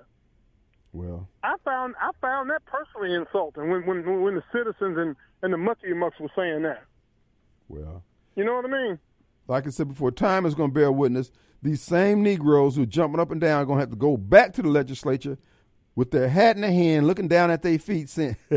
Well, 0.94 1.28
I 1.44 1.56
found 1.64 1.96
I 2.02 2.12
found 2.22 2.50
that 2.50 2.62
personally 2.66 3.16
insulting 3.16 3.70
when 3.70 3.86
when 3.86 4.22
when 4.22 4.36
the 4.36 4.44
citizens 4.52 4.98
and 4.98 5.16
and 5.42 5.54
the 5.54 5.58
mucky 5.58 5.94
mucks 5.94 6.20
were 6.20 6.32
saying 6.36 6.64
that. 6.64 6.84
well. 7.68 8.04
You 8.36 8.46
know 8.46 8.56
what 8.56 8.66
I 8.66 8.70
mean? 8.70 9.00
Like 9.48 9.68
I 9.68 9.72
said 9.72 9.90
before, 9.90 10.12
time 10.12 10.46
is 10.46 10.56
going 10.56 10.70
to 10.70 10.74
bear 10.74 10.90
witness. 10.92 11.32
These 11.62 11.82
same 11.82 12.24
Negroes 12.24 12.76
who 12.78 12.84
are 12.84 12.88
jumping 12.88 13.20
up 13.20 13.30
and 13.32 13.42
down 13.42 13.62
are 13.62 13.66
going 13.66 13.78
to 13.78 13.82
have 13.82 13.90
to 13.90 13.98
go 13.98 14.16
back 14.16 14.54
to 14.54 14.62
the 14.62 14.70
legislature 14.70 15.38
with 15.96 16.12
their 16.12 16.30
hat 16.30 16.56
in 16.56 16.62
their 16.62 16.72
hand, 16.72 17.08
looking 17.08 17.28
down 17.28 17.52
at 17.52 17.62
their 17.62 17.78
feet, 17.78 18.08
saying, 18.10 18.38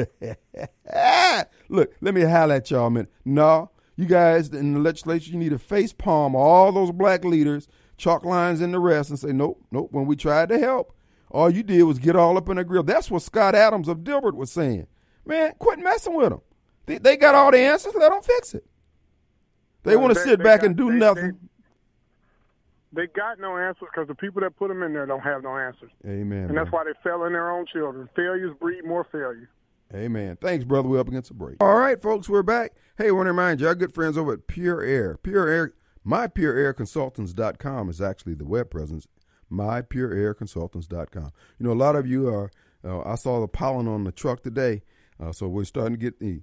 "Look, 1.69 1.93
let 2.01 2.15
me 2.15 2.23
holler 2.23 2.55
at 2.55 2.71
y'all 2.71 2.87
a 2.87 2.91
minute." 2.91 3.11
No, 3.25 3.71
you 3.97 4.07
guys 4.07 4.49
in 4.51 4.75
the 4.75 4.81
legislature, 4.81 5.33
you 5.33 5.39
need 5.39 5.51
to 5.51 5.59
face 5.59 5.93
palm 5.93 6.35
all 6.37 6.71
those 6.71 6.93
black 6.93 7.25
leaders, 7.25 7.67
chalk 7.97 8.25
lines 8.25 8.61
in 8.61 8.73
the 8.73 8.79
rest, 8.79 9.11
and 9.11 9.19
say, 9.19 9.33
"Nope, 9.33 9.61
nope." 9.73 9.89
When 9.91 10.07
we 10.07 10.15
tried 10.17 10.49
to 10.51 10.59
help, 10.59 10.95
all 11.35 11.51
you 11.51 11.63
did 11.63 11.83
was 11.83 11.99
get 11.99 12.15
all 12.17 12.37
up 12.39 12.49
in 12.49 12.59
a 12.59 12.65
grill. 12.65 12.83
That's 12.85 13.11
what 13.11 13.23
Scott 13.23 13.55
Adams 13.55 13.89
of 13.89 13.99
Dilbert 13.99 14.35
was 14.35 14.53
saying. 14.53 14.87
Man, 15.27 15.53
quit 15.59 15.79
messing 15.81 16.15
with 16.15 16.31
them. 16.31 16.41
They, 16.87 16.99
they 16.99 17.17
got 17.17 17.35
all 17.35 17.51
the 17.51 17.59
answers. 17.59 17.95
Let 17.95 18.11
them 18.11 18.23
fix 18.23 18.55
it. 18.55 18.65
They 19.83 19.97
Well, 19.97 20.05
want 20.07 20.15
to 20.15 20.21
sit 20.21 20.43
back 20.43 20.61
got- 20.61 20.67
and 20.67 20.77
do 20.77 20.91
they- 20.93 20.97
nothing. 20.99 21.39
They 22.93 23.09
got 23.09 23.41
no 23.41 23.57
answers 23.59 23.89
because 23.93 24.07
the 24.07 24.15
people 24.15 24.41
that 24.43 24.57
put 24.57 24.69
them 24.69 24.85
in 24.85 24.93
there 24.93 25.05
don't 25.05 25.19
have 25.23 25.43
no 25.43 25.57
answers, 25.59 25.91
Amen. 26.07 26.45
and 26.49 26.57
that's 26.57 26.71
why 26.71 26.85
they 26.85 26.93
fail 27.03 27.25
in 27.25 27.33
their 27.33 27.51
own 27.51 27.67
children. 27.67 28.09
Failures 28.15 28.55
breed 28.61 28.85
more 28.85 29.03
failure. 29.11 29.51
Amen. 29.93 30.39
Thanks, 30.41 30.65
brother. 30.65 30.89
We're 30.89 31.01
up 31.01 31.09
against 31.09 31.33
a 31.33 31.35
break. 31.35 31.57
All 31.61 31.77
right, 31.77 32.01
folks, 32.01 32.29
we're 32.29 32.45
back. 32.45 32.73
Hey, 32.97 33.09
I 33.09 33.11
want 33.11 33.27
to 33.27 33.31
remind 33.33 33.61
you, 33.61 33.67
our 33.67 33.75
good 33.75 33.93
friends 33.93 34.17
over 34.17 34.35
at 34.35 34.47
Pure 34.47 34.83
Air. 34.83 35.19
Pure 35.21 35.49
Air, 35.49 35.75
mypureairconsultants.com 36.07 37.89
is 37.91 38.01
actually 38.01 38.35
the 38.35 38.45
web 38.45 38.71
presence. 38.71 39.09
Mypureairconsultants.com. 39.51 41.33
You 41.59 41.67
know, 41.67 41.73
a 41.73 41.75
lot 41.75 41.97
of 41.97 42.07
you 42.07 42.29
are, 42.29 42.51
uh, 42.85 43.01
I 43.03 43.15
saw 43.15 43.41
the 43.41 43.49
pollen 43.49 43.89
on 43.89 44.05
the 44.05 44.13
truck 44.13 44.43
today, 44.43 44.83
uh, 45.21 45.33
so 45.33 45.49
we're 45.49 45.65
starting 45.65 45.95
to 45.95 46.01
get 46.01 46.21
the 46.21 46.43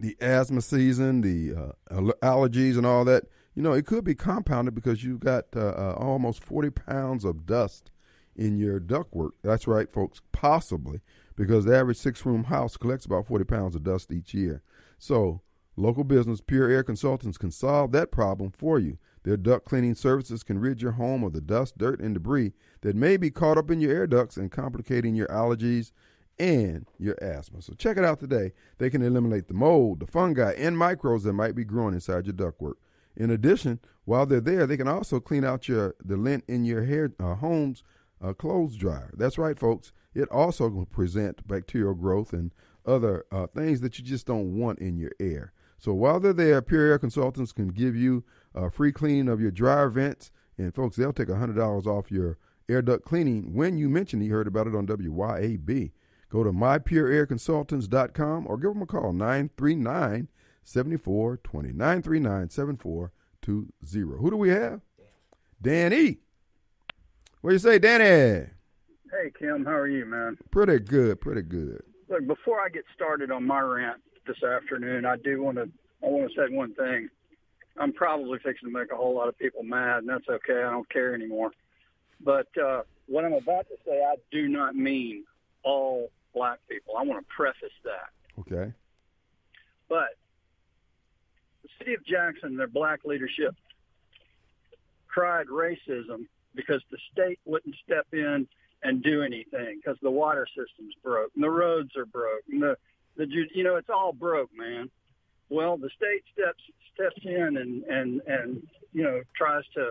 the 0.00 0.16
asthma 0.20 0.60
season, 0.60 1.22
the 1.22 1.54
uh, 1.54 2.00
allergies, 2.22 2.76
and 2.76 2.86
all 2.86 3.04
that. 3.04 3.24
You 3.54 3.62
know, 3.62 3.72
it 3.72 3.86
could 3.86 4.04
be 4.04 4.14
compounded 4.14 4.74
because 4.74 5.02
you've 5.02 5.20
got 5.20 5.46
uh, 5.56 5.70
uh, 5.70 5.96
almost 5.98 6.44
40 6.44 6.70
pounds 6.70 7.24
of 7.24 7.46
dust 7.46 7.90
in 8.36 8.56
your 8.56 8.78
ductwork. 8.78 9.32
That's 9.42 9.66
right, 9.66 9.90
folks, 9.92 10.22
possibly, 10.30 11.00
because 11.34 11.64
the 11.64 11.76
average 11.76 11.96
six 11.96 12.24
room 12.24 12.44
house 12.44 12.76
collects 12.76 13.04
about 13.04 13.26
40 13.26 13.44
pounds 13.44 13.74
of 13.74 13.82
dust 13.82 14.12
each 14.12 14.32
year. 14.32 14.62
So, 14.98 15.40
local 15.76 16.04
business 16.04 16.40
Pure 16.40 16.70
Air 16.70 16.84
Consultants 16.84 17.36
can 17.36 17.50
solve 17.50 17.90
that 17.92 18.12
problem 18.12 18.52
for 18.52 18.78
you. 18.78 18.98
Their 19.28 19.36
duct 19.36 19.66
cleaning 19.66 19.94
services 19.94 20.42
can 20.42 20.58
rid 20.58 20.80
your 20.80 20.92
home 20.92 21.22
of 21.22 21.34
the 21.34 21.42
dust, 21.42 21.76
dirt, 21.76 22.00
and 22.00 22.14
debris 22.14 22.54
that 22.80 22.96
may 22.96 23.18
be 23.18 23.30
caught 23.30 23.58
up 23.58 23.70
in 23.70 23.78
your 23.78 23.92
air 23.92 24.06
ducts 24.06 24.38
and 24.38 24.50
complicating 24.50 25.14
your 25.14 25.26
allergies 25.26 25.92
and 26.38 26.86
your 26.98 27.14
asthma. 27.22 27.60
So 27.60 27.74
check 27.74 27.98
it 27.98 28.06
out 28.06 28.20
today. 28.20 28.52
They 28.78 28.88
can 28.88 29.02
eliminate 29.02 29.46
the 29.46 29.52
mold, 29.52 30.00
the 30.00 30.06
fungi, 30.06 30.52
and 30.52 30.78
microbes 30.78 31.24
that 31.24 31.34
might 31.34 31.54
be 31.54 31.64
growing 31.64 31.92
inside 31.92 32.24
your 32.24 32.36
ductwork. 32.36 32.76
In 33.18 33.30
addition, 33.30 33.80
while 34.06 34.24
they're 34.24 34.40
there, 34.40 34.66
they 34.66 34.78
can 34.78 34.88
also 34.88 35.20
clean 35.20 35.44
out 35.44 35.68
your 35.68 35.94
the 36.02 36.16
lint 36.16 36.44
in 36.48 36.64
your 36.64 36.84
hair 36.84 37.12
uh, 37.20 37.34
home's 37.34 37.82
uh, 38.22 38.32
clothes 38.32 38.76
dryer. 38.76 39.12
That's 39.14 39.36
right, 39.36 39.58
folks. 39.58 39.92
It 40.14 40.30
also 40.30 40.70
can 40.70 40.86
present 40.86 41.46
bacterial 41.46 41.92
growth 41.92 42.32
and 42.32 42.50
other 42.86 43.26
uh, 43.30 43.46
things 43.48 43.82
that 43.82 43.98
you 43.98 44.06
just 44.06 44.26
don't 44.26 44.56
want 44.56 44.78
in 44.78 44.96
your 44.96 45.12
air. 45.20 45.52
So 45.78 45.94
while 45.94 46.18
they're 46.20 46.32
there, 46.32 46.60
Pure 46.60 46.86
Air 46.86 46.98
Consultants 46.98 47.52
can 47.52 47.68
give 47.68 47.94
you 47.94 48.24
a 48.54 48.70
free 48.70 48.92
cleaning 48.92 49.28
of 49.28 49.40
your 49.40 49.52
dryer 49.52 49.88
vents, 49.88 50.30
and 50.56 50.74
folks, 50.74 50.96
they'll 50.96 51.12
take 51.12 51.30
hundred 51.30 51.56
dollars 51.56 51.86
off 51.86 52.10
your 52.10 52.36
air 52.68 52.82
duct 52.82 53.04
cleaning 53.04 53.54
when 53.54 53.78
you 53.78 53.88
mention 53.88 54.20
you 54.20 54.32
heard 54.32 54.48
about 54.48 54.66
it 54.66 54.74
on 54.74 54.86
WYAB. 54.86 55.92
Go 56.30 56.44
to 56.44 56.52
mypureairconsultants.com 56.52 58.46
or 58.46 58.58
give 58.58 58.74
them 58.74 58.82
a 58.82 58.86
call 58.86 59.12
939 59.12 60.28
7420. 60.62 61.68
939 61.72 62.50
7420. 62.50 64.18
Who 64.18 64.30
do 64.30 64.36
we 64.36 64.50
have? 64.50 64.82
Danny. 65.62 66.18
What 67.40 67.50
do 67.50 67.54
you 67.54 67.60
say, 67.60 67.78
Danny? 67.78 68.48
Hey 69.10 69.30
Kim, 69.38 69.64
how 69.64 69.72
are 69.72 69.88
you, 69.88 70.04
man? 70.04 70.36
Pretty 70.50 70.80
good, 70.80 71.18
pretty 71.20 71.40
good. 71.40 71.82
Look, 72.10 72.26
before 72.26 72.60
I 72.60 72.68
get 72.68 72.84
started 72.94 73.30
on 73.30 73.46
my 73.46 73.60
rant 73.60 74.02
this 74.28 74.42
afternoon, 74.42 75.04
I 75.04 75.16
do 75.16 75.42
want 75.42 75.56
to 75.56 75.68
I 76.02 76.06
want 76.06 76.30
to 76.30 76.36
say 76.36 76.54
one 76.54 76.74
thing. 76.74 77.08
I'm 77.76 77.92
probably 77.92 78.38
fixing 78.38 78.68
to 78.68 78.72
make 78.72 78.92
a 78.92 78.96
whole 78.96 79.14
lot 79.14 79.28
of 79.28 79.38
people 79.38 79.62
mad, 79.62 79.98
and 79.98 80.08
that's 80.08 80.28
okay. 80.28 80.62
I 80.62 80.70
don't 80.70 80.88
care 80.90 81.14
anymore. 81.14 81.50
But 82.20 82.46
uh, 82.56 82.82
what 83.06 83.24
I'm 83.24 83.32
about 83.32 83.66
to 83.68 83.76
say, 83.86 84.02
I 84.04 84.16
do 84.30 84.48
not 84.48 84.76
mean 84.76 85.24
all 85.64 86.10
black 86.34 86.58
people. 86.68 86.94
I 86.96 87.02
want 87.02 87.26
to 87.26 87.34
preface 87.34 87.74
that. 87.84 88.10
Okay. 88.40 88.72
But 89.88 90.16
the 91.62 91.68
city 91.78 91.94
of 91.94 92.04
Jackson, 92.04 92.56
their 92.56 92.68
black 92.68 93.00
leadership, 93.04 93.54
cried 95.06 95.46
racism 95.46 96.26
because 96.54 96.82
the 96.90 96.98
state 97.12 97.38
wouldn't 97.44 97.74
step 97.84 98.06
in 98.12 98.46
and 98.82 99.02
do 99.02 99.22
anything 99.22 99.80
because 99.82 99.98
the 100.02 100.10
water 100.10 100.46
system's 100.48 100.94
broke 101.02 101.30
and 101.34 101.42
the 101.42 101.50
roads 101.50 101.96
are 101.96 102.06
broke 102.06 102.42
and 102.50 102.62
the 102.62 102.76
the 103.18 103.26
you 103.54 103.64
know 103.64 103.76
it's 103.76 103.90
all 103.90 104.12
broke, 104.12 104.50
man. 104.56 104.88
Well, 105.50 105.76
the 105.76 105.90
state 105.96 106.24
steps 106.32 106.62
steps 106.94 107.20
in 107.24 107.56
and 107.58 107.84
and 107.84 108.22
and 108.26 108.66
you 108.92 109.02
know 109.02 109.20
tries 109.36 109.64
to 109.74 109.90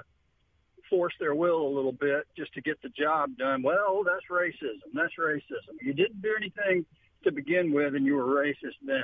force 0.90 1.14
their 1.20 1.36
will 1.36 1.68
a 1.68 1.74
little 1.74 1.92
bit 1.92 2.26
just 2.36 2.54
to 2.54 2.62
get 2.62 2.82
the 2.82 2.90
job 2.90 3.38
done. 3.38 3.62
Well, 3.62 4.04
that's 4.04 4.26
racism. 4.32 4.90
That's 4.94 5.14
racism. 5.20 5.76
You 5.82 5.94
didn't 5.94 6.22
do 6.22 6.34
anything 6.38 6.86
to 7.26 7.32
begin 7.32 7.74
with, 7.74 7.96
and 7.96 8.06
you 8.06 8.16
were 8.16 8.24
racist 8.24 8.80
then. 8.86 9.04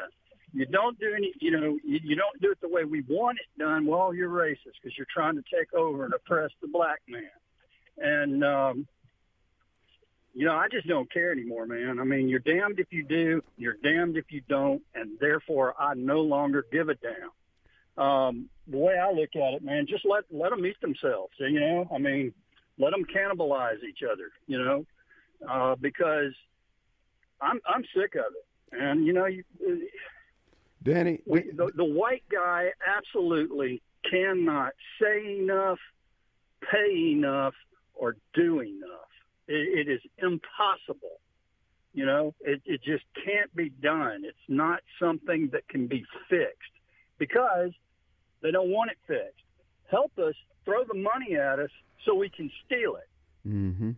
You 0.53 0.65
don't 0.67 0.97
do 0.99 1.13
any, 1.15 1.33
you 1.41 1.51
know, 1.51 1.77
you, 1.83 1.99
you 2.03 2.15
don't 2.15 2.39
do 2.39 2.51
it 2.51 2.61
the 2.61 2.69
way 2.69 2.85
we 2.85 3.01
want 3.09 3.39
it 3.39 3.59
done. 3.59 3.85
Well, 3.85 4.13
you're 4.13 4.29
racist 4.29 4.77
because 4.81 4.95
you're 4.97 5.07
trying 5.11 5.35
to 5.35 5.43
take 5.51 5.73
over 5.73 6.05
and 6.05 6.13
oppress 6.13 6.51
the 6.61 6.67
black 6.67 7.01
man. 7.07 7.23
And 7.97 8.43
um, 8.43 8.87
you 10.33 10.45
know, 10.45 10.53
I 10.53 10.67
just 10.71 10.87
don't 10.87 11.11
care 11.11 11.31
anymore, 11.31 11.65
man. 11.65 11.99
I 11.99 12.03
mean, 12.03 12.27
you're 12.27 12.39
damned 12.39 12.79
if 12.79 12.87
you 12.91 13.03
do, 13.03 13.43
you're 13.57 13.77
damned 13.83 14.17
if 14.17 14.25
you 14.29 14.41
don't, 14.49 14.81
and 14.95 15.11
therefore 15.19 15.75
I 15.79 15.93
no 15.93 16.21
longer 16.21 16.65
give 16.71 16.89
a 16.89 16.95
damn. 16.95 18.03
Um, 18.03 18.49
the 18.67 18.77
way 18.77 18.97
I 18.97 19.11
look 19.11 19.35
at 19.35 19.53
it, 19.53 19.63
man, 19.63 19.85
just 19.87 20.05
let 20.05 20.23
let 20.31 20.49
them 20.49 20.65
eat 20.65 20.79
themselves. 20.81 21.33
You 21.37 21.59
know, 21.59 21.87
I 21.93 21.99
mean, 21.99 22.33
let 22.79 22.91
them 22.91 23.05
cannibalize 23.05 23.83
each 23.87 23.99
other. 24.03 24.31
You 24.47 24.63
know, 24.63 24.85
uh, 25.47 25.75
because 25.75 26.33
I'm 27.39 27.59
I'm 27.67 27.83
sick 27.95 28.15
of 28.15 28.33
it, 28.33 28.81
and 28.81 29.05
you 29.05 29.13
know, 29.13 29.25
you, 29.27 29.43
Danny, 30.83 31.21
we, 31.25 31.51
the, 31.51 31.71
the 31.75 31.85
white 31.85 32.23
guy 32.31 32.69
absolutely 32.85 33.81
cannot 34.09 34.73
say 34.99 35.37
enough, 35.39 35.79
pay 36.71 37.11
enough, 37.11 37.53
or 37.93 38.17
do 38.33 38.61
enough. 38.61 39.12
It, 39.47 39.87
it 39.87 39.91
is 39.91 40.01
impossible. 40.17 41.19
You 41.93 42.05
know, 42.05 42.33
it, 42.41 42.61
it 42.65 42.81
just 42.83 43.03
can't 43.23 43.53
be 43.55 43.69
done. 43.69 44.23
It's 44.25 44.37
not 44.47 44.79
something 44.99 45.49
that 45.53 45.67
can 45.69 45.87
be 45.87 46.03
fixed 46.29 46.73
because 47.19 47.69
they 48.41 48.51
don't 48.51 48.69
want 48.69 48.91
it 48.91 48.97
fixed. 49.07 49.45
Help 49.91 50.17
us 50.17 50.33
throw 50.65 50.83
the 50.85 50.95
money 50.95 51.35
at 51.35 51.59
us 51.59 51.69
so 52.03 52.15
we 52.15 52.29
can 52.29 52.49
steal 52.65 52.95
it. 52.95 53.47
Mm-hmm. 53.47 53.91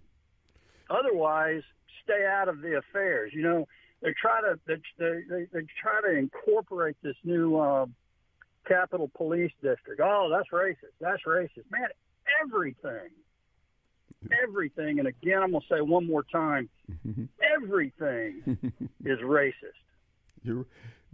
Otherwise, 0.90 1.62
stay 2.04 2.26
out 2.26 2.50
of 2.50 2.62
the 2.62 2.78
affairs. 2.78 3.32
You 3.34 3.44
know, 3.44 3.68
they 4.02 4.14
try 4.22 4.42
to 4.42 4.60
they 4.68 4.76
they, 4.98 5.48
they 5.52 5.66
try 5.82 6.02
to 6.04 6.18
incorporate 6.18 6.98
this 7.02 7.16
new 7.24 7.58
uh, 7.58 7.86
Capitol 8.68 9.10
Police 9.16 9.52
District. 9.62 10.02
Oh, 10.04 10.30
that's 10.30 10.50
racist. 10.52 10.96
That's 11.00 11.24
racist. 11.26 11.72
Man, 11.72 11.88
everything 12.44 13.10
everything, 14.43 14.99
and 14.99 15.07
again, 15.07 15.41
I'm 15.41 15.52
going 15.52 15.61
to 15.61 15.76
say 15.76 15.81
one 15.81 16.06
more 16.06 16.23
time, 16.23 16.69
everything 17.56 18.57
is 19.03 19.19
racist. 19.19 19.53
You're, 20.43 20.65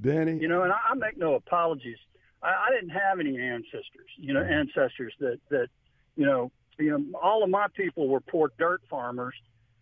Danny. 0.01 0.37
You 0.37 0.47
know, 0.47 0.63
and 0.63 0.71
I, 0.71 0.77
I 0.89 0.95
make 0.95 1.17
no 1.17 1.35
apologies. 1.35 1.97
I, 2.43 2.47
I 2.47 2.71
didn't 2.71 2.89
have 2.89 3.19
any 3.19 3.39
ancestors, 3.39 4.09
you 4.17 4.33
know, 4.33 4.41
ancestors 4.41 5.13
that 5.19 5.39
that, 5.49 5.67
you 6.15 6.25
know, 6.25 6.51
you 6.79 6.91
know, 6.91 7.19
all 7.19 7.43
of 7.43 7.49
my 7.49 7.67
people 7.75 8.07
were 8.07 8.19
poor 8.19 8.51
dirt 8.57 8.81
farmers, 8.89 9.35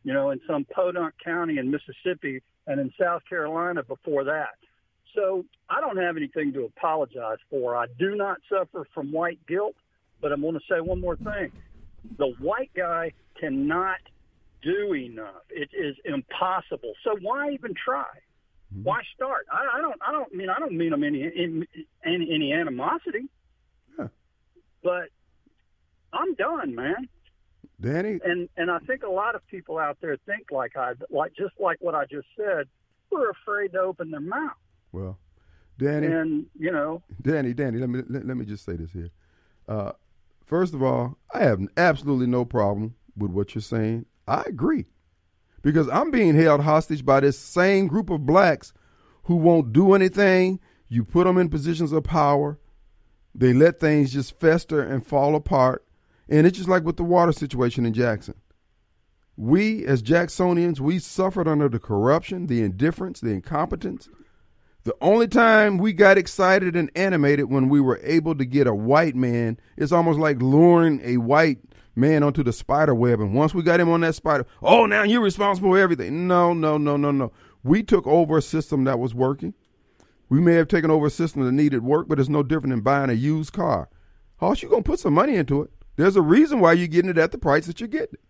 you 0.03 0.14
know, 0.14 0.31
in 0.31 0.39
some 0.47 0.65
podunk 0.65 1.14
county 1.23 1.57
in 1.57 1.72
Mississippi 1.72 2.41
and 2.68 2.80
in 2.80 2.91
South 2.99 3.22
Carolina 3.27 3.84
before 3.84 4.26
that. 4.26 4.56
So 5.15 5.45
I 5.69 5.81
don't 5.81 5.97
have 5.97 6.18
anything 6.18 6.53
to 6.53 6.65
apologize 6.65 7.39
for. 7.49 7.76
I 7.76 7.88
do 7.97 8.15
not 8.15 8.38
suffer 8.49 8.85
from 8.93 9.11
white 9.11 9.39
guilt, 9.47 9.76
but 10.22 10.31
I'm 10.31 10.41
going 10.41 10.53
to 10.53 10.60
say 10.69 10.81
one 10.81 11.01
more 11.01 11.15
thing 11.15 11.51
the 12.18 12.34
white 12.40 12.72
guy 12.76 13.12
cannot 13.40 13.98
do 14.62 14.94
enough. 14.94 15.44
It 15.50 15.70
is 15.74 15.96
impossible. 16.06 16.94
So 17.04 17.18
why 17.22 17.52
even 17.52 17.74
try? 17.74 18.06
Mm-hmm. 18.74 18.84
Why 18.84 19.02
start? 19.16 19.48
I, 19.52 19.78
I, 19.78 19.82
don't. 19.82 20.00
I 20.06 20.12
don't 20.12 20.34
mean. 20.34 20.50
I 20.50 20.60
don't 20.60 20.74
mean 20.74 20.92
them 20.92 21.04
any 21.04 21.24
any 21.24 21.66
any, 22.06 22.34
any 22.34 22.54
animosity. 22.54 23.28
Huh. 23.98 24.10
But 24.84 25.10
I'm 26.14 26.36
done, 26.36 26.76
man. 26.76 27.08
Danny. 27.82 28.20
And 28.24 28.50
and 28.58 28.70
I 28.70 28.80
think 28.80 29.04
a 29.04 29.10
lot 29.10 29.36
of 29.36 29.46
people 29.48 29.78
out 29.78 29.98
there 30.02 30.18
think 30.26 30.52
like 30.52 30.76
I 30.76 30.94
like 31.10 31.34
just 31.36 31.54
like 31.60 31.78
what 31.80 31.96
I 31.96 32.06
just 32.06 32.28
said. 32.38 32.68
We're 33.12 33.32
afraid 33.32 33.72
to 33.72 33.80
open 33.80 34.12
their 34.12 34.20
mouth. 34.20 34.52
Well, 34.92 35.18
Danny. 35.80 36.08
And 36.08 36.46
you 36.58 36.72
know, 36.72 37.02
Danny, 37.22 37.54
Danny. 37.54 37.80
Let 37.80 37.90
me 37.90 38.04
let, 38.08 38.26
let 38.26 38.38
me 38.38 38.46
just 38.46 38.66
say 38.66 38.76
this 38.76 38.92
here. 38.92 39.10
Uh, 39.68 39.94
First 40.50 40.74
of 40.74 40.82
all, 40.82 41.20
I 41.32 41.44
have 41.44 41.62
absolutely 41.78 42.26
no 42.26 42.44
problem 42.44 42.96
with 43.16 43.30
what 43.30 43.54
you're 43.54 43.62
saying. 43.62 44.08
I 44.28 44.42
agree. 44.48 44.88
Because 45.62 45.88
I'm 45.90 46.10
being 46.10 46.34
held 46.34 46.62
hostage 46.62 47.06
by 47.06 47.20
this 47.20 47.38
same 47.38 47.86
group 47.86 48.10
of 48.10 48.26
blacks 48.26 48.74
who 49.26 49.36
won't 49.36 49.74
do 49.74 49.94
anything. 49.94 50.60
You 50.88 51.06
put 51.06 51.26
them 51.26 51.38
in 51.38 51.50
positions 51.50 51.92
of 51.92 52.04
power, 52.04 52.58
they 53.36 53.54
let 53.54 53.80
things 53.80 54.12
just 54.12 54.40
fester 54.40 54.82
and 54.82 55.06
fall 55.06 55.36
apart. 55.36 55.86
And 56.28 56.48
it's 56.48 56.58
just 56.58 56.70
like 56.70 56.84
with 56.84 56.98
the 56.98 57.04
water 57.04 57.32
situation 57.32 57.86
in 57.86 57.94
Jackson. 57.94 58.34
We, 59.38 59.86
as 59.86 60.02
Jacksonians, 60.02 60.80
we 60.80 60.98
suffered 60.98 61.48
under 61.48 61.70
the 61.70 61.78
corruption, 61.78 62.48
the 62.48 62.64
indifference, 62.64 63.22
the 63.22 63.30
incompetence, 63.30 64.10
the 64.90 64.95
only 65.02 65.28
time 65.28 65.78
we 65.78 65.94
got 65.94 66.18
excited 66.18 66.76
and 66.76 66.90
animated 66.95 67.48
when 67.48 67.70
we 67.70 67.80
were 67.80 67.99
able 68.02 68.34
to 68.34 68.44
get 68.44 68.66
a 68.66 68.74
white 68.74 69.16
man, 69.16 69.60
it's 69.78 69.91
almost 69.91 70.18
like 70.18 70.41
luring 70.41 70.99
a 71.03 71.18
white 71.18 71.60
man 71.95 72.24
onto 72.24 72.41
the 72.41 72.52
spider 72.52 72.95
web. 72.95 73.20
And 73.20 73.36
once 73.36 73.53
we 73.53 73.61
got 73.61 73.80
him 73.80 73.90
on 73.90 74.02
that 74.02 74.16
spider, 74.16 74.48
oh, 74.64 74.88
now 74.88 75.03
you're 75.03 75.22
responsible 75.22 75.70
for 75.74 75.78
everything. 75.78 76.28
No, 76.28 76.56
no, 76.56 76.80
no, 76.80 76.98
no, 76.98 77.11
no. 77.11 77.32
We 77.64 77.84
took 77.84 78.07
over 78.07 78.40
a 78.40 78.41
system 78.41 78.86
that 78.86 78.98
was 78.98 79.14
working. 79.14 79.53
We 80.28 80.41
may 80.41 80.56
have 80.56 80.68
taken 80.68 80.90
over 80.90 81.06
a 81.06 81.11
system 81.11 81.45
that 81.45 81.52
needed 81.52 81.84
work, 81.84 82.07
but 82.07 82.20
it's 82.20 82.28
no 82.28 82.41
different 82.41 82.72
than 82.72 82.82
buying 82.82 83.11
a 83.11 83.14
used 83.14 83.53
car. 83.53 83.90
Hoss, 84.38 84.64
you're 84.64 84.72
gonna 84.72 84.82
put 84.82 84.99
some 84.99 85.14
money 85.14 85.36
into 85.36 85.61
it? 85.61 85.70
There's 85.98 86.16
a 86.16 86.22
reason 86.24 86.61
why 86.61 86.74
you're 86.74 86.88
getting 86.88 87.11
it 87.11 87.20
at 87.20 87.32
the 87.32 87.38
price 87.38 87.68
that 87.68 87.80
you're 87.80 87.90
getting 87.90 88.16
it. 88.16 88.22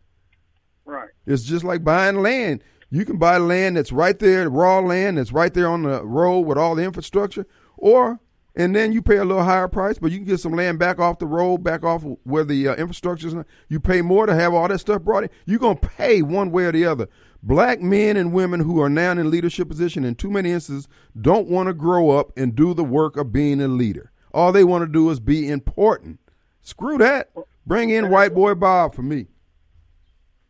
Right. 0.83 1.09
It's 1.25 1.43
just 1.43 1.63
like 1.63 1.85
buying 1.85 2.21
land. 2.21 2.65
You 2.91 3.05
can 3.05 3.17
buy 3.17 3.37
land 3.37 3.77
that's 3.77 3.91
right 3.91 4.17
there, 4.17 4.49
raw 4.49 4.79
land 4.79 5.17
that's 5.17 5.31
right 5.31 5.53
there 5.53 5.67
on 5.67 5.83
the 5.83 6.03
road 6.03 6.41
with 6.41 6.57
all 6.57 6.75
the 6.75 6.83
infrastructure, 6.83 7.45
or 7.77 8.19
and 8.55 8.75
then 8.75 8.91
you 8.91 9.01
pay 9.01 9.17
a 9.17 9.25
little 9.25 9.43
higher 9.43 9.67
price, 9.67 9.99
but 9.99 10.11
you 10.11 10.17
can 10.17 10.25
get 10.25 10.39
some 10.39 10.53
land 10.53 10.79
back 10.79 10.99
off 10.99 11.19
the 11.19 11.27
road, 11.27 11.63
back 11.63 11.83
off 11.83 12.03
where 12.23 12.43
the 12.43 12.67
uh, 12.67 12.75
infrastructure 12.75 13.27
is. 13.27 13.35
You 13.69 13.79
pay 13.79 14.01
more 14.01 14.25
to 14.25 14.35
have 14.35 14.53
all 14.53 14.67
that 14.67 14.79
stuff 14.79 15.03
brought 15.03 15.23
in. 15.23 15.29
You're 15.45 15.59
gonna 15.59 15.75
pay 15.75 16.21
one 16.21 16.51
way 16.51 16.65
or 16.65 16.71
the 16.71 16.85
other. 16.85 17.07
Black 17.41 17.79
men 17.79 18.17
and 18.17 18.33
women 18.33 18.59
who 18.59 18.81
are 18.81 18.89
now 18.89 19.11
in 19.11 19.31
leadership 19.31 19.69
position, 19.69 20.03
in 20.03 20.15
too 20.15 20.29
many 20.29 20.51
instances, 20.51 20.89
don't 21.19 21.47
want 21.47 21.67
to 21.67 21.73
grow 21.73 22.09
up 22.09 22.31
and 22.35 22.55
do 22.55 22.73
the 22.73 22.83
work 22.83 23.15
of 23.15 23.31
being 23.31 23.61
a 23.61 23.67
leader. 23.67 24.11
All 24.33 24.51
they 24.51 24.63
want 24.63 24.81
to 24.83 24.91
do 24.91 25.09
is 25.09 25.19
be 25.19 25.47
important. 25.47 26.19
Screw 26.61 26.97
that. 26.97 27.31
Bring 27.65 27.91
in 27.91 28.09
white 28.09 28.33
boy 28.33 28.55
Bob 28.55 28.93
for 28.93 29.03
me. 29.03 29.27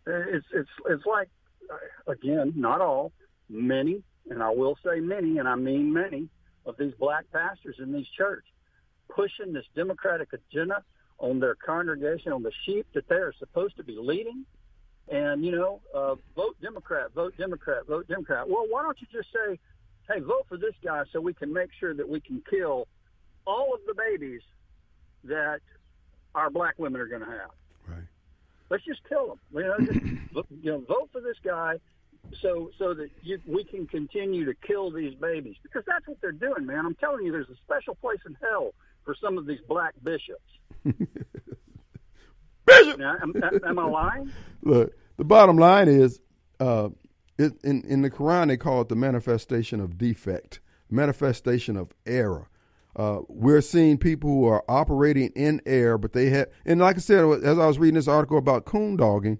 It's 0.07 0.47
it's 0.51 0.69
it's 0.89 1.05
like 1.05 1.29
again, 2.07 2.53
not 2.55 2.81
all, 2.81 3.11
many, 3.49 4.03
and 4.29 4.43
I 4.43 4.51
will 4.51 4.77
say 4.85 4.99
many, 4.99 5.37
and 5.37 5.47
I 5.47 5.55
mean 5.55 5.91
many, 5.91 6.29
of 6.65 6.75
these 6.77 6.93
black 6.99 7.25
pastors 7.31 7.75
in 7.79 7.91
these 7.91 8.07
churches 8.17 8.49
pushing 9.09 9.53
this 9.53 9.65
democratic 9.75 10.29
agenda 10.33 10.83
on 11.17 11.39
their 11.39 11.55
congregation, 11.55 12.31
on 12.31 12.43
the 12.43 12.51
sheep 12.65 12.85
that 12.93 13.07
they 13.09 13.15
are 13.15 13.33
supposed 13.39 13.75
to 13.77 13.83
be 13.83 13.97
leading. 13.99 14.45
And, 15.11 15.43
you 15.43 15.51
know, 15.51 15.81
uh, 15.93 16.15
vote 16.35 16.55
Democrat, 16.61 17.11
vote 17.13 17.33
Democrat, 17.37 17.87
vote 17.87 18.07
Democrat. 18.07 18.47
Well, 18.47 18.65
why 18.69 18.83
don't 18.83 18.97
you 19.01 19.07
just 19.11 19.29
say, 19.33 19.59
hey, 20.07 20.19
vote 20.19 20.45
for 20.47 20.57
this 20.57 20.75
guy 20.83 21.03
so 21.11 21.19
we 21.19 21.33
can 21.33 21.51
make 21.51 21.71
sure 21.79 21.93
that 21.93 22.07
we 22.07 22.21
can 22.21 22.41
kill 22.49 22.87
all 23.45 23.73
of 23.73 23.79
the 23.87 23.95
babies 23.95 24.41
that 25.23 25.59
our 26.35 26.49
black 26.49 26.75
women 26.77 27.01
are 27.01 27.07
going 27.07 27.21
to 27.21 27.27
have. 27.27 27.49
Let's 28.69 28.85
just 28.85 29.01
kill 29.07 29.27
them. 29.27 29.39
You 29.53 29.61
know, 29.61 29.77
just, 29.79 29.99
you 30.61 30.71
know, 30.71 30.79
vote 30.87 31.09
for 31.11 31.21
this 31.21 31.37
guy 31.43 31.77
so 32.41 32.69
so 32.77 32.93
that 32.93 33.09
you, 33.23 33.39
we 33.47 33.63
can 33.63 33.87
continue 33.87 34.45
to 34.45 34.53
kill 34.53 34.91
these 34.91 35.15
babies 35.15 35.55
because 35.63 35.83
that's 35.87 36.07
what 36.07 36.17
they're 36.21 36.31
doing, 36.31 36.65
man. 36.65 36.85
I'm 36.85 36.95
telling 36.95 37.25
you, 37.25 37.31
there's 37.31 37.49
a 37.49 37.55
special 37.65 37.95
place 37.95 38.19
in 38.25 38.37
hell 38.41 38.73
for 39.05 39.15
some 39.21 39.37
of 39.37 39.45
these 39.45 39.59
black 39.67 39.95
bishops. 40.03 40.41
Bishop, 42.65 42.99
now, 42.99 43.15
am, 43.21 43.33
am, 43.65 43.79
I 43.79 43.85
lying? 43.85 44.31
Look, 44.61 44.93
the 45.17 45.23
bottom 45.23 45.57
line 45.57 45.87
is, 45.87 46.19
uh, 46.59 46.89
it, 47.37 47.53
in 47.63 47.83
in 47.83 48.01
the 48.01 48.11
Quran 48.11 48.49
they 48.49 48.57
call 48.57 48.81
it 48.81 48.89
the 48.89 48.95
manifestation 48.95 49.79
of 49.79 49.97
defect, 49.97 50.59
manifestation 50.89 51.75
of 51.75 51.91
error. 52.05 52.49
Uh, 52.95 53.19
we're 53.27 53.61
seeing 53.61 53.97
people 53.97 54.29
who 54.29 54.45
are 54.45 54.63
operating 54.67 55.29
in 55.35 55.61
air, 55.65 55.97
but 55.97 56.13
they 56.13 56.29
have, 56.29 56.47
and 56.65 56.81
like 56.81 56.97
I 56.97 56.99
said, 56.99 57.23
as 57.43 57.57
I 57.59 57.67
was 57.67 57.79
reading 57.79 57.95
this 57.95 58.07
article 58.07 58.37
about 58.37 58.65
coon 58.65 58.97
dogging, 58.97 59.39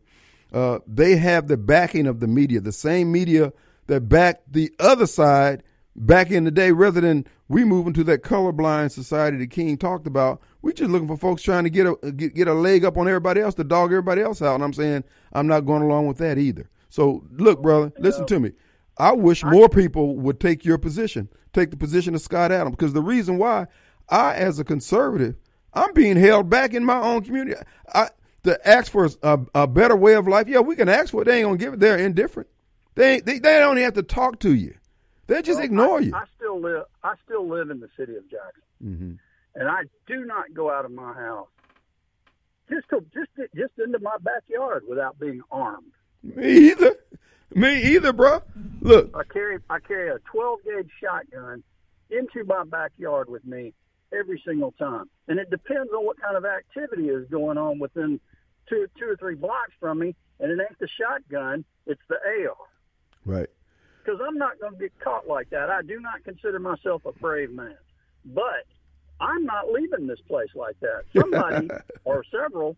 uh, 0.53 0.79
they 0.87 1.17
have 1.17 1.47
the 1.47 1.57
backing 1.57 2.07
of 2.07 2.19
the 2.19 2.27
media, 2.27 2.61
the 2.61 2.71
same 2.71 3.11
media 3.11 3.51
that 3.87 4.01
backed 4.01 4.53
the 4.53 4.71
other 4.79 5.07
side 5.07 5.63
back 5.95 6.31
in 6.31 6.43
the 6.43 6.51
day, 6.51 6.71
rather 6.71 7.01
than 7.01 7.25
we 7.49 7.65
moving 7.65 7.93
to 7.93 8.03
that 8.05 8.23
colorblind 8.23 8.91
society 8.91 9.37
that 9.37 9.49
King 9.49 9.77
talked 9.77 10.07
about. 10.07 10.41
We're 10.61 10.73
just 10.73 10.91
looking 10.91 11.07
for 11.07 11.17
folks 11.17 11.41
trying 11.41 11.63
to 11.63 11.69
get 11.69 11.87
a 11.87 12.11
get, 12.11 12.35
get 12.35 12.47
a 12.47 12.53
leg 12.53 12.85
up 12.85 12.97
on 12.97 13.07
everybody 13.07 13.41
else 13.41 13.55
to 13.55 13.63
dog 13.63 13.91
everybody 13.91 14.21
else 14.21 14.41
out. 14.41 14.55
And 14.55 14.63
I'm 14.63 14.73
saying 14.73 15.03
I'm 15.33 15.47
not 15.47 15.61
going 15.61 15.81
along 15.81 16.07
with 16.07 16.17
that 16.19 16.37
either. 16.37 16.69
So 16.89 17.25
look, 17.31 17.61
brother, 17.61 17.91
listen 17.97 18.25
to 18.27 18.39
me. 18.39 18.51
I 18.99 19.13
wish 19.13 19.43
more 19.43 19.69
people 19.69 20.17
would 20.17 20.39
take 20.39 20.65
your 20.65 20.77
position, 20.77 21.29
take 21.53 21.71
the 21.71 21.77
position 21.77 22.15
of 22.15 22.21
Scott 22.21 22.51
Adams, 22.51 22.75
because 22.75 22.93
the 22.93 23.01
reason 23.01 23.37
why 23.37 23.67
I, 24.09 24.35
as 24.35 24.59
a 24.59 24.65
conservative, 24.65 25.35
I'm 25.73 25.93
being 25.93 26.17
held 26.17 26.49
back 26.49 26.73
in 26.73 26.83
my 26.83 26.99
own 27.01 27.23
community. 27.23 27.59
I, 27.93 28.09
to 28.43 28.67
ask 28.67 28.91
for 28.91 29.09
a, 29.23 29.39
a, 29.55 29.67
better 29.67 29.95
way 29.95 30.15
of 30.15 30.27
life, 30.27 30.47
yeah, 30.47 30.59
we 30.59 30.75
can 30.75 30.89
ask 30.89 31.11
for 31.11 31.21
it. 31.21 31.25
They 31.25 31.39
ain't 31.39 31.45
gonna 31.45 31.57
give 31.57 31.73
it. 31.73 31.79
They're 31.79 31.97
indifferent. 31.97 32.49
They 32.95 33.19
they, 33.21 33.39
they 33.39 33.59
don't 33.59 33.77
even 33.77 33.83
have 33.85 33.93
to 33.93 34.03
talk 34.03 34.39
to 34.39 34.53
you. 34.53 34.75
They 35.27 35.41
just 35.41 35.57
well, 35.57 35.65
ignore 35.65 35.97
I, 35.97 36.01
you. 36.01 36.15
I 36.15 36.23
still 36.35 36.59
live. 36.59 36.85
I 37.03 37.13
still 37.25 37.47
live 37.47 37.69
in 37.69 37.79
the 37.79 37.89
city 37.97 38.15
of 38.15 38.23
Jackson, 38.29 38.63
mm-hmm. 38.83 39.11
and 39.55 39.69
I 39.69 39.83
do 40.07 40.25
not 40.25 40.53
go 40.53 40.71
out 40.71 40.85
of 40.85 40.91
my 40.91 41.13
house 41.13 41.47
just 42.69 42.89
to 42.89 43.01
just 43.13 43.29
just 43.55 43.73
into 43.77 43.99
my 43.99 44.17
backyard 44.21 44.83
without 44.87 45.19
being 45.19 45.41
armed. 45.51 45.91
Me 46.23 46.71
either. 46.71 46.95
Me 47.55 47.95
either, 47.95 48.13
bro. 48.13 48.41
Look, 48.81 49.11
I 49.15 49.23
carry 49.23 49.57
I 49.69 49.79
carry 49.79 50.09
a 50.09 50.19
12 50.31 50.59
gauge 50.63 50.89
shotgun 51.01 51.63
into 52.09 52.43
my 52.45 52.63
backyard 52.63 53.29
with 53.29 53.45
me 53.45 53.73
every 54.13 54.41
single 54.45 54.71
time, 54.73 55.09
and 55.27 55.39
it 55.39 55.49
depends 55.49 55.91
on 55.91 56.05
what 56.05 56.21
kind 56.21 56.37
of 56.37 56.45
activity 56.45 57.09
is 57.09 57.27
going 57.29 57.57
on 57.57 57.79
within 57.79 58.19
two 58.69 58.87
two 58.99 59.09
or 59.09 59.15
three 59.17 59.35
blocks 59.35 59.71
from 59.79 59.99
me. 59.99 60.15
And 60.39 60.51
it 60.51 60.59
ain't 60.61 60.79
the 60.79 60.87
shotgun; 60.87 61.65
it's 61.85 62.01
the 62.07 62.15
AR. 62.15 62.55
right. 63.25 63.49
Because 64.03 64.21
I'm 64.25 64.37
not 64.37 64.59
going 64.59 64.73
to 64.73 64.79
get 64.79 64.97
caught 64.99 65.27
like 65.27 65.49
that. 65.49 65.69
I 65.69 65.81
do 65.81 65.99
not 65.99 66.23
consider 66.23 66.57
myself 66.59 67.05
a 67.05 67.11
brave 67.11 67.51
man, 67.51 67.75
but 68.25 68.65
I'm 69.19 69.43
not 69.45 69.69
leaving 69.71 70.07
this 70.07 70.21
place 70.27 70.49
like 70.55 70.79
that. 70.79 71.03
Somebody 71.15 71.69
or 72.05 72.23
several. 72.31 72.77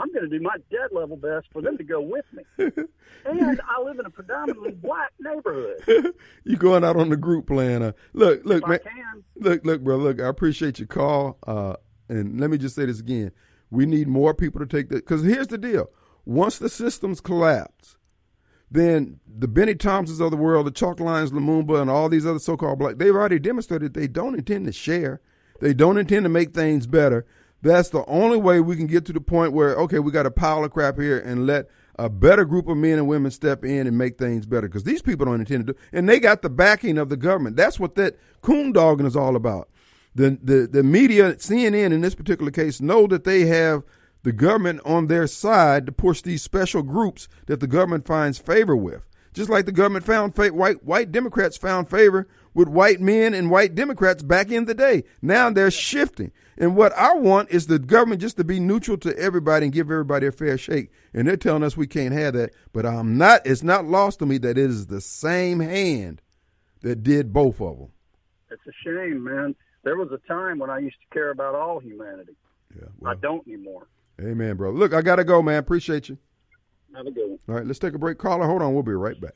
I'm 0.00 0.12
going 0.12 0.28
to 0.28 0.38
do 0.38 0.42
my 0.42 0.56
dead 0.70 0.90
level 0.92 1.16
best 1.16 1.46
for 1.52 1.60
them 1.62 1.76
to 1.78 1.84
go 1.84 2.00
with 2.00 2.24
me. 2.32 2.42
And 3.26 3.60
I 3.68 3.82
live 3.82 3.98
in 3.98 4.06
a 4.06 4.10
predominantly 4.10 4.70
black 4.70 5.12
neighborhood. 5.20 6.14
you 6.44 6.56
going 6.56 6.84
out 6.84 6.96
on 6.96 7.10
the 7.10 7.18
group 7.18 7.46
plan. 7.46 7.82
Uh, 7.82 7.92
look, 8.14 8.44
look, 8.46 8.62
If 8.62 8.68
man. 8.68 8.80
I 8.82 8.88
can. 8.88 9.24
Look, 9.36 9.64
look, 9.66 9.82
bro. 9.82 9.96
Look, 9.98 10.20
I 10.20 10.26
appreciate 10.28 10.78
your 10.78 10.88
call. 10.88 11.36
Uh, 11.46 11.74
and 12.08 12.40
let 12.40 12.48
me 12.48 12.56
just 12.56 12.74
say 12.74 12.86
this 12.86 12.98
again: 12.98 13.32
we 13.70 13.84
need 13.84 14.08
more 14.08 14.32
people 14.32 14.58
to 14.60 14.66
take 14.66 14.88
that. 14.88 15.06
Because 15.06 15.22
here's 15.22 15.48
the 15.48 15.58
deal: 15.58 15.90
once 16.24 16.58
the 16.58 16.70
systems 16.70 17.20
collapse, 17.20 17.98
then 18.70 19.20
the 19.28 19.48
Bennie 19.48 19.74
Thompsons 19.74 20.20
of 20.20 20.30
the 20.30 20.36
world, 20.38 20.66
the 20.66 20.70
Chalk 20.70 20.98
Lions, 20.98 21.30
Lumumba, 21.30 21.80
and 21.80 21.90
all 21.90 22.08
these 22.08 22.24
other 22.24 22.38
so-called 22.38 22.78
black, 22.78 22.96
they've 22.96 23.14
already 23.14 23.38
demonstrated 23.38 23.92
they 23.92 24.08
don't 24.08 24.34
intend 24.34 24.64
to 24.64 24.72
share. 24.72 25.20
They 25.60 25.74
don't 25.74 25.98
intend 25.98 26.24
to 26.24 26.30
make 26.30 26.54
things 26.54 26.86
better. 26.86 27.26
That's 27.62 27.90
the 27.90 28.04
only 28.06 28.38
way 28.38 28.60
we 28.60 28.76
can 28.76 28.86
get 28.86 29.04
to 29.06 29.12
the 29.12 29.20
point 29.20 29.52
where 29.52 29.74
okay, 29.76 29.98
we 29.98 30.10
got 30.10 30.26
a 30.26 30.30
pile 30.30 30.64
of 30.64 30.70
crap 30.70 30.98
here, 30.98 31.18
and 31.18 31.46
let 31.46 31.68
a 31.98 32.08
better 32.08 32.44
group 32.44 32.68
of 32.68 32.78
men 32.78 32.98
and 32.98 33.06
women 33.06 33.30
step 33.30 33.64
in 33.64 33.86
and 33.86 33.98
make 33.98 34.16
things 34.18 34.46
better. 34.46 34.68
Because 34.68 34.84
these 34.84 35.02
people 35.02 35.26
don't 35.26 35.40
intend 35.40 35.66
to 35.66 35.72
do, 35.74 35.78
and 35.92 36.08
they 36.08 36.18
got 36.18 36.42
the 36.42 36.50
backing 36.50 36.96
of 36.96 37.08
the 37.10 37.16
government. 37.16 37.56
That's 37.56 37.78
what 37.78 37.94
that 37.96 38.18
coon 38.40 38.72
dogging 38.72 39.06
is 39.06 39.16
all 39.16 39.36
about. 39.36 39.68
The 40.14 40.38
the 40.42 40.66
the 40.70 40.82
media, 40.82 41.34
CNN 41.34 41.92
in 41.92 42.00
this 42.00 42.14
particular 42.14 42.50
case, 42.50 42.80
know 42.80 43.06
that 43.06 43.24
they 43.24 43.46
have 43.46 43.84
the 44.22 44.32
government 44.32 44.80
on 44.84 45.06
their 45.06 45.26
side 45.26 45.86
to 45.86 45.92
push 45.92 46.22
these 46.22 46.42
special 46.42 46.82
groups 46.82 47.28
that 47.46 47.60
the 47.60 47.66
government 47.66 48.06
finds 48.06 48.38
favor 48.38 48.76
with. 48.76 49.06
Just 49.32 49.48
like 49.48 49.66
the 49.66 49.72
government 49.72 50.04
found 50.04 50.34
fa- 50.34 50.48
white 50.48 50.82
white 50.84 51.12
Democrats 51.12 51.56
found 51.56 51.88
favor 51.88 52.26
with 52.54 52.68
white 52.68 53.00
men 53.00 53.34
and 53.34 53.50
white 53.50 53.74
Democrats 53.74 54.22
back 54.22 54.50
in 54.50 54.64
the 54.64 54.74
day. 54.74 55.04
Now 55.22 55.50
they're 55.50 55.70
shifting. 55.70 56.32
And 56.58 56.76
what 56.76 56.92
I 56.92 57.14
want 57.14 57.50
is 57.50 57.66
the 57.66 57.78
government 57.78 58.20
just 58.20 58.36
to 58.36 58.44
be 58.44 58.60
neutral 58.60 58.98
to 58.98 59.16
everybody 59.18 59.66
and 59.66 59.72
give 59.72 59.90
everybody 59.90 60.26
a 60.26 60.32
fair 60.32 60.58
shake. 60.58 60.90
And 61.14 61.26
they're 61.26 61.36
telling 61.36 61.62
us 61.62 61.76
we 61.76 61.86
can't 61.86 62.12
have 62.12 62.34
that. 62.34 62.50
But 62.72 62.86
I'm 62.86 63.16
not 63.16 63.46
it's 63.46 63.62
not 63.62 63.86
lost 63.86 64.18
to 64.18 64.26
me 64.26 64.38
that 64.38 64.50
it 64.50 64.58
is 64.58 64.86
the 64.86 65.00
same 65.00 65.60
hand 65.60 66.20
that 66.82 67.02
did 67.02 67.32
both 67.32 67.60
of 67.60 67.78
them. 67.78 67.88
It's 68.50 68.62
a 68.66 68.72
shame, 68.84 69.24
man. 69.24 69.54
There 69.84 69.96
was 69.96 70.10
a 70.12 70.18
time 70.28 70.58
when 70.58 70.70
I 70.70 70.78
used 70.78 70.96
to 71.08 71.14
care 71.14 71.30
about 71.30 71.54
all 71.54 71.78
humanity. 71.78 72.36
Yeah. 72.76 73.08
I 73.08 73.14
don't 73.14 73.46
anymore. 73.46 73.86
Amen, 74.20 74.56
bro. 74.56 74.70
Look, 74.70 74.92
I 74.92 75.00
gotta 75.02 75.24
go, 75.24 75.40
man. 75.40 75.58
Appreciate 75.58 76.08
you. 76.08 76.18
Have 76.94 77.06
a 77.06 77.10
good 77.10 77.28
one. 77.30 77.38
All 77.48 77.54
right, 77.54 77.66
let's 77.66 77.78
take 77.78 77.94
a 77.94 77.98
break. 77.98 78.18
Caller, 78.18 78.46
hold 78.46 78.62
on. 78.62 78.74
We'll 78.74 78.82
be 78.82 78.92
right 78.92 79.18
back. 79.20 79.34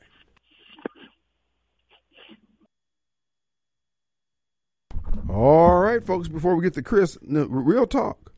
All 5.29 5.79
right, 5.79 6.03
folks, 6.03 6.27
before 6.27 6.55
we 6.55 6.63
get 6.63 6.73
to 6.75 6.81
Chris, 6.81 7.17
no, 7.21 7.45
real 7.45 7.87
talk. 7.87 8.31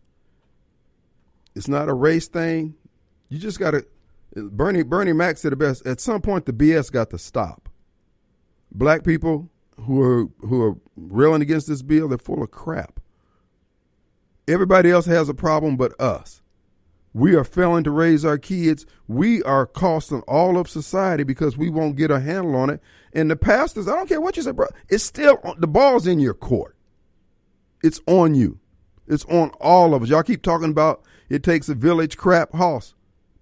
It's 1.55 1.67
not 1.67 1.89
a 1.89 1.93
race 1.93 2.27
thing. 2.27 2.75
You 3.29 3.39
just 3.39 3.59
got 3.59 3.71
to. 3.71 3.85
Bernie 4.35 4.83
Bernie 4.83 5.13
Mac 5.13 5.37
said 5.37 5.51
the 5.51 5.55
best. 5.55 5.85
At 5.85 5.99
some 5.99 6.21
point, 6.21 6.45
the 6.45 6.53
BS 6.53 6.91
got 6.91 7.09
to 7.09 7.17
stop. 7.17 7.69
Black 8.71 9.03
people 9.03 9.49
who 9.81 10.01
are 10.01 10.25
who 10.45 10.61
are 10.61 10.75
railing 10.95 11.41
against 11.41 11.67
this 11.67 11.81
bill, 11.81 12.07
they're 12.07 12.17
full 12.17 12.43
of 12.43 12.51
crap. 12.51 12.99
Everybody 14.47 14.91
else 14.91 15.05
has 15.07 15.29
a 15.29 15.33
problem 15.33 15.77
but 15.77 15.99
us. 15.99 16.41
We 17.13 17.35
are 17.35 17.43
failing 17.43 17.83
to 17.85 17.91
raise 17.91 18.23
our 18.23 18.37
kids. 18.37 18.85
We 19.07 19.41
are 19.43 19.65
costing 19.65 20.21
all 20.21 20.57
of 20.57 20.69
society 20.69 21.23
because 21.23 21.57
we 21.57 21.69
won't 21.69 21.95
get 21.95 22.11
a 22.11 22.19
handle 22.19 22.55
on 22.55 22.69
it. 22.69 22.81
And 23.13 23.31
the 23.31 23.35
pastors, 23.35 23.87
I 23.87 23.95
don't 23.95 24.07
care 24.07 24.21
what 24.21 24.37
you 24.37 24.43
say, 24.43 24.51
bro, 24.51 24.67
it's 24.89 25.03
still 25.03 25.39
the 25.57 25.67
ball's 25.67 26.05
in 26.05 26.19
your 26.19 26.33
court. 26.33 26.75
It's 27.83 28.01
on 28.05 28.35
you. 28.35 28.59
It's 29.07 29.25
on 29.25 29.49
all 29.61 29.95
of 29.95 30.03
us. 30.03 30.09
Y'all 30.09 30.23
keep 30.23 30.43
talking 30.43 30.69
about 30.69 31.03
it 31.29 31.43
takes 31.43 31.69
a 31.69 31.75
village 31.75 32.17
crap 32.17 32.53
house. 32.53 32.93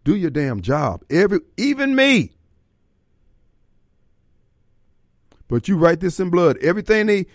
Do 0.04 0.16
your 0.16 0.30
damn 0.30 0.62
job. 0.62 1.04
Every 1.10 1.40
even 1.58 1.96
me. 1.96 2.32
But 5.48 5.68
you 5.68 5.78
write 5.78 6.00
this 6.00 6.20
in 6.20 6.30
blood. 6.30 6.58
Everything 6.60 7.08
they 7.08 7.26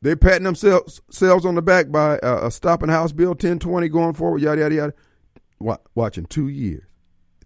they 0.00 0.16
patting 0.16 0.44
themselves 0.44 1.00
selves 1.10 1.46
on 1.46 1.54
the 1.54 1.62
back 1.62 1.90
by 1.90 2.18
uh, 2.18 2.46
a 2.46 2.50
stopping 2.50 2.88
House 2.88 3.12
Bill 3.12 3.30
1020 3.30 3.88
going 3.88 4.14
forward, 4.14 4.42
yada 4.42 4.62
yada 4.62 4.74
yada. 4.74 4.94
Wa- 5.62 5.78
Watch 5.94 6.18
in 6.18 6.26
two 6.26 6.48
years, 6.48 6.84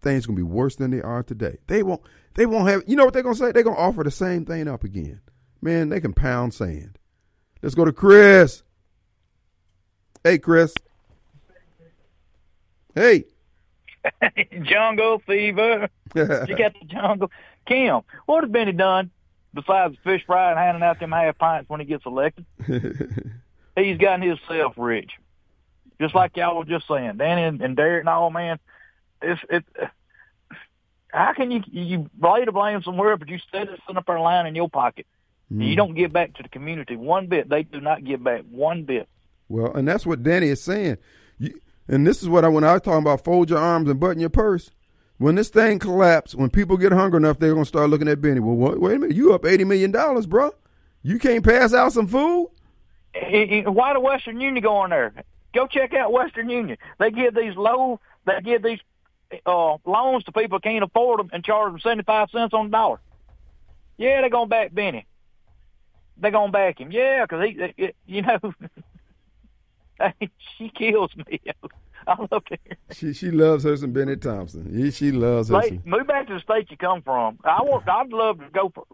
things 0.03 0.27
gonna 0.27 0.37
be 0.37 0.43
worse 0.43 0.77
than 0.77 0.91
they 0.91 1.03
are 1.03 1.23
today. 1.23 1.59
They 1.67 1.83
won't. 1.83 2.03
They 2.35 2.47
won't 2.47 2.69
have. 2.69 2.83
You 2.87 2.97
know 2.97 3.05
what 3.05 3.15
they're 3.15 3.23
gonna 3.23 3.35
say? 3.35 3.53
They're 3.53 3.63
gonna 3.63 3.77
offer 3.77 4.03
the 4.05 4.11
same 4.11 4.45
thing 4.45 4.69
up 4.69 4.85
again. 4.85 5.21
Man, 5.63 5.89
they 5.89 6.01
can 6.01 6.13
pound 6.13 6.55
sand. 6.55 6.99
Let's 7.63 7.75
go 7.75 7.85
to 7.85 7.93
Chris. 7.93 8.63
Hey, 10.23 10.39
Chris. 10.39 10.75
Hey. 12.95 13.25
jungle 14.63 15.21
fever. 15.27 15.89
you 16.15 16.27
got 16.27 16.75
the 16.81 16.87
jungle. 16.87 17.31
Kim, 17.67 18.01
what 18.27 18.45
has 18.45 18.51
Bennie 18.51 18.73
done 18.73 19.11
besides 19.55 19.97
fish 20.05 20.23
fry 20.27 20.51
and 20.51 20.59
handing 20.59 20.83
out 20.83 21.01
them 21.01 21.13
half 21.13 21.39
pints 21.39 21.69
when 21.69 21.81
he 21.81 21.87
gets 21.87 22.07
elected? 22.07 22.45
He's 23.77 23.99
gotten 23.99 24.23
himself 24.23 24.75
rich. 24.77 25.13
Just 26.01 26.15
like 26.15 26.37
y'all 26.37 26.59
were 26.59 26.65
just 26.65 26.87
saying, 26.87 27.17
Danny 27.17 27.43
and, 27.43 27.61
and 27.63 27.77
Derek 27.77 28.01
and 28.01 28.09
all, 28.09 28.31
man. 28.31 28.59
It's 29.23 29.41
it. 29.49 29.65
How 31.09 31.33
can 31.33 31.51
you 31.51 31.63
you 31.71 32.11
lay 32.21 32.45
the 32.45 32.53
blame 32.53 32.83
somewhere, 32.83 33.17
but 33.17 33.29
you 33.29 33.39
steady 33.39 33.71
sitting 33.87 33.97
up 33.97 34.07
there 34.07 34.21
line 34.21 34.47
in 34.47 34.55
your 34.55 34.69
pocket? 34.69 35.07
And 35.49 35.63
you 35.63 35.69
mm-hmm. 35.69 35.77
don't 35.77 35.95
give 35.95 36.13
back 36.13 36.35
to 36.35 36.43
the 36.43 36.49
community 36.49 36.97
one 36.97 37.29
bit. 37.29 37.49
They 37.49 37.63
do 37.63 37.81
not 37.81 38.05
give 38.05 38.23
back 38.23 38.43
one 38.51 38.83
bit. 38.83 39.09
Well, 39.49 39.73
and 39.75 39.87
that's 39.87 40.05
what 40.05 40.23
Danny 40.23 40.49
is 40.49 40.63
saying. 40.63 40.99
You, 41.39 41.61
and 41.89 42.07
this 42.07 42.23
is 42.23 42.29
what 42.29 42.45
I 42.45 42.49
when 42.49 42.65
I 42.65 42.73
was 42.75 42.83
talking 42.83 42.99
about 42.99 43.25
fold 43.25 43.49
your 43.49 43.61
arms 43.61 43.89
and 43.89 44.01
button 44.01 44.21
your 44.21 44.29
purse. 44.29 44.71
When 45.19 45.37
this 45.37 45.49
thing 45.49 45.79
collapses, 45.79 46.37
when 46.37 46.51
people 46.51 46.77
get 46.77 46.93
hungry 46.93 47.19
enough, 47.19 47.39
they're 47.39 47.55
gonna 47.55 47.65
start 47.65 47.89
looking 47.89 48.09
at 48.09 48.21
Bennie. 48.21 48.41
Well, 48.41 48.57
wait, 48.57 48.81
wait 48.81 48.97
a 48.97 48.99
minute, 48.99 49.17
you 49.17 49.33
up 49.33 49.47
eighty 49.47 49.65
million 49.65 49.93
dollars, 49.93 50.27
bro? 50.27 50.53
You 51.03 51.19
can't 51.19 51.45
pass 51.45 51.73
out 51.73 51.93
some 51.93 52.09
food? 52.09 52.51
Why 53.15 53.93
the 53.95 54.01
Western 54.01 54.41
Union 54.41 54.63
go 54.63 54.77
on 54.77 54.91
there? 54.91 55.15
Go 55.57 55.67
check 55.67 55.95
out 55.95 56.13
Western 56.13 56.51
Union. 56.51 56.77
They 56.99 57.11
give 57.11 57.35
these 57.35 57.57
low, 57.57 57.99
they 58.27 58.43
give 58.45 58.63
these 58.63 58.79
uh, 59.47 59.79
loans 59.87 60.25
to 60.25 60.33
people 60.33 60.59
who 60.59 60.61
can't 60.61 60.85
afford 60.85 61.19
them 61.19 61.31
and 61.33 61.43
charge 61.43 61.73
them 61.73 61.81
seventy 61.81 62.03
five 62.03 62.29
cents 62.29 62.53
on 62.53 62.67
the 62.67 62.73
dollar. 62.73 63.01
Yeah, 63.97 64.21
they're 64.21 64.29
gonna 64.29 64.49
back 64.49 64.75
Bennie. 64.75 65.07
They're 66.19 66.31
gonna 66.31 66.53
back 66.53 66.79
him. 66.79 66.93
Yeah, 66.93 67.25
because 67.25 67.49
he, 67.49 67.73
eh, 67.79 67.93
you 68.05 68.21
know, 68.21 68.39
she 70.59 70.69
kills 70.69 71.17
me. 71.17 71.41
I 72.07 72.17
love 72.31 72.43
her. 72.51 72.59
She 72.93 73.15
she 73.15 73.31
loves 73.31 73.65
her 73.65 73.79
some 73.79 73.93
Bennie 73.93 74.17
Thompson. 74.17 74.71
He, 74.77 74.91
she 74.91 75.11
loves 75.11 75.49
her. 75.49 75.63
Some, 75.63 75.83
move 75.87 76.07
back 76.07 76.27
to 76.27 76.35
the 76.35 76.41
state 76.41 76.71
you 76.71 76.77
come 76.77 77.01
from. 77.01 77.39
I 77.45 77.63
want. 77.63 77.89
I'd 77.89 78.13
love 78.13 78.41
to 78.41 78.51
go 78.53 78.71
for, 78.75 78.85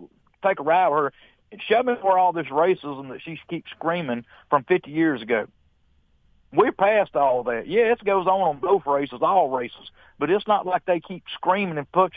take 0.46 0.60
a 0.60 0.62
ride 0.62 0.90
with 0.90 0.98
her 0.98 1.12
and 1.50 1.60
show 1.60 1.82
me 1.82 1.94
where 1.94 2.18
all 2.18 2.32
this 2.32 2.46
racism 2.46 3.08
that 3.08 3.20
she 3.20 3.40
keeps 3.50 3.68
screaming 3.72 4.24
from 4.48 4.62
50 4.62 4.92
years 4.92 5.22
ago. 5.22 5.48
We're 6.52 6.72
past 6.72 7.16
all 7.16 7.44
that. 7.44 7.66
Yeah, 7.66 7.92
it 7.92 8.04
goes 8.04 8.26
on 8.26 8.40
on 8.40 8.58
both 8.58 8.86
races, 8.86 9.20
all 9.22 9.48
races, 9.50 9.90
but 10.18 10.30
it's 10.30 10.46
not 10.46 10.66
like 10.66 10.84
they 10.84 11.00
keep 11.00 11.24
screaming 11.34 11.78
and 11.78 11.90
push. 11.90 12.12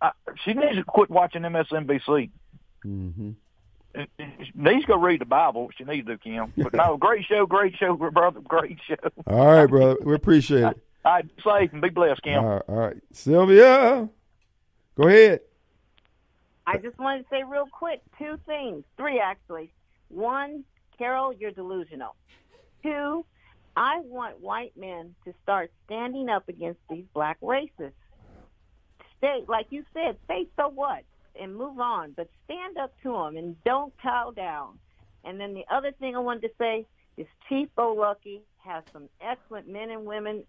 Uh, 0.00 0.10
she 0.44 0.54
needs 0.54 0.76
to 0.76 0.84
quit 0.84 1.08
watching 1.08 1.42
MSNBC. 1.42 2.30
Mm-hmm. 2.84 3.30
She 4.18 4.52
needs 4.54 4.82
to 4.82 4.86
go 4.86 4.98
read 4.98 5.20
the 5.20 5.24
Bible. 5.26 5.70
She 5.76 5.84
needs 5.84 6.06
to, 6.06 6.18
Kim. 6.18 6.52
But 6.56 6.74
no, 6.74 6.96
great 7.00 7.24
show, 7.26 7.46
great 7.46 7.76
show, 7.76 7.96
brother, 8.12 8.40
great 8.40 8.78
show. 8.86 8.96
All 9.26 9.46
right, 9.46 9.66
brother. 9.66 9.96
We 10.02 10.14
appreciate 10.14 10.64
it. 10.64 10.78
All 11.04 11.12
right, 11.12 11.24
safe 11.44 11.72
and 11.72 11.80
be 11.80 11.88
blessed, 11.88 12.22
Kim. 12.22 12.38
All 12.38 12.50
right, 12.54 12.62
all 12.68 12.74
right. 12.74 12.96
Sylvia, 13.12 14.08
go 14.96 15.08
ahead. 15.08 15.40
I 16.66 16.78
just 16.78 16.98
wanted 16.98 17.22
to 17.22 17.28
say 17.30 17.44
real 17.44 17.68
quick 17.70 18.02
two 18.18 18.38
things, 18.44 18.82
three 18.96 19.20
actually. 19.20 19.70
One, 20.08 20.64
Carol, 20.98 21.32
you're 21.32 21.52
delusional. 21.52 22.16
Two, 22.82 23.24
I 23.76 24.00
want 24.00 24.40
white 24.40 24.72
men 24.76 25.14
to 25.24 25.34
start 25.42 25.70
standing 25.84 26.30
up 26.30 26.48
against 26.48 26.80
these 26.88 27.04
black 27.12 27.38
racists. 27.40 27.92
Stay, 29.18 29.44
like 29.46 29.66
you 29.70 29.84
said, 29.92 30.16
say 30.26 30.46
so 30.56 30.68
what 30.68 31.04
and 31.38 31.54
move 31.54 31.78
on, 31.78 32.12
but 32.16 32.28
stand 32.44 32.78
up 32.78 32.92
to 33.02 33.12
them 33.12 33.36
and 33.36 33.62
don't 33.64 33.92
cow 34.02 34.32
down. 34.34 34.78
And 35.24 35.38
then 35.38 35.52
the 35.52 35.64
other 35.70 35.92
thing 35.92 36.16
I 36.16 36.20
wanted 36.20 36.42
to 36.42 36.50
say 36.58 36.86
is 37.18 37.26
Chief 37.48 37.68
O'Lucky 37.76 38.40
has 38.58 38.82
some 38.92 39.08
excellent 39.20 39.68
men 39.68 39.90
and 39.90 40.06
women, 40.06 40.44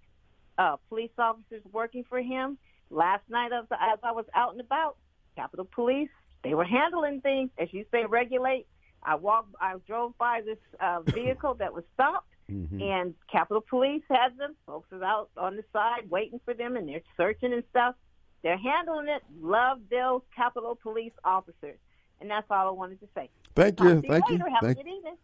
uh, 0.58 0.78
police 0.88 1.12
officers 1.18 1.62
working 1.72 2.06
for 2.08 2.22
him. 2.22 2.58
last 2.90 3.24
night 3.30 3.52
as, 3.52 3.66
I 3.72 4.12
was 4.12 4.26
out 4.34 4.54
and 4.54 4.62
about, 4.62 4.96
Capitol 5.36 5.68
Police, 5.76 6.10
they 6.44 6.54
were 6.54 6.64
handling 6.64 7.20
things, 7.22 7.50
as 7.58 7.68
you 7.74 7.86
say, 7.92 8.06
regulate. 8.06 8.66
I 9.04 9.16
walked, 9.16 9.54
I 9.60 9.76
drove 9.86 10.18
by 10.18 10.42
this 10.46 10.58
uh, 10.80 11.02
vehicle 11.06 11.56
that 11.56 11.74
was 11.74 11.84
stopped, 11.94 12.30
mm-hmm. 12.52 12.82
and 12.82 13.14
Capitol 13.32 13.64
Police 13.68 14.04
had 14.10 14.38
them. 14.38 14.56
Folks 14.66 14.92
are 14.92 15.04
out 15.04 15.30
on 15.38 15.56
the 15.56 15.64
side 15.74 16.10
waiting 16.10 16.40
for 16.46 16.54
them, 16.54 16.76
and 16.76 16.88
they're 16.88 17.02
searching 17.16 17.54
and 17.54 17.64
stuff. 17.70 17.96
They're 18.44 18.58
handling 18.58 19.08
it. 19.10 19.24
Love 19.42 19.80
those 19.90 20.22
Capitol 20.36 20.78
Police 20.82 21.14
officers. 21.24 21.78
And 22.20 22.30
that's 22.32 22.48
all 22.50 22.68
I 22.68 22.72
wanted 22.72 23.00
to 23.02 23.08
say. 23.14 23.30
Thank 23.56 23.80
you. 23.80 24.02
Thank 24.02 24.30
you. 24.30 24.40
Thank, 24.62 24.78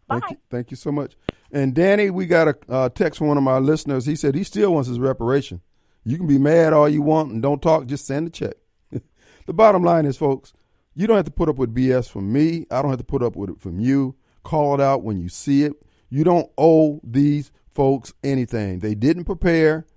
thank 0.09 0.29
you. 0.29 0.37
Thank 0.49 0.71
you 0.71 0.77
so 0.77 0.91
much. 0.91 1.15
And 1.51 1.73
Danny, 1.73 2.09
we 2.09 2.25
got 2.25 2.47
a 2.47 2.57
uh, 2.69 2.89
text 2.89 3.17
from 3.19 3.27
one 3.27 3.37
of 3.37 3.43
my 3.43 3.57
listeners. 3.57 4.05
He 4.05 4.15
said 4.15 4.35
he 4.35 4.43
still 4.43 4.73
wants 4.73 4.89
his 4.89 4.99
reparation. 4.99 5.61
You 6.03 6.17
can 6.17 6.27
be 6.27 6.37
mad 6.37 6.73
all 6.73 6.89
you 6.89 7.01
want 7.01 7.31
and 7.31 7.41
don't 7.41 7.61
talk. 7.61 7.85
Just 7.85 8.05
send 8.05 8.27
a 8.27 8.29
check. 8.29 8.55
the 8.91 9.53
bottom 9.53 9.83
line 9.83 10.05
is, 10.05 10.17
folks, 10.17 10.53
you 10.95 11.07
don't 11.07 11.15
have 11.15 11.25
to 11.25 11.31
put 11.31 11.49
up 11.49 11.55
with 11.55 11.73
BS 11.73 12.09
from 12.09 12.31
me. 12.31 12.65
I 12.69 12.81
don't 12.81 12.91
have 12.91 12.99
to 12.99 13.05
put 13.05 13.23
up 13.23 13.35
with 13.35 13.49
it 13.49 13.59
from 13.59 13.79
you. 13.79 14.15
Call 14.43 14.73
it 14.75 14.81
out 14.81 15.03
when 15.03 15.19
you 15.19 15.29
see 15.29 15.63
it. 15.63 15.73
You 16.13 16.23
don't 16.23 16.51
owe 16.59 17.01
these 17.03 17.51
folks 17.71 18.13
anything. 18.23 18.81
They 18.81 18.93
didn't 18.93 19.25
prepare. 19.25 19.87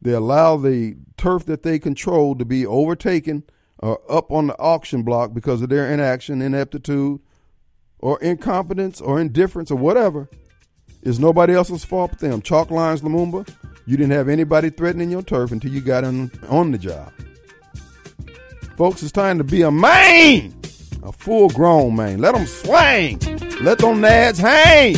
They 0.00 0.10
allow 0.10 0.56
the 0.56 0.96
turf 1.16 1.44
that 1.44 1.62
they 1.62 1.78
control 1.78 2.34
to 2.34 2.44
be 2.44 2.66
overtaken 2.66 3.44
or 3.78 4.00
uh, 4.10 4.12
up 4.12 4.32
on 4.32 4.48
the 4.48 4.58
auction 4.58 5.04
block 5.04 5.34
because 5.34 5.62
of 5.62 5.68
their 5.68 5.88
inaction, 5.88 6.42
ineptitude, 6.42 7.20
or 8.00 8.20
incompetence 8.20 9.00
or 9.00 9.20
indifference 9.20 9.70
or 9.70 9.76
whatever. 9.76 10.28
It's 11.00 11.20
nobody 11.20 11.54
else's 11.54 11.84
fault 11.84 12.10
but 12.10 12.18
them. 12.18 12.42
Chalk 12.42 12.72
lines, 12.72 13.02
Lumumba. 13.02 13.48
You 13.86 13.96
didn't 13.96 14.14
have 14.14 14.28
anybody 14.28 14.68
threatening 14.68 15.12
your 15.12 15.22
turf 15.22 15.52
until 15.52 15.70
you 15.70 15.80
got 15.80 16.02
on, 16.02 16.32
on 16.48 16.72
the 16.72 16.78
job. 16.78 17.12
Folks, 18.76 19.00
it's 19.04 19.12
time 19.12 19.38
to 19.38 19.44
be 19.44 19.62
a 19.62 19.70
man, 19.70 20.60
a 21.04 21.12
full 21.12 21.50
grown 21.50 21.94
man. 21.94 22.18
Let 22.18 22.34
them 22.34 22.46
swing. 22.46 23.20
Let 23.60 23.78
them 23.78 24.02
nads 24.02 24.40
hang. 24.40 24.96